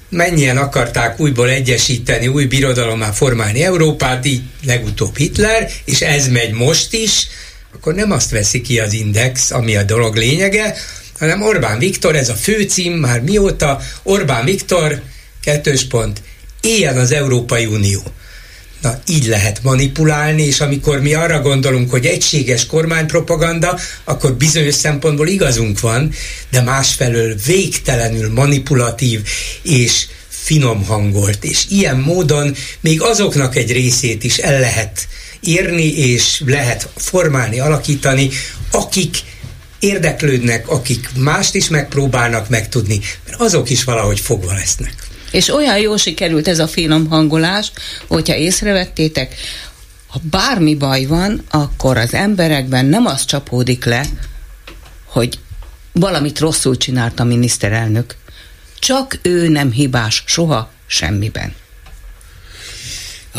mennyien 0.10 0.58
akarták 0.58 1.20
újból 1.20 1.50
egyesíteni, 1.50 2.28
új 2.28 2.46
birodalommá 2.46 3.12
formálni 3.12 3.64
Európát, 3.64 4.26
így 4.26 4.42
legutóbb 4.66 5.18
Hitler, 5.18 5.72
és 5.86 6.02
ez 6.02 6.28
megy 6.28 6.54
most 6.54 6.94
is, 6.94 7.28
akkor 7.74 7.94
nem 7.94 8.12
azt 8.12 8.32
veszi 8.32 8.62
ki 8.62 8.80
az 8.80 8.94
Index, 8.94 9.52
ami 9.52 9.76
a 9.76 9.84
dolog 9.84 10.16
lényege, 10.16 10.76
hanem 11.20 11.42
Orbán 11.42 11.80
Viktor, 11.80 12.16
ez 12.16 12.30
a 12.30 12.34
főcím 12.34 12.94
már 12.94 13.22
mióta, 13.22 13.82
Orbán 14.04 14.46
Viktor, 14.46 15.02
kettős 15.42 15.84
pont, 15.84 16.22
éljen 16.62 16.98
az 16.98 17.12
Európai 17.12 17.66
Unió. 17.66 18.02
Na, 18.82 19.00
így 19.08 19.26
lehet 19.26 19.64
manipulálni, 19.64 20.44
és 20.44 20.60
amikor 20.60 21.02
mi 21.02 21.14
arra 21.14 21.42
gondolunk, 21.42 21.90
hogy 21.90 22.06
egységes 22.06 22.66
kormánypropaganda, 22.66 23.80
akkor 24.04 24.34
bizonyos 24.34 24.76
szempontból 24.76 25.28
igazunk 25.28 25.80
van, 25.80 26.12
de 26.52 26.62
másfelől 26.62 27.36
végtelenül 27.46 28.34
manipulatív 28.34 29.22
és 29.62 30.08
finom 30.28 30.86
hangolt, 30.86 31.44
és 31.44 31.66
ilyen 31.70 31.98
módon 31.98 32.56
még 32.80 33.02
azoknak 33.02 33.56
egy 33.56 33.72
részét 33.72 34.24
is 34.24 34.38
el 34.38 34.60
lehet 34.60 35.08
érni, 35.40 35.98
és 35.98 36.42
lehet 36.46 36.90
formálni, 36.96 37.60
alakítani, 37.60 38.30
akik 38.72 39.18
érdeklődnek, 39.80 40.70
akik 40.70 41.10
mást 41.16 41.56
is 41.56 41.70
megpróbálnak 41.70 42.50
megtudni, 42.50 43.00
mert 43.26 43.42
azok 43.42 43.70
is 43.70 43.84
valahogy 43.84 44.20
fogva 44.20 44.54
lesznek. 44.54 45.09
És 45.32 45.50
olyan 45.50 45.80
jó 45.80 45.98
sikerült 45.98 46.48
ez 46.48 46.60
a 46.60 46.68
finom 46.68 47.08
hangolás, 47.08 47.72
hogyha 48.08 48.36
észrevettétek, 48.36 49.36
ha 50.08 50.20
bármi 50.30 50.76
baj 50.76 51.06
van, 51.06 51.44
akkor 51.50 51.98
az 51.98 52.14
emberekben 52.14 52.86
nem 52.86 53.06
az 53.06 53.26
csapódik 53.26 53.86
le, 53.86 54.06
hogy 55.06 55.40
valamit 55.92 56.40
rosszul 56.40 56.78
csinált 56.78 57.20
a 57.20 57.24
miniszterelnök. 57.24 58.16
Csak 58.80 59.20
ő 59.22 59.48
nem 59.48 59.72
hibás 59.72 60.24
soha 60.26 60.72
semmiben. 60.88 61.54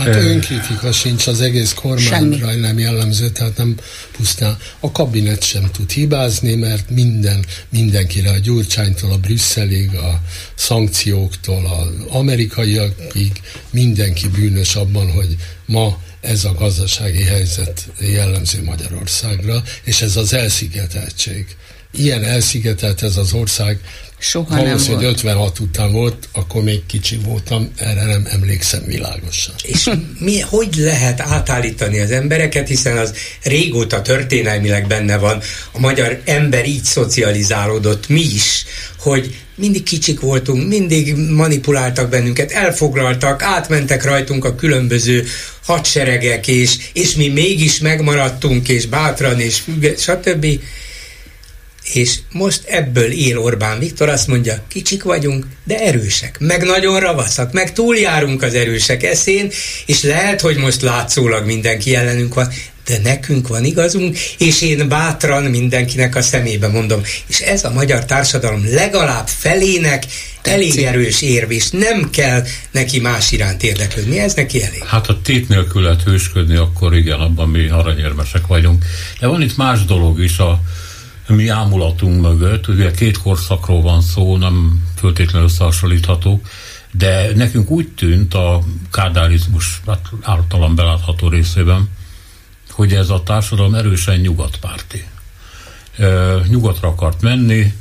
Hát 0.04 0.14
önkritika 0.14 0.92
sincs 0.92 1.26
az 1.26 1.40
egész 1.40 1.72
kormányra, 1.72 2.54
nem 2.54 2.78
jellemző, 2.78 3.30
tehát 3.30 3.56
nem 3.56 3.76
pusztán. 4.16 4.56
A 4.80 4.92
kabinet 4.92 5.42
sem 5.42 5.70
tud 5.72 5.90
hibázni, 5.90 6.54
mert 6.54 6.90
minden, 6.90 7.44
mindenkire, 7.68 8.30
a 8.30 8.38
Gyurcsánytól 8.38 9.12
a 9.12 9.18
Brüsszelig, 9.18 9.94
a 9.94 10.20
szankcióktól 10.54 11.66
az 11.66 12.12
amerikaiakig 12.16 13.40
mindenki 13.70 14.28
bűnös 14.28 14.74
abban, 14.74 15.10
hogy 15.10 15.36
ma 15.66 15.98
ez 16.20 16.44
a 16.44 16.54
gazdasági 16.54 17.22
helyzet 17.22 17.88
jellemző 17.98 18.62
Magyarországra, 18.64 19.62
és 19.84 20.02
ez 20.02 20.16
az 20.16 20.32
elszigeteltség. 20.32 21.56
Ilyen 21.92 22.24
elszigetelt 22.24 23.02
ez 23.02 23.16
az 23.16 23.32
ország, 23.32 23.80
Soha 24.22 24.56
Valószínű, 24.56 24.68
nem 24.68 24.86
volt. 24.86 24.94
hogy 24.96 25.04
56 25.04 25.58
után 25.58 25.92
volt, 25.92 26.28
akkor 26.32 26.62
még 26.62 26.86
kicsi 26.86 27.16
voltam, 27.24 27.70
erre 27.76 28.04
nem 28.04 28.26
emlékszem 28.30 28.82
világosan. 28.86 29.54
És 29.62 29.90
mi, 30.18 30.40
hogy 30.40 30.74
lehet 30.76 31.20
átállítani 31.20 32.00
az 32.00 32.10
embereket, 32.10 32.68
hiszen 32.68 32.96
az 32.96 33.14
régóta 33.42 34.02
történelmileg 34.02 34.86
benne 34.86 35.16
van, 35.16 35.40
a 35.72 35.78
magyar 35.78 36.20
ember 36.24 36.66
így 36.66 36.84
szocializálódott, 36.84 38.08
mi 38.08 38.20
is, 38.20 38.64
hogy 38.98 39.34
mindig 39.54 39.82
kicsik 39.82 40.20
voltunk, 40.20 40.68
mindig 40.68 41.14
manipuláltak 41.16 42.08
bennünket, 42.08 42.50
elfoglaltak, 42.50 43.42
átmentek 43.42 44.04
rajtunk 44.04 44.44
a 44.44 44.54
különböző 44.54 45.26
hadseregek, 45.64 46.48
és, 46.48 46.76
és 46.92 47.14
mi 47.14 47.28
mégis 47.28 47.78
megmaradtunk, 47.78 48.68
és 48.68 48.86
bátran, 48.86 49.40
és 49.40 49.58
függe, 49.58 49.96
stb 49.96 50.46
és 51.94 52.18
most 52.32 52.64
ebből 52.66 53.10
él 53.10 53.38
Orbán 53.38 53.78
Viktor, 53.78 54.08
azt 54.08 54.26
mondja, 54.26 54.62
kicsik 54.68 55.02
vagyunk, 55.02 55.46
de 55.64 55.78
erősek, 55.78 56.36
meg 56.38 56.62
nagyon 56.62 57.00
ravaszak, 57.00 57.52
meg 57.52 57.72
túljárunk 57.72 58.42
az 58.42 58.54
erősek 58.54 59.02
eszén, 59.02 59.50
és 59.86 60.02
lehet, 60.02 60.40
hogy 60.40 60.56
most 60.56 60.82
látszólag 60.82 61.46
mindenki 61.46 61.94
ellenünk 61.94 62.34
van, 62.34 62.48
de 62.86 62.98
nekünk 63.02 63.48
van 63.48 63.64
igazunk, 63.64 64.18
és 64.38 64.62
én 64.62 64.88
bátran 64.88 65.42
mindenkinek 65.42 66.16
a 66.16 66.22
szemébe 66.22 66.68
mondom. 66.68 67.00
És 67.26 67.40
ez 67.40 67.64
a 67.64 67.72
magyar 67.72 68.04
társadalom 68.04 68.64
legalább 68.72 69.26
felének 69.28 70.04
elég 70.42 70.82
erős 70.82 71.22
érv, 71.22 71.50
és 71.50 71.70
nem 71.70 72.10
kell 72.10 72.44
neki 72.70 73.00
más 73.00 73.32
iránt 73.32 73.62
érdeklődni, 73.62 74.18
ez 74.18 74.34
neki 74.34 74.62
elég. 74.62 74.84
Hát 74.84 75.08
a 75.08 75.20
tét 75.22 75.48
nélkül 75.48 75.82
lehet 75.82 76.02
hősködni, 76.02 76.56
akkor 76.56 76.96
igen, 76.96 77.20
abban 77.20 77.48
mi 77.48 77.68
aranyérmesek 77.68 78.46
vagyunk. 78.46 78.84
De 79.20 79.26
van 79.26 79.42
itt 79.42 79.56
más 79.56 79.84
dolog 79.84 80.20
is, 80.20 80.38
a 80.38 80.60
mi 81.30 81.48
ámulatunk 81.48 82.20
mögött, 82.20 82.68
ugye 82.68 82.90
két 82.90 83.18
korszakról 83.18 83.82
van 83.82 84.00
szó, 84.00 84.36
nem 84.36 84.82
föltétlenül 84.96 85.48
összehasonlítható, 85.48 86.40
de 86.92 87.34
nekünk 87.34 87.70
úgy 87.70 87.88
tűnt 87.88 88.34
a 88.34 88.62
kádárizmus 88.90 89.80
hát 89.86 90.10
általam 90.20 90.74
belátható 90.74 91.28
részében, 91.28 91.88
hogy 92.70 92.94
ez 92.94 93.10
a 93.10 93.22
társadalom 93.22 93.74
erősen 93.74 94.18
nyugatpárti. 94.18 95.04
Nyugatra 96.48 96.88
akart 96.88 97.20
menni, 97.20 97.72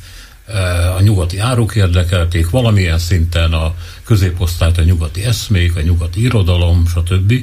a 0.97 1.01
nyugati 1.01 1.39
áruk 1.39 1.75
érdekelték, 1.75 2.49
valamilyen 2.49 2.99
szinten 2.99 3.53
a 3.53 3.73
középosztályt, 4.03 4.77
a 4.77 4.83
nyugati 4.83 5.23
eszmék, 5.23 5.75
a 5.75 5.81
nyugati 5.81 6.21
irodalom, 6.21 6.87
stb. 6.87 7.33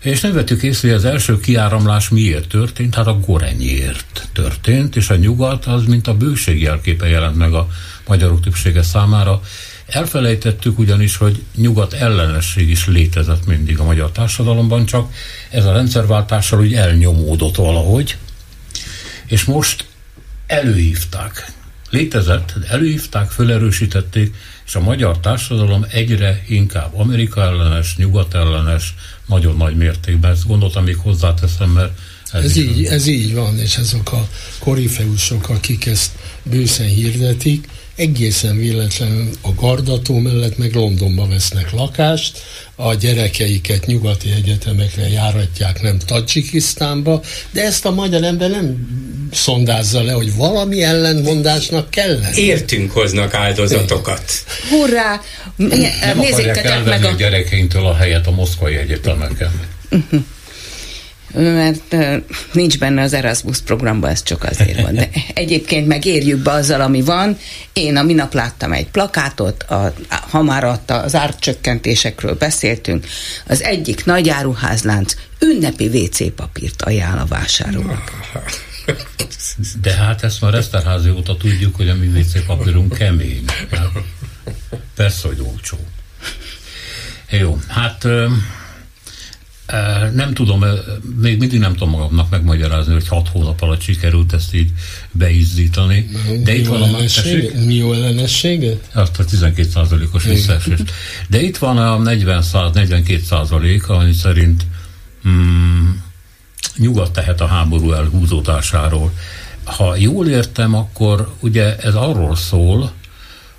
És 0.00 0.20
nem 0.20 0.32
vettük 0.32 0.62
észre, 0.62 0.88
hogy 0.88 0.96
az 0.96 1.04
első 1.04 1.40
kiáramlás 1.40 2.08
miért 2.08 2.48
történt, 2.48 2.94
hát 2.94 3.06
a 3.06 3.18
gorenyért 3.18 4.28
történt, 4.32 4.96
és 4.96 5.10
a 5.10 5.16
nyugat 5.16 5.66
az, 5.66 5.84
mint 5.84 6.06
a 6.06 6.16
bőség 6.16 6.60
jelképe 6.60 7.08
jelent 7.08 7.36
meg 7.36 7.52
a 7.52 7.68
magyarok 8.06 8.40
többsége 8.40 8.82
számára. 8.82 9.40
Elfelejtettük 9.86 10.78
ugyanis, 10.78 11.16
hogy 11.16 11.42
nyugat 11.56 11.92
ellenesség 11.92 12.68
is 12.68 12.86
létezett 12.86 13.46
mindig 13.46 13.78
a 13.78 13.84
magyar 13.84 14.10
társadalomban, 14.10 14.86
csak 14.86 15.12
ez 15.50 15.64
a 15.64 15.72
rendszerváltással 15.72 16.60
úgy 16.60 16.74
elnyomódott 16.74 17.56
valahogy, 17.56 18.16
és 19.26 19.44
most 19.44 19.84
előhívták. 20.46 21.52
Létezett, 21.90 22.54
előhívták, 22.68 23.30
felerősítették, 23.30 24.34
és 24.66 24.74
a 24.74 24.80
magyar 24.80 25.18
társadalom 25.18 25.86
egyre 25.90 26.44
inkább 26.48 26.98
Amerika 26.98 27.40
ellenes, 27.42 27.96
nyugat 27.96 28.34
ellenes, 28.34 28.94
nagyon 29.30 29.56
nagy 29.56 29.76
mértékben. 29.76 30.30
Ezt 30.30 30.46
gondoltam, 30.46 30.84
még 30.84 30.96
hozzáteszem, 30.96 31.70
mert 31.70 31.92
Ez, 32.32 32.44
ez, 32.44 32.56
így, 32.56 32.84
ez 32.84 33.06
így 33.06 33.34
van, 33.34 33.58
és 33.58 33.76
ezek 33.76 34.12
a 34.12 34.28
korifeusok, 34.58 35.48
akik 35.48 35.86
ezt 35.86 36.10
bőszen 36.42 36.86
hirdetik, 36.86 37.68
egészen 37.94 38.56
véletlenül 38.56 39.28
a 39.40 39.54
Gardató 39.54 40.18
mellett 40.18 40.58
meg 40.58 40.74
Londonba 40.74 41.26
vesznek 41.26 41.72
lakást, 41.72 42.38
a 42.80 42.94
gyerekeiket 42.94 43.86
nyugati 43.86 44.32
egyetemekre 44.36 45.08
járatják, 45.08 45.82
nem 45.82 45.98
Tajikisztánba, 45.98 47.22
de 47.50 47.64
ezt 47.64 47.84
a 47.84 47.90
magyar 47.90 48.22
ember 48.22 48.50
nem 48.50 48.88
szondázza 49.32 50.02
le, 50.02 50.12
hogy 50.12 50.36
valami 50.36 50.82
ellenmondásnak 50.82 51.90
kellene. 51.90 52.30
Értünk 52.34 52.90
hoznak 52.90 53.34
áldozatokat. 53.34 54.32
Hurrá! 54.70 55.20
Nem 55.56 56.18
Nézzétek 56.18 56.84
meg 56.84 57.04
a... 57.04 57.08
a 57.08 57.12
gyerekeinktől 57.12 57.86
a 57.86 57.94
helyet 57.94 58.26
a 58.26 58.30
moszkvai 58.30 58.76
egyetemeken. 58.76 59.60
Uh-huh 59.90 60.22
mert 61.34 61.96
nincs 62.52 62.78
benne 62.78 63.02
az 63.02 63.12
Erasmus 63.12 63.58
programban, 63.58 64.10
ez 64.10 64.22
csak 64.22 64.44
azért 64.44 64.80
van. 64.80 64.94
De 64.94 65.10
egyébként 65.34 65.86
megérjük 65.86 66.38
be 66.38 66.50
azzal, 66.50 66.80
ami 66.80 67.02
van. 67.02 67.38
Én 67.72 67.96
a 67.96 68.02
minap 68.02 68.34
láttam 68.34 68.72
egy 68.72 68.88
plakátot, 68.88 69.62
a, 69.62 69.92
ha 70.08 70.42
már 70.42 70.80
az 70.86 71.14
árcsökkentésekről 71.14 72.34
beszéltünk, 72.34 73.06
az 73.46 73.62
egyik 73.62 74.04
nagy 74.04 74.28
áruházlánc 74.28 75.14
ünnepi 75.38 75.86
WC 75.86 76.34
papírt 76.34 76.82
ajánl 76.82 77.18
a 77.18 77.26
vásárolók. 77.26 78.02
De 79.82 79.94
hát 79.94 80.22
ezt 80.22 80.40
már 80.40 80.54
Eszterházi 80.54 81.10
óta 81.10 81.36
tudjuk, 81.36 81.76
hogy 81.76 81.88
a 81.88 81.94
mi 81.94 82.06
WC 82.06 82.46
papírunk 82.46 82.96
kemény. 82.96 83.44
Persze, 84.94 85.28
hogy 85.28 85.40
olcsó. 85.40 85.78
Jó, 87.30 87.58
hát 87.66 88.06
nem 90.14 90.34
tudom, 90.34 90.64
még 91.20 91.38
mindig 91.38 91.58
nem 91.58 91.72
tudom 91.72 91.90
magamnak 91.90 92.30
megmagyarázni, 92.30 92.92
hogy 92.92 93.08
hat 93.08 93.28
hónap 93.28 93.62
alatt 93.62 93.80
sikerült 93.80 94.32
ezt 94.32 94.54
így 94.54 94.70
beizzítani. 95.10 96.08
De 96.44 96.54
itt 96.54 96.66
van 96.66 96.82
a 96.82 96.90
másik. 96.90 97.54
Mi 97.54 97.74
jó 97.74 97.92
ellenességet? 97.92 98.90
Azt 98.94 99.18
a 99.18 99.24
12% 99.24 100.12
os 100.12 100.24
visszaesést. 100.24 100.92
De 101.28 101.42
itt 101.42 101.56
van 101.56 101.78
a 101.78 101.98
40-42 101.98 103.20
százalék, 103.22 103.88
ami 103.88 104.12
szerint 104.12 104.66
mm, 105.28 105.90
nyugat 106.76 107.12
tehet 107.12 107.40
a 107.40 107.46
háború 107.46 107.92
elhúzódásáról. 107.92 109.12
Ha 109.64 109.96
jól 109.96 110.28
értem, 110.28 110.74
akkor 110.74 111.34
ugye 111.40 111.76
ez 111.76 111.94
arról 111.94 112.36
szól, 112.36 112.92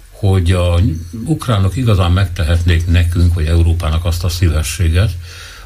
hogy 0.09 0.51
a 0.51 0.79
ukránok 1.25 1.75
igazán 1.75 2.11
megtehetnék 2.11 2.87
nekünk, 2.87 3.33
vagy 3.33 3.45
Európának 3.45 4.05
azt 4.05 4.23
a 4.23 4.29
szívességet, 4.29 5.11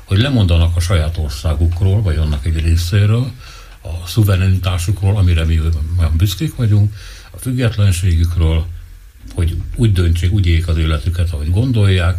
hogy 0.05 0.17
lemondanak 0.17 0.75
a 0.75 0.79
saját 0.79 1.17
országukról, 1.17 2.01
vagy 2.01 2.15
annak 2.17 2.45
egy 2.45 2.59
részéről, 2.59 3.31
a 3.81 4.07
szuverenitásukról, 4.07 5.17
amire 5.17 5.45
mi 5.45 5.59
olyan 5.99 6.13
büszkék 6.17 6.55
vagyunk, 6.55 6.95
a 7.31 7.37
függetlenségükről, 7.37 8.65
hogy 9.33 9.55
úgy 9.75 9.91
döntsék, 9.91 10.31
úgy 10.31 10.45
éljék 10.45 10.67
az 10.67 10.77
életüket, 10.77 11.31
ahogy 11.31 11.51
gondolják, 11.51 12.17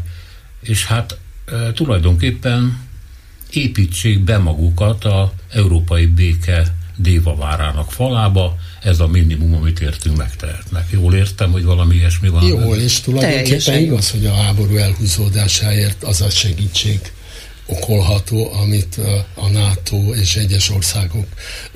és 0.61 0.87
hát 0.87 1.19
e, 1.47 1.73
tulajdonképpen 1.73 2.79
építsék 3.51 4.25
be 4.25 4.39
magukat 4.39 5.05
a 5.05 5.33
európai 5.51 6.07
béke 6.07 6.75
dévavárának 6.97 7.93
falába, 7.93 8.59
ez 8.83 9.01
a 9.01 9.07
minimum, 9.07 9.55
amit 9.55 9.81
értünk 9.81 10.17
megtehetnek. 10.17 10.87
Jól 10.91 11.15
értem, 11.15 11.51
hogy 11.51 11.65
valami 11.65 11.95
ilyesmi 11.95 12.29
van? 12.29 12.47
Jól, 12.47 12.77
és 12.77 13.01
tulajdonképpen 13.01 13.81
igaz, 13.81 14.11
hogy 14.11 14.27
a 14.27 14.35
háború 14.35 14.77
elhúzódásáért 14.77 16.05
az 16.05 16.21
a 16.21 16.31
segítség 16.31 17.01
okolható, 17.67 18.53
amit 18.63 18.99
a 19.35 19.49
NATO 19.49 20.15
és 20.15 20.37
egyes 20.37 20.71
országok 20.71 21.27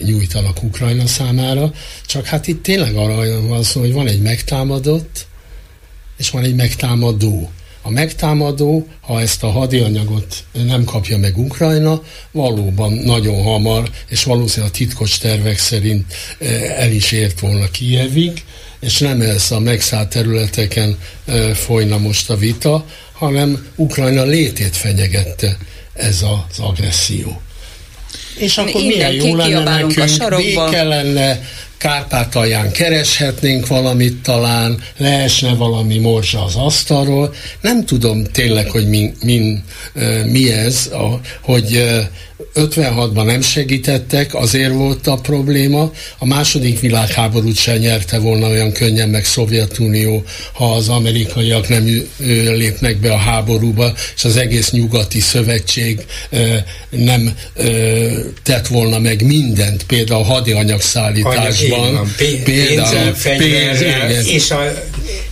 nyújtanak 0.05 0.63
Ukrajna 0.63 1.07
számára. 1.07 1.73
Csak 2.07 2.27
hát 2.27 2.47
itt 2.47 2.63
tényleg 2.63 2.95
arra 2.97 3.47
van 3.47 3.63
szó, 3.63 3.81
hogy 3.81 3.93
van 3.93 4.07
egy 4.07 4.21
megtámadott, 4.21 5.27
és 6.19 6.31
van 6.31 6.45
egy 6.45 6.55
megtámadó. 6.55 7.51
A 7.83 7.91
megtámadó, 7.91 8.87
ha 9.01 9.21
ezt 9.21 9.43
a 9.43 9.51
hadianyagot 9.51 10.45
nem 10.53 10.85
kapja 10.85 11.19
meg 11.19 11.39
Ukrajna, 11.39 12.03
valóban 12.31 12.93
nagyon 12.93 13.43
hamar, 13.43 13.91
és 14.09 14.25
valószínűleg 14.25 14.73
a 14.75 14.77
titkos 14.77 15.19
tervek 15.19 15.59
szerint 15.59 16.15
el 16.77 16.91
is 16.93 17.13
ért 17.13 17.41
volna 17.41 17.71
Kijevig, 17.71 18.45
és 18.81 18.99
nem 18.99 19.21
ez 19.21 19.51
a 19.51 19.59
megszállt 19.59 20.09
területeken 20.09 20.99
folyna 21.55 21.99
most 21.99 22.31
a 22.31 22.37
vita, 22.37 22.87
hanem 23.13 23.67
Ukrajna 23.77 24.23
létét 24.23 24.77
fenyegette 24.77 25.57
ez 25.95 26.23
az 26.23 26.59
agresszió. 26.59 27.41
És 28.37 28.59
akkor 28.59 28.83
milyen 28.83 29.13
jó 29.13 29.37
lenne 29.37 29.63
nekünk, 29.63 30.37
béke 30.37 30.83
lenne, 30.83 31.41
Kárpátalján 31.81 32.73
kereshetnénk 32.73 33.67
valamit 33.67 34.23
talán, 34.23 34.83
leesne 34.97 35.55
valami 35.55 35.99
morzsa 35.99 36.45
az 36.45 36.57
asztalról. 36.57 37.35
Nem 37.61 37.85
tudom 37.85 38.25
tényleg, 38.25 38.71
hogy 38.71 38.89
mi, 38.89 39.13
mi, 39.23 39.63
mi 40.25 40.53
ez, 40.53 40.91
hogy 41.41 41.83
56-ban 42.55 43.25
nem 43.25 43.41
segítettek, 43.41 44.35
azért 44.35 44.73
volt 44.73 45.07
a 45.07 45.15
probléma. 45.15 45.93
A 46.19 46.27
második 46.27 46.81
világháborút 46.81 47.57
sem 47.57 47.77
nyerte 47.77 48.19
volna 48.19 48.49
olyan 48.49 48.73
könnyen 48.73 49.09
meg 49.09 49.25
Szovjetunió, 49.25 50.25
ha 50.53 50.75
az 50.75 50.89
amerikaiak 50.89 51.69
nem 51.69 52.09
lépnek 52.57 52.97
be 52.97 53.13
a 53.13 53.17
háborúba, 53.17 53.93
és 54.17 54.25
az 54.25 54.37
egész 54.37 54.71
nyugati 54.71 55.21
szövetség 55.21 56.05
nem 56.91 57.35
tett 58.43 58.67
volna 58.67 58.99
meg 58.99 59.23
mindent, 59.23 59.83
például 59.83 60.21
a 60.21 60.25
hadianyagszállításban. 60.25 62.13
Például 62.45 63.13
pénzzel, 63.37 64.11
és 64.25 64.51
a 64.51 64.59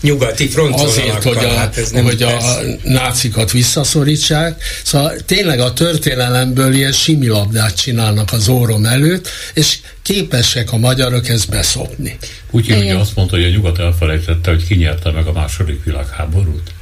nyugati 0.00 0.48
Azért, 0.70 1.22
hogy 1.22 1.44
a, 1.44 1.48
hát 1.48 1.76
ez 1.78 1.90
nem 1.90 2.04
hogy 2.04 2.22
a 2.22 2.60
nácikat 2.82 3.52
visszaszorítsák. 3.52 4.62
Szóval 4.84 5.16
tényleg 5.26 5.60
a 5.60 5.72
történelemből 5.72 6.74
ilyen 6.74 6.92
similabdát 6.98 7.76
csinálnak 7.76 8.32
az 8.32 8.48
órom 8.48 8.84
előtt, 8.84 9.28
és 9.54 9.78
képesek 10.02 10.72
a 10.72 10.76
magyarok 10.76 11.28
ezt 11.28 11.50
beszopni. 11.50 12.16
Úgy 12.50 12.68
hogy 12.68 12.88
azt 12.88 13.16
mondta, 13.16 13.36
hogy 13.36 13.44
a 13.44 13.48
nyugat 13.48 13.78
elfelejtette, 13.78 14.50
hogy 14.50 14.66
kinyerte 14.66 15.10
meg 15.10 15.26
a 15.26 15.32
második 15.32 15.84
világháborút. 15.84 16.72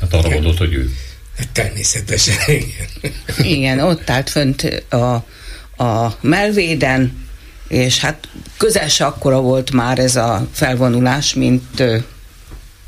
Hát 0.00 0.14
arra 0.14 0.28
gondolt, 0.28 0.58
hogy 0.58 0.72
ő. 0.72 0.90
Hát 1.36 1.48
természetesen, 1.48 2.36
igen. 2.46 3.12
Igen, 3.38 3.78
ott 3.78 4.10
állt 4.10 4.30
fönt 4.30 4.84
a, 4.88 5.14
a 5.84 6.16
melvéden, 6.20 7.26
és 7.68 7.98
hát 7.98 8.28
közel 8.56 8.88
se 8.88 9.04
akkora 9.04 9.40
volt 9.40 9.70
már 9.70 9.98
ez 9.98 10.16
a 10.16 10.48
felvonulás, 10.52 11.34
mint 11.34 11.82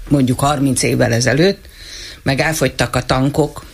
mondjuk 0.08 0.40
30 0.40 0.82
évvel 0.82 1.12
ezelőtt, 1.12 1.68
meg 2.22 2.40
elfogytak 2.40 2.96
a 2.96 3.04
tankok, 3.04 3.64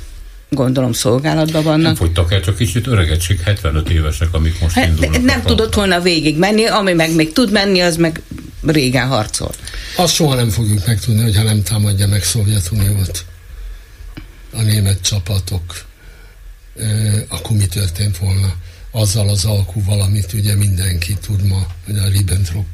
gondolom 0.48 0.92
szolgálatban 0.92 1.62
vannak. 1.62 1.82
Nem 1.82 1.94
fogytak 1.94 2.32
el, 2.32 2.40
csak 2.40 2.56
kicsit 2.56 2.86
öregetség, 2.86 3.40
75 3.40 3.90
évesek, 3.90 4.28
amik 4.32 4.60
most 4.60 4.74
hát, 4.74 4.86
indulnak. 4.86 5.22
Nem 5.22 5.42
tudott 5.42 5.74
volna 5.74 6.00
végig 6.00 6.38
menni, 6.38 6.66
ami 6.66 6.92
meg 6.92 7.14
még 7.14 7.32
tud 7.32 7.52
menni, 7.52 7.80
az 7.80 7.96
meg 7.96 8.22
régen 8.66 9.06
harcol. 9.06 9.50
Azt 9.96 10.14
soha 10.14 10.34
nem 10.34 10.48
fogjuk 10.48 10.86
megtudni, 10.86 11.22
hogyha 11.22 11.42
nem 11.42 11.62
támadja 11.62 12.06
meg 12.06 12.24
Szovjetuniót 12.24 13.24
a 14.52 14.62
német 14.62 15.00
csapatok, 15.00 15.84
akkor 17.28 17.56
mi 17.56 17.66
történt 17.66 18.18
volna 18.18 18.54
azzal 18.90 19.28
az 19.28 19.44
alkuval, 19.44 20.00
amit 20.00 20.32
ugye 20.32 20.54
mindenki 20.54 21.16
tud 21.26 21.42
ma, 21.42 21.66
hogy 21.84 21.98
a 21.98 22.08
Ribbentrop 22.08 22.66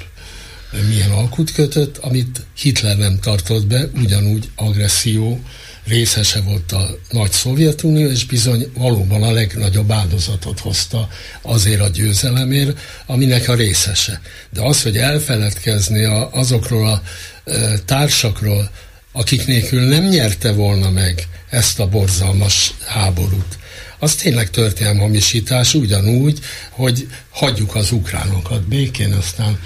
milyen 0.89 1.11
alkut 1.11 1.53
kötött, 1.53 1.99
amit 1.99 2.43
Hitler 2.57 2.97
nem 2.97 3.19
tartott 3.21 3.67
be, 3.67 3.89
ugyanúgy 3.95 4.51
agresszió 4.57 5.41
részese 5.87 6.41
volt 6.41 6.73
a 6.73 6.99
nagy 7.11 7.31
Szovjetunió, 7.31 8.11
és 8.11 8.25
bizony 8.25 8.73
valóban 8.75 9.23
a 9.23 9.33
legnagyobb 9.33 9.91
áldozatot 9.91 10.59
hozta 10.59 11.09
azért 11.43 11.81
a 11.81 11.89
győzelemért, 11.89 12.79
aminek 13.07 13.49
a 13.49 13.55
részese. 13.55 14.21
De 14.51 14.63
az, 14.63 14.83
hogy 14.83 14.97
elfeledkezni 14.97 16.05
a, 16.05 16.31
azokról 16.33 16.89
a 16.89 17.03
e, 17.51 17.79
társakról, 17.79 18.71
akik 19.13 19.47
nélkül 19.47 19.81
nem 19.81 20.09
nyerte 20.09 20.53
volna 20.53 20.91
meg 20.91 21.29
ezt 21.51 21.81
a 21.81 21.89
borzalmas 21.89 22.75
háborút, 22.87 23.59
az 24.03 24.15
tényleg 24.15 24.51
hamisítás 24.99 25.75
ugyanúgy, 25.75 26.39
hogy 26.71 27.09
hagyjuk 27.31 27.75
az 27.75 27.93
ukránokat 27.93 28.69
békén, 28.69 29.13
aztán 29.13 29.59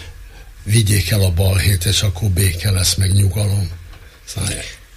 vigyék 0.63 1.11
el 1.11 1.21
a 1.21 1.31
balhét, 1.31 1.85
és 1.85 2.03
akkor 2.03 2.29
béke 2.29 2.71
lesz, 2.71 2.95
meg 2.95 3.13
nyugalom. 3.13 3.71
Szóval, 4.25 4.51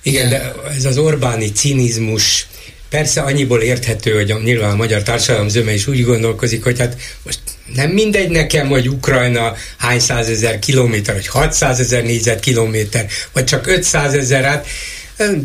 igen, 0.09 0.29
de 0.29 0.53
ez 0.77 0.85
az 0.85 0.97
Orbáni 0.97 1.51
cinizmus, 1.51 2.47
persze 2.89 3.21
annyiból 3.21 3.61
érthető, 3.61 4.13
hogy 4.13 4.31
a, 4.31 4.39
nyilván 4.39 4.71
a 4.71 4.75
magyar 4.75 5.03
társadalom 5.03 5.49
zöme 5.49 5.73
is 5.73 5.87
úgy 5.87 6.03
gondolkozik, 6.03 6.63
hogy 6.63 6.79
hát 6.79 6.97
most 7.23 7.39
nem 7.75 7.89
mindegy 7.89 8.29
nekem, 8.29 8.67
hogy 8.67 8.89
Ukrajna 8.89 9.55
hány 9.77 9.99
százezer 9.99 10.59
kilométer, 10.59 11.15
vagy 11.15 11.27
600 11.27 11.79
ezer 11.79 12.03
négyzetkilométer, 12.03 13.05
vagy 13.33 13.43
csak 13.43 13.67
500 13.67 14.13
ezer, 14.13 14.43
hát 14.43 14.65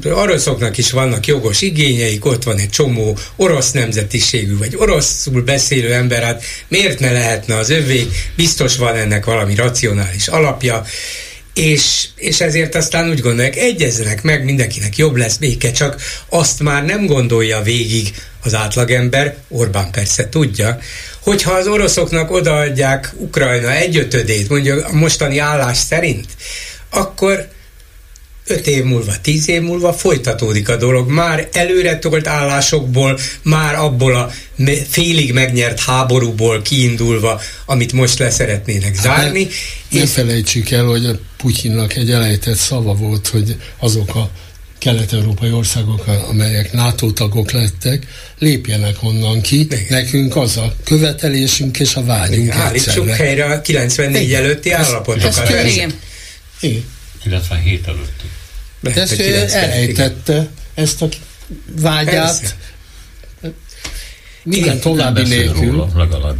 Oroszoknak 0.04 0.78
is 0.78 0.90
vannak 0.90 1.26
jogos 1.26 1.60
igényeik, 1.60 2.24
ott 2.24 2.42
van 2.42 2.58
egy 2.58 2.70
csomó 2.70 3.18
orosz 3.36 3.70
nemzetiségű, 3.70 4.58
vagy 4.58 4.76
oroszul 4.76 5.42
beszélő 5.42 5.92
ember, 5.92 6.22
hát 6.22 6.42
miért 6.68 7.00
ne 7.00 7.12
lehetne 7.12 7.56
az 7.56 7.70
övé, 7.70 8.08
biztos 8.36 8.76
van 8.76 8.96
ennek 8.96 9.24
valami 9.24 9.54
racionális 9.54 10.28
alapja, 10.28 10.84
és, 11.54 12.08
és 12.16 12.40
ezért 12.40 12.74
aztán 12.74 13.10
úgy 13.10 13.20
gondolják, 13.20 13.56
egyezzenek 13.56 14.22
meg, 14.22 14.44
mindenkinek 14.44 14.96
jobb 14.96 15.16
lesz 15.16 15.36
béke, 15.36 15.70
csak 15.70 16.02
azt 16.28 16.60
már 16.60 16.84
nem 16.84 17.06
gondolja 17.06 17.62
végig 17.62 18.14
az 18.42 18.54
átlagember, 18.54 19.36
Orbán 19.48 19.90
persze 19.90 20.28
tudja, 20.28 20.78
hogyha 21.20 21.52
az 21.52 21.66
oroszoknak 21.66 22.30
odaadják 22.30 23.12
Ukrajna 23.16 23.72
egyötödét, 23.72 24.48
mondjuk 24.48 24.86
a 24.86 24.92
mostani 24.92 25.38
állás 25.38 25.78
szerint, 25.78 26.26
akkor 26.90 27.48
öt 28.46 28.66
év 28.66 28.84
múlva, 28.84 29.12
tíz 29.22 29.48
év 29.48 29.62
múlva 29.62 29.92
folytatódik 29.92 30.68
a 30.68 30.76
dolog. 30.76 31.10
Már 31.10 31.48
előre 31.52 31.98
tolt 31.98 32.26
állásokból, 32.26 33.18
már 33.42 33.74
abból 33.74 34.14
a 34.14 34.30
félig 34.88 35.32
megnyert 35.32 35.80
háborúból 35.80 36.62
kiindulva, 36.62 37.40
amit 37.66 37.92
most 37.92 38.18
leszeretnének 38.18 38.94
zárni. 38.94 39.44
Hát, 39.44 39.52
ne, 39.90 39.98
ne 39.98 40.06
felejtsük 40.06 40.70
el, 40.70 40.84
hogy 40.84 41.06
a 41.06 41.18
Putyinnak 41.36 41.96
egy 41.96 42.10
elejtett 42.10 42.56
szava 42.56 42.94
volt, 42.94 43.28
hogy 43.28 43.56
azok 43.78 44.14
a 44.14 44.30
kelet-európai 44.78 45.52
országok, 45.52 46.06
amelyek 46.28 46.72
NATO 46.72 47.10
tagok 47.10 47.50
lettek, 47.50 48.06
lépjenek 48.38 48.96
onnan 49.02 49.40
ki. 49.40 49.60
Igen. 49.60 49.84
Nekünk 49.88 50.36
az 50.36 50.56
a 50.56 50.74
követelésünk 50.84 51.80
és 51.80 51.94
a 51.94 52.04
vágyunk 52.04 52.42
Igen, 52.42 52.56
Állítsuk 52.56 53.08
helyre 53.08 53.44
a 53.44 53.60
94 53.60 54.22
Igen. 54.22 54.42
előtti 54.42 54.70
állapotokat. 54.70 55.48
Igen. 55.48 55.94
Igen. 56.60 56.84
97 57.24 57.86
előtti. 57.86 58.30
De 58.80 59.00
ezt 59.00 59.20
elejtette 59.54 60.48
ezt 60.74 61.02
a 61.02 61.08
vágyát. 61.80 62.40
Persze. 62.40 62.54
Minden 64.44 64.80
további 64.80 65.22
nélkül. 65.22 65.88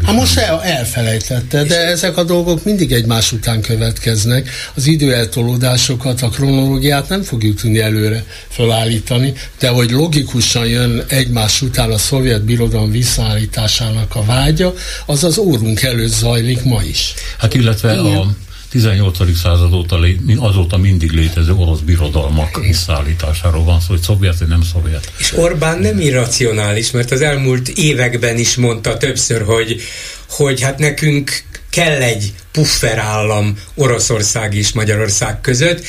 Hát 0.05 0.15
most 0.15 0.39
el, 0.39 0.63
elfelejtette, 0.63 1.63
de 1.63 1.87
ezek 1.87 2.17
a 2.17 2.25
dolgok 2.25 2.65
mindig 2.65 2.93
egymás 2.93 3.33
után 3.33 3.61
következnek. 3.61 4.51
Az 4.75 4.87
időeltolódásokat, 4.87 6.23
a 6.23 6.29
kronológiát 6.29 7.09
nem 7.09 7.23
fogjuk 7.23 7.61
tudni 7.61 7.81
előre 7.81 8.25
felállítani, 8.49 9.33
de 9.59 9.69
hogy 9.69 9.91
logikusan 9.91 10.67
jön 10.67 11.05
egymás 11.09 11.63
után 11.63 11.91
a 11.91 11.99
szovjet 11.99 12.45
birodalom 12.45 12.91
visszaállításának 12.91 14.15
a 14.15 14.25
vágya, 14.25 14.75
az 15.07 15.25
az 15.25 15.39
órunk 15.39 15.83
előtt 15.83 16.13
zajlik 16.13 16.63
ma 16.63 16.83
is. 16.83 17.15
Hát 17.39 17.55
illetve 17.55 17.93
Igen. 17.93 18.17
a 18.17 18.35
18. 18.75 19.39
század 19.39 19.73
óta, 19.73 19.99
azóta 20.37 20.77
mindig 20.77 21.11
létező 21.11 21.53
orosz 21.53 21.79
birodalmak 21.79 22.61
visszaállításáról 22.61 23.65
van 23.65 23.81
szó, 23.81 23.87
hogy 23.89 24.03
szovjet 24.03 24.39
vagy 24.39 24.49
nem 24.49 24.63
szovjet. 24.63 25.13
És 25.19 25.33
Orbán 25.37 25.79
nem 25.79 26.01
irracionális, 26.01 26.91
mert 26.91 27.11
az 27.11 27.21
elmúlt 27.21 27.69
években 27.69 28.39
is 28.39 28.57
mondta 28.57 28.97
többször, 28.97 29.43
hogy, 29.43 29.81
hogy 30.29 30.61
hát 30.61 30.79
nekünk 30.79 31.43
kell 31.71 32.03
egy 32.03 32.33
pufferállam 32.53 33.59
Oroszország 33.75 34.55
és 34.55 34.73
Magyarország 34.73 35.41
között, 35.41 35.87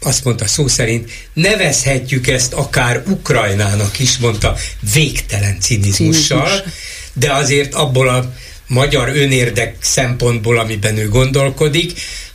azt 0.00 0.24
mondta 0.24 0.46
szó 0.46 0.68
szerint, 0.68 1.10
nevezhetjük 1.32 2.26
ezt 2.26 2.52
akár 2.52 3.02
Ukrajnának 3.06 3.98
is, 3.98 4.18
mondta 4.18 4.56
végtelen 4.94 5.60
cinizmussal, 5.60 6.64
de 7.12 7.32
azért 7.32 7.74
abból 7.74 8.08
a 8.08 8.32
magyar 8.72 9.08
önérdek 9.08 9.76
szempontból, 9.80 10.58
amiben 10.58 10.96
ő 10.96 11.08
gondolkodik, 11.08 11.92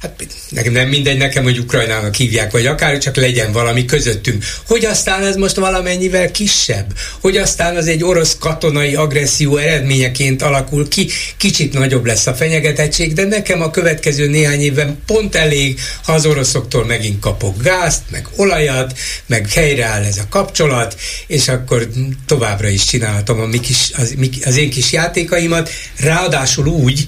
hát 0.08 0.28
nekem 0.50 0.74
nem 0.74 0.88
mindegy 0.88 1.18
nekem, 1.18 1.44
hogy 1.44 1.60
Ukrajnának 1.60 2.16
hívják, 2.16 2.52
vagy 2.52 2.66
akár, 2.66 2.98
csak 2.98 3.16
legyen 3.16 3.52
valami 3.52 3.86
közöttünk. 3.86 4.44
Hogy 4.68 4.86
aztán 4.86 5.24
ez 5.24 5.36
most 5.36 5.56
valamennyivel 5.56 6.32
kisebb, 6.32 6.86
hogy 7.20 7.38
aztán 7.38 7.76
az 7.76 7.88
egy 7.88 8.04
orosz 8.04 8.38
katonai 8.40 8.96
agresszió 8.96 9.58
eredményeként 9.58 10.42
alakul 10.42 10.88
ki, 10.88 11.10
kicsit 11.38 11.74
nagyobb 11.74 12.06
lesz 12.06 12.28
a 12.28 12.34
fenyegetettség, 12.34 13.14
de 13.14 13.24
nekem 13.24 13.62
a 13.62 13.72
következő 13.72 14.28
néhány 14.28 14.62
évben 14.62 15.02
pont 15.06 15.36
elég, 15.36 15.80
ha 16.04 16.14
az 16.14 16.26
oroszoktól 16.26 16.86
megint 16.86 17.20
kapok 17.20 17.64
gázt, 17.64 18.02
meg 18.12 18.28
olajat, 18.36 18.98
meg 19.26 19.50
helyreáll 19.50 20.04
ez 20.04 20.18
a 20.18 20.28
kapcsolat, 20.30 21.00
és 21.28 21.48
akkor 21.48 21.88
továbbra 22.26 22.68
is 22.68 22.86
csinálhatom 22.86 23.40
a 23.40 23.46
mi 23.46 23.60
kis, 23.60 23.92
az, 23.98 24.16
az 24.46 24.58
én 24.58 24.70
kis 24.70 24.92
játékaimat, 24.92 25.70
ráadásul 26.00 26.68
úgy, 26.68 27.08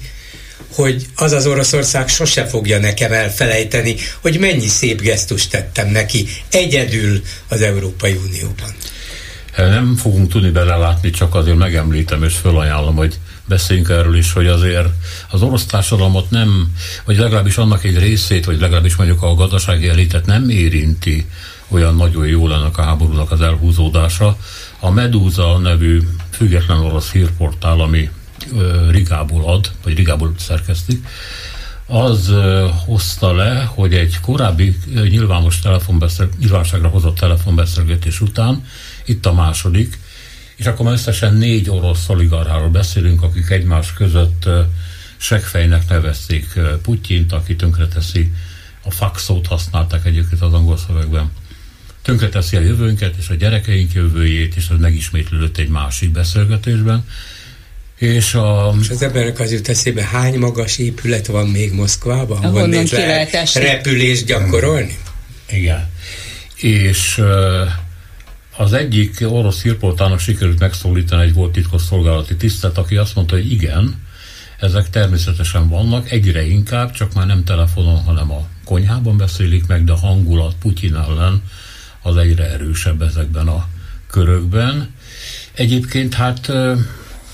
hogy 0.82 1.06
az 1.16 1.32
az 1.32 1.46
Oroszország 1.46 2.08
sose 2.08 2.46
fogja 2.46 2.80
nekem 2.80 3.12
elfelejteni, 3.12 3.96
hogy 4.22 4.40
mennyi 4.40 4.68
szép 4.68 5.02
gesztust 5.02 5.50
tettem 5.50 5.90
neki 5.90 6.28
egyedül 6.52 7.22
az 7.48 7.62
Európai 7.62 8.20
Unióban. 8.28 8.70
Nem 9.58 9.96
fogunk 9.96 10.30
tudni 10.30 10.50
belelátni, 10.50 11.10
csak 11.10 11.36
azért 11.36 11.58
megemlítem 11.58 12.24
és 12.24 12.36
felajánlom, 12.36 12.96
hogy 12.96 13.20
beszéljünk 13.46 13.90
erről 13.90 14.18
is, 14.18 14.34
hogy 14.34 14.48
azért 14.48 14.88
az 15.30 15.42
orosz 15.42 15.66
társadalmat 15.66 16.30
nem, 16.30 16.74
vagy 17.06 17.18
legalábbis 17.18 17.58
annak 17.58 17.84
egy 17.84 17.98
részét, 17.98 18.46
vagy 18.46 18.60
legalábbis 18.60 18.96
mondjuk 18.96 19.24
a 19.24 19.34
gazdasági 19.34 19.88
elitet 19.88 20.26
nem 20.26 20.50
érinti 20.50 21.26
olyan 21.68 21.96
nagyon 21.96 22.28
jól 22.28 22.54
ennek 22.54 22.78
a 22.78 22.84
háborúnak 22.84 23.32
az 23.32 23.42
elhúzódása. 23.42 24.38
A 24.80 24.92
Medúza 24.92 25.58
nevű 25.58 26.02
független 26.32 26.80
orosz 26.80 27.12
hírportál, 27.12 27.80
ami 27.80 28.10
Rigából 28.90 29.44
ad, 29.46 29.72
vagy 29.84 29.96
Rigából 29.96 30.34
szerkesztik, 30.38 31.08
az 31.86 32.34
hozta 32.86 33.34
le, 33.34 33.64
hogy 33.64 33.94
egy 33.94 34.20
korábbi 34.20 34.78
nyilvános 34.94 35.60
telefonbeszél, 35.60 36.30
nyilvánosságra 36.40 36.88
hozott 36.88 37.18
telefonbeszélgetés 37.18 38.22
után, 38.22 38.66
itt 39.06 39.26
a 39.26 39.34
második, 39.34 40.00
és 40.56 40.66
akkor 40.66 40.86
már 40.86 40.94
összesen 40.94 41.34
négy 41.34 41.70
orosz 41.70 42.10
oligarcháról 42.10 42.70
beszélünk, 42.70 43.22
akik 43.22 43.50
egymás 43.50 43.94
között 43.94 44.50
segfejnek 45.18 45.90
nevezték 45.90 46.60
Putyint, 46.82 47.32
aki 47.32 47.56
tönkreteszi, 47.56 48.32
a 48.84 48.92
faxót 48.92 49.48
használták 49.48 50.06
egyébként 50.06 50.42
az 50.42 50.54
angol 50.54 50.78
szövegben, 50.78 51.32
tönkreteszi 52.02 52.56
a 52.56 52.60
jövőnket 52.60 53.16
és 53.18 53.30
a 53.30 53.36
gyerekeink 53.36 53.94
jövőjét, 53.94 54.56
és 54.56 54.70
az 54.70 54.80
megismétlődött 54.80 55.58
egy 55.58 55.70
másik 55.70 56.12
beszélgetésben. 56.12 57.06
És, 58.00 58.34
a... 58.34 58.76
és 58.82 58.90
az 58.90 59.02
embernek 59.02 59.40
az 59.40 59.52
jut 59.52 59.70
eszébe, 59.70 60.04
hány 60.04 60.38
magas 60.38 60.78
épület 60.78 61.28
van 61.28 61.48
még 61.48 61.74
Moszkvában, 61.74 62.44
ahol 62.44 62.68
lehet 62.92 63.54
repülést 63.54 64.26
gyakorolni? 64.26 64.98
Igen. 65.50 65.90
És 66.56 67.22
az 68.58 68.74
egyik 68.74 69.18
orosz 69.22 69.62
hírportának 69.62 70.20
sikerült 70.20 70.60
megszólítani 70.60 71.24
egy 71.24 71.34
volt 71.34 71.52
titkos 71.52 71.82
szolgálati 71.82 72.36
tisztet, 72.36 72.78
aki 72.78 72.96
azt 72.96 73.16
mondta, 73.16 73.36
hogy 73.36 73.52
igen, 73.52 74.08
ezek 74.60 74.90
természetesen 74.90 75.70
vannak, 75.70 76.12
egyre 76.12 76.46
inkább, 76.46 76.92
csak 76.92 77.14
már 77.14 77.26
nem 77.26 77.44
telefonon, 77.44 78.04
hanem 78.04 78.32
a 78.32 78.48
konyhában 78.66 79.18
beszélik 79.18 79.68
meg, 79.68 79.84
de 79.84 79.92
a 79.92 79.98
hangulat 79.98 80.56
Putyin 80.60 80.96
ellen 80.96 81.42
az 82.02 82.18
egyre 82.18 82.50
erősebb 82.52 83.02
ezekben 83.02 83.48
a 83.48 83.68
körökben. 84.10 84.94
Egyébként 85.54 86.14
hát 86.14 86.52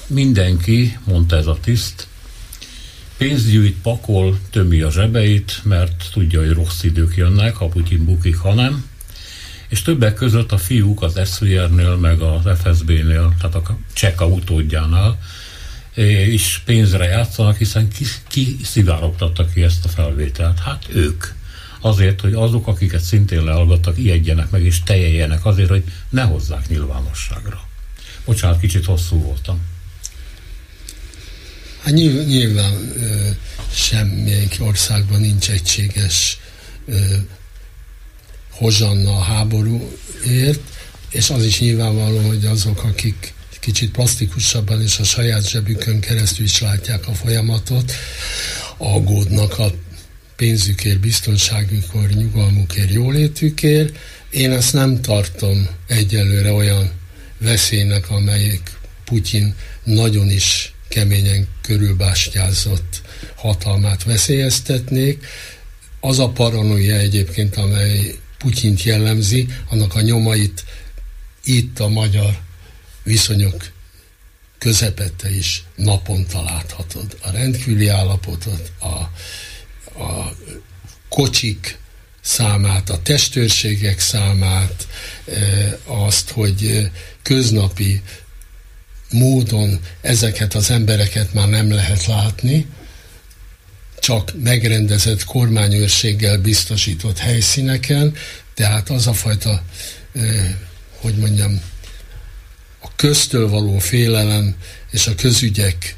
mindenki, 0.07 0.97
mondta 1.03 1.35
ez 1.35 1.47
a 1.47 1.57
tiszt, 1.61 2.07
pénzt 3.17 3.49
gyűjt, 3.49 3.81
pakol, 3.81 4.39
tömi 4.49 4.81
a 4.81 4.91
zsebeit, 4.91 5.59
mert 5.63 6.09
tudja, 6.11 6.39
hogy 6.39 6.51
rossz 6.51 6.83
idők 6.83 7.15
jönnek, 7.15 7.55
ha 7.55 7.67
Putyin 7.67 8.05
bukik, 8.05 8.37
ha 8.37 8.53
nem. 8.53 8.85
És 9.67 9.81
többek 9.81 10.13
között 10.13 10.51
a 10.51 10.57
fiúk 10.57 11.01
az 11.01 11.19
SZR-nél, 11.23 11.95
meg 11.95 12.21
az 12.21 12.59
FSB-nél, 12.63 13.33
tehát 13.39 13.55
a 13.55 13.77
Cseka 13.93 14.27
utódjánál 14.27 15.19
is 16.29 16.61
pénzre 16.65 17.05
játszanak, 17.05 17.57
hiszen 17.57 17.87
ki, 17.87 18.05
ki 18.27 18.57
szivárogtatta 18.63 19.45
ki 19.45 19.63
ezt 19.63 19.85
a 19.85 19.89
felvételt? 19.89 20.59
Hát 20.59 20.85
ők. 20.93 21.25
Azért, 21.79 22.21
hogy 22.21 22.33
azok, 22.33 22.67
akiket 22.67 23.01
szintén 23.01 23.43
lehallgattak, 23.43 23.97
ijedjenek 23.97 24.49
meg 24.49 24.63
és 24.63 24.83
tejeljenek 24.83 25.45
azért, 25.45 25.69
hogy 25.69 25.83
ne 26.09 26.21
hozzák 26.21 26.69
nyilvánosságra. 26.69 27.67
Bocsánat, 28.25 28.59
kicsit 28.59 28.85
hosszú 28.85 29.21
voltam. 29.21 29.59
Hát 31.85 31.93
nyilván, 31.93 32.25
nyilván 32.25 32.93
semmelyik 33.73 34.55
országban 34.59 35.19
nincs 35.19 35.49
egységes 35.49 36.39
hozsanna 38.51 39.17
a 39.17 39.21
háborúért, 39.21 40.59
és 41.09 41.29
az 41.29 41.43
is 41.43 41.59
nyilvánvaló, 41.59 42.19
hogy 42.27 42.45
azok, 42.45 42.83
akik 42.83 43.33
kicsit 43.59 43.91
plastikusabban 43.91 44.81
és 44.81 44.99
a 44.99 45.03
saját 45.03 45.49
zsebükön 45.49 45.99
keresztül 45.99 46.45
is 46.45 46.59
látják 46.59 47.07
a 47.07 47.13
folyamatot, 47.13 47.91
aggódnak 48.77 49.59
a 49.59 49.73
pénzükért, 50.35 50.99
biztonságukért, 50.99 52.13
nyugalmukért, 52.13 52.91
jólétükért. 52.91 53.97
Én 54.29 54.51
ezt 54.51 54.73
nem 54.73 55.01
tartom 55.01 55.67
egyelőre 55.87 56.51
olyan 56.51 56.91
veszélynek, 57.37 58.09
amelyik 58.09 58.71
Putyin 59.03 59.55
nagyon 59.83 60.29
is 60.29 60.74
keményen 60.87 61.47
körülbástyázott 61.61 63.01
hatalmát 63.35 64.03
veszélyeztetnék. 64.03 65.25
Az 65.99 66.19
a 66.19 66.29
paranoia 66.29 66.95
egyébként, 66.95 67.55
amely 67.55 68.15
Putyint 68.37 68.83
jellemzi, 68.83 69.47
annak 69.69 69.95
a 69.95 70.01
nyomait 70.01 70.63
itt 71.43 71.79
a 71.79 71.87
magyar 71.87 72.37
viszonyok 73.03 73.71
közepette 74.57 75.35
is 75.35 75.63
naponta 75.75 76.43
láthatod. 76.43 77.17
A 77.21 77.31
rendküli 77.31 77.87
állapotot, 77.87 78.71
a, 78.79 78.85
a 80.03 80.35
kocsik 81.09 81.77
számát, 82.21 82.89
a 82.89 83.01
testőrségek 83.01 83.99
számát, 83.99 84.87
e, 85.25 85.79
azt, 85.85 86.29
hogy 86.29 86.89
köznapi 87.21 88.01
módon 89.11 89.79
ezeket 90.01 90.53
az 90.53 90.69
embereket 90.69 91.33
már 91.33 91.49
nem 91.49 91.71
lehet 91.71 92.05
látni, 92.05 92.67
csak 93.99 94.31
megrendezett 94.43 95.23
kormányőrséggel 95.23 96.37
biztosított 96.37 97.17
helyszíneken, 97.17 98.15
tehát 98.53 98.89
az 98.89 99.07
a 99.07 99.13
fajta, 99.13 99.63
hogy 100.99 101.15
mondjam, 101.15 101.61
a 102.81 102.95
köztől 102.95 103.49
való 103.49 103.77
félelem 103.77 104.55
és 104.91 105.07
a 105.07 105.15
közügyek 105.15 105.97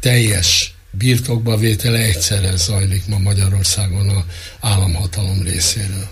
teljes 0.00 0.74
birtokba 0.90 1.56
vétele 1.56 1.98
egyszerre 1.98 2.56
zajlik 2.56 3.06
ma 3.06 3.18
Magyarországon 3.18 4.08
a 4.08 4.24
államhatalom 4.60 5.42
részéről. 5.42 6.08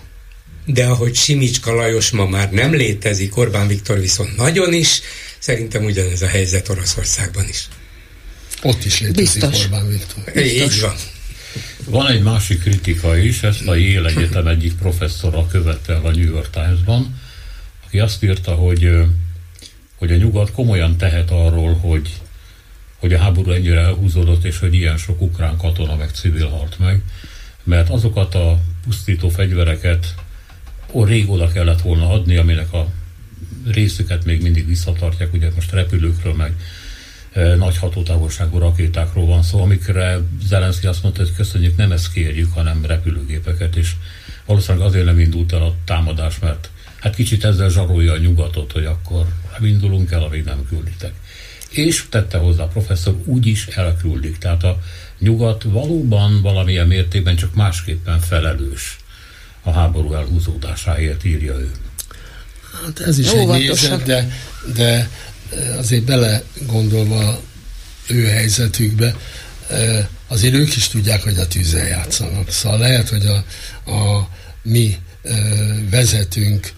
De 0.67 0.85
ahogy 0.87 1.15
Simicska 1.15 1.75
Lajos 1.75 2.11
ma 2.11 2.27
már 2.27 2.51
nem 2.51 2.75
létezik, 2.75 3.37
Orbán 3.37 3.67
Viktor 3.67 4.01
viszont 4.01 4.37
nagyon 4.37 4.73
is, 4.73 5.01
szerintem 5.43 5.85
ugyanez 5.85 6.23
a 6.23 6.27
helyzet 6.27 6.69
Oroszországban 6.69 7.49
is. 7.49 7.69
Ott 8.63 8.85
is 8.85 9.01
létezik 9.01 9.41
Biztos. 9.41 9.65
Orbán 9.65 9.89
Viktor. 9.89 10.25
Biztos. 10.33 10.75
Így 10.75 10.81
van. 10.81 10.95
Van 11.85 12.09
egy 12.09 12.23
másik 12.23 12.61
kritika 12.61 13.17
is, 13.17 13.43
ezt 13.43 13.67
a 13.67 13.75
Yale 13.75 14.09
Egyetem 14.09 14.47
egyik 14.47 14.75
professzora 14.75 15.47
követte 15.47 15.93
el 15.93 16.05
a 16.05 16.11
New 16.11 16.31
York 16.31 16.51
Times-ban, 16.51 17.21
aki 17.87 17.99
azt 17.99 18.23
írta, 18.23 18.55
hogy, 18.55 18.91
hogy 19.97 20.13
a 20.13 20.17
nyugat 20.17 20.53
komolyan 20.53 20.97
tehet 20.97 21.31
arról, 21.31 21.75
hogy 21.75 22.11
hogy 22.99 23.13
a 23.13 23.19
háború 23.19 23.51
ennyire 23.51 23.81
elhúzódott, 23.81 24.45
és 24.45 24.59
hogy 24.59 24.75
ilyen 24.75 24.97
sok 24.97 25.21
ukrán 25.21 25.57
katona 25.57 25.97
meg 25.97 26.11
civil 26.11 26.49
halt 26.49 26.79
meg, 26.79 27.01
mert 27.63 27.91
azokat 27.91 28.35
a 28.35 28.61
pusztító 28.85 29.29
fegyvereket 29.29 30.15
rég 30.95 31.31
oda 31.31 31.49
kellett 31.49 31.81
volna 31.81 32.11
adni, 32.11 32.37
aminek 32.37 32.73
a 32.73 32.89
részüket 33.67 34.25
még 34.25 34.43
mindig 34.43 34.67
visszatartják, 34.67 35.33
ugye 35.33 35.51
most 35.55 35.73
repülőkről 35.73 36.35
meg 36.35 36.53
e, 37.33 37.55
nagy 37.55 37.77
hatótávolságú 37.77 38.59
rakétákról 38.59 39.27
van 39.27 39.43
szó, 39.43 39.63
amikre 39.63 40.19
Zelenszky 40.45 40.87
azt 40.87 41.03
mondta, 41.03 41.23
hogy 41.23 41.35
köszönjük, 41.35 41.77
nem 41.77 41.93
ezt 41.93 42.13
kérjük, 42.13 42.53
hanem 42.53 42.85
repülőgépeket, 42.87 43.77
és 43.77 43.93
valószínűleg 44.47 44.87
azért 44.87 45.05
nem 45.05 45.19
indult 45.19 45.53
el 45.53 45.63
a 45.63 45.75
támadás, 45.85 46.39
mert 46.39 46.71
hát 47.01 47.15
kicsit 47.15 47.45
ezzel 47.45 47.69
zsarolja 47.69 48.13
a 48.13 48.19
nyugatot, 48.19 48.73
hogy 48.73 48.85
akkor 48.85 49.27
nem 49.59 49.69
indulunk 49.69 50.11
el, 50.11 50.23
amíg 50.23 50.45
nem 50.45 50.67
külditek 50.69 51.13
és 51.73 52.07
tette 52.09 52.39
hozzá 52.39 52.63
a 52.63 52.67
professzor, 52.67 53.17
úgy 53.25 53.47
is 53.47 53.67
elküldik. 53.67 54.39
Tehát 54.39 54.63
a 54.63 54.79
nyugat 55.19 55.63
valóban 55.63 56.43
valamilyen 56.43 56.87
mértékben 56.87 57.37
csak 57.37 57.55
másképpen 57.55 58.21
felelős 58.21 58.97
a 59.63 59.71
háború 59.71 60.13
elhúzódásáért, 60.15 61.25
írja 61.25 61.55
ő. 61.55 61.71
Hát 62.85 63.01
ez 63.01 63.19
is 63.19 63.33
Óvatosan. 63.33 63.61
egy 63.61 63.69
nézet, 63.69 64.03
de, 64.03 64.29
de 64.75 65.09
eh, 65.51 65.79
azért 65.79 66.03
bele 66.03 66.43
gondolva 66.67 67.41
ő 68.07 68.27
helyzetükbe, 68.27 69.17
eh, 69.71 70.07
azért 70.29 70.55
ők 70.55 70.77
is 70.77 70.89
tudják, 70.89 71.23
hogy 71.23 71.39
a 71.39 71.47
tűzzel 71.47 71.87
játszanak. 71.87 72.51
Szóval 72.51 72.79
lehet, 72.79 73.09
hogy 73.09 73.27
a, 73.27 73.45
a 73.91 74.29
mi 74.63 74.97
eh, 75.23 75.35
vezetünk 75.91 76.73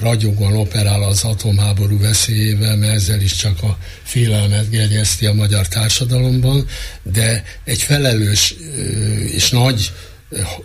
ragyogóan 0.00 0.56
operál 0.56 1.02
az 1.02 1.22
atomháború 1.22 1.98
veszélyével, 2.00 2.76
mert 2.76 2.94
ezzel 2.94 3.20
is 3.20 3.34
csak 3.34 3.62
a 3.62 3.78
félelmet 4.02 4.70
gerjeszti 4.70 5.26
a 5.26 5.32
magyar 5.32 5.68
társadalomban, 5.68 6.66
de 7.02 7.44
egy 7.64 7.82
felelős 7.82 8.54
és 9.32 9.50
nagy 9.50 9.92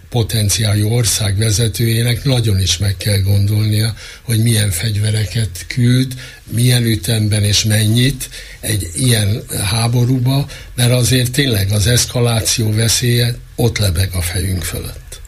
potenciáljú 0.09 0.89
ország 0.89 1.37
vezetőjének 1.37 2.23
nagyon 2.23 2.59
is 2.59 2.77
meg 2.77 2.97
kell 2.97 3.17
gondolnia, 3.17 3.95
hogy 4.21 4.41
milyen 4.41 4.71
fegyvereket 4.71 5.65
küld, 5.67 6.13
milyen 6.43 6.83
ütemben 6.83 7.43
és 7.43 7.63
mennyit 7.63 8.29
egy 8.59 8.89
ilyen 8.95 9.43
háborúba, 9.63 10.47
mert 10.75 10.91
azért 10.91 11.31
tényleg 11.31 11.71
az 11.71 11.87
eszkaláció 11.87 12.71
veszélye 12.71 13.35
ott 13.55 13.77
lebeg 13.77 14.09
a 14.13 14.21
fejünk 14.21 14.63
fölött. 14.63 15.21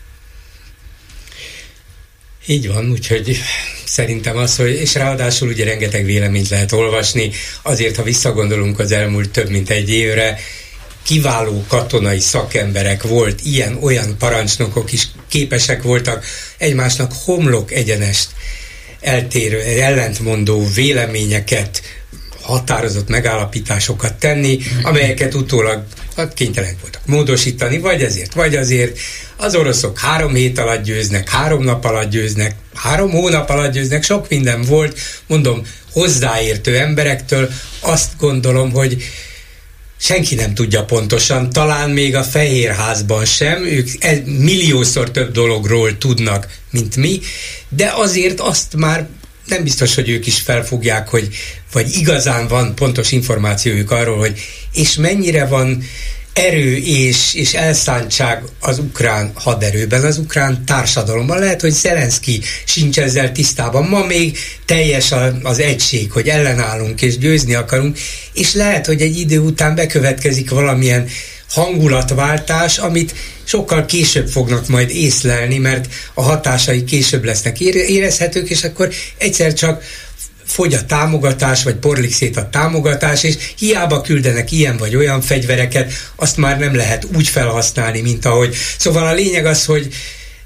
Így 2.46 2.68
van, 2.68 2.92
úgyhogy 2.92 3.38
szerintem 3.86 4.38
az, 4.38 4.56
hogy, 4.56 4.70
és 4.70 4.94
ráadásul 4.96 5.50
ugye 5.50 5.64
rengeteg 5.64 6.06
véleményt 6.06 6.50
lehet 6.50 6.72
olvasni, 6.72 7.32
azért, 7.62 7.96
ha 7.96 8.04
visszagondolunk 8.04 8.80
az 8.80 8.92
elmúlt 8.92 9.30
több 9.30 9.50
mint 9.50 9.70
egy 9.70 9.90
évre, 9.90 10.40
kiváló 11.04 11.66
katonai 11.68 12.20
szakemberek 12.20 13.04
volt, 13.04 13.42
ilyen-olyan 13.44 14.18
parancsnokok 14.18 14.92
is 14.92 15.08
képesek 15.28 15.82
voltak 15.82 16.26
egymásnak 16.58 17.14
homlok 17.26 17.72
egyenest 17.72 18.30
eltérő, 19.02 19.60
ellentmondó 19.60 20.68
véleményeket, 20.76 21.82
határozott 22.42 23.10
megállapításokat 23.10 24.14
tenni, 24.14 24.60
amelyeket 24.84 25.34
utólag 25.34 25.84
hát 26.16 26.34
kénytelenek 26.34 26.80
voltak 26.82 27.02
módosítani, 27.06 27.80
vagy 27.80 28.04
ezért, 28.04 28.34
vagy 28.34 28.56
azért. 28.56 29.00
Az 29.38 29.56
oroszok 29.56 30.00
három 30.00 30.34
hét 30.34 30.60
alatt 30.60 30.84
győznek, 30.84 31.30
három 31.30 31.64
nap 31.64 31.86
alatt 31.86 32.10
győznek, 32.10 32.56
három 32.74 33.12
hónap 33.12 33.50
alatt 33.50 33.72
győznek, 33.72 34.04
sok 34.04 34.30
minden 34.30 34.62
volt, 34.62 35.00
mondom, 35.28 35.62
hozzáértő 35.92 36.78
emberektől 36.78 37.50
azt 37.80 38.12
gondolom, 38.18 38.72
hogy 38.72 39.04
senki 40.02 40.36
nem 40.36 40.54
tudja 40.54 40.86
pontosan, 40.86 41.50
talán 41.50 41.90
még 41.90 42.16
a 42.16 42.24
Fehérházban 42.24 43.26
sem, 43.26 43.64
ők 43.66 43.90
milliószor 44.26 45.12
több 45.12 45.32
dologról 45.32 45.98
tudnak, 45.98 46.48
mint 46.72 46.96
mi, 46.96 47.20
de 47.70 47.92
azért 47.96 48.40
azt 48.40 48.76
már 48.76 49.08
nem 49.46 49.64
biztos, 49.64 49.96
hogy 49.96 50.10
ők 50.10 50.28
is 50.28 50.40
felfogják, 50.40 51.10
hogy 51.10 51.28
vagy 51.72 51.96
igazán 51.96 52.48
van 52.48 52.76
pontos 52.76 53.12
információjuk 53.12 53.92
arról, 53.92 54.18
hogy 54.18 54.40
és 54.74 54.96
mennyire 54.96 55.46
van 55.46 55.84
erő 56.34 56.78
és, 56.78 57.34
és 57.34 57.54
elszántság 57.54 58.44
az 58.60 58.80
ukrán 58.80 59.32
haderőben, 59.34 60.04
az 60.04 60.18
ukrán 60.18 60.66
társadalomban. 60.66 61.40
Lehet, 61.40 61.62
hogy 61.62 61.72
Zelenszky 61.72 62.42
sincs 62.66 63.00
ezzel 63.00 63.32
tisztában. 63.32 63.88
Ma 63.88 64.06
még 64.06 64.38
teljes 64.66 65.14
az 65.44 65.60
egység, 65.60 66.12
hogy 66.12 66.28
ellenállunk 66.28 67.02
és 67.02 67.18
győzni 67.18 67.54
akarunk, 67.54 67.98
és 68.34 68.54
lehet, 68.54 68.86
hogy 68.86 69.02
egy 69.02 69.20
idő 69.20 69.40
után 69.40 69.76
bekövetkezik 69.76 70.50
valamilyen 70.50 71.08
hangulatváltás, 71.50 72.78
amit 72.78 73.14
sokkal 73.44 73.86
később 73.86 74.28
fognak 74.28 74.68
majd 74.68 74.90
észlelni, 74.90 75.58
mert 75.58 75.94
a 76.14 76.22
hatásai 76.22 76.84
később 76.84 77.24
lesznek 77.24 77.60
érezhetők, 77.60 78.50
és 78.50 78.64
akkor 78.64 78.90
egyszer 79.18 79.54
csak 79.54 79.84
fogy 80.52 80.74
a 80.74 80.86
támogatás, 80.86 81.64
vagy 81.64 81.76
porlik 81.76 82.14
szét 82.14 82.38
a 82.38 82.50
támogatás, 82.50 83.24
és 83.24 83.36
hiába 83.58 84.02
küldenek 84.02 84.52
ilyen 84.52 84.78
vagy 84.78 84.96
olyan 84.96 85.22
fegyvereket, 85.22 85.94
azt 86.16 86.38
már 86.38 86.60
nem 86.60 86.76
lehet 86.76 87.08
úgy 87.16 87.28
felhasználni, 87.28 88.02
mint 88.02 88.26
ahogy. 88.26 88.56
Szóval 88.78 89.08
a 89.08 89.14
lényeg 89.14 89.46
az, 89.46 89.66
hogy 89.66 89.94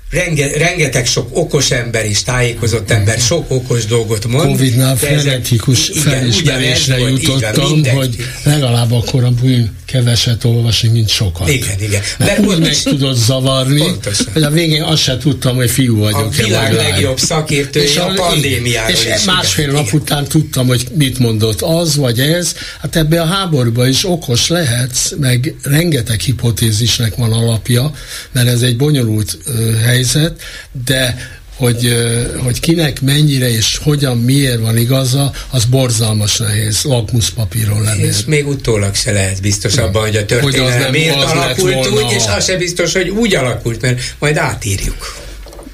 Renge, 0.10 0.58
rengeteg 0.58 1.06
sok 1.06 1.30
okos 1.32 1.72
ember 1.72 2.06
és 2.06 2.24
tájékozott 2.24 2.92
ember 2.92 3.20
sok 3.20 3.52
okos 3.52 3.86
dolgot 3.86 4.28
mond. 4.28 4.46
Covid-nál 4.46 4.96
frenetikus 4.96 5.92
felismerésre 5.96 6.98
jutottam, 6.98 7.86
hogy 7.86 8.16
legalább 8.44 8.92
akkor 8.92 9.24
a 9.24 9.32
bűn 9.42 9.76
keveset 9.86 10.44
olvasni, 10.44 10.90
mint 10.90 11.10
sokat. 11.10 11.50
Igen, 11.50 11.80
igen. 11.80 12.02
Mert 12.18 12.40
úgy 12.40 12.60
meg 12.60 12.78
tudod 12.84 13.16
zavarni, 13.16 13.80
pontosan. 13.80 14.26
hogy 14.34 14.44
a 14.44 14.50
végén 14.50 14.84
azt 14.84 15.02
se 15.02 15.18
tudtam, 15.18 15.56
hogy 15.56 15.70
fiú 15.70 15.98
vagyok. 15.98 16.20
A 16.20 16.30
világ 16.30 16.74
legjobb 16.74 17.20
szakértője 17.20 18.02
a, 18.02 18.10
a 18.10 18.14
pandémiáról 18.14 18.90
És 18.90 19.06
is, 19.18 19.24
másfél 19.26 19.64
igen, 19.64 19.76
nap 19.76 19.88
igen. 19.88 20.00
után 20.00 20.28
tudtam, 20.28 20.68
hogy 20.68 20.88
mit 20.94 21.20
mondott 21.20 21.62
az 21.62 21.96
vagy 21.96 22.20
ez. 22.20 22.56
Hát 22.82 22.96
ebbe 22.96 23.22
a 23.22 23.26
háborúban 23.26 23.88
is 23.88 24.06
okos 24.06 24.48
lehetsz, 24.48 25.12
meg 25.20 25.56
rengeteg 25.64 26.20
hipotézisnek 26.20 27.16
van 27.16 27.32
alapja, 27.32 27.92
mert 28.32 28.48
ez 28.48 28.62
egy 28.62 28.78
bonyolult 28.78 29.38
uh, 29.48 29.82
helyzet, 29.82 30.42
de 30.86 31.34
hogy, 31.56 31.96
hogy 32.44 32.60
kinek 32.60 33.02
mennyire 33.02 33.50
és 33.50 33.80
hogyan, 33.84 34.18
miért 34.18 34.60
van 34.60 34.78
igaza, 34.78 35.32
az 35.50 35.66
borzalmas 35.66 36.38
nehéz 36.38 36.82
lakmuszpapíron 36.84 37.82
lenni. 37.82 38.04
És 38.04 38.26
még 38.26 38.48
utólag 38.48 38.96
se 38.96 39.12
lehet 39.12 39.42
biztos 39.42 39.78
abban, 39.78 40.02
hogy 40.02 40.16
a 40.16 40.26
történelem 40.26 40.72
hogy 40.72 40.82
nem, 40.82 40.92
miért 40.92 41.16
alakult 41.16 41.88
úgy, 41.88 42.12
és 42.12 42.24
az 42.38 42.46
se 42.46 42.58
biztos, 42.58 42.94
hogy 42.94 43.10
úgy 43.10 43.36
alakult, 43.36 43.82
mert 43.82 44.02
majd 44.20 44.38
átírjuk. 44.38 45.24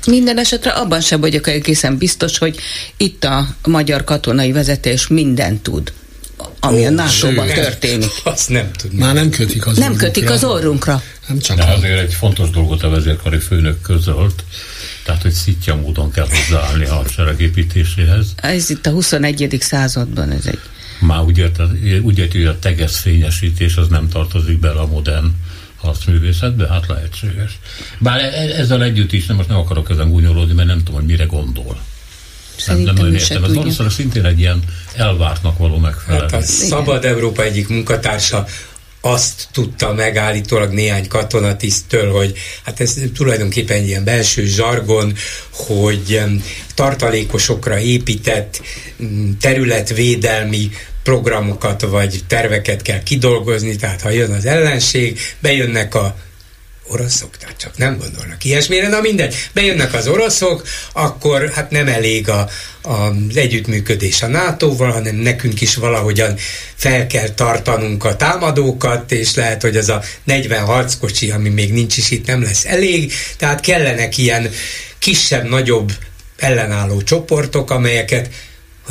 Minden 0.08 0.40
esetre 0.40 0.72
abban 0.72 1.02
sem 1.02 1.20
vagyok 1.20 1.48
egészen 1.48 1.98
biztos, 1.98 2.38
hogy 2.38 2.58
itt 2.98 3.24
a 3.24 3.48
magyar 3.66 4.04
katonai 4.04 4.52
vezetés 4.52 5.08
mindent 5.08 5.62
tud 5.62 5.94
ami 6.60 6.82
Ó, 6.82 6.86
a 6.86 6.90
nato 6.90 7.28
történik. 7.54 8.10
Azt 8.24 8.50
nem 8.50 8.72
tudom. 8.78 8.98
Már 8.98 9.14
nem 9.14 9.30
kötik 9.30 9.66
az 9.68 9.78
Nem 9.78 9.84
orrunkra. 9.86 10.08
kötik 10.08 10.30
az 10.30 10.44
orrunkra. 10.44 11.02
Nem 11.28 11.40
csak 11.40 11.58
De 11.58 11.64
azért 11.64 12.00
egy 12.00 12.14
fontos 12.14 12.50
dolgot 12.50 12.84
a 12.84 12.90
vezérkari 12.90 13.40
főnök 13.40 13.82
közölt, 13.82 14.44
Tehát, 15.04 15.22
hogy 15.22 15.32
szitja 15.32 15.76
módon 15.76 16.12
kell 16.12 16.28
hozzáállni 16.30 16.86
a 16.86 16.94
hadseregépítéséhez. 16.94 18.34
Ez 18.36 18.70
itt 18.70 18.86
a 18.86 18.92
21. 18.92 19.58
században 19.60 20.32
ez 20.32 20.46
egy... 20.46 20.60
Már 21.00 21.22
úgy 21.22 21.40
úgy 22.02 22.20
hogy 22.32 22.46
a 22.46 22.60
tegeszfényesítés 22.60 23.76
az 23.76 23.88
nem 23.88 24.10
tartozik 24.10 24.60
bele 24.60 24.80
a 24.80 24.88
modern 24.88 25.26
harcművészetbe, 25.76 26.68
hát 26.68 26.88
lehetséges. 26.88 27.60
Bár 28.00 28.20
e- 28.20 28.24
e- 28.24 28.60
ezzel 28.60 28.84
együtt 28.84 29.12
is, 29.12 29.26
nem 29.26 29.36
most 29.38 29.50
nem 29.50 29.58
akarok 29.58 29.90
ezen 29.90 30.10
gúnyolódni, 30.10 30.54
mert 30.54 30.68
nem 30.68 30.78
tudom, 30.78 30.94
hogy 30.94 31.06
mire 31.06 31.26
gondol. 31.26 31.80
Szerintem 32.56 32.96
nem, 32.96 33.06
nem 33.06 33.14
értem. 33.14 33.44
Ez 33.44 33.54
valószínűleg 33.54 33.94
szintén 33.94 34.26
egy 34.26 34.40
ilyen 34.40 34.64
elvártnak 34.96 35.58
való 35.58 35.78
megfelelés. 35.78 36.32
Hát 36.32 36.42
a 36.42 36.46
Szabad 36.46 37.06
Európa 37.06 37.44
egyik 37.44 37.68
munkatársa 37.68 38.46
azt 39.02 39.48
tudta 39.52 39.94
megállítólag 39.94 40.72
néhány 40.72 41.08
katonatisztől, 41.08 42.12
hogy 42.12 42.38
hát 42.66 42.80
ez 42.80 42.96
tulajdonképpen 43.16 43.84
ilyen 43.84 44.04
belső 44.04 44.46
zsargon, 44.46 45.14
hogy 45.52 46.22
tartalékosokra 46.76 47.80
épített 47.80 48.62
területvédelmi 49.40 50.70
programokat 51.04 51.82
vagy 51.82 52.20
terveket 52.28 52.82
kell 52.82 53.04
kidolgozni, 53.04 53.76
tehát 53.76 54.02
ha 54.02 54.10
jön 54.10 54.32
az 54.32 54.46
ellenség, 54.46 55.20
bejönnek 55.40 55.96
a 55.96 56.16
oroszok, 56.92 57.38
tehát 57.38 57.58
csak 57.58 57.78
nem 57.78 57.98
gondolnak 57.98 58.44
ilyesmire, 58.44 58.88
na 58.88 59.02
mindegy, 59.02 59.36
bejönnek 59.54 59.94
az 59.94 60.08
oroszok, 60.08 60.68
akkor 60.94 61.50
hát 61.50 61.72
nem 61.72 61.88
elég 61.88 62.30
a, 62.30 62.50
a, 62.82 62.92
az 62.92 63.36
együttműködés 63.36 64.22
a 64.22 64.28
NATO-val, 64.28 64.92
hanem 64.92 65.16
nekünk 65.16 65.62
is 65.62 65.76
valahogyan 65.76 66.38
fel 66.76 67.08
kell 67.08 67.30
tartanunk 67.30 68.04
a 68.04 68.16
támadókat, 68.16 69.12
és 69.12 69.36
lehet, 69.36 69.62
hogy 69.62 69.78
az 69.78 69.90
a 69.90 70.02
40 70.24 70.66
harckocsi, 70.66 71.32
ami 71.32 71.50
még 71.50 71.74
nincs 71.74 71.98
is 71.98 72.12
itt, 72.12 72.26
nem 72.26 72.42
lesz 72.42 72.66
elég, 72.66 73.14
tehát 73.38 73.60
kellenek 73.60 74.18
ilyen 74.18 74.50
kisebb-nagyobb 75.00 75.92
ellenálló 76.38 77.02
csoportok, 77.02 77.72
amelyeket 77.72 78.30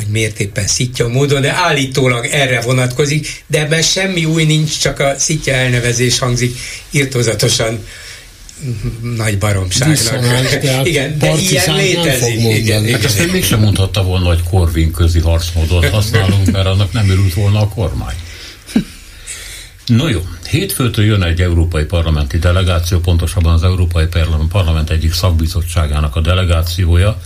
hogy 0.01 0.11
miért 0.11 0.39
éppen 0.39 0.67
szitja 0.67 1.07
módon, 1.07 1.41
de 1.41 1.51
állítólag 1.51 2.25
erre 2.25 2.61
vonatkozik, 2.61 3.43
de 3.47 3.59
ebben 3.59 3.81
semmi 3.81 4.25
új 4.25 4.43
nincs, 4.43 4.79
csak 4.79 4.99
a 4.99 5.13
szitja 5.17 5.53
elnevezés 5.53 6.19
hangzik 6.19 6.57
írtózatosan 6.91 7.79
nagy 9.15 9.37
baromságnak. 9.37 10.63
igen, 10.83 11.17
de 11.17 11.33
ilyen 11.37 11.75
létezik. 11.75 12.39
Igen, 12.39 12.55
igen, 12.55 12.87
igen. 12.87 13.01
Ezt 13.03 13.31
mégsem 13.31 13.59
mondhatta 13.59 14.03
volna, 14.03 14.25
hogy 14.25 14.43
Korvin 14.43 14.91
közi 14.91 15.19
harcmódot 15.19 15.89
használunk, 15.89 16.51
mert 16.51 16.65
annak 16.65 16.91
nem 16.91 17.09
örült 17.09 17.33
volna 17.33 17.59
a 17.59 17.67
kormány. 17.67 18.15
No 19.85 20.07
jó, 20.07 20.25
hétfőtől 20.49 21.05
jön 21.05 21.23
egy 21.23 21.41
európai 21.41 21.83
parlamenti 21.83 22.37
delegáció, 22.37 22.99
pontosabban 22.99 23.53
az 23.53 23.63
Európai 23.63 24.05
Parlament 24.49 24.89
egyik 24.89 25.13
szakbizottságának 25.13 26.15
a 26.15 26.21
delegációja, 26.21 27.21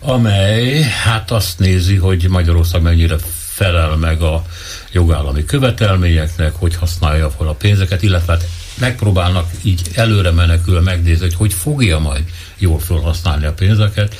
amely 0.00 0.82
hát 0.82 1.30
azt 1.30 1.58
nézi, 1.58 1.96
hogy 1.96 2.28
Magyarország 2.28 2.82
mennyire 2.82 3.16
felel 3.48 3.96
meg 3.96 4.22
a 4.22 4.44
jogállami 4.92 5.44
követelményeknek, 5.44 6.54
hogy 6.54 6.76
használja 6.76 7.30
fel 7.30 7.48
a 7.48 7.54
pénzeket, 7.54 8.02
illetve 8.02 8.32
hát 8.32 8.48
megpróbálnak 8.78 9.50
így 9.62 9.80
előre 9.94 10.30
menekül 10.30 10.80
megnézni, 10.80 11.24
hogy 11.24 11.34
hogy 11.34 11.52
fogja 11.52 11.98
majd 11.98 12.24
jól 12.58 12.78
felhasználni 12.78 13.46
a 13.46 13.52
pénzeket. 13.52 14.14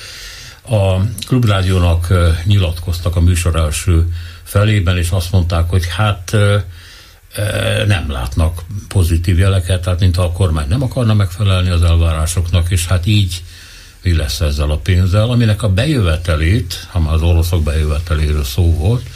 A 0.69 1.01
Klubrádiónak 1.27 2.13
nyilatkoztak 2.45 3.17
a 3.17 3.21
műsor 3.21 3.57
első 3.57 4.13
felében, 4.43 4.97
és 4.97 5.11
azt 5.11 5.33
mondták, 5.33 5.69
hogy 5.69 5.87
hát 5.97 6.37
nem 7.87 8.11
látnak 8.11 8.63
pozitív 8.89 9.39
jeleket, 9.39 9.83
tehát 9.83 10.01
mintha 10.01 10.23
a 10.23 10.33
kormány 10.33 10.69
nem 10.69 10.83
akarna 10.83 11.15
megfelelni 11.15 11.71
az 11.71 11.83
elvárásoknak, 11.83 12.71
és 12.71 12.87
hát 12.87 13.07
így 13.07 13.43
mi 14.07 14.17
lesz 14.17 14.41
ezzel 14.41 14.71
a 14.71 14.77
pénzzel, 14.77 15.31
aminek 15.31 15.63
a 15.63 15.69
bejövetelét, 15.69 16.87
ha 16.91 17.01
már 17.01 17.15
az 17.15 17.23
oroszok 17.23 17.63
bejöveteléről 17.63 18.45
szó 18.45 18.75
volt, 18.75 19.07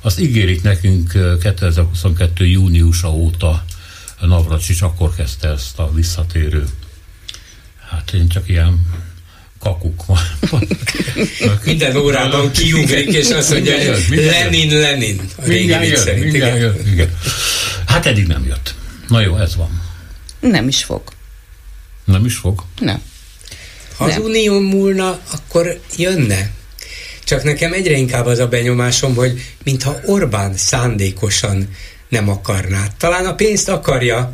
azt 0.00 0.20
ígérik 0.20 0.62
nekünk 0.62 1.12
2022. 1.42 2.46
júniusa 2.46 3.12
óta 3.12 3.64
Navracsics 4.20 4.82
akkor 4.82 5.14
kezdte 5.14 5.48
ezt 5.48 5.78
a 5.78 5.92
visszatérő. 5.94 6.66
Hát 7.90 8.12
én 8.12 8.28
csak 8.28 8.48
ilyen 8.48 8.86
kakuk 9.58 10.04
van. 10.06 10.18
Minden 11.64 11.96
órában 11.96 12.50
kiugrik, 12.50 13.08
és 13.08 13.30
azt 13.30 13.50
mondja, 13.50 13.74
Lenin, 14.08 14.78
Lenin. 14.78 15.20
A 15.36 15.46
mindjárt 15.46 15.96
szerint, 15.96 16.22
mindjárt 16.24 16.56
igen. 16.56 16.74
Jön, 16.74 16.92
igen. 16.92 17.18
Hát 17.86 18.06
eddig 18.06 18.26
nem 18.26 18.46
jött. 18.46 18.74
Na 19.08 19.20
jó, 19.20 19.36
ez 19.36 19.56
van. 19.56 19.82
Nem 20.40 20.68
is 20.68 20.84
fog. 20.84 21.02
Nem 22.04 22.24
is 22.24 22.36
fog? 22.36 22.64
Nem. 22.78 23.02
Ha 23.96 24.04
az 24.04 24.18
unió 24.18 24.60
múlna, 24.60 25.20
akkor 25.32 25.80
jönne. 25.96 26.50
Csak 27.24 27.42
nekem 27.42 27.72
egyre 27.72 27.96
inkább 27.96 28.26
az 28.26 28.38
a 28.38 28.48
benyomásom, 28.48 29.14
hogy 29.14 29.40
mintha 29.64 29.96
Orbán 30.04 30.56
szándékosan 30.56 31.68
nem 32.08 32.28
akarná. 32.28 32.86
Talán 32.98 33.26
a 33.26 33.34
pénzt 33.34 33.68
akarja, 33.68 34.32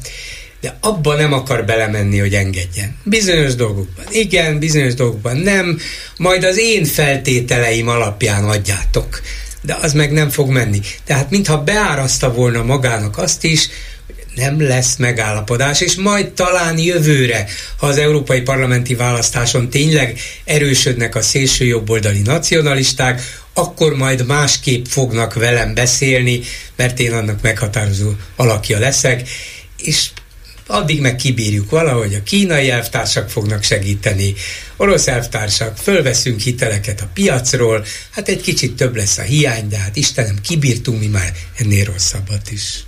de 0.61 0.77
abban 0.81 1.17
nem 1.17 1.33
akar 1.33 1.65
belemenni, 1.65 2.19
hogy 2.19 2.35
engedjen. 2.35 2.97
Bizonyos 3.05 3.55
dolgokban 3.55 4.05
igen, 4.11 4.59
bizonyos 4.59 4.95
dolgokban 4.95 5.37
nem, 5.37 5.79
majd 6.17 6.45
az 6.45 6.59
én 6.59 6.85
feltételeim 6.85 7.89
alapján 7.89 8.45
adjátok. 8.45 9.21
De 9.63 9.79
az 9.81 9.93
meg 9.93 10.13
nem 10.13 10.31
fog 10.31 10.51
menni. 10.51 10.81
Tehát 11.05 11.31
mintha 11.31 11.63
beáraszta 11.63 12.33
volna 12.33 12.63
magának 12.63 13.19
azt 13.19 13.45
is, 13.45 13.69
nem 14.35 14.61
lesz 14.61 14.97
megállapodás, 14.97 15.81
és 15.81 15.95
majd 15.95 16.31
talán 16.31 16.79
jövőre, 16.79 17.47
ha 17.77 17.87
az 17.87 17.99
európai 17.99 18.41
parlamenti 18.41 18.95
választáson 18.95 19.71
tényleg 19.71 20.21
erősödnek 20.45 21.15
a 21.15 21.23
szélső 21.23 21.65
jobboldali 21.65 22.21
nacionalisták, 22.21 23.41
akkor 23.55 23.97
majd 23.97 24.27
másképp 24.27 24.85
fognak 24.85 25.35
velem 25.35 25.75
beszélni, 25.75 26.41
mert 26.77 27.01
én 27.01 27.13
annak 27.13 27.43
meghatározó 27.43 28.11
alakja 28.37 28.79
leszek, 28.79 29.29
és 29.77 30.09
addig 30.67 31.01
meg 31.01 31.17
kibírjuk 31.17 31.71
valahogy, 31.71 32.15
a 32.15 32.23
kínai 32.23 32.71
elvtársak 32.71 33.31
fognak 33.31 33.63
segíteni, 33.63 34.35
orosz 34.77 35.07
elvtársak, 35.07 35.77
fölveszünk 35.77 36.41
hiteleket 36.41 37.01
a 37.01 37.11
piacról, 37.15 37.85
hát 38.11 38.29
egy 38.29 38.41
kicsit 38.41 38.77
több 38.77 38.97
lesz 38.97 39.19
a 39.19 39.23
hiány, 39.23 39.69
de 39.69 39.79
hát 39.79 39.97
Istenem, 39.97 40.41
kibírtunk 40.43 41.01
mi 41.01 41.07
már 41.07 41.33
ennél 41.59 41.85
rosszabbat 41.85 42.51
is 42.51 42.85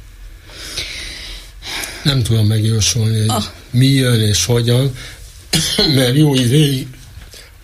nem 2.04 2.22
tudom 2.22 2.46
megjósolni, 2.46 3.18
hogy 3.18 3.28
ah. 3.28 3.44
mi 3.70 3.86
jön 3.86 4.20
és 4.20 4.44
hogyan, 4.44 4.94
mert 5.96 6.16
jó 6.16 6.34
ideig 6.34 6.86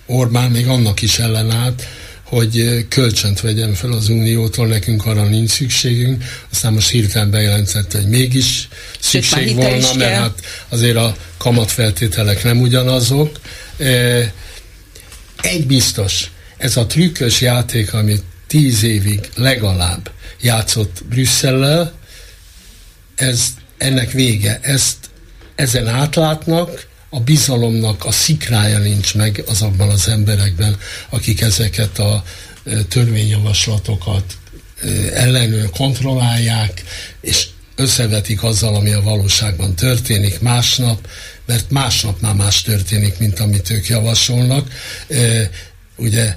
Orbán 0.07 0.51
még 0.51 0.67
annak 0.67 1.03
is 1.03 1.19
ellenállt, 1.19 1.87
hogy 2.23 2.87
kölcsönt 2.89 3.41
vegyen 3.41 3.75
fel 3.75 3.93
az 3.93 4.09
Uniótól, 4.09 4.67
nekünk 4.67 5.07
arra 5.07 5.29
nincs 5.29 5.51
szükségünk, 5.51 6.25
aztán 6.53 6.73
most 6.73 6.89
hirtelen 6.89 7.31
bejelentette, 7.31 7.99
hogy 7.99 8.09
mégis 8.09 8.69
szükség 9.01 9.55
volna, 9.55 9.95
mert 9.95 10.17
hát 10.17 10.41
azért 10.69 10.97
a 10.97 11.17
kamatfeltételek 11.37 12.45
nem 12.45 12.61
ugyanazok. 12.61 13.41
Egy 15.41 15.67
biztos, 15.67 16.31
ez 16.57 16.77
a 16.77 16.87
trükkös 16.87 17.41
játék, 17.41 17.93
amit 17.95 18.23
tíz 18.47 18.83
évig 18.83 19.21
legalább 19.35 20.11
játszott 20.41 21.03
Brüsszellel, 21.09 21.93
ez 23.15 23.43
ennek 23.81 24.11
vége. 24.11 24.59
Ezt 24.62 24.97
ezen 25.55 25.89
átlátnak, 25.89 26.89
a 27.11 27.20
bizalomnak 27.20 28.05
a 28.05 28.12
szikrája 28.12 28.78
nincs 28.78 29.15
meg 29.15 29.43
azokban 29.47 29.89
az 29.89 30.09
emberekben, 30.09 30.77
akik 31.09 31.40
ezeket 31.40 31.98
a 31.98 32.24
törvényjavaslatokat 32.89 34.24
ellenőr 35.15 35.70
kontrollálják, 35.70 36.85
és 37.20 37.47
összevetik 37.77 38.43
azzal, 38.43 38.74
ami 38.74 38.93
a 38.93 39.01
valóságban 39.01 39.74
történik 39.74 40.40
másnap, 40.40 41.09
mert 41.47 41.70
másnap 41.70 42.20
már 42.20 42.35
más 42.35 42.62
történik, 42.62 43.19
mint 43.19 43.40
amit 43.40 43.70
ők 43.70 43.89
javasolnak. 43.89 44.73
Ugye 45.97 46.35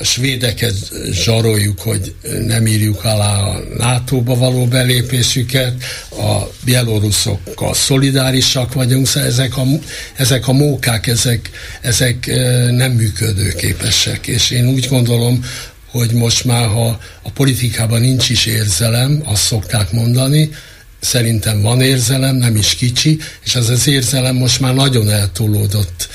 a 0.00 0.04
svédeket 0.04 0.74
zsaroljuk, 1.12 1.80
hogy 1.80 2.14
nem 2.46 2.66
írjuk 2.66 3.04
alá 3.04 3.38
a 3.38 3.60
NATO-ba 3.78 4.34
való 4.34 4.66
belépésüket, 4.66 5.82
a 6.10 6.50
bieloruszokkal 6.64 7.74
szolidárisak 7.74 8.72
vagyunk, 8.72 9.06
szóval 9.06 9.28
ezek 9.28 9.56
a, 9.56 9.64
ezek 10.16 10.48
a 10.48 10.52
mókák, 10.52 11.06
ezek, 11.06 11.50
ezek 11.80 12.26
nem 12.70 12.92
működőképesek, 12.92 14.26
és 14.26 14.50
én 14.50 14.68
úgy 14.68 14.88
gondolom, 14.88 15.44
hogy 15.90 16.12
most 16.12 16.44
már, 16.44 16.66
ha 16.66 16.98
a 17.22 17.30
politikában 17.30 18.00
nincs 18.00 18.28
is 18.28 18.46
érzelem, 18.46 19.22
azt 19.24 19.42
szokták 19.42 19.92
mondani, 19.92 20.50
szerintem 21.00 21.60
van 21.60 21.80
érzelem, 21.80 22.36
nem 22.36 22.56
is 22.56 22.74
kicsi, 22.74 23.18
és 23.44 23.54
ez 23.54 23.68
az 23.68 23.88
érzelem 23.88 24.36
most 24.36 24.60
már 24.60 24.74
nagyon 24.74 25.10
eltolódott 25.10 26.08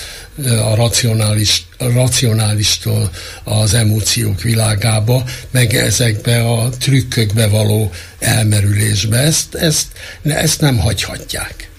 a 0.44 0.76
racionális, 0.76 1.66
racionálistól 1.78 3.10
az 3.44 3.74
emóciók 3.74 4.42
világába, 4.42 5.24
meg 5.52 5.74
ezekbe 5.74 6.50
a 6.50 6.70
trükkökbe 6.70 7.48
való 7.48 7.92
elmerülésbe. 8.20 9.18
Ezt, 9.18 9.56
ezt, 9.56 9.88
ezt 10.24 10.62
nem 10.62 10.78
hagyhatják. 10.78 11.70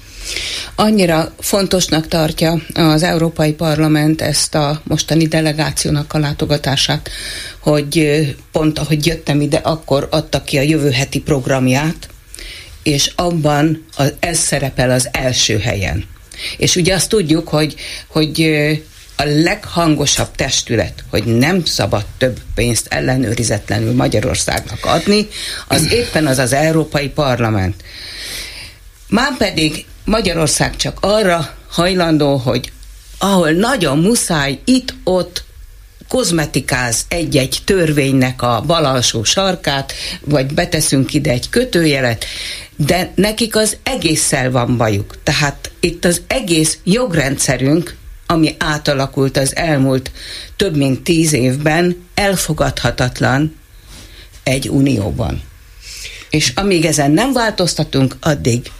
Annyira 0.74 1.34
fontosnak 1.38 2.08
tartja 2.08 2.62
az 2.74 3.02
Európai 3.02 3.52
Parlament 3.52 4.22
ezt 4.22 4.54
a 4.54 4.80
mostani 4.84 5.26
delegációnak 5.26 6.12
a 6.12 6.18
látogatását, 6.18 7.10
hogy 7.58 8.36
pont 8.52 8.78
ahogy 8.78 9.06
jöttem 9.06 9.40
ide, 9.40 9.56
akkor 9.56 10.08
adta 10.10 10.42
ki 10.42 10.58
a 10.58 10.62
jövő 10.62 10.90
heti 10.90 11.20
programját, 11.20 12.08
és 12.82 13.12
abban 13.14 13.84
az, 13.96 14.12
ez 14.18 14.38
szerepel 14.38 14.90
az 14.90 15.08
első 15.12 15.58
helyen. 15.58 16.04
És 16.56 16.76
ugye 16.76 16.94
azt 16.94 17.08
tudjuk, 17.08 17.48
hogy, 17.48 17.74
hogy 18.06 18.42
a 19.16 19.24
leghangosabb 19.24 20.30
testület, 20.36 21.04
hogy 21.10 21.24
nem 21.24 21.64
szabad 21.64 22.04
több 22.18 22.40
pénzt 22.54 22.86
ellenőrizetlenül 22.90 23.94
Magyarországnak 23.94 24.84
adni, 24.84 25.28
az 25.68 25.92
éppen 25.92 26.26
az 26.26 26.38
az 26.38 26.52
Európai 26.52 27.08
Parlament. 27.08 27.82
Már 29.08 29.36
pedig 29.36 29.84
Magyarország 30.04 30.76
csak 30.76 30.98
arra 31.00 31.56
hajlandó, 31.68 32.36
hogy 32.36 32.72
ahol 33.18 33.50
nagyon 33.50 33.98
muszáj, 33.98 34.58
itt-ott 34.64 35.44
kozmetikáz 36.08 37.04
egy-egy 37.08 37.58
törvénynek 37.64 38.42
a 38.42 38.62
bal 38.66 38.84
alsó 38.84 39.24
sarkát, 39.24 39.92
vagy 40.20 40.54
beteszünk 40.54 41.14
ide 41.14 41.30
egy 41.30 41.48
kötőjelet, 41.48 42.24
de 42.76 43.12
nekik 43.14 43.56
az 43.56 43.76
egésszel 43.82 44.50
van 44.50 44.76
bajuk. 44.76 45.22
Tehát 45.22 45.70
itt 45.80 46.04
az 46.04 46.22
egész 46.26 46.78
jogrendszerünk, 46.84 47.96
ami 48.26 48.54
átalakult 48.58 49.36
az 49.36 49.56
elmúlt 49.56 50.10
több 50.56 50.76
mint 50.76 51.02
tíz 51.02 51.32
évben, 51.32 52.06
elfogadhatatlan 52.14 53.56
egy 54.42 54.68
unióban. 54.68 55.42
És 56.30 56.52
amíg 56.54 56.84
ezen 56.84 57.10
nem 57.10 57.32
változtatunk, 57.32 58.16
addig 58.20 58.70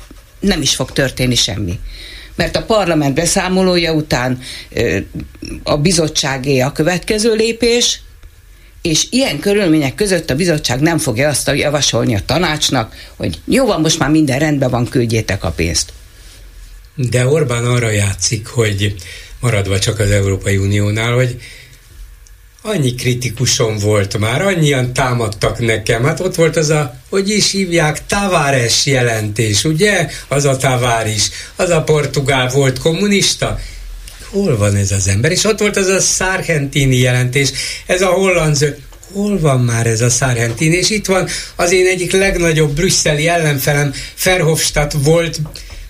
nem 0.41 0.63
is 0.63 0.75
fog 0.75 0.93
történni 0.93 1.35
semmi. 1.35 1.79
Mert 2.37 2.57
a 2.57 2.65
parlament 2.65 3.15
beszámolója 3.15 3.93
után 3.93 4.39
a 5.63 5.77
bizottságé 5.77 6.61
a 6.61 6.73
következő 6.73 7.35
lépés, 7.35 8.01
és 8.83 9.07
ilyen 9.11 9.39
körülmények 9.39 9.95
között 9.95 10.31
a 10.31 10.35
bizottság 10.35 10.81
nem 10.81 10.99
fogja 10.99 11.29
azt 11.29 11.51
javasolni 11.55 12.15
a 12.15 12.25
tanácsnak, 12.27 12.95
hogy 13.17 13.41
jó 13.45 13.67
van, 13.67 13.81
most 13.81 13.99
már 13.99 14.11
minden 14.11 14.39
rendben 14.39 14.71
van, 14.71 14.89
küldjétek 14.89 15.45
a 15.45 15.51
pénzt. 15.51 15.93
De 16.95 17.27
Orbán 17.27 17.65
arra 17.65 17.91
játszik, 17.91 18.47
hogy 18.47 18.95
maradva 19.41 19.79
csak 19.79 19.99
az 19.99 20.11
Európai 20.11 20.57
Uniónál, 20.57 21.13
hogy 21.13 21.37
annyi 22.67 22.95
kritikusom 22.95 23.79
volt 23.79 24.19
már, 24.19 24.43
annyian 24.43 24.93
támadtak 24.93 25.59
nekem. 25.59 26.05
Hát 26.05 26.21
ott 26.21 26.35
volt 26.35 26.57
az 26.57 26.69
a, 26.69 26.95
hogy 27.11 27.31
is 27.31 27.51
hívják, 27.51 28.07
Tavares 28.07 28.87
jelentés, 28.87 29.65
ugye? 29.65 30.09
Az 30.29 30.45
a 30.45 30.57
Tavares, 30.57 31.31
az 31.57 31.71
a 31.71 31.83
portugál 31.83 32.49
volt 32.49 32.79
kommunista. 32.79 33.59
Hol 34.31 34.57
van 34.57 34.77
ez 34.77 34.91
az 34.91 35.09
ember? 35.09 35.31
És 35.31 35.45
ott 35.45 35.59
volt 35.59 35.77
az 35.77 35.87
a 35.87 36.01
Sargentini 36.01 36.97
jelentés, 36.97 37.51
ez 37.87 38.03
a 38.03 38.07
holland. 38.07 38.77
Hol 39.13 39.39
van 39.39 39.61
már 39.61 39.87
ez 39.87 40.01
a 40.01 40.09
Sargentini? 40.09 40.77
És 40.77 40.91
itt 40.91 41.07
van 41.07 41.29
az 41.57 41.73
én 41.73 41.87
egyik 41.87 42.13
legnagyobb 42.13 42.75
brüsszeli 42.75 43.29
ellenfelem, 43.29 43.93
Verhofstadt 44.25 44.93
volt 45.03 45.41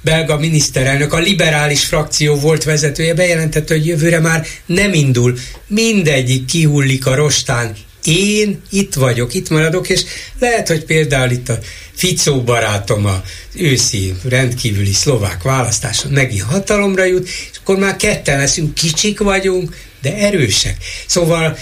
belga 0.06 0.38
miniszterelnök, 0.38 1.12
a 1.12 1.18
liberális 1.18 1.84
frakció 1.84 2.34
volt 2.34 2.64
vezetője, 2.64 3.14
bejelentette, 3.14 3.74
hogy 3.74 3.86
jövőre 3.86 4.20
már 4.20 4.46
nem 4.66 4.92
indul. 4.92 5.38
Mindegyik 5.66 6.44
kihullik 6.44 7.06
a 7.06 7.14
rostán. 7.14 7.76
Én 8.04 8.60
itt 8.70 8.94
vagyok, 8.94 9.34
itt 9.34 9.50
maradok, 9.50 9.88
és 9.88 10.04
lehet, 10.38 10.68
hogy 10.68 10.84
például 10.84 11.30
itt 11.30 11.48
a 11.48 11.58
Ficó 11.92 12.42
barátom 12.42 13.06
a 13.06 13.22
őszi 13.54 14.14
rendkívüli 14.28 14.92
szlovák 14.92 15.42
választáson 15.42 16.10
megint 16.12 16.42
hatalomra 16.42 17.04
jut, 17.04 17.28
és 17.28 17.58
akkor 17.60 17.78
már 17.78 17.96
ketten 17.96 18.38
leszünk, 18.38 18.74
kicsik 18.74 19.18
vagyunk, 19.18 19.76
de 20.02 20.16
erősek. 20.16 20.76
Szóval 21.06 21.58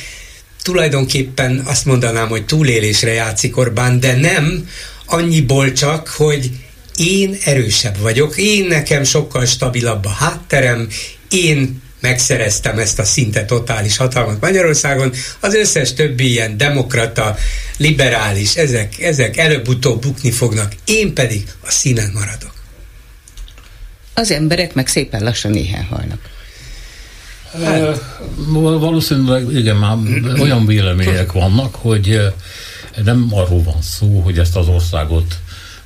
tulajdonképpen 0.62 1.62
azt 1.64 1.84
mondanám, 1.84 2.28
hogy 2.28 2.44
túlélésre 2.44 3.12
játszik 3.12 3.56
Orbán, 3.56 4.00
de 4.00 4.16
nem 4.16 4.68
annyiból 5.06 5.72
csak, 5.72 6.08
hogy 6.08 6.50
én 6.96 7.36
erősebb 7.44 7.98
vagyok, 7.98 8.36
én 8.36 8.66
nekem 8.66 9.04
sokkal 9.04 9.44
stabilabb 9.44 10.04
a 10.04 10.10
hátterem, 10.10 10.88
én 11.30 11.82
megszereztem 12.00 12.78
ezt 12.78 12.98
a 12.98 13.04
szinte 13.04 13.44
totális 13.44 13.96
hatalmat 13.96 14.40
Magyarországon, 14.40 15.12
az 15.40 15.54
összes 15.54 15.92
többi 15.92 16.30
ilyen 16.30 16.56
demokrata, 16.56 17.36
liberális, 17.76 18.54
ezek, 18.54 19.00
ezek 19.00 19.36
előbb-utóbb 19.36 20.00
bukni 20.00 20.30
fognak, 20.30 20.72
én 20.84 21.14
pedig 21.14 21.44
a 21.60 21.70
színen 21.70 22.10
maradok. 22.14 22.52
Az 24.14 24.30
emberek 24.30 24.74
meg 24.74 24.86
szépen 24.86 25.22
lassan 25.22 25.50
néhány 25.50 25.84
halnak. 25.84 26.32
Hát. 27.64 28.16
Valószínűleg 28.78 29.52
igen, 29.52 29.76
már 29.76 29.96
olyan 30.38 30.66
vélemények 30.66 31.32
vannak, 31.32 31.74
hogy 31.74 32.20
nem 33.04 33.28
arról 33.30 33.62
van 33.62 33.82
szó, 33.82 34.20
hogy 34.20 34.38
ezt 34.38 34.56
az 34.56 34.68
országot 34.68 35.38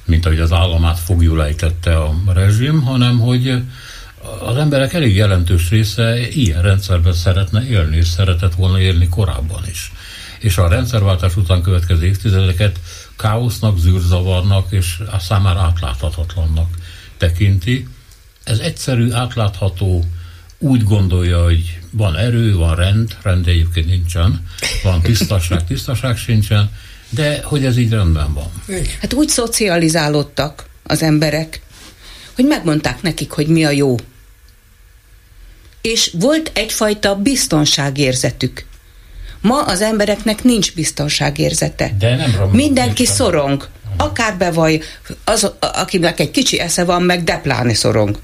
mint 0.08 0.26
ahogy 0.26 0.40
az 0.40 0.52
államát 0.52 0.98
fogjulejtette 0.98 1.96
a 1.96 2.14
rezsim, 2.26 2.82
hanem 2.82 3.18
hogy 3.18 3.62
az 4.44 4.56
emberek 4.56 4.92
elég 4.92 5.16
jelentős 5.16 5.70
része 5.70 6.28
ilyen 6.28 6.62
rendszerben 6.62 7.12
szeretne 7.12 7.66
élni, 7.66 7.96
és 7.96 8.06
szeretett 8.06 8.54
volna 8.54 8.80
élni 8.80 9.08
korábban 9.08 9.62
is. 9.70 9.92
És 10.38 10.58
a 10.58 10.68
rendszerváltás 10.68 11.36
után 11.36 11.62
következő 11.62 12.06
évtizedeket 12.06 12.80
káosznak, 13.16 13.78
zűrzavarnak, 13.78 14.72
és 14.72 15.02
a 15.10 15.18
számára 15.18 15.60
átláthatatlannak 15.60 16.68
tekinti. 17.16 17.88
Ez 18.44 18.58
egyszerű, 18.58 19.12
átlátható, 19.12 20.04
úgy 20.58 20.82
gondolja, 20.82 21.42
hogy 21.42 21.78
van 21.90 22.16
erő, 22.16 22.56
van 22.56 22.74
rend, 22.74 23.16
rend 23.22 23.46
egyébként 23.46 23.86
nincsen, 23.86 24.46
van 24.82 25.00
tisztaság, 25.00 25.64
tisztaság 25.64 26.16
sincsen, 26.16 26.70
de 27.10 27.40
hogy 27.44 27.64
ez 27.64 27.76
így 27.78 27.90
rendben 27.90 28.34
van. 28.34 28.62
Hát 29.00 29.12
úgy 29.12 29.28
szocializálódtak 29.28 30.66
az 30.82 31.02
emberek, 31.02 31.60
hogy 32.34 32.44
megmondták 32.44 33.02
nekik, 33.02 33.30
hogy 33.30 33.46
mi 33.46 33.64
a 33.64 33.70
jó. 33.70 33.96
És 35.80 36.10
volt 36.18 36.50
egyfajta 36.54 37.14
biztonságérzetük. 37.14 38.66
Ma 39.40 39.62
az 39.62 39.80
embereknek 39.80 40.44
nincs 40.44 40.74
biztonságérzete. 40.74 41.94
De 41.98 42.16
nem 42.16 42.30
Mindenki 42.52 42.92
nincsen. 43.02 43.14
szorong. 43.14 43.68
Akár 43.96 44.36
bevaj, 44.36 44.82
az, 45.24 45.50
akinek 45.60 46.20
egy 46.20 46.30
kicsi 46.30 46.60
esze 46.60 46.84
van, 46.84 47.02
meg 47.02 47.24
depláni 47.24 47.74
szorong. 47.74 48.18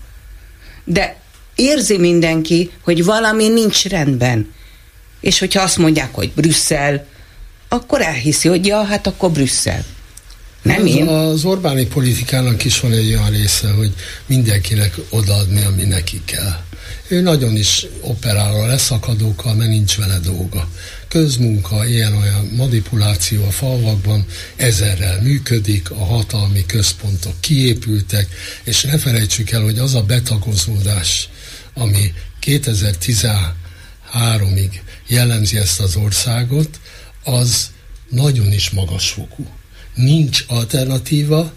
De 0.84 1.16
érzi 1.54 1.98
mindenki, 1.98 2.70
hogy 2.82 3.04
valami 3.04 3.48
nincs 3.48 3.84
rendben. 3.84 4.52
És 5.20 5.38
hogyha 5.38 5.62
azt 5.62 5.78
mondják, 5.78 6.14
hogy 6.14 6.32
Brüsszel, 6.34 7.06
akkor 7.74 8.00
elhiszi, 8.00 8.48
hogy 8.48 8.66
ja, 8.66 8.84
hát 8.84 9.06
akkor 9.06 9.30
Brüsszel. 9.30 9.84
Nem 10.62 10.82
az, 10.82 10.88
én. 10.88 11.06
Az 11.06 11.44
Orbáni 11.44 11.86
politikának 11.86 12.64
is 12.64 12.80
van 12.80 12.92
egy 12.92 13.06
olyan 13.06 13.30
része, 13.30 13.70
hogy 13.70 13.92
mindenkinek 14.26 14.96
odaadni, 15.10 15.64
ami 15.64 15.82
neki 15.82 16.20
kell. 16.24 16.64
Ő 17.08 17.20
nagyon 17.20 17.56
is 17.56 17.86
operál 18.00 18.54
a 18.54 18.66
leszakadókkal, 18.66 19.54
mert 19.54 19.70
nincs 19.70 19.96
vele 19.96 20.18
dolga. 20.18 20.68
Közmunka, 21.08 21.86
ilyen-olyan 21.86 22.50
manipuláció 22.56 23.44
a 23.44 23.50
falvakban 23.50 24.26
ezerrel 24.56 25.22
működik, 25.22 25.90
a 25.90 26.04
hatalmi 26.04 26.66
központok 26.66 27.40
kiépültek, 27.40 28.28
és 28.64 28.82
ne 28.82 28.98
felejtsük 28.98 29.50
el, 29.50 29.62
hogy 29.62 29.78
az 29.78 29.94
a 29.94 30.02
betagozódás, 30.02 31.28
ami 31.74 32.12
2013-ig 32.42 34.70
jellemzi 35.06 35.56
ezt 35.56 35.80
az 35.80 35.96
országot, 35.96 36.80
az 37.24 37.70
nagyon 38.08 38.52
is 38.52 38.70
magasfokú. 38.70 39.46
Nincs 39.94 40.44
alternatíva, 40.48 41.52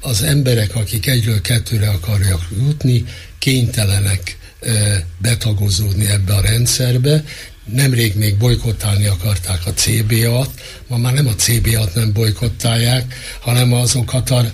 az 0.00 0.22
emberek, 0.22 0.74
akik 0.74 1.06
egyről 1.06 1.40
kettőre 1.40 1.88
akarják 1.88 2.38
jutni, 2.58 3.04
kénytelenek 3.38 4.38
betagozódni 5.18 6.06
ebbe 6.06 6.34
a 6.34 6.40
rendszerbe. 6.40 7.24
Nemrég 7.64 8.16
még 8.16 8.36
bolykottálni 8.36 9.06
akarták 9.06 9.66
a 9.66 9.72
CBA-t, 9.72 10.50
ma 10.86 10.96
már 10.96 11.12
nem 11.12 11.26
a 11.26 11.34
CBA-t 11.34 11.94
nem 11.94 12.12
bolykottálják, 12.12 13.14
hanem 13.40 13.72
azokat 13.72 14.30
a 14.30 14.44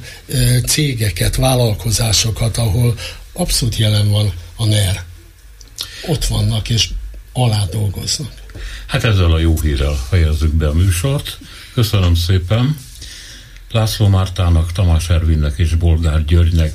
cégeket, 0.66 1.36
vállalkozásokat, 1.36 2.56
ahol 2.56 2.98
abszolút 3.32 3.76
jelen 3.76 4.10
van 4.10 4.32
a 4.56 4.66
NER. 4.66 5.04
Ott 6.06 6.24
vannak 6.24 6.68
és 6.68 6.88
alá 7.32 7.64
dolgoznak. 7.70 8.41
Hát 8.86 9.04
ezzel 9.04 9.32
a 9.32 9.38
jó 9.38 9.60
hírrel 9.60 9.94
fejezzük 10.08 10.52
be 10.52 10.68
a 10.68 10.72
műsort. 10.72 11.38
Köszönöm 11.74 12.14
szépen 12.14 12.76
László 13.70 14.08
Mártának, 14.08 14.72
Tamás 14.72 15.08
Ervinnek 15.08 15.58
és 15.58 15.74
Bolgár 15.74 16.24
Györgynek 16.24 16.74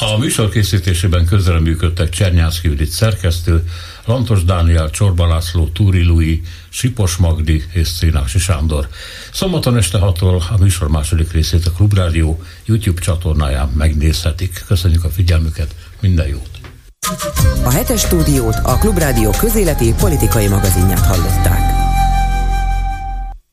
A 0.00 0.18
műsor 0.18 0.48
készítésében 0.48 1.24
közreműködtek 1.24 2.08
Csernyászki 2.08 2.68
Judit 2.68 2.90
szerkesztő, 2.90 3.68
Lantos 4.04 4.44
Dániel, 4.44 4.90
Csorba 4.90 5.26
László, 5.26 5.68
Túri 5.68 6.02
Lui, 6.02 6.42
Sipos 6.68 7.16
Magdi 7.16 7.64
és 7.72 7.88
Szénási 7.88 8.38
Sándor. 8.38 8.88
Szombaton 9.32 9.76
este 9.76 9.98
6 9.98 10.22
a 10.22 10.56
műsor 10.58 10.88
második 10.88 11.32
részét 11.32 11.66
a 11.66 11.72
Klubrádió 11.72 12.42
YouTube 12.64 13.00
csatornáján 13.00 13.68
megnézhetik. 13.68 14.64
Köszönjük 14.66 15.04
a 15.04 15.10
figyelmüket, 15.10 15.74
minden 16.00 16.26
jót! 16.26 16.57
A 17.64 17.70
hetes 17.70 18.00
stúdiót 18.00 18.54
a 18.62 18.78
Klubrádió 18.78 19.30
közéleti 19.30 19.94
politikai 19.94 20.48
magazinját 20.48 21.06
hallották. 21.06 21.87